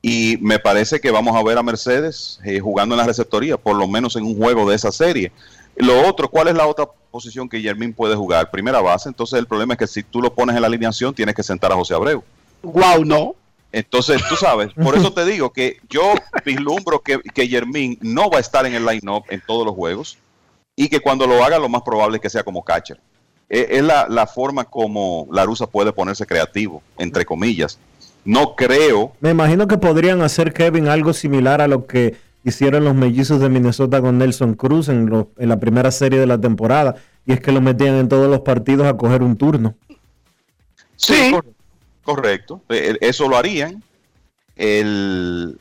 Y 0.00 0.38
me 0.40 0.60
parece 0.60 1.00
que 1.00 1.10
vamos 1.10 1.34
a 1.36 1.42
ver 1.42 1.58
a 1.58 1.62
Mercedes 1.62 2.38
eh, 2.44 2.60
jugando 2.60 2.94
en 2.94 3.00
la 3.00 3.06
receptoría, 3.06 3.56
por 3.56 3.74
lo 3.74 3.88
menos 3.88 4.14
en 4.14 4.24
un 4.24 4.36
juego 4.36 4.68
de 4.70 4.76
esa 4.76 4.92
serie. 4.92 5.32
Lo 5.76 6.08
otro, 6.08 6.28
¿cuál 6.30 6.48
es 6.48 6.54
la 6.54 6.66
otra 6.66 6.86
posición 7.10 7.48
que 7.48 7.60
Jermín 7.60 7.92
puede 7.92 8.14
jugar? 8.14 8.50
Primera 8.50 8.80
base, 8.80 9.08
entonces 9.08 9.38
el 9.38 9.46
problema 9.46 9.74
es 9.74 9.78
que 9.78 9.86
si 9.88 10.04
tú 10.04 10.22
lo 10.22 10.32
pones 10.32 10.54
en 10.54 10.62
la 10.62 10.68
alineación, 10.68 11.14
tienes 11.14 11.34
que 11.34 11.42
sentar 11.42 11.72
a 11.72 11.74
José 11.74 11.94
Abreu. 11.94 12.22
Wow, 12.62 13.04
no. 13.04 13.34
Entonces, 13.70 14.22
tú 14.28 14.34
sabes, 14.36 14.72
por 14.72 14.96
eso 14.96 15.12
te 15.12 15.24
digo 15.26 15.52
que 15.52 15.76
yo 15.90 16.14
vislumbro 16.46 17.00
que, 17.00 17.20
que 17.34 17.46
Jermín 17.46 17.98
no 18.00 18.30
va 18.30 18.38
a 18.38 18.40
estar 18.40 18.64
en 18.66 18.74
el 18.74 18.86
line-up 18.86 19.24
en 19.28 19.42
todos 19.46 19.66
los 19.66 19.74
juegos 19.74 20.16
y 20.74 20.88
que 20.88 21.00
cuando 21.00 21.26
lo 21.26 21.44
haga 21.44 21.58
lo 21.58 21.68
más 21.68 21.82
probable 21.82 22.16
es 22.16 22.22
que 22.22 22.30
sea 22.30 22.42
como 22.42 22.64
catcher. 22.64 22.98
Es, 23.48 23.66
es 23.70 23.82
la, 23.82 24.06
la 24.08 24.26
forma 24.26 24.64
como 24.64 25.26
la 25.30 25.44
rusa 25.44 25.66
puede 25.66 25.92
ponerse 25.92 26.24
creativo, 26.24 26.82
entre 26.98 27.24
comillas. 27.26 27.78
No 28.24 28.54
creo, 28.56 29.12
Me 29.20 29.30
imagino 29.30 29.66
que 29.66 29.78
podrían 29.78 30.22
hacer, 30.22 30.52
Kevin, 30.52 30.88
algo 30.88 31.12
similar 31.12 31.60
a 31.60 31.68
lo 31.68 31.86
que 31.86 32.16
hicieron 32.44 32.84
los 32.84 32.94
mellizos 32.94 33.40
de 33.40 33.48
Minnesota 33.48 34.00
con 34.00 34.18
Nelson 34.18 34.54
Cruz 34.54 34.88
en, 34.88 35.06
lo- 35.10 35.30
en 35.38 35.48
la 35.48 35.58
primera 35.60 35.90
serie 35.90 36.18
de 36.20 36.26
la 36.26 36.38
temporada. 36.38 36.96
Y 37.26 37.32
es 37.32 37.40
que 37.40 37.52
lo 37.52 37.60
metían 37.60 37.94
en 37.96 38.08
todos 38.08 38.28
los 38.30 38.40
partidos 38.40 38.86
a 38.86 38.96
coger 38.96 39.22
un 39.22 39.36
turno. 39.36 39.74
Sí, 40.96 41.32
correcto. 42.14 42.62
Eh, 42.68 42.96
Eso 43.00 43.28
lo 43.28 43.36
harían. 43.36 43.82
Eh, 44.56 45.54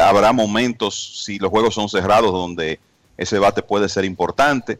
habrá 0.00 0.32
momentos, 0.32 1.22
si 1.24 1.38
los 1.38 1.50
juegos 1.50 1.74
son 1.74 1.88
cerrados, 1.88 2.32
donde 2.32 2.78
ese 3.16 3.38
bate 3.38 3.62
puede 3.62 3.88
ser 3.88 4.04
importante. 4.04 4.78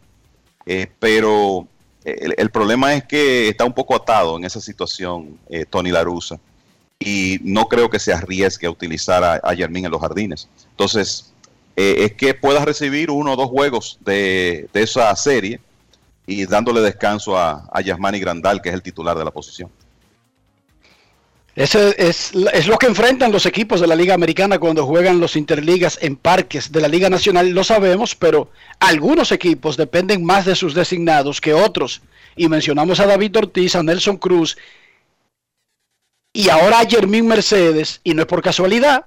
Eh, 0.66 0.88
pero 0.98 1.66
el, 2.04 2.50
problema 2.50 2.94
es 2.94 3.04
que 3.04 3.48
está 3.48 3.64
un 3.64 3.72
poco 3.72 3.96
atado 3.96 4.36
en 4.36 4.44
esa 4.44 4.60
situación 4.60 5.38
eh, 5.48 5.64
Tony 5.64 5.90
Larusa. 5.90 6.38
Y 6.98 7.38
no 7.42 7.66
creo 7.68 7.90
que 7.90 7.98
se 7.98 8.12
arriesgue 8.12 8.66
a 8.66 8.70
utilizar 8.70 9.22
a, 9.24 9.40
a 9.42 9.52
en 9.54 9.90
los 9.90 10.00
jardines. 10.00 10.48
Entonces, 10.70 11.32
eh, 11.74 12.04
es 12.04 12.12
que 12.14 12.32
pueda 12.32 12.64
recibir 12.64 13.10
uno 13.10 13.32
o 13.32 13.36
dos 13.36 13.50
juegos 13.50 13.98
de, 14.00 14.68
de 14.72 14.82
esa 14.82 15.14
serie 15.16 15.60
y 16.26 16.46
dándole 16.46 16.80
descanso 16.80 17.36
a, 17.36 17.68
a 17.70 17.80
Yasmani 17.80 18.18
Grandal, 18.18 18.62
que 18.62 18.70
es 18.70 18.74
el 18.74 18.82
titular 18.82 19.18
de 19.18 19.24
la 19.24 19.30
posición. 19.30 19.70
Ese 21.56 21.94
es, 21.96 22.32
es 22.52 22.66
lo 22.66 22.76
que 22.76 22.86
enfrentan 22.86 23.32
los 23.32 23.46
equipos 23.46 23.80
de 23.80 23.86
la 23.86 23.96
Liga 23.96 24.12
Americana 24.12 24.58
cuando 24.58 24.84
juegan 24.84 25.20
los 25.20 25.36
interligas 25.36 25.98
en 26.02 26.16
parques 26.16 26.70
de 26.70 26.82
la 26.82 26.88
Liga 26.88 27.08
Nacional, 27.08 27.48
lo 27.48 27.64
sabemos, 27.64 28.14
pero 28.14 28.50
algunos 28.78 29.32
equipos 29.32 29.78
dependen 29.78 30.22
más 30.22 30.44
de 30.44 30.54
sus 30.54 30.74
designados 30.74 31.40
que 31.40 31.54
otros. 31.54 32.02
Y 32.36 32.50
mencionamos 32.50 33.00
a 33.00 33.06
David 33.06 33.38
Ortiz, 33.38 33.74
a 33.74 33.82
Nelson 33.82 34.18
Cruz 34.18 34.58
y 36.34 36.50
ahora 36.50 36.80
a 36.80 36.86
Jermín 36.86 37.26
Mercedes, 37.26 38.02
y 38.04 38.12
no 38.12 38.20
es 38.20 38.28
por 38.28 38.42
casualidad, 38.42 39.06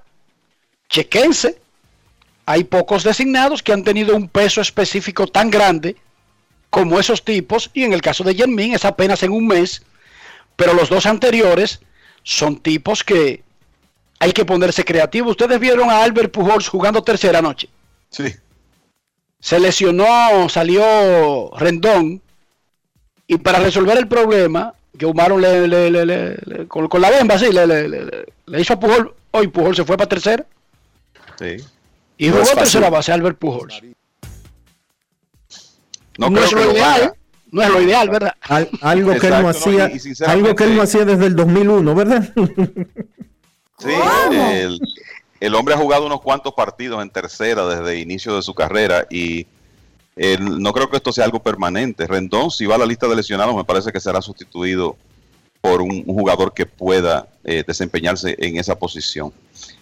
chequense, 0.89 1.59
hay 2.47 2.63
pocos 2.63 3.03
designados 3.03 3.61
que 3.61 3.73
han 3.73 3.83
tenido 3.83 4.15
un 4.15 4.27
peso 4.27 4.59
específico 4.59 5.27
tan 5.27 5.51
grande 5.51 5.95
como 6.71 6.99
esos 6.99 7.23
tipos, 7.23 7.69
y 7.75 7.83
en 7.83 7.93
el 7.93 8.01
caso 8.01 8.23
de 8.23 8.33
Jermín 8.33 8.73
es 8.73 8.85
apenas 8.85 9.21
en 9.21 9.33
un 9.33 9.45
mes, 9.45 9.83
pero 10.55 10.73
los 10.73 10.89
dos 10.89 11.05
anteriores 11.05 11.81
son 12.29 12.57
tipos 12.57 13.03
que 13.03 13.43
hay 14.19 14.31
que 14.33 14.45
ponerse 14.45 14.85
creativo. 14.85 15.31
Ustedes 15.31 15.59
vieron 15.59 15.89
a 15.89 16.03
Albert 16.03 16.31
Pujols 16.31 16.67
jugando 16.67 17.01
tercera 17.03 17.41
noche. 17.41 17.69
Sí. 18.11 18.35
Se 19.39 19.59
lesionó, 19.59 20.47
salió 20.47 21.49
Rendón. 21.57 22.21
Y 23.25 23.37
para 23.37 23.59
resolver 23.59 23.97
el 23.97 24.07
problema, 24.07 24.75
Joe 24.99 25.13
Maron 25.13 25.41
le, 25.41 25.67
le- 25.67 25.89
le- 25.89 26.05
le- 26.05 26.37
le- 26.45 26.67
con, 26.67 26.87
con 26.87 27.01
la 27.01 27.09
bemba, 27.09 27.39
sí, 27.39 27.47
le, 27.51 28.25
hizo 28.61 28.73
a 28.73 28.79
Pujol. 28.79 29.15
Hoy 29.31 29.47
Pujol 29.47 29.75
se 29.75 29.83
fue 29.85 29.97
para 29.97 30.09
tercera. 30.09 30.45
Sí. 31.39 31.57
Y 32.17 32.27
No 32.29 32.37
jugó 32.37 32.53
tercera 32.55 32.89
base 32.91 33.11
Albert 33.11 33.39
Pujols. 33.39 33.81
No, 36.17 36.29
No, 36.29 36.33
creo 36.33 36.43
es 36.43 36.49
que 36.49 36.55
lo 36.55 36.71
ideal. 36.73 37.13
No 37.51 37.61
es 37.63 37.69
lo 37.69 37.81
ideal, 37.81 38.09
¿verdad? 38.09 38.33
Al- 38.41 38.69
algo 38.81 39.11
que 39.17 39.27
él 39.27 39.41
no 39.41 39.49
hacía, 39.49 39.91
algo 40.27 40.55
que 40.55 40.63
él 40.65 40.75
no 40.75 40.81
hacía 40.83 41.05
desde 41.05 41.25
el 41.25 41.35
2001, 41.35 41.95
¿verdad? 41.95 42.33
Sí, 43.81 43.87
el, 44.51 44.77
el 45.39 45.55
hombre 45.55 45.73
ha 45.73 45.77
jugado 45.77 46.05
unos 46.05 46.19
cuantos 46.19 46.53
partidos 46.53 47.01
en 47.01 47.09
tercera 47.09 47.65
desde 47.65 47.93
el 47.93 47.99
inicio 47.99 48.35
de 48.35 48.41
su 48.41 48.53
carrera 48.53 49.07
y 49.09 49.47
no 50.41 50.73
creo 50.73 50.89
que 50.89 50.97
esto 50.97 51.13
sea 51.13 51.23
algo 51.23 51.41
permanente. 51.41 52.05
Rendón, 52.05 52.51
si 52.51 52.65
va 52.65 52.75
a 52.75 52.77
la 52.79 52.85
lista 52.85 53.07
de 53.07 53.15
lesionados, 53.15 53.55
me 53.55 53.63
parece 53.63 53.91
que 53.93 54.01
será 54.01 54.21
sustituido 54.21 54.97
por 55.61 55.81
un, 55.81 56.03
un 56.05 56.15
jugador 56.15 56.53
que 56.53 56.65
pueda 56.65 57.27
eh, 57.45 57.63
desempeñarse 57.65 58.35
en 58.37 58.57
esa 58.57 58.77
posición. 58.77 59.31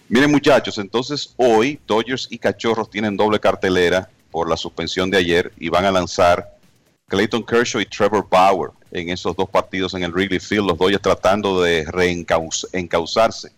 Miren 0.08 0.30
muchachos, 0.30 0.78
entonces 0.78 1.34
hoy 1.36 1.80
Dodgers 1.86 2.28
y 2.30 2.38
Cachorros 2.38 2.88
tienen 2.88 3.16
doble 3.16 3.40
cartelera 3.40 4.08
por 4.30 4.48
la 4.48 4.56
suspensión 4.56 5.10
de 5.10 5.18
ayer 5.18 5.52
y 5.58 5.70
van 5.70 5.84
a 5.86 5.90
lanzar 5.90 6.56
Clayton 7.08 7.42
Kershaw 7.42 7.80
y 7.80 7.86
Trevor 7.86 8.26
Bauer 8.28 8.70
en 8.92 9.10
esos 9.10 9.34
dos 9.36 9.48
partidos 9.48 9.94
en 9.94 10.02
el 10.02 10.12
Wrigley 10.12 10.40
Field, 10.40 10.68
los 10.68 10.78
Dodgers 10.78 11.02
tratando 11.02 11.60
de 11.62 11.84
reencauzarse 11.84 13.50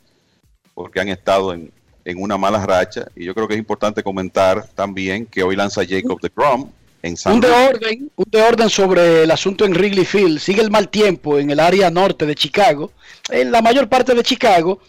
porque 0.74 1.00
han 1.00 1.08
estado 1.08 1.52
en, 1.52 1.70
en 2.04 2.22
una 2.22 2.38
mala 2.38 2.64
racha. 2.64 3.06
Y 3.14 3.24
yo 3.24 3.34
creo 3.34 3.46
que 3.46 3.54
es 3.54 3.58
importante 3.58 4.02
comentar 4.02 4.66
también 4.74 5.26
que 5.26 5.42
hoy 5.42 5.56
lanza 5.56 5.82
Jacob 5.86 6.20
de 6.20 6.30
Grom 6.34 6.70
en 7.02 7.16
San 7.16 7.34
Un 7.34 7.40
de 7.40 7.48
Luis. 7.48 7.60
orden, 7.68 8.10
un 8.16 8.26
de 8.30 8.42
orden 8.42 8.70
sobre 8.70 9.22
el 9.24 9.30
asunto 9.30 9.64
en 9.64 9.72
Wrigley 9.72 10.04
Field. 10.04 10.38
Sigue 10.38 10.62
el 10.62 10.70
mal 10.70 10.88
tiempo 10.88 11.38
en 11.38 11.50
el 11.50 11.60
área 11.60 11.90
norte 11.90 12.26
de 12.26 12.34
Chicago. 12.34 12.92
En 13.28 13.52
la 13.52 13.62
mayor 13.62 13.88
parte 13.88 14.14
de 14.14 14.22
Chicago, 14.22 14.80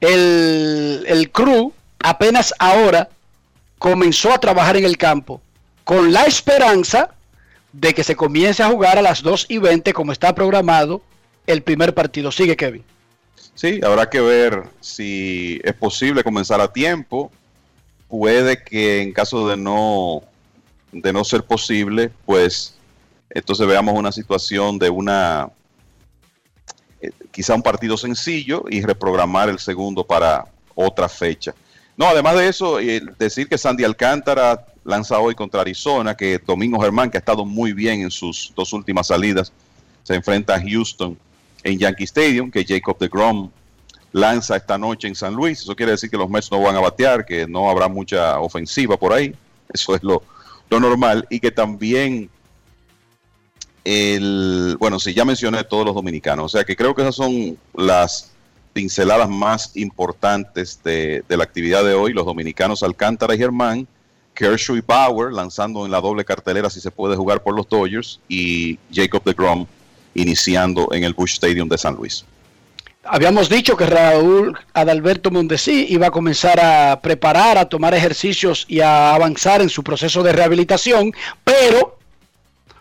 el, 0.00 1.04
el 1.06 1.30
crew 1.30 1.72
apenas 2.00 2.54
ahora 2.58 3.08
comenzó 3.78 4.32
a 4.32 4.38
trabajar 4.38 4.76
en 4.76 4.84
el 4.84 4.96
campo 4.96 5.40
con 5.84 6.12
la 6.12 6.24
esperanza 6.24 7.14
de 7.72 7.94
que 7.94 8.04
se 8.04 8.16
comience 8.16 8.62
a 8.62 8.68
jugar 8.68 8.98
a 8.98 9.02
las 9.02 9.22
2 9.22 9.46
y 9.48 9.58
20 9.58 9.92
como 9.92 10.12
está 10.12 10.34
programado 10.34 11.02
el 11.46 11.62
primer 11.62 11.94
partido. 11.94 12.30
Sigue 12.32 12.56
Kevin. 12.56 12.84
Sí, 13.54 13.80
habrá 13.84 14.08
que 14.08 14.20
ver 14.20 14.64
si 14.80 15.60
es 15.64 15.74
posible 15.74 16.22
comenzar 16.22 16.60
a 16.60 16.72
tiempo. 16.72 17.30
Puede 18.08 18.62
que 18.62 19.02
en 19.02 19.12
caso 19.12 19.48
de 19.48 19.56
no 19.56 20.22
de 20.92 21.12
no 21.12 21.24
ser 21.24 21.44
posible, 21.44 22.10
pues 22.24 22.74
entonces 23.30 23.66
veamos 23.66 23.94
una 23.94 24.10
situación 24.10 24.78
de 24.78 24.88
una 24.88 25.50
eh, 27.00 27.10
quizá 27.30 27.54
un 27.54 27.62
partido 27.62 27.96
sencillo 27.96 28.64
y 28.70 28.80
reprogramar 28.80 29.48
el 29.48 29.58
segundo 29.58 30.04
para 30.06 30.46
otra 30.74 31.08
fecha. 31.08 31.54
No, 31.98 32.06
además 32.06 32.36
de 32.36 32.48
eso, 32.48 32.78
eh, 32.78 33.02
decir 33.18 33.48
que 33.48 33.58
Sandy 33.58 33.82
Alcántara 33.82 34.64
lanza 34.84 35.18
hoy 35.18 35.34
contra 35.34 35.62
Arizona, 35.62 36.16
que 36.16 36.38
Domingo 36.38 36.80
Germán, 36.80 37.10
que 37.10 37.16
ha 37.16 37.20
estado 37.20 37.44
muy 37.44 37.72
bien 37.72 38.02
en 38.02 38.10
sus 38.12 38.52
dos 38.54 38.72
últimas 38.72 39.08
salidas, 39.08 39.52
se 40.04 40.14
enfrenta 40.14 40.54
a 40.54 40.62
Houston 40.62 41.18
en 41.64 41.76
Yankee 41.76 42.04
Stadium, 42.04 42.52
que 42.52 42.64
Jacob 42.64 42.96
de 42.98 43.08
Grom 43.08 43.50
lanza 44.12 44.56
esta 44.56 44.78
noche 44.78 45.08
en 45.08 45.16
San 45.16 45.34
Luis. 45.34 45.60
Eso 45.60 45.74
quiere 45.74 45.90
decir 45.90 46.08
que 46.08 46.16
los 46.16 46.30
Mets 46.30 46.52
no 46.52 46.62
van 46.62 46.76
a 46.76 46.80
batear, 46.80 47.26
que 47.26 47.48
no 47.48 47.68
habrá 47.68 47.88
mucha 47.88 48.38
ofensiva 48.38 48.96
por 48.96 49.12
ahí. 49.12 49.34
Eso 49.74 49.96
es 49.96 50.02
lo, 50.04 50.22
lo 50.70 50.78
normal. 50.78 51.26
Y 51.30 51.40
que 51.40 51.50
también 51.50 52.30
el, 53.82 54.76
bueno, 54.78 55.00
sí, 55.00 55.14
ya 55.14 55.24
mencioné 55.24 55.64
todos 55.64 55.84
los 55.84 55.96
dominicanos. 55.96 56.44
O 56.44 56.48
sea 56.48 56.64
que 56.64 56.76
creo 56.76 56.94
que 56.94 57.02
esas 57.02 57.16
son 57.16 57.58
las 57.74 58.30
pinceladas 58.78 59.28
más 59.28 59.72
importantes 59.74 60.80
de, 60.84 61.24
la 61.28 61.42
actividad 61.42 61.82
de 61.82 61.94
hoy. 61.94 62.12
Los 62.12 62.24
dominicanos 62.24 62.84
Alcántara 62.84 63.34
y 63.34 63.38
Germán. 63.38 63.88
Kershaw 64.34 64.76
y 64.76 64.82
Bauer 64.86 65.32
lanzando 65.32 65.84
en 65.84 65.90
la 65.90 66.00
doble 66.00 66.24
cartelera 66.24 66.70
si 66.70 66.80
se 66.80 66.92
puede 66.92 67.16
jugar 67.16 67.42
por 67.42 67.56
los 67.56 67.68
Dodgers 67.68 68.20
y 68.28 68.78
Jacob 68.92 69.24
de 69.24 69.32
Grom 69.32 69.66
iniciando 70.14 70.90
en 70.92 71.02
el 71.02 71.12
Bush 71.12 71.32
Stadium 71.32 71.68
de 71.68 71.76
San 71.76 71.96
Luis. 71.96 72.24
Habíamos 73.02 73.48
dicho 73.48 73.76
que 73.76 73.86
Raúl 73.86 74.56
Adalberto 74.74 75.32
Mondesí 75.32 75.86
iba 75.88 76.06
a 76.06 76.12
comenzar 76.12 76.60
a 76.60 77.00
preparar, 77.00 77.58
a 77.58 77.68
tomar 77.68 77.94
ejercicios 77.94 78.64
y 78.68 78.78
a 78.78 79.12
avanzar 79.12 79.60
en 79.60 79.70
su 79.70 79.82
proceso 79.82 80.22
de 80.22 80.30
rehabilitación, 80.30 81.12
pero 81.42 81.98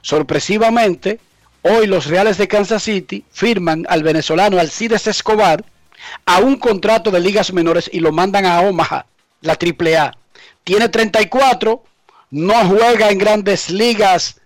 sorpresivamente 0.02 1.20
hoy 1.64 1.88
los 1.88 2.06
Reales 2.06 2.38
de 2.38 2.48
Kansas 2.48 2.84
City 2.84 3.26
firman 3.32 3.88
al 3.90 4.04
venezolano 4.04 4.60
Alcides 4.60 5.08
Escobar 5.08 5.66
a 6.26 6.40
un 6.40 6.58
contrato 6.58 7.12
de 7.12 7.20
ligas 7.20 7.52
menores 7.54 7.90
y 7.92 8.00
lo 8.00 8.12
mandan 8.12 8.46
a 8.46 8.62
Omaha, 8.62 9.06
la 9.42 9.54
AAA 9.54 10.14
tiene 10.68 10.90
34, 10.90 11.82
no 12.32 12.54
juega 12.68 13.10
en 13.10 13.18
grandes 13.18 13.70
ligas 13.70 14.42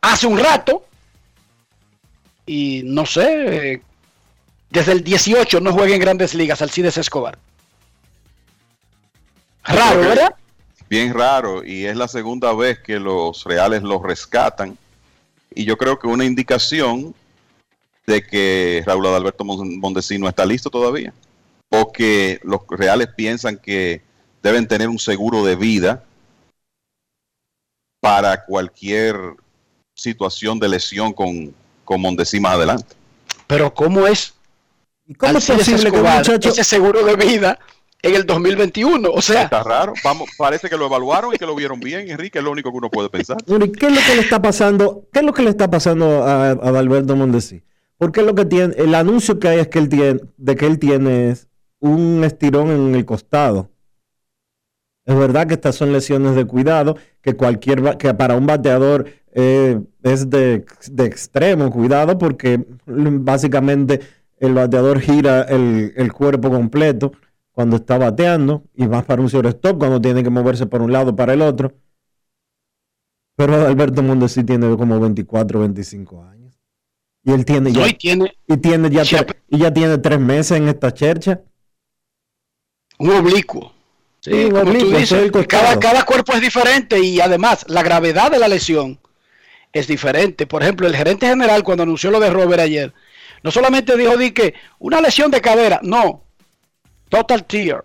hace 0.00 0.28
un 0.28 0.38
rato 0.38 0.84
y 2.46 2.82
no 2.84 3.04
sé, 3.04 3.82
desde 4.70 4.92
el 4.92 5.02
18 5.02 5.60
no 5.60 5.72
juega 5.72 5.94
en 5.94 6.00
grandes 6.00 6.32
ligas 6.34 6.62
Alcides 6.62 6.96
Escobar. 6.96 7.38
Raro, 9.64 10.00
¿verdad? 10.00 10.34
Bien 10.88 11.12
raro 11.12 11.64
y 11.64 11.86
es 11.86 11.96
la 11.96 12.06
segunda 12.06 12.52
vez 12.52 12.78
que 12.78 13.00
los 13.00 13.42
Reales 13.42 13.82
lo 13.82 14.00
rescatan 14.00 14.78
y 15.52 15.64
yo 15.64 15.76
creo 15.76 15.98
que 15.98 16.06
una 16.06 16.24
indicación 16.24 17.16
de 18.06 18.22
que 18.22 18.82
Raúl 18.86 19.06
Adalberto 19.06 19.44
Mondesino 19.44 20.28
está 20.28 20.44
listo 20.44 20.70
todavía 20.70 21.12
o 21.70 21.92
que 21.92 22.40
los 22.44 22.60
Reales 22.68 23.08
piensan 23.16 23.56
que 23.56 24.02
deben 24.42 24.68
tener 24.68 24.88
un 24.88 24.98
seguro 24.98 25.44
de 25.44 25.56
vida 25.56 26.04
para 28.00 28.44
cualquier 28.44 29.16
situación 29.94 30.58
de 30.58 30.68
lesión 30.68 31.12
con, 31.12 31.54
con 31.84 32.00
Mondesi 32.00 32.38
más 32.38 32.54
adelante. 32.54 32.94
Pero 33.46 33.72
¿cómo 33.72 34.06
es? 34.06 34.34
¿Cómo 35.18 35.38
es 35.38 35.46
posible 35.46 35.90
que 35.90 35.98
muchacho... 35.98 36.48
ese 36.48 36.64
seguro 36.64 37.04
de 37.04 37.16
vida 37.16 37.58
en 38.02 38.14
el 38.14 38.26
2021? 38.26 39.10
O 39.10 39.22
sea, 39.22 39.44
está 39.44 39.62
raro. 39.62 39.94
Vamos, 40.02 40.28
parece 40.36 40.68
que 40.68 40.76
lo 40.76 40.86
evaluaron 40.86 41.34
y 41.34 41.38
que 41.38 41.46
lo 41.46 41.54
vieron 41.54 41.80
bien, 41.80 42.08
Enrique, 42.10 42.38
es 42.38 42.44
lo 42.44 42.50
único 42.50 42.70
que 42.70 42.76
uno 42.76 42.90
puede 42.90 43.08
pensar. 43.08 43.38
¿Qué 43.44 43.54
es 43.54 43.58
lo 43.58 43.72
que 43.72 44.14
le 44.14 44.20
está 44.20 44.40
pasando? 44.40 45.06
¿Qué 45.12 45.20
es 45.20 45.24
lo 45.24 45.32
que 45.32 45.42
le 45.42 45.50
está 45.50 45.70
pasando 45.70 46.24
a, 46.24 46.50
a 46.50 46.78
Alberto 46.78 47.16
Mondesi? 47.16 47.62
Porque 48.04 48.20
lo 48.20 48.34
que 48.34 48.44
tiene, 48.44 48.74
el 48.76 48.94
anuncio 48.94 49.38
que 49.38 49.48
hay 49.48 49.60
es 49.60 49.68
que 49.68 49.78
él 49.78 49.88
tiene, 49.88 50.20
de 50.36 50.56
que 50.56 50.66
él 50.66 50.78
tiene 50.78 51.34
un 51.80 52.22
estirón 52.22 52.68
en 52.68 52.94
el 52.94 53.06
costado. 53.06 53.70
Es 55.06 55.16
verdad 55.16 55.46
que 55.46 55.54
estas 55.54 55.76
son 55.76 55.90
lesiones 55.90 56.34
de 56.34 56.44
cuidado, 56.44 56.98
que 57.22 57.34
cualquier 57.34 57.96
que 57.96 58.12
para 58.12 58.36
un 58.36 58.44
bateador 58.44 59.06
eh, 59.32 59.80
es 60.02 60.28
de, 60.28 60.66
extremo 60.98 61.70
cuidado, 61.70 62.18
porque 62.18 62.62
básicamente 62.84 64.00
el 64.36 64.52
bateador 64.52 65.00
gira 65.00 65.40
el, 65.40 66.12
cuerpo 66.12 66.50
completo 66.50 67.12
cuando 67.52 67.76
está 67.76 67.96
bateando 67.96 68.64
y 68.74 68.86
va 68.86 69.00
para 69.00 69.22
un 69.22 69.28
stop 69.28 69.78
cuando 69.78 69.98
tiene 69.98 70.22
que 70.22 70.28
moverse 70.28 70.66
por 70.66 70.82
un 70.82 70.92
lado 70.92 71.16
para 71.16 71.32
el 71.32 71.40
otro. 71.40 71.72
Pero 73.34 73.66
Alberto 73.66 74.02
Mondesi 74.02 74.44
tiene 74.44 74.76
como 74.76 75.00
24, 75.00 75.58
25 75.60 76.22
años. 76.22 76.33
Y 77.24 77.32
él 77.32 77.44
tiene 77.44 77.72
ya, 77.72 77.88
y 77.88 77.94
tiene, 77.94 78.36
y 78.46 78.56
tiene 78.58 78.90
ya, 78.90 79.02
y 79.48 79.58
ya 79.58 79.72
tiene 79.72 79.98
tres 79.98 80.20
meses 80.20 80.58
en 80.58 80.68
esta 80.68 80.92
chercha. 80.92 81.40
Un 82.98 83.10
oblicuo. 83.10 83.72
Sí, 84.20 84.48
como 84.50 84.72
tú 84.72 84.96
dices, 84.96 85.30
cada, 85.48 85.78
cada 85.78 86.04
cuerpo 86.04 86.32
es 86.32 86.40
diferente 86.40 86.98
y 86.98 87.20
además 87.20 87.64
la 87.68 87.82
gravedad 87.82 88.30
de 88.30 88.38
la 88.38 88.48
lesión 88.48 88.98
es 89.72 89.86
diferente. 89.86 90.46
Por 90.46 90.62
ejemplo, 90.62 90.86
el 90.86 90.96
gerente 90.96 91.26
general 91.26 91.62
cuando 91.62 91.82
anunció 91.82 92.10
lo 92.10 92.20
de 92.20 92.30
Robert 92.30 92.62
ayer, 92.62 92.92
no 93.42 93.50
solamente 93.50 93.96
dijo 93.96 94.16
di 94.16 94.30
que 94.30 94.54
una 94.78 95.00
lesión 95.00 95.30
de 95.30 95.40
cadera, 95.40 95.80
no, 95.82 96.24
total 97.10 97.44
tear. 97.44 97.84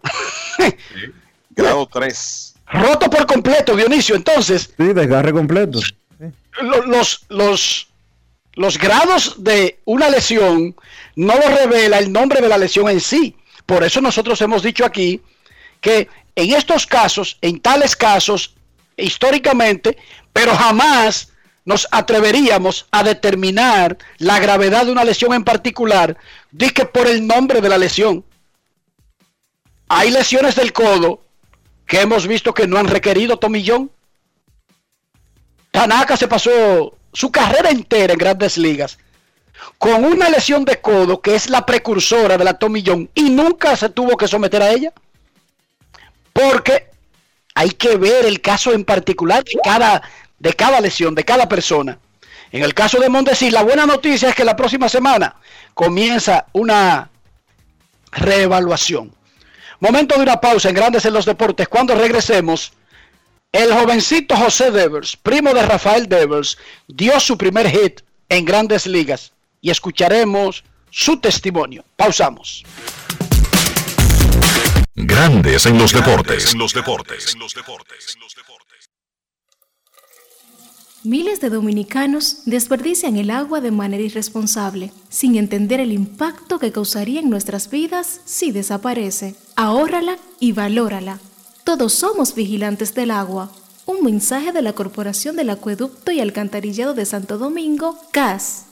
grado 1.50 1.88
3. 1.92 2.56
Roto 2.72 3.10
por 3.10 3.26
completo, 3.26 3.76
Dionisio. 3.76 4.16
Entonces, 4.16 4.74
sí, 4.78 4.94
desgarre 4.94 5.34
completo. 5.34 5.80
Los, 6.62 6.86
los, 6.88 7.26
los 7.30 7.89
grados 8.78 9.42
de 9.42 9.80
una 9.86 10.10
lesión 10.10 10.76
no 11.16 11.34
lo 11.34 11.48
revela 11.56 11.98
el 11.98 12.12
nombre 12.12 12.42
de 12.42 12.50
la 12.50 12.58
lesión 12.58 12.90
en 12.90 13.00
sí. 13.00 13.38
Por 13.66 13.86
eso 13.86 14.02
nosotros 14.02 14.42
hemos 14.42 14.62
dicho 14.62 14.84
aquí 14.84 15.22
que 15.80 16.10
en 16.36 16.54
estos 16.54 16.86
casos, 16.86 17.38
en 17.42 17.62
tales 17.62 17.96
casos, 17.96 18.56
históricamente, 18.98 19.98
pero 20.34 20.54
jamás 20.54 21.32
nos 21.64 21.88
atreveríamos 21.90 22.86
a 22.92 23.02
determinar 23.02 23.98
la 24.18 24.40
gravedad 24.40 24.86
de 24.86 24.92
una 24.92 25.06
lesión 25.06 25.34
en 25.34 25.46
particular, 25.46 26.18
que 26.58 26.84
por 26.84 27.08
el 27.08 27.26
nombre 27.26 27.62
de 27.62 27.70
la 27.70 27.78
lesión. 27.78 28.26
Hay 29.88 30.12
lesiones 30.12 30.56
del 30.56 30.74
codo 30.74 31.24
que 31.86 32.02
hemos 32.02 32.28
visto 32.28 32.54
que 32.54 32.68
no 32.68 32.78
han 32.78 32.88
requerido 32.88 33.38
tomillón. 33.38 33.90
Tanaka 35.72 36.18
se 36.18 36.28
pasó 36.28 36.99
su 37.14 37.32
carrera 37.32 37.70
entera 37.70 38.14
en 38.14 38.20
grandes 38.20 38.58
ligas 38.58 38.98
con 39.78 40.04
una 40.04 40.30
lesión 40.30 40.66
de 40.66 40.80
codo 40.80 41.22
que 41.22 41.36
es 41.36 41.50
la 41.50 41.66
precursora 41.66 42.38
de 42.38 42.44
la 42.44 42.54
tomillón 42.54 43.10
y 43.14 43.30
nunca 43.30 43.76
se 43.76 43.90
tuvo 43.90 44.18
que 44.18 44.28
someter 44.28 44.62
a 44.62 44.72
ella. 44.72 44.94
Porque 46.34 46.90
hay 47.56 47.72
que 47.72 47.98
ver 47.98 48.26
el 48.26 48.42
caso 48.42 48.74
en 48.74 48.86
particular 48.86 49.44
de 49.44 49.60
cada, 49.64 50.02
de 50.38 50.54
cada 50.54 50.80
lesión, 50.80 51.16
de 51.16 51.26
cada 51.26 51.50
persona. 51.50 52.00
En 52.52 52.64
el 52.64 52.74
caso 52.74 53.00
de 53.00 53.10
Mondesi, 53.10 53.52
la 53.52 53.64
buena 53.64 53.86
noticia 53.86 54.30
es 54.30 54.36
que 54.36 54.46
la 54.46 54.56
próxima 54.56 54.90
semana 54.90 55.36
comienza 55.74 56.46
una 56.54 57.10
reevaluación. 58.12 59.14
Momento 59.80 60.16
de 60.16 60.24
una 60.24 60.42
pausa 60.42 60.70
en 60.70 60.76
Grandes 60.76 61.06
en 61.06 61.14
los 61.14 61.26
Deportes. 61.26 61.68
Cuando 61.68 61.96
regresemos, 61.96 62.74
el 63.52 63.74
jovencito 63.74 64.36
José 64.36 64.72
Devers, 64.72 65.18
primo 65.18 65.54
de 65.54 65.66
Rafael 65.66 66.08
Devers, 66.08 66.58
dio 66.88 67.20
su 67.20 67.38
primer 67.38 67.70
hit 67.70 68.02
en 68.30 68.46
Grandes 68.46 68.86
Ligas 68.86 69.34
y 69.62 69.72
escucharemos 69.72 70.64
su 70.92 71.20
testimonio. 71.20 71.84
Pausamos. 71.96 72.64
Grandes 74.96 75.66
en 75.66 75.78
los 75.78 75.94
deportes. 75.94 76.54
En 76.54 76.60
los 76.60 76.74
deportes. 76.74 77.36
Miles 81.04 81.40
de 81.40 81.50
dominicanos 81.50 82.42
desperdician 82.46 83.16
el 83.16 83.32
agua 83.32 83.62
de 83.62 83.72
manera 83.72 84.04
irresponsable, 84.04 84.92
sin 85.08 85.38
entender 85.38 85.80
el 85.80 85.94
impacto 85.94 86.60
que 86.60 86.74
causaría 86.74 87.22
en 87.22 87.30
nuestras 87.30 87.70
vidas 87.72 88.20
si 88.26 88.52
desaparece. 88.52 89.36
Ahórrala 89.56 90.18
y 90.42 90.52
valórala. 90.52 91.20
Todos 91.70 91.94
somos 91.94 92.34
vigilantes 92.34 92.96
del 92.96 93.12
agua. 93.12 93.52
Un 93.86 94.04
mensaje 94.04 94.52
de 94.52 94.64
la 94.64 94.74
Corporación 94.74 95.36
del 95.36 95.52
Acueducto 95.52 96.12
y 96.12 96.20
Alcantarillado 96.20 96.96
de 96.96 97.06
Santo 97.06 97.38
Domingo, 97.38 97.96
CAS. 98.12 98.66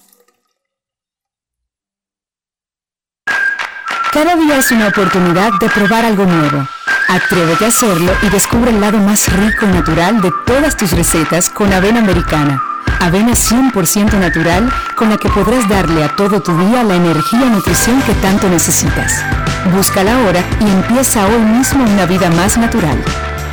Cada 4.11 4.35
día 4.35 4.57
es 4.57 4.71
una 4.71 4.87
oportunidad 4.87 5.51
de 5.59 5.69
probar 5.69 6.05
algo 6.05 6.25
nuevo. 6.25 6.67
Atrévete 7.07 7.65
a 7.65 7.67
hacerlo 7.67 8.11
y 8.23 8.29
descubre 8.29 8.71
el 8.71 8.81
lado 8.81 8.97
más 8.97 9.31
rico 9.31 9.67
y 9.67 9.73
natural 9.73 10.19
de 10.19 10.31
todas 10.47 10.75
tus 10.75 10.89
recetas 10.93 11.51
con 11.51 11.71
avena 11.71 11.99
americana. 11.99 12.63
Avena 12.99 13.33
100% 13.33 14.13
natural 14.19 14.73
con 14.95 15.11
la 15.11 15.17
que 15.17 15.29
podrás 15.29 15.69
darle 15.69 16.03
a 16.03 16.15
todo 16.15 16.41
tu 16.41 16.57
día 16.57 16.83
la 16.83 16.95
energía 16.95 17.45
y 17.45 17.49
nutrición 17.51 18.01
que 18.01 18.15
tanto 18.15 18.49
necesitas. 18.49 19.23
Búscala 19.73 20.15
ahora 20.15 20.43
y 20.59 20.63
empieza 20.63 21.25
hoy 21.27 21.39
mismo 21.39 21.83
una 21.83 22.05
vida 22.05 22.29
más 22.31 22.57
natural. 22.57 22.97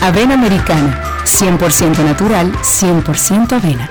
Avena 0.01 0.35
Americana, 0.35 1.23
100% 1.25 1.99
natural, 1.99 2.53
100% 2.63 3.53
avena. 3.53 3.91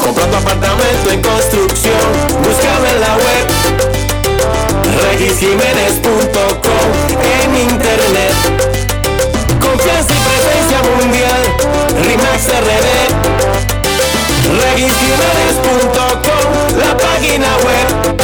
Compra 0.00 0.26
tu 0.26 0.36
apartamento 0.36 1.10
en 1.10 1.22
construcción, 1.22 1.94
búscame 2.42 2.90
en 2.90 3.00
la 3.00 3.16
web. 3.16 3.46
Regisjiménez.com 5.10 6.88
en 7.22 7.56
internet. 7.70 8.34
Confianza 9.60 10.12
y 10.12 10.18
presencia 10.18 10.78
mundial, 10.96 11.42
RIMAX 12.02 12.48
RD. 12.48 12.88
La 14.60 14.70
página 17.24 17.56
web. 17.58 18.16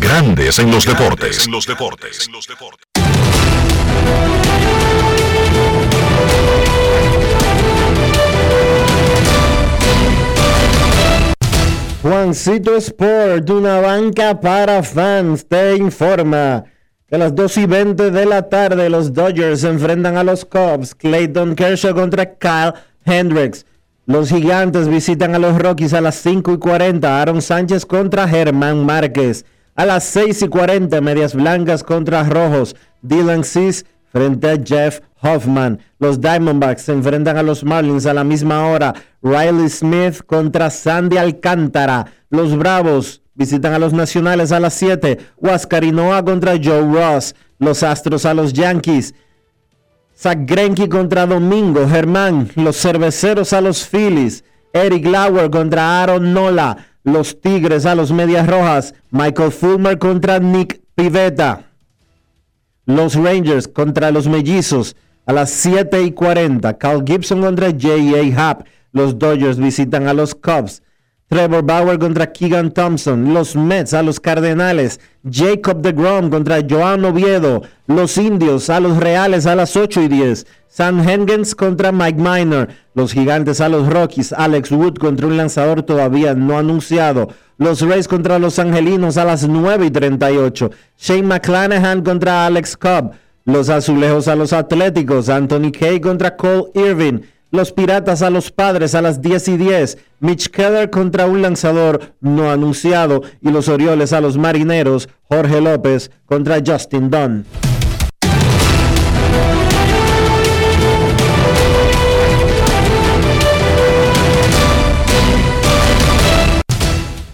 Grandes 0.00 0.58
en 0.58 0.70
los 0.70 0.86
deportes. 0.86 1.46
En 1.46 1.52
los 1.52 1.66
deportes. 1.66 2.28
Juancito 12.00 12.76
Sport, 12.76 13.50
una 13.50 13.80
banca 13.80 14.40
para 14.40 14.82
fans, 14.82 15.46
te 15.46 15.76
informa. 15.76 16.64
que 17.06 17.16
A 17.16 17.18
las 17.18 17.34
2 17.34 17.56
y 17.58 17.66
20 17.66 18.10
de 18.10 18.24
la 18.24 18.48
tarde, 18.48 18.88
los 18.88 19.12
Dodgers 19.12 19.60
se 19.60 19.68
enfrentan 19.68 20.16
a 20.16 20.24
los 20.24 20.44
Cubs. 20.44 20.94
Clayton 20.94 21.54
Kershaw 21.54 21.94
contra 21.94 22.34
Kyle 22.34 22.74
Hendricks. 23.04 23.66
Los 24.08 24.30
Gigantes 24.30 24.88
visitan 24.88 25.34
a 25.34 25.38
los 25.38 25.58
Rockies 25.58 25.92
a 25.92 26.00
las 26.00 26.14
5 26.14 26.54
y 26.54 26.58
40. 26.58 27.20
Aaron 27.20 27.42
Sánchez 27.42 27.84
contra 27.84 28.26
Germán 28.26 28.86
Márquez. 28.86 29.44
A 29.74 29.84
las 29.84 30.04
6 30.04 30.40
y 30.40 30.48
40, 30.48 30.98
Medias 31.02 31.34
Blancas 31.34 31.84
contra 31.84 32.22
Rojos. 32.22 32.74
Dylan 33.02 33.44
Cis 33.44 33.84
frente 34.10 34.48
a 34.48 34.56
Jeff 34.64 35.00
Hoffman. 35.20 35.80
Los 35.98 36.22
Diamondbacks 36.22 36.80
se 36.80 36.92
enfrentan 36.92 37.36
a 37.36 37.42
los 37.42 37.62
Marlins 37.64 38.06
a 38.06 38.14
la 38.14 38.24
misma 38.24 38.68
hora. 38.68 38.94
Riley 39.20 39.68
Smith 39.68 40.22
contra 40.24 40.70
Sandy 40.70 41.18
Alcántara. 41.18 42.06
Los 42.30 42.56
Bravos 42.56 43.20
visitan 43.34 43.74
a 43.74 43.78
los 43.78 43.92
Nacionales 43.92 44.52
a 44.52 44.60
las 44.60 44.72
7. 44.72 45.18
Huascarinoa 45.36 46.24
contra 46.24 46.54
Joe 46.54 46.80
Ross. 46.80 47.34
Los 47.58 47.82
Astros 47.82 48.24
a 48.24 48.32
los 48.32 48.54
Yankees. 48.54 49.14
Zach 50.20 50.38
Greinke 50.46 50.88
contra 50.88 51.26
Domingo 51.26 51.86
Germán. 51.88 52.50
Los 52.56 52.76
Cerveceros 52.76 53.52
a 53.52 53.60
los 53.60 53.86
Phillies. 53.86 54.42
Eric 54.72 55.06
Lauer 55.06 55.48
contra 55.48 56.02
Aaron 56.02 56.32
Nola. 56.32 56.88
Los 57.04 57.40
Tigres 57.40 57.86
a 57.86 57.94
los 57.94 58.10
Medias 58.10 58.48
Rojas. 58.48 58.94
Michael 59.12 59.52
Fulmer 59.52 59.96
contra 59.96 60.40
Nick 60.40 60.80
Pivetta. 60.96 61.66
Los 62.84 63.14
Rangers 63.14 63.68
contra 63.68 64.10
los 64.10 64.26
Mellizos 64.26 64.96
a 65.24 65.32
las 65.32 65.50
7 65.50 66.02
y 66.02 66.10
40. 66.10 66.76
Carl 66.78 67.04
Gibson 67.06 67.40
contra 67.40 67.68
J.A. 67.68 68.50
Happ. 68.50 68.66
Los 68.90 69.20
Dodgers 69.20 69.58
visitan 69.58 70.08
a 70.08 70.14
los 70.14 70.34
Cubs. 70.34 70.82
Trevor 71.28 71.62
Bauer 71.62 71.98
contra 71.98 72.32
Keegan 72.32 72.72
Thompson. 72.72 73.34
Los 73.34 73.54
Mets 73.54 73.92
a 73.92 74.02
los 74.02 74.18
Cardenales. 74.18 74.98
Jacob 75.30 75.82
DeGrom 75.82 76.30
contra 76.30 76.62
Joan 76.68 77.04
Oviedo. 77.04 77.62
Los 77.86 78.16
Indios 78.16 78.70
a 78.70 78.80
los 78.80 78.96
Reales 78.96 79.44
a 79.44 79.54
las 79.54 79.76
8 79.76 80.00
y 80.02 80.08
10. 80.08 80.46
Sam 80.68 81.06
Hengens 81.06 81.54
contra 81.54 81.92
Mike 81.92 82.18
Minor. 82.18 82.68
Los 82.94 83.12
Gigantes 83.12 83.60
a 83.60 83.68
los 83.68 83.86
Rockies. 83.92 84.32
Alex 84.32 84.70
Wood 84.70 84.94
contra 84.94 85.26
un 85.26 85.36
lanzador 85.36 85.82
todavía 85.82 86.34
no 86.34 86.56
anunciado. 86.56 87.28
Los 87.58 87.82
Rays 87.82 88.08
contra 88.08 88.38
los 88.38 88.58
Angelinos 88.58 89.18
a 89.18 89.26
las 89.26 89.46
9 89.46 89.86
y 89.86 89.90
38. 89.90 90.70
Shane 90.98 91.24
McClanahan 91.24 92.02
contra 92.02 92.46
Alex 92.46 92.74
Cobb. 92.74 93.12
Los 93.44 93.68
Azulejos 93.68 94.28
a 94.28 94.34
los 94.34 94.54
Atléticos. 94.54 95.28
Anthony 95.28 95.72
Kay 95.78 96.00
contra 96.00 96.36
Cole 96.36 96.70
Irving. 96.74 97.20
Los 97.50 97.72
Piratas 97.72 98.20
a 98.20 98.28
los 98.28 98.50
Padres 98.50 98.94
a 98.94 99.00
las 99.00 99.22
10 99.22 99.48
y 99.48 99.56
10. 99.56 99.98
Mitch 100.20 100.50
Keller 100.50 100.90
contra 100.90 101.24
un 101.24 101.40
lanzador 101.40 102.12
no 102.20 102.50
anunciado. 102.50 103.22
Y 103.40 103.50
los 103.50 103.68
Orioles 103.68 104.12
a 104.12 104.20
los 104.20 104.36
Marineros. 104.36 105.08
Jorge 105.30 105.62
López 105.62 106.10
contra 106.26 106.58
Justin 106.64 107.08
Dunn. 107.08 107.46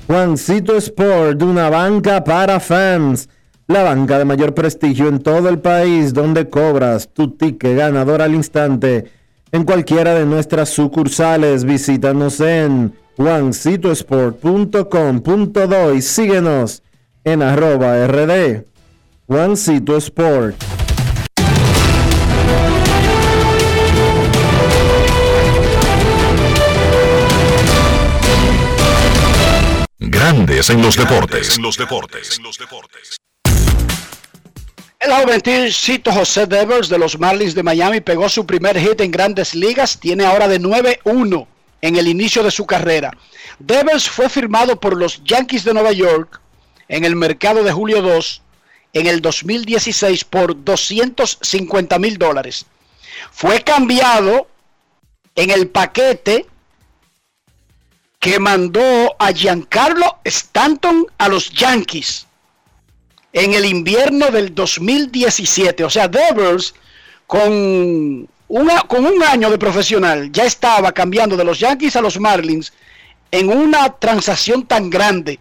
Juancito 0.07 0.77
Sport, 0.77 1.43
una 1.43 1.71
banca 1.71 2.23
para 2.23 2.61
fans. 2.61 3.29
La 3.67 3.83
banca 3.83 4.19
de 4.19 4.25
mayor 4.25 4.55
prestigio 4.55 5.09
en 5.09 5.19
todo 5.19 5.49
el 5.49 5.59
país, 5.59 6.15
donde 6.15 6.49
cobras 6.49 7.09
tu 7.13 7.33
ticket 7.33 7.77
ganador 7.77 8.23
al 8.23 8.35
instante. 8.35 9.11
En 9.55 9.63
cualquiera 9.63 10.15
de 10.17 10.27
nuestras 10.27 10.71
sucursales, 10.71 11.63
visítanos 11.63 12.41
en 12.41 12.93
juancitosport.com.do 13.17 15.95
y 15.95 16.03
síguenos 16.03 16.83
en 17.23 17.41
arroba 17.41 18.05
rd. 18.05 18.65
Juancito 19.29 19.97
Sport. 19.97 20.57
Grandes 30.01 30.69
en 30.71 30.83
los 30.83 30.97
deportes. 30.97 31.61
los 31.61 31.77
deportes. 31.77 32.41
El 35.05 35.13
jovencito 35.13 36.11
José 36.11 36.47
Devers 36.47 36.89
de 36.89 36.97
los 36.97 37.19
Marlins 37.19 37.55
de 37.55 37.63
Miami 37.63 38.01
pegó 38.01 38.27
su 38.31 38.47
primer 38.47 38.81
hit 38.81 39.03
en 39.03 39.11
grandes 39.11 39.55
ligas. 39.55 40.01
Tiene 40.01 40.25
ahora 40.25 40.49
de 40.49 40.59
9-1 40.59 41.47
en 41.83 41.97
el 41.97 42.09
inicio 42.09 42.43
de 42.43 42.51
su 42.51 42.65
carrera. 42.65 43.11
Devers 43.59 44.09
fue 44.09 44.31
firmado 44.31 44.81
por 44.81 44.97
los 44.97 45.23
Yankees 45.23 45.65
de 45.65 45.75
Nueva 45.75 45.93
York 45.93 46.41
en 46.89 47.05
el 47.05 47.17
mercado 47.17 47.63
de 47.63 47.71
julio 47.71 48.01
2 48.01 48.41
en 48.95 49.07
el 49.07 49.21
2016 49.21 50.25
por 50.25 50.65
250 50.65 51.99
mil 51.99 52.17
dólares. 52.17 52.65
Fue 53.31 53.61
cambiado 53.61 54.49
en 55.35 55.51
el 55.51 55.69
paquete 55.69 56.47
que 58.21 58.39
mandó 58.39 59.17
a 59.19 59.33
Giancarlo 59.33 60.17
Stanton 60.25 61.07
a 61.19 61.29
los 61.29 61.51
Yankees 61.51 62.27
en 63.35 63.53
el 63.53 63.67
invierno 63.67 64.31
del 64.31 64.55
2017. 64.55 65.85
O 65.85 65.91
sea, 65.91 66.09
Devers 66.09 66.73
con, 67.27 68.27
una, 68.49 68.81
con 68.83 69.05
un 69.05 69.23
año 69.23 69.51
de 69.51 69.59
profesional 69.59 70.31
ya 70.33 70.45
estaba 70.45 70.93
cambiando 70.93 71.37
de 71.37 71.45
los 71.45 71.59
Yankees 71.59 71.97
a 71.97 72.01
los 72.01 72.19
Marlins 72.19 72.73
en 73.31 73.51
una 73.51 73.91
transacción 73.91 74.67
tan 74.67 74.89
grande. 74.89 75.41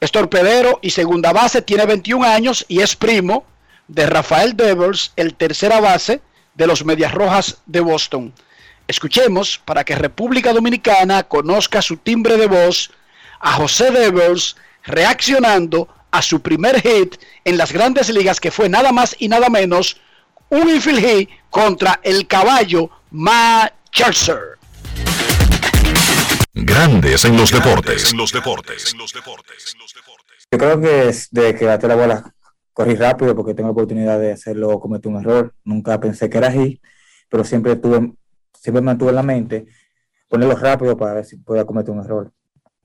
Es 0.00 0.10
torpedero 0.10 0.80
y 0.82 0.90
segunda 0.90 1.32
base, 1.32 1.62
tiene 1.62 1.86
21 1.86 2.26
años 2.26 2.64
y 2.68 2.80
es 2.80 2.96
primo 2.96 3.44
de 3.86 4.06
Rafael 4.06 4.56
Devers, 4.56 5.12
el 5.14 5.34
tercera 5.34 5.80
base 5.80 6.20
de 6.54 6.66
los 6.66 6.84
Medias 6.84 7.14
Rojas 7.14 7.58
de 7.66 7.80
Boston. 7.80 8.34
Escuchemos 8.88 9.60
para 9.64 9.84
que 9.84 9.94
República 9.94 10.52
Dominicana 10.52 11.22
conozca 11.22 11.80
su 11.80 11.98
timbre 11.98 12.36
de 12.36 12.48
voz 12.48 12.90
a 13.38 13.52
José 13.52 13.92
Devers 13.92 14.56
reaccionando 14.82 15.86
a 16.10 16.22
su 16.22 16.40
primer 16.40 16.80
hit 16.80 17.16
en 17.44 17.56
las 17.56 17.72
grandes 17.72 18.08
ligas 18.10 18.40
que 18.40 18.50
fue 18.50 18.68
nada 18.68 18.92
más 18.92 19.14
y 19.18 19.28
nada 19.28 19.48
menos 19.48 20.00
un 20.48 20.68
infield 20.68 21.00
hit 21.04 21.30
contra 21.50 22.00
el 22.02 22.26
caballo 22.26 22.90
Ma 23.10 23.70
Scherzer. 23.92 24.58
Grandes 26.52 27.24
en 27.24 27.36
los 27.36 27.50
deportes. 27.50 28.12
los 28.14 28.32
deportes. 28.32 28.94
Yo 30.50 30.58
creo 30.58 30.80
que 30.80 30.88
desde 30.88 31.54
que 31.54 31.64
bate 31.64 31.86
la 31.86 31.94
bola 31.94 32.34
corrí 32.72 32.96
rápido 32.96 33.36
porque 33.36 33.54
tengo 33.54 33.68
la 33.68 33.72
oportunidad 33.72 34.18
de 34.18 34.32
hacerlo, 34.32 34.80
cometí 34.80 35.08
un 35.08 35.20
error. 35.20 35.54
Nunca 35.64 36.00
pensé 36.00 36.28
que 36.28 36.38
era 36.38 36.48
así, 36.48 36.80
pero 37.28 37.44
siempre 37.44 37.76
tuve 37.76 38.12
siempre 38.60 38.82
me 38.82 38.86
mantuve 38.86 39.10
en 39.10 39.16
la 39.16 39.22
mente 39.22 39.66
ponerlo 40.28 40.54
rápido 40.54 40.96
para 40.96 41.14
ver 41.14 41.24
si 41.24 41.36
podía 41.36 41.64
cometer 41.64 41.90
un 41.90 42.04
error. 42.04 42.32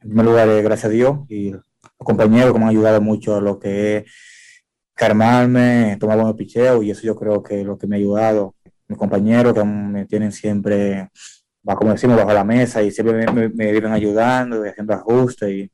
En 0.02 0.10
primer 0.10 0.26
lugar, 0.26 0.50
eh, 0.50 0.62
gracias 0.62 0.86
a 0.86 0.90
Dios 0.90 1.20
y 1.30 1.52
los 1.52 1.64
compañeros 2.06 2.54
que 2.54 2.60
me 2.60 2.66
han 2.66 2.72
ayudado 2.72 3.02
mucho 3.02 3.36
a 3.36 3.42
lo 3.42 3.60
que 3.60 3.98
es 3.98 4.12
calmarme, 4.94 5.98
tomar 6.00 6.18
buenos 6.18 6.36
picheos 6.36 6.84
y 6.84 6.92
eso 6.92 7.02
yo 7.02 7.16
creo 7.16 7.44
que 7.44 7.62
es 7.62 7.66
lo 7.66 7.78
que 7.78 7.88
me 7.88 7.98
ha 7.98 8.00
ayudado. 8.00 8.56
Mis 8.88 8.98
compañeros 8.98 9.54
que 9.54 9.64
me 9.64 10.06
tienen 10.06 10.32
siempre, 10.32 11.10
como 11.64 11.92
decimos, 11.92 12.16
bajo 12.16 12.32
la 12.32 12.44
mesa 12.44 12.82
y 12.82 12.92
siempre 12.92 13.30
me, 13.32 13.50
me, 13.50 13.72
viven 13.72 13.92
ayudando 13.92 14.66
y 14.66 14.70
haciendo 14.70 14.94
ajustes 14.94 15.50
y 15.50 15.72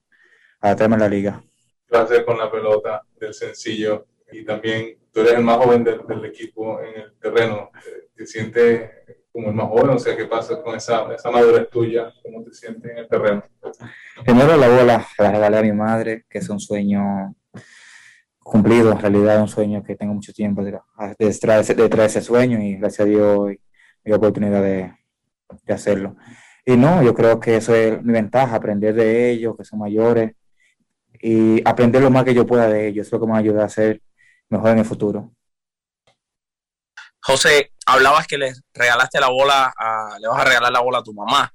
a 0.61 0.75
traerme 0.75 0.95
a 0.95 0.99
la 0.99 1.09
liga. 1.09 1.43
placer 1.87 2.25
con 2.25 2.37
la 2.37 2.49
pelota 2.49 3.03
del 3.19 3.33
sencillo 3.33 4.07
y 4.31 4.45
también 4.45 4.97
tú 5.11 5.19
eres 5.21 5.33
el 5.33 5.43
más 5.43 5.57
joven 5.57 5.83
del, 5.83 6.07
del 6.07 6.25
equipo 6.25 6.81
en 6.81 7.01
el 7.01 7.13
terreno. 7.19 7.69
Eh, 7.85 8.09
¿Te 8.15 8.25
sientes 8.25 8.89
como 9.31 9.49
el 9.49 9.55
más 9.55 9.67
joven? 9.67 9.89
O 9.89 9.99
sea, 9.99 10.15
¿qué 10.15 10.25
pasa 10.25 10.61
con 10.61 10.75
esa, 10.75 11.13
esa 11.13 11.29
madurez 11.29 11.69
tuya? 11.69 12.13
¿Cómo 12.23 12.43
te 12.43 12.53
sientes 12.53 12.91
en 12.91 12.97
el 12.97 13.07
terreno? 13.07 13.43
Primero 14.25 14.55
la 14.55 14.67
bola 14.67 15.07
la 15.17 15.31
regalé 15.31 15.57
a 15.57 15.61
mi 15.61 15.71
madre, 15.71 16.25
que 16.29 16.39
es 16.39 16.49
un 16.49 16.59
sueño 16.59 17.35
cumplido, 18.39 18.91
en 18.91 18.99
realidad 18.99 19.41
un 19.41 19.47
sueño 19.47 19.83
que 19.83 19.95
tengo 19.95 20.13
mucho 20.13 20.33
tiempo 20.33 20.63
detrás 20.63 21.17
de, 21.17 21.75
detrás 21.75 22.13
de 22.13 22.19
ese 22.19 22.21
sueño 22.21 22.61
y 22.61 22.75
gracias 22.75 23.01
a 23.01 23.09
Dios 23.09 23.37
hoy 23.37 23.61
la 24.03 24.15
oportunidad 24.15 24.61
de, 24.61 24.93
de 25.63 25.73
hacerlo. 25.73 26.15
Y 26.65 26.77
no, 26.77 27.01
yo 27.03 27.13
creo 27.13 27.39
que 27.39 27.57
eso 27.57 27.73
es 27.73 28.01
mi 28.03 28.13
ventaja, 28.13 28.55
aprender 28.55 28.93
de 28.93 29.31
ellos, 29.31 29.55
que 29.57 29.63
son 29.63 29.79
mayores, 29.79 30.33
y 31.21 31.67
aprender 31.67 32.01
lo 32.01 32.09
más 32.09 32.23
que 32.23 32.33
yo 32.33 32.45
pueda 32.45 32.67
de 32.67 32.87
ellos, 32.87 33.07
es 33.07 33.13
lo 33.13 33.19
que 33.19 33.25
me 33.25 33.31
va 33.31 33.37
a 33.37 33.41
ayudar 33.41 33.65
a 33.65 33.69
ser 33.69 34.01
mejor 34.49 34.71
en 34.71 34.79
el 34.79 34.85
futuro. 34.85 35.31
José, 37.23 37.71
hablabas 37.85 38.25
que 38.27 38.37
le 38.37 38.53
regalaste 38.73 39.19
la 39.19 39.29
bola, 39.29 39.73
le 40.19 40.27
vas 40.27 40.41
a 40.41 40.45
regalar 40.45 40.71
la 40.71 40.81
bola 40.81 40.99
a 40.99 41.03
tu 41.03 41.13
mamá. 41.13 41.51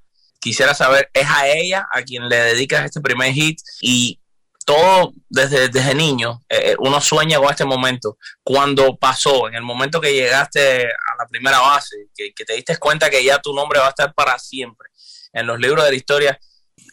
Quisiera 0.47 0.75
saber, 0.75 1.11
¿es 1.13 1.27
a 1.29 1.49
ella 1.49 1.89
a 1.93 2.03
quien 2.03 2.29
le 2.29 2.37
dedicas 2.37 2.85
este 2.85 3.01
primer 3.01 3.33
hit? 3.33 3.59
Y 3.81 4.21
todo 4.65 5.13
desde, 5.29 5.71
desde 5.71 5.93
niño, 5.93 6.41
eh, 6.49 6.77
uno 6.79 7.01
sueña 7.01 7.41
con 7.41 7.51
este 7.51 7.65
momento. 7.65 8.17
Cuando 8.45 8.97
pasó, 8.97 9.49
en 9.49 9.57
el 9.57 9.63
momento 9.63 10.01
que 10.01 10.15
llegaste 10.15 10.85
a 10.85 11.17
la 11.19 11.27
primera 11.29 11.59
base, 11.59 11.97
que, 12.15 12.33
que 12.33 12.45
te 12.45 12.53
diste 12.53 12.77
cuenta 12.77 13.11
que 13.11 13.25
ya 13.25 13.41
tu 13.41 13.53
nombre 13.53 13.81
va 13.81 13.87
a 13.87 13.89
estar 13.89 14.15
para 14.15 14.39
siempre 14.39 14.89
en 15.33 15.49
los 15.49 15.59
libros 15.59 15.85
de 15.85 15.91
la 15.91 15.97
historia, 15.97 16.39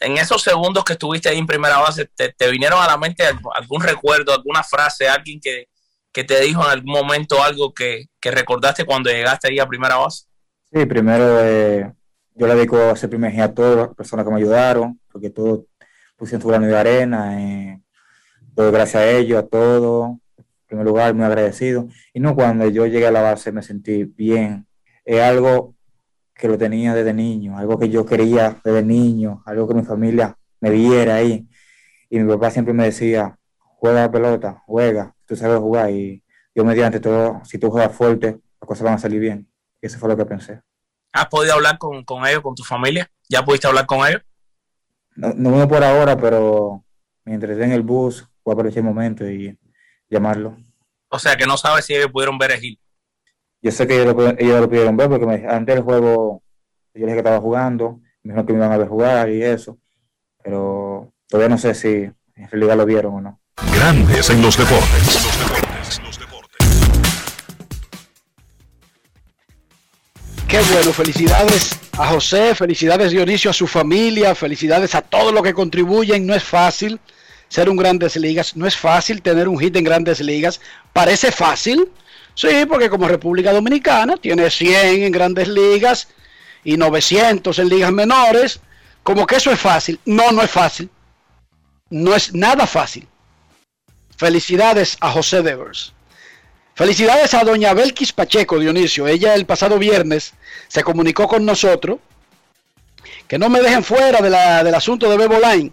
en 0.00 0.18
esos 0.18 0.42
segundos 0.42 0.82
que 0.82 0.94
estuviste 0.94 1.28
ahí 1.28 1.38
en 1.38 1.46
primera 1.46 1.78
base, 1.78 2.06
¿te, 2.06 2.32
te 2.32 2.50
vinieron 2.50 2.82
a 2.82 2.88
la 2.88 2.98
mente 2.98 3.22
algún 3.54 3.82
recuerdo, 3.82 4.34
alguna 4.34 4.64
frase, 4.64 5.08
alguien 5.08 5.38
que, 5.40 5.68
que 6.12 6.24
te 6.24 6.40
dijo 6.40 6.64
en 6.64 6.72
algún 6.72 6.92
momento 6.92 7.40
algo 7.40 7.72
que, 7.72 8.06
que, 8.20 8.32
recordaste 8.32 8.84
cuando 8.84 9.10
llegaste 9.10 9.46
ahí 9.46 9.60
a 9.60 9.68
primera 9.68 9.94
base? 9.94 10.24
Sí, 10.72 10.84
primero 10.86 11.38
eh, 11.40 11.92
yo 12.34 12.46
le 12.48 12.54
dedico 12.54 12.76
a 12.76 12.92
ese 12.92 13.08
primer 13.08 13.40
a 13.40 13.54
todas 13.54 13.76
las 13.76 13.94
personas 13.94 14.24
que 14.24 14.32
me 14.32 14.38
ayudaron, 14.38 15.00
porque 15.10 15.30
todos 15.30 15.66
pusieron 16.16 16.42
su 16.42 16.48
grano 16.48 16.66
de 16.66 16.76
arena. 16.76 17.40
Eh, 17.40 17.80
doy 18.54 18.72
gracias 18.72 19.02
a 19.02 19.08
ellos, 19.08 19.38
a 19.38 19.46
todos. 19.46 20.16
En 20.36 20.44
primer 20.66 20.86
lugar, 20.86 21.14
muy 21.14 21.24
agradecido. 21.24 21.88
Y 22.12 22.20
no, 22.20 22.34
cuando 22.34 22.68
yo 22.68 22.86
llegué 22.86 23.06
a 23.06 23.12
la 23.12 23.22
base 23.22 23.52
me 23.52 23.62
sentí 23.62 24.04
bien. 24.04 24.66
Es 25.04 25.20
algo 25.20 25.76
que 26.34 26.48
lo 26.48 26.58
tenía 26.58 26.94
desde 26.94 27.14
niño, 27.14 27.56
algo 27.56 27.78
que 27.78 27.88
yo 27.88 28.04
quería 28.04 28.56
desde 28.64 28.82
niño, 28.82 29.42
algo 29.46 29.68
que 29.68 29.74
mi 29.74 29.82
familia 29.84 30.36
me 30.60 30.70
viera 30.70 31.16
ahí. 31.16 31.48
Y 32.10 32.18
mi 32.18 32.32
papá 32.32 32.50
siempre 32.50 32.74
me 32.74 32.84
decía, 32.84 33.38
juega 33.58 34.02
la 34.02 34.10
pelota, 34.10 34.62
juega, 34.66 35.14
tú 35.26 35.36
sabes 35.36 35.58
jugar. 35.58 35.90
Y 35.90 36.24
yo 36.54 36.64
mediante 36.64 36.98
todo, 37.00 37.42
si 37.44 37.58
tú 37.58 37.70
juegas 37.70 37.92
fuerte, 37.94 38.40
las 38.60 38.68
cosas 38.68 38.82
van 38.84 38.94
a 38.94 38.98
salir 38.98 39.20
bien. 39.20 39.48
Y 39.80 39.86
eso 39.86 39.98
fue 39.98 40.08
lo 40.08 40.16
que 40.16 40.26
pensé. 40.26 40.62
¿Has 41.14 41.28
podido 41.28 41.54
hablar 41.54 41.78
con, 41.78 42.04
con 42.04 42.26
ellos, 42.26 42.42
con 42.42 42.56
tu 42.56 42.64
familia? 42.64 43.08
¿Ya 43.28 43.44
pudiste 43.44 43.68
hablar 43.68 43.86
con 43.86 44.04
ellos? 44.04 44.20
No, 45.14 45.32
no 45.32 45.68
por 45.68 45.84
ahora, 45.84 46.16
pero 46.16 46.84
mientras 47.24 47.52
esté 47.52 47.64
en 47.64 47.70
el 47.70 47.82
bus, 47.82 48.28
voy 48.44 48.50
a 48.50 48.54
aprovechar 48.54 48.78
el 48.78 48.84
momento 48.84 49.24
y 49.30 49.56
llamarlo. 50.10 50.56
O 51.08 51.18
sea, 51.20 51.36
que 51.36 51.46
no 51.46 51.56
sabes 51.56 51.84
si 51.84 51.94
ellos 51.94 52.10
pudieron 52.10 52.36
ver 52.36 52.50
el 52.50 52.58
hit. 52.58 52.80
Yo 53.62 53.70
sé 53.70 53.86
que 53.86 54.02
ellos 54.02 54.12
lo, 54.16 54.28
ellos 54.30 54.60
lo 54.60 54.68
pudieron 54.68 54.96
ver 54.96 55.08
porque 55.08 55.24
me, 55.24 55.34
antes 55.46 55.76
del 55.76 55.84
juego 55.84 56.42
yo 56.94 57.00
les 57.00 57.06
dije 57.06 57.14
que 57.14 57.18
estaba 57.18 57.40
jugando, 57.40 58.00
me 58.24 58.32
dijeron 58.32 58.46
que 58.46 58.52
me 58.52 58.58
iban 58.58 58.72
a 58.72 58.76
ver 58.76 58.88
jugar 58.88 59.30
y 59.30 59.40
eso, 59.40 59.78
pero 60.42 61.12
todavía 61.28 61.48
no 61.48 61.58
sé 61.58 61.74
si 61.74 62.10
en 62.34 62.50
realidad 62.50 62.76
lo 62.76 62.86
vieron 62.86 63.14
o 63.14 63.20
no. 63.20 63.40
Grandes 63.72 64.30
en 64.30 64.42
los 64.42 64.58
deportes. 64.58 65.63
Qué 70.48 70.60
bueno, 70.72 70.92
felicidades 70.92 71.78
a 71.92 72.06
José, 72.08 72.54
felicidades 72.54 73.10
Dionisio 73.10 73.50
a 73.50 73.54
su 73.54 73.66
familia, 73.66 74.34
felicidades 74.34 74.94
a 74.94 75.02
todos 75.02 75.32
los 75.32 75.42
que 75.42 75.54
contribuyen, 75.54 76.26
no 76.26 76.34
es 76.34 76.44
fácil 76.44 77.00
ser 77.48 77.68
un 77.68 77.76
grandes 77.76 78.16
ligas, 78.16 78.56
no 78.56 78.66
es 78.66 78.76
fácil 78.76 79.22
tener 79.22 79.48
un 79.48 79.58
hit 79.58 79.74
en 79.76 79.84
grandes 79.84 80.20
ligas, 80.20 80.60
parece 80.92 81.32
fácil, 81.32 81.88
sí, 82.34 82.66
porque 82.68 82.90
como 82.90 83.08
República 83.08 83.52
Dominicana 83.52 84.16
tiene 84.16 84.50
100 84.50 85.04
en 85.04 85.12
grandes 85.12 85.48
ligas 85.48 86.08
y 86.62 86.76
900 86.76 87.58
en 87.58 87.68
ligas 87.68 87.92
menores, 87.92 88.60
como 89.02 89.26
que 89.26 89.36
eso 89.36 89.50
es 89.50 89.60
fácil, 89.60 89.98
no, 90.04 90.30
no 90.30 90.42
es 90.42 90.50
fácil, 90.50 90.90
no 91.90 92.14
es 92.14 92.34
nada 92.34 92.66
fácil. 92.66 93.08
Felicidades 94.16 94.96
a 95.00 95.10
José 95.10 95.42
Devers. 95.42 95.93
Felicidades 96.74 97.34
a 97.34 97.44
doña 97.44 97.72
Belkis 97.72 98.12
Pacheco, 98.12 98.58
Dionisio. 98.58 99.06
Ella 99.06 99.34
el 99.34 99.46
pasado 99.46 99.78
viernes 99.78 100.34
se 100.68 100.82
comunicó 100.82 101.28
con 101.28 101.44
nosotros. 101.44 101.98
Que 103.28 103.38
no 103.38 103.48
me 103.48 103.60
dejen 103.60 103.84
fuera 103.84 104.20
de 104.20 104.28
la, 104.28 104.64
del 104.64 104.74
asunto 104.74 105.08
de 105.08 105.16
Bebo 105.16 105.38
Line. 105.38 105.72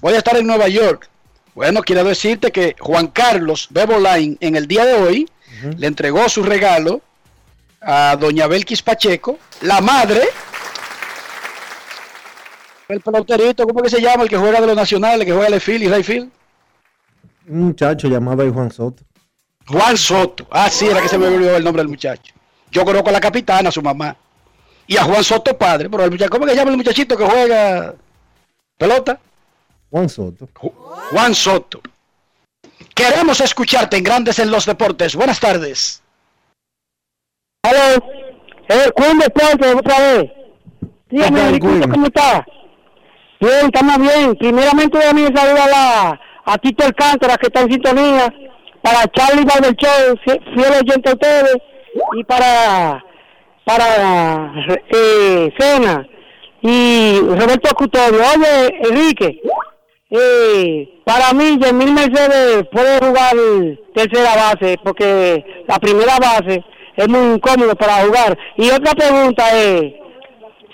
Voy 0.00 0.14
a 0.14 0.18
estar 0.18 0.36
en 0.36 0.46
Nueva 0.46 0.68
York. 0.68 1.08
Bueno, 1.54 1.82
quiero 1.82 2.02
decirte 2.04 2.50
que 2.50 2.76
Juan 2.78 3.08
Carlos 3.08 3.68
Bebo 3.70 3.98
Line 3.98 4.36
en 4.40 4.56
el 4.56 4.66
día 4.66 4.84
de 4.84 4.94
hoy 4.94 5.28
uh 5.28 5.66
-huh. 5.66 5.76
le 5.76 5.86
entregó 5.86 6.28
su 6.28 6.42
regalo 6.42 7.02
a 7.80 8.16
doña 8.16 8.46
Belkis 8.46 8.82
Pacheco, 8.82 9.38
la 9.60 9.80
madre. 9.80 10.22
El 12.88 13.00
peloterito, 13.00 13.66
¿cómo 13.66 13.82
que 13.82 13.90
se 13.90 14.00
llama? 14.00 14.22
El 14.22 14.30
que 14.30 14.36
juega 14.36 14.60
de 14.60 14.66
los 14.66 14.76
nacionales, 14.76 15.20
el 15.20 15.26
que 15.26 15.32
juega 15.32 15.50
Lefield 15.50 15.82
y 15.84 15.88
Rayfield. 15.88 16.30
Un 17.48 17.60
muchacho 17.66 18.08
llamado 18.08 18.50
Juan 18.52 18.70
Soto. 18.70 19.02
Juan 19.68 19.96
Soto. 19.98 20.46
Ah, 20.50 20.70
sí, 20.70 20.86
era 20.86 21.02
que 21.02 21.08
se 21.08 21.18
me 21.18 21.26
olvidó 21.26 21.56
el 21.56 21.64
nombre 21.64 21.82
del 21.82 21.90
muchacho. 21.90 22.32
Yo 22.70 22.84
conozco 22.84 23.10
a 23.10 23.12
la 23.12 23.20
capitana, 23.20 23.68
a 23.68 23.72
su 23.72 23.82
mamá. 23.82 24.16
Y 24.86 24.96
a 24.96 25.04
Juan 25.04 25.22
Soto 25.22 25.56
padre. 25.56 25.90
Pero 25.90 26.04
el 26.04 26.10
muchacho, 26.10 26.30
¿cómo 26.30 26.46
que 26.46 26.54
llama 26.54 26.70
el 26.70 26.78
muchachito 26.78 27.16
que 27.16 27.24
juega 27.24 27.94
pelota? 28.78 29.20
Juan 29.90 30.08
Soto. 30.08 30.48
Juan 31.10 31.34
Soto. 31.34 31.82
Queremos 32.94 33.40
escucharte 33.40 33.98
en 33.98 34.04
Grandes 34.04 34.38
en 34.38 34.50
los 34.50 34.64
Deportes. 34.64 35.14
Buenas 35.14 35.38
tardes. 35.38 36.02
Aló. 37.62 38.02
Eh, 38.70 38.90
Queen 38.96 39.18
Deportes, 39.18 39.74
otra 39.74 39.98
vez. 39.98 40.32
Dígame, 41.10 41.60
¿cómo 41.60 42.06
está? 42.06 42.46
Bien, 43.40 43.66
estamos 43.66 43.98
bien. 43.98 44.36
Primeramente, 44.36 45.06
a 45.06 45.12
mí 45.12 45.26
saludo 45.34 45.62
a, 45.62 45.68
la, 45.68 46.20
a 46.44 46.58
Tito 46.58 46.84
Alcántara, 46.84 47.36
que 47.36 47.46
está 47.46 47.60
en 47.60 47.72
sintonía 47.72 48.34
para 48.82 49.06
Charlie 49.12 49.44
Barber 49.44 49.74
Show, 49.76 50.16
fiel 50.24 50.72
oyente 50.82 51.12
ustedes, 51.12 51.56
y 52.16 52.24
para 52.24 53.04
para 53.64 54.52
eh, 54.90 55.52
Cena 55.58 56.08
y 56.62 57.20
Roberto 57.20 57.74
Cutorio. 57.74 58.20
Oye, 58.34 58.74
Enrique, 58.82 59.40
eh, 60.10 60.88
para 61.04 61.32
mí, 61.34 61.58
Yemil 61.60 61.92
Mercedes 61.92 62.64
puede 62.72 62.98
jugar 62.98 63.34
tercera 63.94 64.34
base, 64.36 64.76
porque 64.82 65.44
la 65.66 65.78
primera 65.78 66.16
base 66.18 66.64
es 66.96 67.08
muy 67.08 67.34
incómodo 67.34 67.74
para 67.74 68.04
jugar. 68.04 68.36
Y 68.56 68.70
otra 68.70 68.92
pregunta 68.92 69.50
es, 69.52 69.92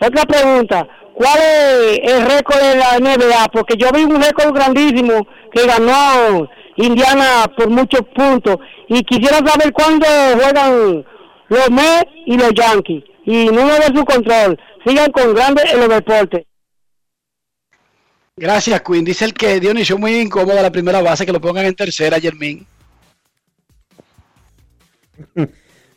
otra 0.00 0.22
pregunta, 0.24 0.86
¿cuál 1.14 1.38
es 1.38 1.98
el 2.04 2.26
récord 2.26 2.60
de 2.60 2.76
la 2.76 2.98
NBA? 2.98 3.46
Porque 3.52 3.76
yo 3.76 3.88
vi 3.92 4.04
un 4.04 4.22
récord 4.22 4.54
grandísimo 4.54 5.26
que 5.52 5.66
ganó 5.66 6.48
Indiana 6.76 7.50
por 7.56 7.68
muchos 7.70 8.02
puntos. 8.14 8.56
Y 8.88 9.02
quisiera 9.04 9.38
saber 9.38 9.72
cuándo 9.72 10.06
juegan 10.34 11.04
los 11.48 11.70
Mets 11.70 12.10
y 12.26 12.36
los 12.36 12.52
Yankees. 12.54 13.04
Y 13.24 13.46
no 13.46 13.66
de 13.66 13.86
su 13.94 14.04
control. 14.04 14.58
Sigan 14.84 15.10
con 15.12 15.34
grandes 15.34 15.72
en 15.72 15.80
los 15.80 15.88
deportes. 15.88 16.44
Gracias, 18.36 18.82
Quinn. 18.82 19.04
Dice 19.04 19.24
el 19.24 19.32
que 19.32 19.60
Dionisio 19.60 19.96
muy 19.96 20.16
incómodo 20.16 20.60
la 20.60 20.72
primera 20.72 21.00
base, 21.00 21.24
que 21.24 21.32
lo 21.32 21.40
pongan 21.40 21.66
en 21.66 21.74
tercera, 21.74 22.18
Germín. 22.18 22.66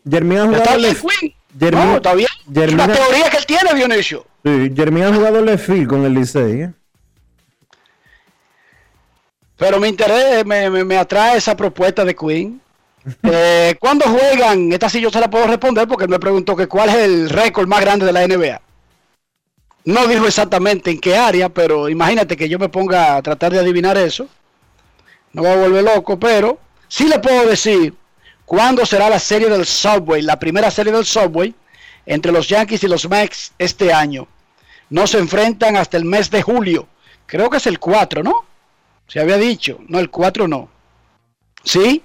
Germín 0.09 0.37
ha 0.37 0.45
jugado. 0.45 0.63
¿Está 0.63 0.77
bien, 0.77 0.95
Quinn? 0.95 1.33
Germín, 1.59 1.85
no, 1.85 1.95
está 1.95 2.13
bien. 2.13 2.27
Germín 2.53 2.79
es 2.79 2.87
la 2.87 2.93
teoría 2.93 3.29
que 3.31 3.37
él 3.37 3.45
tiene, 3.47 3.73
Dionisio. 3.73 4.25
Sí, 4.45 4.71
Germín 4.75 5.03
ha 5.03 5.13
jugado 5.13 5.41
Lefil 5.41 5.87
con 5.87 6.05
el 6.05 6.13
Licey. 6.13 6.61
¿eh? 6.61 6.73
Pero 9.57 9.79
me 9.79 9.87
interesa, 9.87 10.43
me, 10.43 10.69
me, 10.69 10.83
me, 10.83 10.97
atrae 10.97 11.37
esa 11.37 11.55
propuesta 11.55 12.05
de 12.05 12.15
Queen. 12.15 12.61
Eh, 13.23 13.75
¿Cuándo 13.79 14.03
juegan? 14.03 14.73
Esta 14.73 14.89
sí 14.89 14.99
yo 14.99 15.09
se 15.09 15.21
la 15.21 15.29
puedo 15.29 15.47
responder 15.47 15.87
porque 15.87 16.09
me 16.09 16.19
preguntó 16.19 16.57
que 16.57 16.67
cuál 16.67 16.89
es 16.89 16.95
el 16.95 17.29
récord 17.29 17.65
más 17.65 17.79
grande 17.79 18.05
de 18.05 18.11
la 18.11 18.27
NBA. 18.27 18.61
No 19.85 20.05
dijo 20.07 20.27
exactamente 20.27 20.91
en 20.91 20.99
qué 20.99 21.15
área, 21.15 21.47
pero 21.47 21.87
imagínate 21.87 22.35
que 22.35 22.49
yo 22.49 22.59
me 22.59 22.67
ponga 22.67 23.15
a 23.15 23.21
tratar 23.21 23.53
de 23.53 23.59
adivinar 23.59 23.97
eso. 23.97 24.27
No 25.31 25.43
va 25.43 25.53
a 25.53 25.55
volver 25.55 25.85
loco, 25.85 26.19
pero 26.19 26.59
sí 26.89 27.07
le 27.07 27.19
puedo 27.19 27.47
decir 27.47 27.93
cuándo 28.45 28.85
será 28.85 29.09
la 29.09 29.19
serie 29.19 29.47
del 29.47 29.65
Subway, 29.65 30.21
la 30.21 30.37
primera 30.37 30.69
serie 30.69 30.91
del 30.91 31.05
Subway 31.05 31.55
entre 32.05 32.33
los 32.33 32.49
Yankees 32.49 32.83
y 32.83 32.89
los 32.89 33.07
Mets 33.07 33.53
este 33.57 33.93
año. 33.93 34.27
No 34.89 35.07
se 35.07 35.19
enfrentan 35.19 35.77
hasta 35.77 35.95
el 35.95 36.03
mes 36.03 36.29
de 36.29 36.41
julio. 36.41 36.87
Creo 37.25 37.49
que 37.49 37.57
es 37.57 37.67
el 37.67 37.79
4, 37.79 38.23
¿no? 38.23 38.46
Se 39.07 39.19
había 39.19 39.37
dicho. 39.37 39.79
No, 39.87 39.99
el 39.99 40.09
4 40.09 40.47
no. 40.47 40.69
¿Sí? 41.63 42.03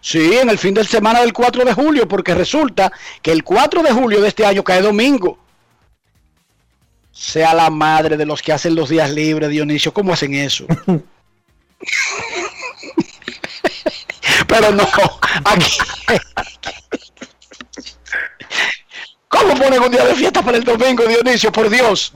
Sí, 0.00 0.36
en 0.38 0.48
el 0.48 0.58
fin 0.58 0.74
de 0.74 0.84
semana 0.84 1.20
del 1.20 1.32
4 1.32 1.64
de 1.64 1.72
julio, 1.74 2.06
porque 2.06 2.34
resulta 2.34 2.92
que 3.20 3.32
el 3.32 3.42
4 3.42 3.82
de 3.82 3.92
julio 3.92 4.20
de 4.20 4.28
este 4.28 4.46
año 4.46 4.62
cae 4.62 4.80
domingo. 4.80 5.38
Sea 7.10 7.52
la 7.52 7.68
madre 7.68 8.16
de 8.16 8.24
los 8.24 8.40
que 8.40 8.52
hacen 8.52 8.76
los 8.76 8.88
días 8.88 9.10
libres, 9.10 9.50
Dionisio. 9.50 9.92
¿Cómo 9.92 10.12
hacen 10.12 10.34
eso? 10.34 10.66
Pero 14.46 14.72
no, 14.72 14.88
aquí. 15.44 15.78
¿Cómo 19.28 19.54
ponen 19.56 19.82
un 19.82 19.90
día 19.90 20.04
de 20.04 20.14
fiesta 20.14 20.42
para 20.42 20.58
el 20.58 20.64
domingo, 20.64 21.04
Dionisio? 21.04 21.50
Por 21.50 21.68
Dios. 21.68 22.12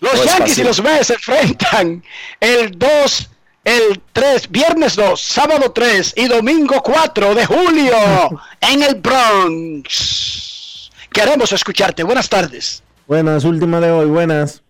Los 0.00 0.14
No 0.14 0.22
es 0.22 0.24
Yankees 0.24 0.58
y 0.58 0.64
los 0.64 0.82
Mets 0.82 1.08
se 1.08 1.14
enfrentan 1.14 2.04
el 2.40 2.78
2, 2.78 3.30
el 3.64 4.00
3, 4.12 4.50
viernes 4.50 4.96
2, 4.96 5.20
sábado 5.20 5.72
3 5.72 6.14
y 6.16 6.28
domingo 6.28 6.80
4 6.82 7.34
de 7.34 7.46
julio 7.46 7.96
en 8.60 8.82
el 8.82 8.94
Bronx. 8.96 10.90
Queremos 11.12 11.52
escucharte. 11.52 12.02
Buenas 12.04 12.28
tardes. 12.28 12.82
Buenas, 13.06 13.44
última 13.44 13.80
de 13.80 13.90
hoy, 13.90 14.06
buenas. 14.06 14.62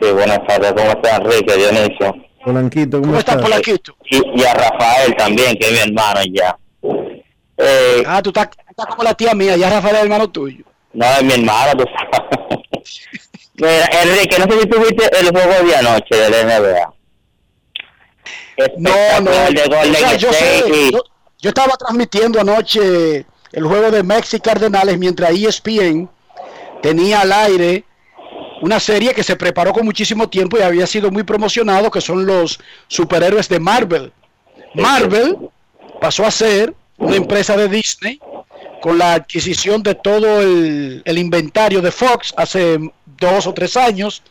Sí, 0.00 0.10
buenas 0.12 0.38
tardes. 0.46 0.72
¿Cómo 0.72 0.90
está 0.90 1.16
Enrique, 1.16 1.56
Dionisio? 1.56 2.14
Polanquito, 2.44 3.00
¿cómo, 3.00 3.18
estás? 3.18 3.40
Y, 4.10 4.40
y 4.40 4.44
a 4.44 4.54
Rafael 4.54 5.16
también, 5.16 5.56
que 5.56 5.66
es 5.66 5.72
mi 5.72 5.78
hermano 5.78 6.20
ya. 6.32 6.56
Eh, 7.56 8.02
ah, 8.06 8.20
tú 8.20 8.30
estás, 8.30 8.48
estás 8.68 8.86
como 8.86 9.04
la 9.04 9.14
tía 9.14 9.34
mía, 9.34 9.56
ya 9.56 9.70
Rafael 9.70 9.96
es 9.96 10.02
hermano 10.02 10.28
tuyo. 10.28 10.64
No, 10.92 11.06
es 11.06 11.22
mi 11.22 11.34
hermano, 11.34 11.72
tú 11.78 11.84
sabes. 11.84 12.41
Mira, 13.62 13.86
Enrique, 14.02 14.38
no 14.40 14.52
sé 14.52 14.60
si 14.60 14.66
tuviste 14.66 15.18
el 15.20 15.30
juego 15.30 15.68
de 15.68 15.76
anoche 15.76 16.16
del 16.16 16.32
NBA. 16.46 16.92
No, 18.76 19.20
no. 19.20 19.30
De 19.30 20.18
yo, 20.18 20.32
sé, 20.32 20.64
y- 20.68 20.92
yo, 20.92 21.02
yo 21.38 21.48
estaba 21.48 21.76
transmitiendo 21.76 22.40
anoche 22.40 23.24
el 23.52 23.64
juego 23.64 23.90
de 23.92 24.02
Mex 24.02 24.34
y 24.34 24.40
Cardenales 24.40 24.98
mientras 24.98 25.30
ESPN 25.30 26.08
tenía 26.82 27.20
al 27.20 27.32
aire 27.32 27.84
una 28.62 28.80
serie 28.80 29.14
que 29.14 29.22
se 29.22 29.36
preparó 29.36 29.72
con 29.72 29.84
muchísimo 29.84 30.28
tiempo 30.28 30.58
y 30.58 30.62
había 30.62 30.86
sido 30.86 31.10
muy 31.12 31.22
promocionado, 31.22 31.88
que 31.90 32.00
son 32.00 32.26
los 32.26 32.58
superhéroes 32.88 33.48
de 33.48 33.60
Marvel. 33.60 34.12
Marvel 34.74 35.36
pasó 36.00 36.24
a 36.26 36.30
ser 36.32 36.74
una 36.98 37.16
empresa 37.16 37.56
de 37.56 37.68
Disney 37.68 38.20
con 38.80 38.98
la 38.98 39.14
adquisición 39.14 39.82
de 39.82 39.94
todo 39.94 40.40
el, 40.40 41.02
el 41.04 41.18
inventario 41.18 41.80
de 41.80 41.90
Fox 41.92 42.34
hace 42.36 42.78
dos 43.30 43.46
o 43.46 43.54
tres 43.54 43.76
años. 43.76 44.22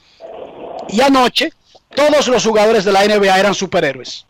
Y 0.90 1.02
anoche 1.02 1.52
todos 1.96 2.28
los 2.28 2.46
jugadores 2.46 2.86
de 2.86 2.92
la 2.92 3.06
NBA 3.06 3.40
eran 3.40 3.56
superhéroes. 3.56 4.28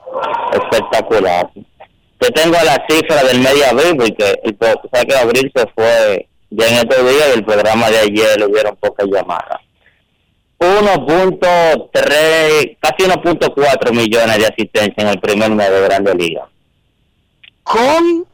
espectacular. 0.54 1.50
Yo 1.56 2.30
tengo 2.34 2.56
la 2.64 2.86
cifra 2.88 3.24
del 3.24 3.40
media 3.40 3.72
abril, 3.72 3.98
porque 3.98 4.40
pues, 4.58 4.76
tú 4.82 4.90
sabes 4.92 5.08
que 5.08 5.16
abril 5.16 5.52
se 5.56 5.66
fue 5.76 6.28
ya 6.52 6.68
en 6.68 6.76
estos 6.76 7.10
días 7.10 7.30
y 7.30 7.32
el 7.38 7.46
programa 7.46 7.90
de 7.90 8.00
ayer 8.00 8.46
hubieron 8.48 8.76
pocas 8.76 9.08
llamadas. 9.08 9.60
1.3, 10.60 12.78
casi 12.80 13.06
1.4 13.06 13.92
millones 13.92 14.38
de 14.38 14.46
asistencia 14.46 14.94
en 14.98 15.08
el 15.08 15.20
primer 15.20 15.50
mes 15.50 15.72
de 15.72 15.82
Grande 15.82 16.14
Liga. 16.14 16.48
Con 17.64 18.28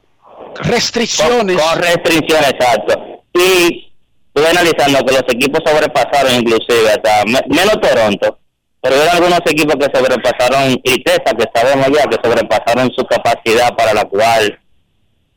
restricciones. 0.56 1.56
Con, 1.56 1.70
con 1.70 1.80
restricciones, 1.80 2.50
exacto. 2.50 3.24
Y 3.34 3.87
estuve 4.38 4.50
analizando 4.50 5.00
que 5.06 5.14
los 5.14 5.24
equipos 5.34 5.62
sobrepasaron 5.66 6.34
inclusive 6.36 6.90
hasta 6.90 7.26
me- 7.26 7.56
menos 7.56 7.80
Toronto, 7.82 8.38
pero 8.82 8.96
hubo 8.96 9.12
algunos 9.12 9.40
equipos 9.46 9.76
que 9.76 9.98
sobrepasaron 9.98 10.72
y 10.84 11.04
Texas, 11.04 11.34
que 11.38 11.46
sabemos 11.60 11.88
ya 11.88 12.08
que 12.08 12.18
sobrepasaron 12.24 12.92
su 12.96 13.04
capacidad 13.06 13.76
para 13.76 13.94
la 13.94 14.06
cual 14.06 14.60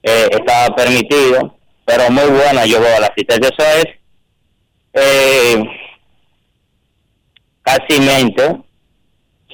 eh, 0.02 0.28
estaba 0.30 0.76
permitido, 0.76 1.56
pero 1.86 2.10
muy 2.10 2.26
buena 2.26 2.66
yo 2.66 2.80
veo 2.80 3.00
la 3.00 3.06
asistencia. 3.06 3.48
Eso 3.48 3.68
es 3.78 3.86
eh, 4.92 5.62
casi 7.62 8.00
mente 8.00 8.56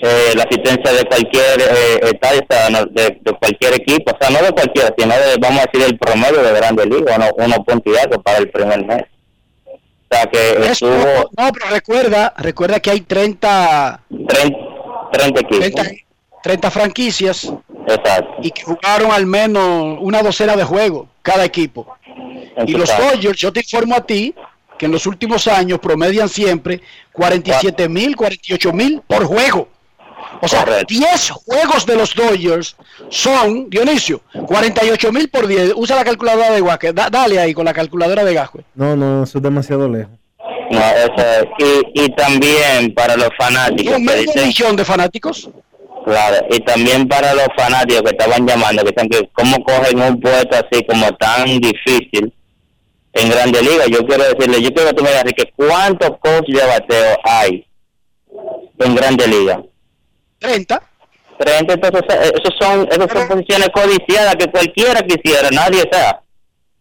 eh, 0.02 0.32
la 0.35 0.43
asistencia 0.43 0.93
de 0.93 1.05
cualquier 1.05 1.60
eh, 1.60 2.01
estadio, 2.02 2.86
de, 2.90 3.32
cualquier 3.39 3.74
equipo, 3.74 4.12
o 4.12 4.16
sea, 4.20 4.28
no 4.31 4.44
de 4.44 4.52
cualquiera, 4.52 4.94
sino 4.98 5.14
de, 5.14 5.36
vamos 5.40 5.60
a 5.62 5.70
decir, 5.70 5.89
el 5.89 5.98
promedio 5.98 6.43
de 6.43 6.52
Grande 6.52 6.85
Liga, 6.85 7.16
punto 7.64 7.93
y 7.93 7.97
algo 7.97 8.20
para 8.23 8.39
el 8.39 8.51
primer 8.51 8.85
mes. 8.85 9.02
O 10.08 10.14
sea, 10.14 10.26
que 10.26 10.70
estuvo. 10.70 11.30
No, 11.36 11.52
pero 11.52 11.66
recuerda, 11.70 12.32
recuerda 12.38 12.80
que 12.80 12.90
hay 12.90 13.00
30, 13.00 14.00
30, 14.28 14.58
30 15.12 15.40
equipos. 15.40 15.70
30, 15.72 15.82
30 16.42 16.70
franquicias 16.70 17.52
Exacto. 17.88 18.34
y 18.42 18.50
que 18.50 18.62
jugaron 18.62 19.10
al 19.10 19.26
menos 19.26 19.98
una 20.00 20.22
docena 20.22 20.56
de 20.56 20.64
juegos 20.64 21.08
cada 21.22 21.44
equipo. 21.44 21.96
Y 22.66 22.72
los. 22.72 22.88
Dodgers, 22.96 23.38
yo 23.38 23.52
te 23.52 23.60
informo 23.60 23.96
a 23.96 24.00
ti 24.00 24.34
que 24.78 24.86
en 24.86 24.92
los 24.92 25.06
últimos 25.06 25.46
años 25.48 25.78
promedian 25.80 26.28
siempre 26.28 26.82
47 27.12 27.88
mil, 27.88 28.14
48 28.14 28.72
mil 28.72 29.02
por 29.06 29.24
juego. 29.24 29.68
O 30.40 30.48
sea, 30.48 30.64
10 30.86 31.30
juegos 31.30 31.86
de 31.86 31.96
los 31.96 32.14
Dodgers 32.14 32.76
son, 33.08 33.68
Dionisio, 33.70 34.20
48 34.46 35.12
mil 35.12 35.28
por 35.28 35.46
10. 35.46 35.72
Usa 35.76 35.96
la 35.96 36.04
calculadora 36.04 36.50
de 36.50 36.60
Guaque. 36.60 36.92
Da- 36.92 37.08
dale 37.10 37.38
ahí 37.38 37.54
con 37.54 37.64
la 37.64 37.72
calculadora 37.72 38.24
de 38.24 38.34
Gascue. 38.34 38.64
No, 38.74 38.94
no, 38.96 39.24
eso 39.24 39.38
es 39.38 39.42
demasiado 39.42 39.88
lejos. 39.88 40.12
No, 40.70 40.80
eso 40.80 41.14
es. 41.18 41.44
Y, 41.94 42.04
y 42.04 42.08
también 42.16 42.92
para 42.94 43.16
los 43.16 43.28
fanáticos. 43.38 43.96
Un 43.96 44.04
medio 44.04 44.32
millón 44.34 44.76
de 44.76 44.84
fanáticos. 44.84 45.48
Claro, 46.04 46.46
y 46.50 46.60
también 46.60 47.08
para 47.08 47.34
los 47.34 47.46
fanáticos 47.56 48.02
que 48.02 48.10
estaban 48.10 48.46
llamando, 48.46 48.84
que 48.84 48.90
dicen 48.92 49.08
que 49.08 49.28
cómo 49.32 49.56
cogen 49.64 50.00
un 50.00 50.20
puesto 50.20 50.54
así 50.56 50.84
como 50.86 51.08
tan 51.16 51.58
difícil 51.58 52.32
en 53.12 53.30
Grande 53.30 53.60
Liga. 53.62 53.86
Yo 53.90 54.06
quiero 54.06 54.22
decirle, 54.24 54.62
yo 54.62 54.72
quiero 54.72 54.90
que 54.90 54.94
tú 54.96 55.02
me 55.02 55.08
digas, 55.10 55.24
que 55.36 55.52
¿cuántos 55.56 56.10
coaches 56.20 56.54
de 56.60 56.64
bateo 56.66 57.16
hay 57.24 57.66
en 58.78 58.94
Grande 58.94 59.26
Liga? 59.26 59.62
30. 60.38 60.82
30, 61.38 61.74
entonces 61.74 62.02
eh, 62.08 62.32
esos 62.34 62.54
son, 62.58 62.88
esas 62.90 63.12
son 63.12 63.28
posiciones 63.28 63.68
codiciadas 63.68 64.36
que 64.36 64.50
cualquiera 64.50 65.02
quisiera, 65.02 65.50
nadie 65.50 65.82
sea, 65.92 66.20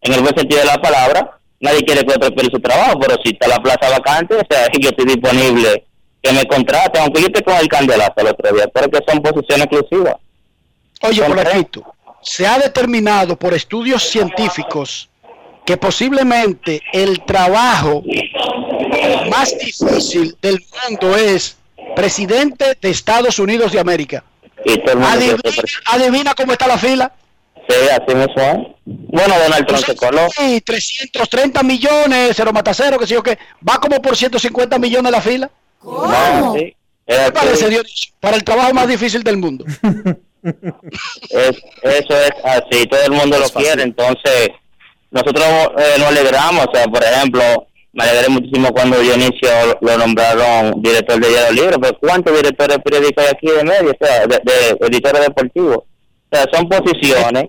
en 0.01 0.13
el 0.13 0.21
buen 0.21 0.35
sentido 0.35 0.61
de 0.61 0.67
la 0.67 0.81
palabra, 0.81 1.37
nadie 1.59 1.83
quiere 1.83 2.05
que 2.05 2.13
otro 2.13 2.33
pierda 2.33 2.51
su 2.51 2.59
trabajo, 2.59 2.99
pero 2.99 3.17
si 3.23 3.31
está 3.31 3.47
la 3.47 3.61
plaza 3.61 3.89
vacante, 3.89 4.35
o 4.35 4.43
sea, 4.49 4.67
yo 4.79 4.89
estoy 4.89 5.05
disponible 5.05 5.85
que 6.21 6.31
me 6.31 6.45
contraten, 6.45 7.01
aunque 7.01 7.21
yo 7.21 7.27
esté 7.27 7.43
con 7.43 7.55
el 7.55 7.67
candelazo 7.67 8.13
el 8.17 8.27
otro 8.27 8.55
día, 8.55 8.67
pero 8.73 8.89
que 8.89 8.99
son 9.07 9.21
posiciones 9.21 9.65
exclusivas. 9.65 10.15
Oye, 11.01 11.17
Son 11.17 11.35
Polanquito, 11.35 11.95
se 12.21 12.47
ha 12.47 12.57
determinado 12.57 13.35
por 13.35 13.53
estudios 13.53 14.03
científicos 14.03 15.09
que 15.65 15.77
posiblemente 15.77 16.81
el 16.93 17.23
trabajo 17.25 18.03
más 19.29 19.57
difícil 19.57 20.35
del 20.41 20.63
mundo 20.87 21.15
es 21.17 21.57
presidente 21.95 22.77
de 22.81 22.89
Estados 22.89 23.39
Unidos 23.39 23.71
de 23.71 23.79
América. 23.79 24.23
Y 24.63 24.77
todo 24.79 24.93
el 24.93 24.97
mundo 24.99 25.07
Adivina, 25.13 25.41
adivina 25.85 26.33
cómo 26.33 26.51
está 26.53 26.67
la 26.67 26.77
fila. 26.77 27.11
Sí, 27.67 27.75
así 27.89 28.15
mismo. 28.15 28.75
Bueno, 28.85 29.33
Donald 29.43 29.65
Trump 29.65 29.83
se 29.85 29.95
coló. 29.95 30.27
Sí, 30.35 30.61
330 30.61 31.63
millones, 31.63 32.31
cero 32.35 32.51
mata 32.53 32.73
cero, 32.73 32.97
que 32.99 33.07
sé 33.07 33.15
yo 33.15 33.23
qué. 33.23 33.37
Va 33.67 33.79
como 33.79 34.01
por 34.01 34.15
150 34.15 34.77
millones 34.79 35.11
la 35.11 35.21
fila. 35.21 35.49
No, 35.83 36.53
sí. 36.55 36.75
Es 37.07 37.15
¿Qué 37.17 37.21
así. 37.23 37.31
parece, 37.31 37.69
Dionisio? 37.69 38.13
Para 38.19 38.37
el 38.37 38.43
trabajo 38.43 38.73
más 38.73 38.87
difícil 38.87 39.23
del 39.23 39.37
mundo. 39.37 39.65
Es- 41.29 41.63
eso 41.81 42.13
es 42.21 42.31
así, 42.43 42.85
todo 42.85 43.01
el 43.03 43.11
mundo 43.13 43.39
lo 43.39 43.49
quiere, 43.49 43.81
entonces 43.81 44.49
nosotros 45.09 45.43
eh, 45.77 45.95
nos 45.97 46.07
alegramos, 46.09 46.67
o 46.67 46.71
sea, 46.75 46.85
por 46.85 47.03
ejemplo, 47.03 47.67
me 47.95 48.03
alegré 48.03 48.29
muchísimo 48.29 48.69
cuando 48.73 48.99
Dionisio 48.99 49.49
lo 49.81 49.97
nombraron 49.97 50.81
director 50.81 51.19
de 51.19 51.29
Diario 51.29 51.51
Libre, 51.53 51.77
pero 51.81 51.97
¿cuántos 51.99 52.35
directores 52.35 52.77
periódicos 52.79 53.23
hay 53.25 53.31
aquí 53.31 53.47
de 53.47 53.63
medio, 53.63 53.91
o 53.91 54.05
sea, 54.05 54.27
de, 54.27 54.39
de 54.43 54.87
editores 54.87 55.21
deportivos? 55.21 55.77
O 55.77 55.85
sea, 56.35 56.45
son 56.53 56.67
posiciones 56.69 57.45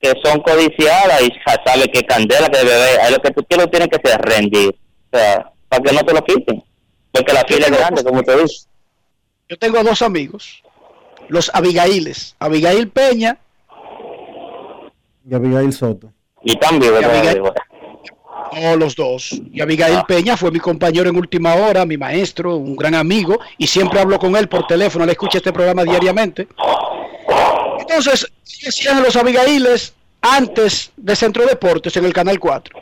que 0.00 0.12
son 0.22 0.40
codiciadas 0.40 1.22
y 1.22 1.28
ya 1.28 1.62
sabe 1.64 1.88
que 1.92 2.02
candela 2.02 2.48
que 2.48 2.58
bebé, 2.58 3.00
ahí 3.02 3.12
lo 3.12 3.18
que 3.18 3.30
tú 3.30 3.42
quieres 3.48 3.70
tienes 3.70 3.88
que 3.88 4.08
ser 4.08 4.20
rendir, 4.20 4.68
o 5.12 5.16
sea, 5.16 5.52
para 5.68 5.82
que 5.82 5.92
no 5.92 6.00
te 6.00 6.12
lo 6.14 6.24
quiten, 6.24 6.64
porque 7.12 7.32
la 7.32 7.44
fila 7.48 7.66
es 7.66 7.72
grande, 7.78 8.04
como 8.04 8.22
te 8.22 8.32
dices. 8.36 8.68
Yo 9.48 9.56
tengo 9.58 9.82
dos 9.84 10.02
amigos, 10.02 10.62
los 11.28 11.50
Abigailes, 11.54 12.34
Abigail 12.40 12.88
Peña 12.90 13.38
Y 15.28 15.34
Abigail 15.34 15.72
Soto. 15.72 16.12
Y 16.42 16.56
también, 16.56 16.94
Y 17.00 17.04
Abigail- 17.04 17.42
No, 18.52 18.76
los 18.76 18.96
dos. 18.96 19.40
Y 19.52 19.60
Abigail 19.60 20.02
Peña 20.06 20.36
fue 20.36 20.50
mi 20.50 20.58
compañero 20.58 21.08
en 21.08 21.16
última 21.16 21.54
hora, 21.54 21.84
mi 21.84 21.96
maestro, 21.96 22.56
un 22.56 22.76
gran 22.76 22.94
amigo, 22.94 23.38
y 23.56 23.66
siempre 23.66 24.00
hablo 24.00 24.18
con 24.18 24.34
él 24.36 24.48
por 24.48 24.66
teléfono, 24.66 25.04
le 25.06 25.12
escucha 25.12 25.38
este 25.38 25.52
programa 25.52 25.84
diariamente. 25.84 26.48
Entonces, 27.78 28.26
¿qué 28.44 28.66
decían 28.66 29.02
los 29.02 29.16
Abigailes 29.16 29.94
antes 30.20 30.92
de 30.96 31.16
Centro 31.16 31.46
Deportes 31.46 31.96
en 31.96 32.04
el 32.04 32.12
Canal 32.12 32.38
4? 32.38 32.78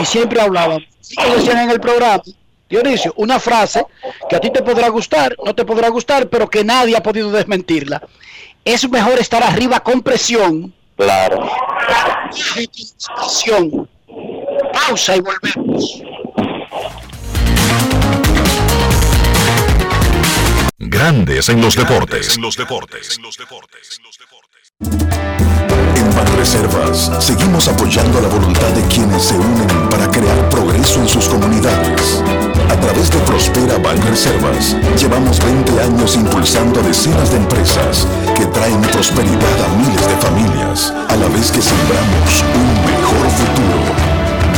Y 0.00 0.04
siempre 0.04 0.40
hablaban. 0.40 0.84
Ellos 1.24 1.36
decían 1.38 1.58
en 1.58 1.70
el 1.70 1.80
programa, 1.80 2.22
Dionisio, 2.68 3.12
una 3.16 3.40
frase 3.40 3.84
que 4.28 4.36
a 4.36 4.40
ti 4.40 4.50
te 4.50 4.62
podrá 4.62 4.88
gustar, 4.88 5.34
no 5.44 5.54
te 5.54 5.64
podrá 5.64 5.88
gustar, 5.88 6.28
pero 6.28 6.48
que 6.48 6.62
nadie 6.62 6.96
ha 6.96 7.02
podido 7.02 7.30
desmentirla. 7.32 8.00
es 8.64 8.88
mejor 8.88 9.18
estar 9.18 9.42
arriba 9.42 9.80
con 9.80 10.02
presión. 10.02 10.72
Claro. 10.96 11.50
Presión. 12.54 13.88
Pausa 14.72 15.16
y 15.16 15.20
volvemos. 15.20 16.02
Grandes 20.78 21.48
en 21.48 21.60
los 21.60 21.76
deportes. 21.76 22.36
En 22.36 22.42
los 22.42 22.56
deportes. 22.56 23.20
En 25.96 26.14
Banreservas 26.14 27.10
seguimos 27.20 27.68
apoyando 27.68 28.20
la 28.20 28.28
voluntad 28.28 28.68
de 28.70 28.82
quienes 28.88 29.24
se 29.24 29.34
unen 29.34 29.88
para 29.90 30.10
crear 30.10 30.48
progreso 30.48 31.00
en 31.00 31.08
sus 31.08 31.28
comunidades. 31.28 32.22
A 32.68 32.80
través 32.80 33.10
de 33.10 33.18
Prospera 33.20 33.78
Banreservas 33.78 34.76
llevamos 34.96 35.42
20 35.44 35.80
años 35.80 36.16
impulsando 36.16 36.82
decenas 36.82 37.30
de 37.30 37.36
empresas 37.36 38.06
que 38.36 38.46
traen 38.46 38.80
prosperidad 38.80 39.64
a 39.64 39.68
miles 39.76 40.06
de 40.06 40.16
familias, 40.16 40.94
a 41.08 41.16
la 41.16 41.28
vez 41.28 41.50
que 41.50 41.60
sembramos 41.60 42.44
un 42.54 42.84
mejor 42.84 43.30
futuro. 43.30 44.09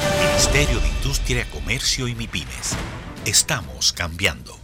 Ministerio 0.00 0.80
de 0.80 0.88
Industria, 0.88 1.46
Comercio 1.50 2.08
y 2.08 2.14
MIPIMES. 2.14 2.76
Estamos 3.24 3.92
cambiando. 3.92 4.58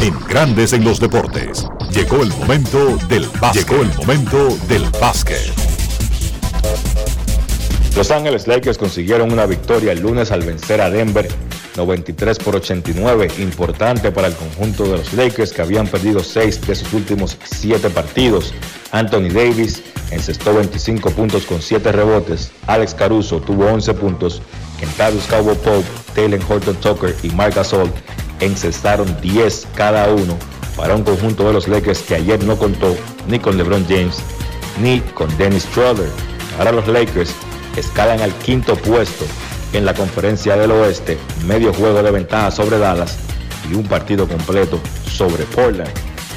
En 0.00 0.18
Grandes 0.26 0.72
en 0.72 0.84
los 0.84 1.00
deportes. 1.00 1.66
Llegó 1.90 2.22
el 2.22 2.28
momento 2.30 2.96
del 3.08 3.26
básquet. 3.40 3.68
Llegó 3.68 3.82
el 3.82 3.94
momento 3.94 4.56
del 4.68 4.88
básquet. 5.00 5.52
Los 7.96 8.10
Ángeles 8.10 8.48
Lakers 8.48 8.76
consiguieron 8.76 9.32
una 9.32 9.46
victoria 9.46 9.92
el 9.92 10.00
lunes 10.00 10.32
al 10.32 10.42
vencer 10.42 10.80
a 10.80 10.90
Denver 10.90 11.28
93 11.76 12.38
por 12.40 12.56
89, 12.56 13.28
importante 13.38 14.10
para 14.10 14.26
el 14.26 14.34
conjunto 14.34 14.82
de 14.82 14.98
los 14.98 15.12
Lakers 15.12 15.52
que 15.52 15.62
habían 15.62 15.86
perdido 15.86 16.18
6 16.18 16.66
de 16.66 16.74
sus 16.74 16.92
últimos 16.92 17.38
7 17.44 17.90
partidos. 17.90 18.52
Anthony 18.90 19.28
Davis 19.32 19.84
encestó 20.10 20.54
25 20.54 21.08
puntos 21.10 21.44
con 21.44 21.62
7 21.62 21.92
rebotes, 21.92 22.50
Alex 22.66 22.94
Caruso 22.94 23.40
tuvo 23.40 23.66
11 23.66 23.94
puntos, 23.94 24.42
Kentarius 24.80 25.26
Cowboy 25.26 25.56
Pope, 25.56 25.86
Taylor 26.16 26.40
Horton 26.48 26.74
Tucker 26.76 27.14
y 27.22 27.28
Marc 27.30 27.54
Gasol 27.54 27.88
encestaron 28.40 29.20
10 29.20 29.68
cada 29.76 30.12
uno 30.12 30.36
para 30.76 30.96
un 30.96 31.04
conjunto 31.04 31.46
de 31.46 31.52
los 31.52 31.68
Lakers 31.68 32.02
que 32.02 32.16
ayer 32.16 32.42
no 32.42 32.58
contó 32.58 32.96
ni 33.28 33.38
con 33.38 33.56
LeBron 33.56 33.86
James 33.88 34.16
ni 34.82 34.98
con 35.00 35.28
Dennis 35.38 35.62
Schroeder. 35.70 36.10
Ahora 36.58 36.72
los 36.72 36.88
Lakers 36.88 37.32
escalan 37.76 38.20
al 38.20 38.32
quinto 38.34 38.76
puesto 38.76 39.24
en 39.72 39.84
la 39.84 39.94
conferencia 39.94 40.56
del 40.56 40.70
oeste, 40.70 41.18
medio 41.46 41.72
juego 41.72 42.02
de 42.02 42.10
ventaja 42.10 42.50
sobre 42.50 42.78
Dallas 42.78 43.16
y 43.70 43.74
un 43.74 43.84
partido 43.84 44.28
completo 44.28 44.80
sobre 45.10 45.44
Portland. 45.44 45.90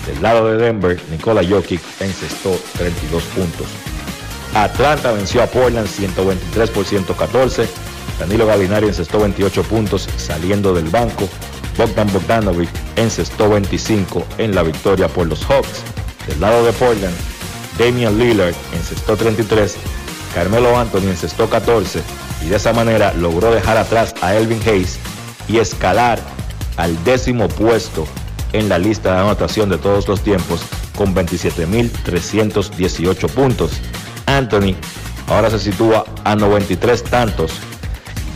Del 0.08 0.22
lado 0.22 0.50
de 0.50 0.58
Denver, 0.58 1.00
Nikola 1.12 1.42
Jokic 1.48 1.82
encestó 2.00 2.58
32 2.78 3.24
puntos. 3.24 3.68
Atlanta 4.54 5.12
venció 5.12 5.44
a 5.44 5.48
Portland 5.48 5.88
123 5.88 6.70
por 6.72 6.86
114. 6.86 7.68
Danilo 8.20 8.48
Galinari 8.48 8.88
encestó 8.88 9.20
28 9.20 9.64
puntos 9.64 10.08
saliendo 10.18 10.74
del 10.74 10.90
banco. 10.90 11.28
Bogdan 11.78 12.12
Bogdanovic 12.12 12.70
encestó 12.96 13.50
25 13.50 14.26
en 14.40 14.56
la 14.56 14.64
victoria 14.64 15.08
por 15.08 15.28
los 15.28 15.46
Hawks. 15.46 15.84
Del 16.26 16.40
lado 16.42 16.66
de 16.66 16.74
Portland, 16.74 17.16
Damian 17.78 18.18
Lillard 18.18 18.56
encestó 18.74 19.16
33. 19.16 19.78
Carmelo 20.34 20.78
Anthony 20.78 21.10
encestó 21.10 21.50
14 21.50 22.02
y 22.46 22.50
de 22.50 22.58
esa 22.58 22.74
manera 22.74 23.14
logró 23.14 23.52
dejar 23.52 23.78
atrás 23.78 24.14
a 24.22 24.36
Elvin 24.36 24.62
Hayes 24.68 25.00
y 25.48 25.58
escalar 25.58 26.20
al 26.78 27.04
décimo 27.04 27.48
puesto 27.48 28.08
en 28.54 28.70
la 28.70 28.78
lista 28.78 29.14
de 29.14 29.20
anotación 29.22 29.70
de 29.70 29.78
todos 29.78 30.08
los 30.08 30.22
tiempos 30.22 30.62
con 30.96 31.14
27.318 31.14 33.30
puntos. 33.30 33.72
Anthony 34.26 34.76
ahora 35.28 35.50
se 35.50 35.60
sitúa 35.60 36.06
a 36.24 36.36
93 36.36 37.04
tantos 37.04 37.52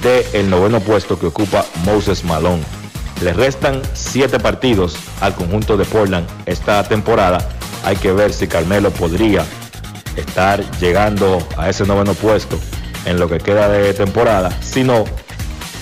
del 0.01 0.25
el 0.33 0.49
noveno 0.49 0.79
puesto 0.79 1.19
que 1.19 1.27
ocupa 1.27 1.65
Moses 1.85 2.23
Malone. 2.23 2.63
Le 3.21 3.33
restan 3.33 3.81
7 3.93 4.39
partidos 4.39 4.95
al 5.21 5.35
conjunto 5.35 5.77
de 5.77 5.85
Portland 5.85 6.27
esta 6.45 6.83
temporada. 6.87 7.47
Hay 7.83 7.95
que 7.97 8.11
ver 8.11 8.33
si 8.33 8.47
Carmelo 8.47 8.91
podría 8.91 9.45
estar 10.15 10.63
llegando 10.79 11.39
a 11.57 11.69
ese 11.69 11.85
noveno 11.85 12.13
puesto 12.13 12.59
en 13.05 13.19
lo 13.19 13.29
que 13.29 13.37
queda 13.39 13.67
de 13.69 13.93
temporada. 13.93 14.51
Si 14.61 14.83
no, 14.83 15.05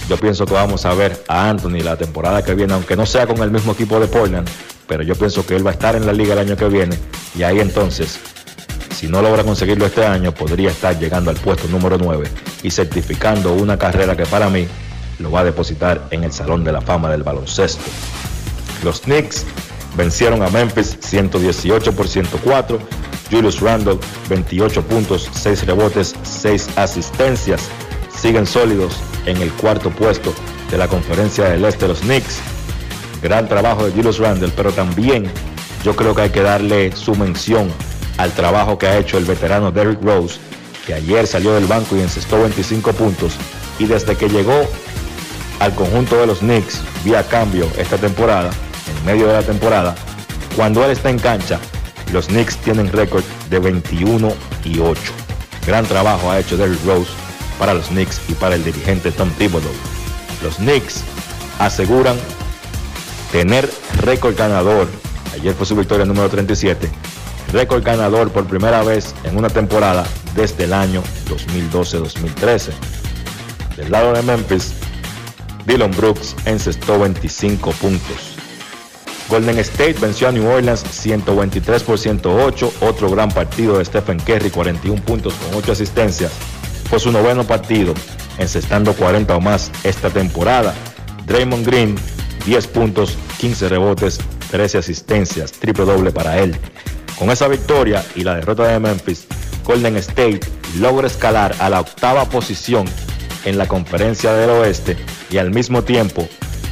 yo 0.08 0.18
pienso 0.18 0.46
que 0.46 0.54
vamos 0.54 0.86
a 0.86 0.94
ver 0.94 1.24
a 1.28 1.50
Anthony 1.50 1.82
la 1.84 1.96
temporada 1.96 2.44
que 2.44 2.56
viene, 2.56 2.74
aunque 2.74 2.96
no 2.96 3.06
sea 3.06 3.28
con 3.28 3.38
el 3.42 3.52
mismo 3.52 3.74
equipo 3.74 4.00
de 4.00 4.08
Portland, 4.08 4.50
pero 4.88 5.04
yo 5.04 5.16
pienso 5.16 5.46
que 5.46 5.56
él 5.56 5.66
va 5.66 5.72
a 5.72 5.74
estar 5.74 5.96
en 5.96 6.06
la 6.06 6.14
liga 6.14 6.34
el 6.34 6.40
año 6.40 6.58
que 6.58 6.68
viene 6.68 6.98
y 7.38 7.44
ahí 7.44 7.60
entonces, 7.60 8.20
si 8.96 9.08
no 9.08 9.22
logra 9.22 9.44
conseguirlo 9.44 9.86
este 9.86 10.06
año, 10.06 10.34
podría 10.34 10.72
estar 10.72 10.98
llegando 10.98 11.30
al 11.30 11.38
puesto 11.38 11.68
número 11.68 11.98
9 11.98 12.28
y 12.64 12.72
certificando 12.72 13.54
una 13.54 13.78
carrera 13.78 14.18
que 14.18 14.26
para 14.26 14.50
mí 14.50 14.68
lo 15.20 15.30
va 15.32 15.42
a 15.42 15.44
depositar 15.44 16.02
en 16.12 16.24
el 16.24 16.32
Salón 16.32 16.64
de 16.64 16.72
la 16.72 16.82
Fama 16.82 17.12
del 17.12 17.24
baloncesto. 17.24 17.84
Los 18.84 19.02
Knicks 19.02 19.46
vencieron 20.00 20.42
a 20.42 20.50
Memphis 20.50 20.98
118 21.02 21.92
por 21.92 22.08
104. 22.08 22.80
Julius 23.30 23.60
Randle 23.60 24.00
28 24.30 24.82
puntos, 24.84 25.30
6 25.34 25.66
rebotes, 25.66 26.16
6 26.24 26.70
asistencias. 26.78 27.70
Siguen 28.18 28.48
sólidos 28.48 28.96
en 29.26 29.38
el 29.38 29.52
cuarto 29.52 29.90
puesto 29.90 30.34
de 30.72 30.78
la 30.78 30.88
conferencia 30.88 31.50
del 31.50 31.66
este 31.66 31.88
los 31.88 32.00
Knicks. 32.00 32.40
Gran 33.22 33.50
trabajo 33.50 33.86
de 33.86 33.92
Julius 33.92 34.20
Randle, 34.20 34.54
pero 34.56 34.72
también 34.72 35.30
yo 35.84 35.94
creo 35.98 36.16
que 36.16 36.22
hay 36.22 36.30
que 36.30 36.44
darle 36.44 36.96
su 36.96 37.14
mención 37.16 37.70
al 38.18 38.32
trabajo 38.32 38.78
que 38.78 38.88
ha 38.88 38.98
hecho 38.98 39.18
el 39.18 39.26
veterano 39.26 39.72
Derrick 39.72 40.02
Rose, 40.02 40.40
que 40.88 40.94
ayer 40.94 41.28
salió 41.28 41.54
del 41.54 41.66
banco 41.66 41.98
y 41.98 42.02
encestó 42.02 42.40
25 42.42 42.94
puntos 42.94 43.34
y 43.78 43.86
desde 43.86 44.16
que 44.16 44.30
llegó 44.30 44.62
al 45.60 45.76
conjunto 45.76 46.16
de 46.16 46.28
los 46.28 46.40
Knicks 46.40 46.80
vía 47.04 47.22
cambio 47.24 47.68
esta 47.78 47.98
temporada, 47.98 48.50
en 48.90 49.06
medio 49.06 49.28
de 49.28 49.34
la 49.34 49.44
temporada, 49.44 49.96
cuando 50.56 50.84
él 50.84 50.92
está 50.92 51.10
en 51.10 51.20
cancha, 51.20 51.60
los 52.12 52.28
Knicks 52.28 52.58
tienen 52.58 52.92
récord 52.92 53.24
de 53.50 53.60
21 53.60 54.34
y 54.66 54.80
8. 54.80 55.02
Gran 55.66 55.86
trabajo 55.86 56.32
ha 56.32 56.40
hecho 56.40 56.58
Derrick 56.58 56.84
Rose 56.86 57.12
para 57.60 57.74
los 57.74 57.88
Knicks 57.88 58.22
y 58.28 58.34
para 58.34 58.56
el 58.56 58.64
dirigente 58.64 59.12
Tom 59.12 59.30
Thibodeau. 59.38 59.72
Los 60.42 60.56
Knicks 60.56 61.04
aseguran 61.60 62.18
tener 63.32 63.70
récord 64.02 64.36
ganador. 64.36 64.88
Ayer 65.34 65.54
fue 65.54 65.66
su 65.66 65.76
victoria 65.76 66.06
número 66.06 66.30
37. 66.30 66.90
Récord 67.52 67.84
ganador 67.84 68.32
por 68.32 68.46
primera 68.46 68.84
vez 68.84 69.14
en 69.24 69.38
una 69.38 69.50
temporada 69.50 70.06
desde 70.36 70.66
el 70.66 70.74
año 70.74 71.04
2012-2013. 71.28 72.72
Del 73.76 73.92
lado 73.92 74.14
de 74.14 74.22
Memphis, 74.24 74.74
Dylan 75.66 75.92
Brooks 75.92 76.36
encestó 76.46 77.00
25 77.00 77.72
puntos. 77.74 78.29
Golden 79.30 79.60
State 79.60 79.94
venció 80.02 80.28
a 80.28 80.32
New 80.32 80.48
Orleans 80.50 80.84
123 80.90 81.84
por 81.84 82.00
108, 82.00 82.74
otro 82.82 83.12
gran 83.12 83.30
partido 83.30 83.78
de 83.78 83.86
Stephen 83.86 84.20
Curry, 84.20 84.50
41 84.50 85.04
puntos 85.04 85.36
con 85.36 85.54
8 85.54 85.72
asistencias. 85.72 86.32
Fue 86.90 87.00
su 87.00 87.12
noveno 87.12 87.44
partido, 87.44 87.94
encestando 88.40 88.94
40 88.94 89.36
o 89.36 89.40
más 89.40 89.72
esta 89.84 90.10
temporada. 90.10 90.74
Draymond 91.28 91.64
Green, 91.64 91.96
10 92.48 92.68
puntos, 92.68 93.20
15 93.38 93.70
rebotes, 93.70 94.20
13 94.50 94.80
asistencias, 94.80 95.52
triple 95.52 95.86
doble 95.86 96.12
para 96.12 96.40
él. 96.40 96.58
Con 97.20 97.30
esa 97.30 97.48
victoria 97.48 98.04
y 98.16 98.24
la 98.24 98.34
derrota 98.34 98.68
de 98.68 98.80
Memphis, 98.80 99.28
Golden 99.64 99.98
State 99.98 100.40
logra 100.80 101.06
escalar 101.06 101.56
a 101.60 101.70
la 101.70 101.82
octava 101.82 102.26
posición 102.26 102.86
en 103.46 103.60
la 103.60 103.68
conferencia 103.68 104.34
del 104.34 104.50
oeste 104.50 104.98
y 105.30 105.38
al 105.38 105.52
mismo 105.52 105.84
tiempo 105.84 106.28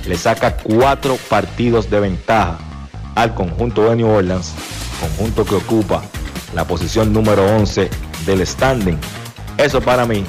le 0.07 0.17
saca 0.17 0.55
cuatro 0.57 1.17
partidos 1.29 1.89
de 1.89 1.99
ventaja 1.99 2.57
al 3.15 3.33
conjunto 3.33 3.89
de 3.89 3.97
New 3.97 4.07
Orleans, 4.07 4.53
conjunto 5.01 5.45
que 5.45 5.55
ocupa 5.55 6.01
la 6.53 6.65
posición 6.65 7.11
número 7.11 7.45
11 7.57 7.89
del 8.25 8.45
standing. 8.45 8.97
Eso 9.57 9.81
para 9.81 10.05
mí 10.05 10.23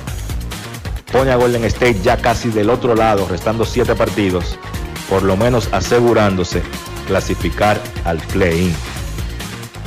pone 1.13 1.31
a 1.31 1.37
Golden 1.37 1.65
State 1.65 2.01
ya 2.03 2.17
casi 2.17 2.51
del 2.51 2.71
otro 2.71 2.95
lado, 2.95 3.27
restando 3.29 3.65
siete 3.65 3.95
partidos, 3.95 4.59
por 5.09 5.23
lo 5.23 5.37
menos 5.37 5.69
asegurándose 5.73 6.63
clasificar 7.07 7.81
al 8.05 8.19
play-in. 8.19 8.75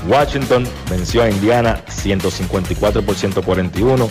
Washington 0.08 0.68
venció 0.90 1.22
a 1.22 1.30
Indiana 1.30 1.82
154 1.88 3.04
por 3.04 3.16
141. 3.16 4.08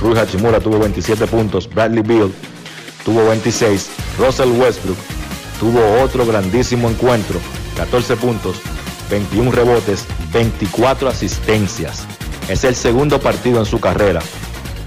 Rui 0.00 0.18
Hachimura 0.18 0.60
tuvo 0.60 0.78
27 0.78 1.26
puntos, 1.26 1.68
Bradley 1.68 2.02
Beal 2.02 2.32
tuvo 3.04 3.24
26, 3.26 3.90
Russell 4.18 4.52
Westbrook 4.52 4.98
tuvo 5.58 6.02
otro 6.02 6.24
grandísimo 6.26 6.88
encuentro, 6.88 7.38
14 7.76 8.16
puntos, 8.16 8.56
21 9.10 9.50
rebotes, 9.52 10.06
24 10.32 11.08
asistencias. 11.08 12.06
Es 12.48 12.64
el 12.64 12.74
segundo 12.74 13.20
partido 13.20 13.58
en 13.58 13.66
su 13.66 13.80
carrera 13.80 14.20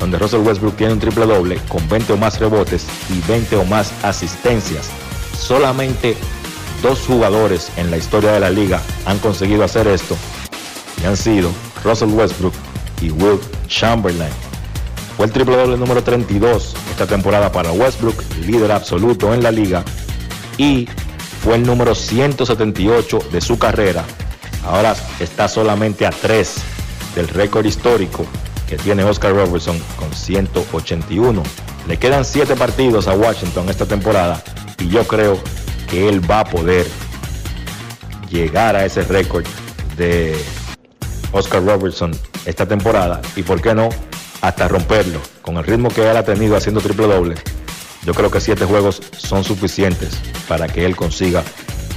donde 0.03 0.19
Russell 0.19 0.41
Westbrook 0.41 0.75
tiene 0.75 0.91
un 0.91 0.99
triple 0.99 1.25
doble 1.25 1.57
con 1.69 1.87
20 1.87 2.11
o 2.11 2.17
más 2.17 2.37
rebotes 2.37 2.85
y 3.09 3.25
20 3.25 3.55
o 3.55 3.63
más 3.63 3.93
asistencias. 4.03 4.89
Solamente 5.39 6.17
dos 6.81 6.99
jugadores 7.07 7.71
en 7.77 7.89
la 7.89 7.95
historia 7.95 8.33
de 8.33 8.41
la 8.41 8.49
liga 8.49 8.81
han 9.05 9.17
conseguido 9.19 9.63
hacer 9.63 9.87
esto 9.87 10.17
y 11.01 11.05
han 11.05 11.15
sido 11.15 11.51
Russell 11.85 12.09
Westbrook 12.09 12.53
y 13.01 13.11
Will 13.11 13.39
Chamberlain. 13.69 14.52
El 15.23 15.31
triple 15.31 15.55
doble 15.55 15.77
número 15.77 16.03
32 16.03 16.75
esta 16.91 17.07
temporada 17.07 17.49
para 17.49 17.71
Westbrook, 17.71 18.21
líder 18.45 18.73
absoluto 18.73 19.33
en 19.33 19.41
la 19.41 19.51
liga, 19.51 19.85
y 20.57 20.89
fue 21.41 21.55
el 21.55 21.63
número 21.63 21.95
178 21.95 23.19
de 23.31 23.39
su 23.39 23.57
carrera. 23.57 24.03
Ahora 24.65 24.93
está 25.21 25.47
solamente 25.47 26.05
a 26.05 26.09
3 26.09 26.55
del 27.15 27.29
récord 27.29 27.65
histórico 27.65 28.25
que 28.67 28.75
tiene 28.75 29.05
Oscar 29.05 29.33
Robertson 29.33 29.79
con 29.95 30.13
181. 30.13 31.41
Le 31.87 31.97
quedan 31.97 32.25
7 32.25 32.57
partidos 32.57 33.07
a 33.07 33.13
Washington 33.13 33.69
esta 33.69 33.85
temporada 33.85 34.43
y 34.77 34.89
yo 34.89 35.07
creo 35.07 35.39
que 35.89 36.09
él 36.09 36.29
va 36.29 36.41
a 36.41 36.45
poder 36.45 36.85
llegar 38.29 38.75
a 38.75 38.83
ese 38.83 39.03
récord 39.03 39.45
de 39.95 40.35
Oscar 41.31 41.63
Robertson 41.63 42.11
esta 42.45 42.67
temporada 42.67 43.21
y 43.37 43.43
por 43.43 43.61
qué 43.61 43.73
no 43.73 43.87
hasta 44.43 44.67
romperlo 44.67 45.21
con 45.41 45.55
el 45.55 45.63
ritmo 45.63 45.87
que 45.87 46.01
él 46.01 46.17
ha 46.17 46.23
tenido 46.23 46.57
haciendo 46.57 46.81
triple 46.81 47.07
doble. 47.07 47.35
Yo 48.05 48.13
creo 48.13 48.29
que 48.29 48.41
siete 48.41 48.65
juegos 48.65 49.01
son 49.17 49.45
suficientes 49.45 50.17
para 50.49 50.67
que 50.67 50.85
él 50.85 50.97
consiga 50.97 51.43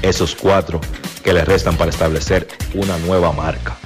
esos 0.00 0.36
cuatro 0.36 0.80
que 1.24 1.32
le 1.32 1.44
restan 1.44 1.76
para 1.76 1.90
establecer 1.90 2.46
una 2.74 2.96
nueva 2.98 3.32
marca. 3.32 3.76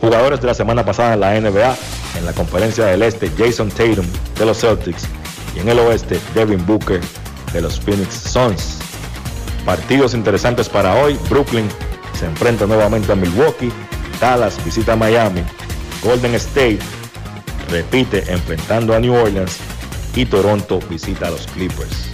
Jugadores 0.00 0.40
de 0.40 0.48
la 0.48 0.54
semana 0.54 0.84
pasada 0.84 1.14
en 1.14 1.20
la 1.20 1.40
NBA, 1.40 1.76
en 2.18 2.26
la 2.26 2.32
conferencia 2.32 2.84
del 2.84 3.02
este, 3.02 3.30
Jason 3.38 3.68
Tatum 3.68 4.06
de 4.36 4.44
los 4.44 4.58
Celtics 4.58 5.04
y 5.54 5.60
en 5.60 5.68
el 5.68 5.78
oeste, 5.78 6.18
Devin 6.34 6.66
Booker 6.66 7.00
de 7.52 7.60
los 7.60 7.78
Phoenix 7.78 8.12
Suns. 8.12 8.78
Partidos 9.64 10.14
interesantes 10.14 10.68
para 10.68 10.96
hoy, 10.96 11.16
Brooklyn 11.30 11.68
se 12.18 12.26
enfrenta 12.26 12.66
nuevamente 12.66 13.12
a 13.12 13.14
Milwaukee, 13.14 13.70
Dallas 14.20 14.62
visita 14.64 14.94
a 14.94 14.96
Miami, 14.96 15.44
Golden 16.02 16.34
State 16.34 16.80
repite 17.68 18.24
enfrentando 18.32 18.94
a 18.94 19.00
New 19.00 19.14
Orleans 19.14 19.58
y 20.14 20.26
Toronto 20.26 20.80
visita 20.88 21.28
a 21.28 21.30
los 21.30 21.46
Clippers. 21.46 22.08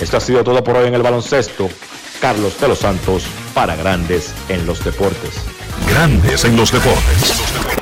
Esto 0.00 0.16
ha 0.16 0.20
sido 0.20 0.44
todo 0.44 0.62
por 0.62 0.76
hoy 0.76 0.88
en 0.88 0.94
el 0.94 1.02
baloncesto. 1.02 1.68
Carlos 2.20 2.60
de 2.60 2.68
los 2.68 2.78
Santos 2.78 3.24
para 3.54 3.74
Grandes 3.74 4.32
en 4.48 4.64
los 4.66 4.84
Deportes. 4.84 5.42
Grandes 5.88 6.44
en 6.44 6.56
los 6.56 6.70
Deportes. 6.70 7.81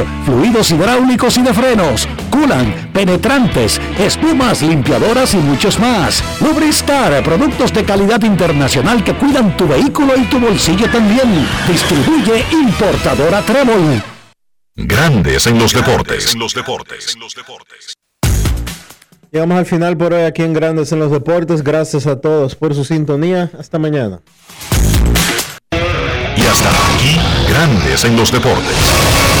fluidos 0.25 0.71
hidráulicos 0.71 1.37
y 1.37 1.41
de 1.41 1.53
frenos, 1.53 2.07
culan, 2.29 2.89
penetrantes, 2.93 3.79
espumas, 3.99 4.61
limpiadoras 4.61 5.33
y 5.33 5.37
muchos 5.37 5.79
más. 5.79 6.23
Lubristar, 6.41 7.23
productos 7.23 7.73
de 7.73 7.83
calidad 7.83 8.21
internacional 8.23 9.03
que 9.03 9.13
cuidan 9.13 9.55
tu 9.57 9.67
vehículo 9.67 10.13
y 10.17 10.23
tu 10.25 10.39
bolsillo 10.39 10.89
también. 10.89 11.47
Distribuye 11.67 12.45
importadora 12.51 13.41
Trébol. 13.41 14.03
Grandes 14.75 15.47
en 15.47 15.59
los 15.59 15.73
deportes. 15.73 16.35
los 16.35 16.53
deportes. 16.53 17.17
Llegamos 19.31 19.59
al 19.59 19.65
final 19.65 19.95
por 19.95 20.13
hoy 20.13 20.23
aquí 20.23 20.41
en 20.43 20.51
Grandes 20.51 20.91
en 20.91 20.99
los 20.99 21.09
Deportes. 21.09 21.63
Gracias 21.63 22.05
a 22.05 22.19
todos 22.19 22.55
por 22.55 22.75
su 22.75 22.83
sintonía. 22.83 23.49
Hasta 23.57 23.79
mañana. 23.79 24.19
Y 26.35 26.41
hasta 26.41 26.69
aquí, 26.69 27.17
Grandes 27.47 28.03
en 28.03 28.17
los 28.17 28.29
Deportes. 28.29 29.40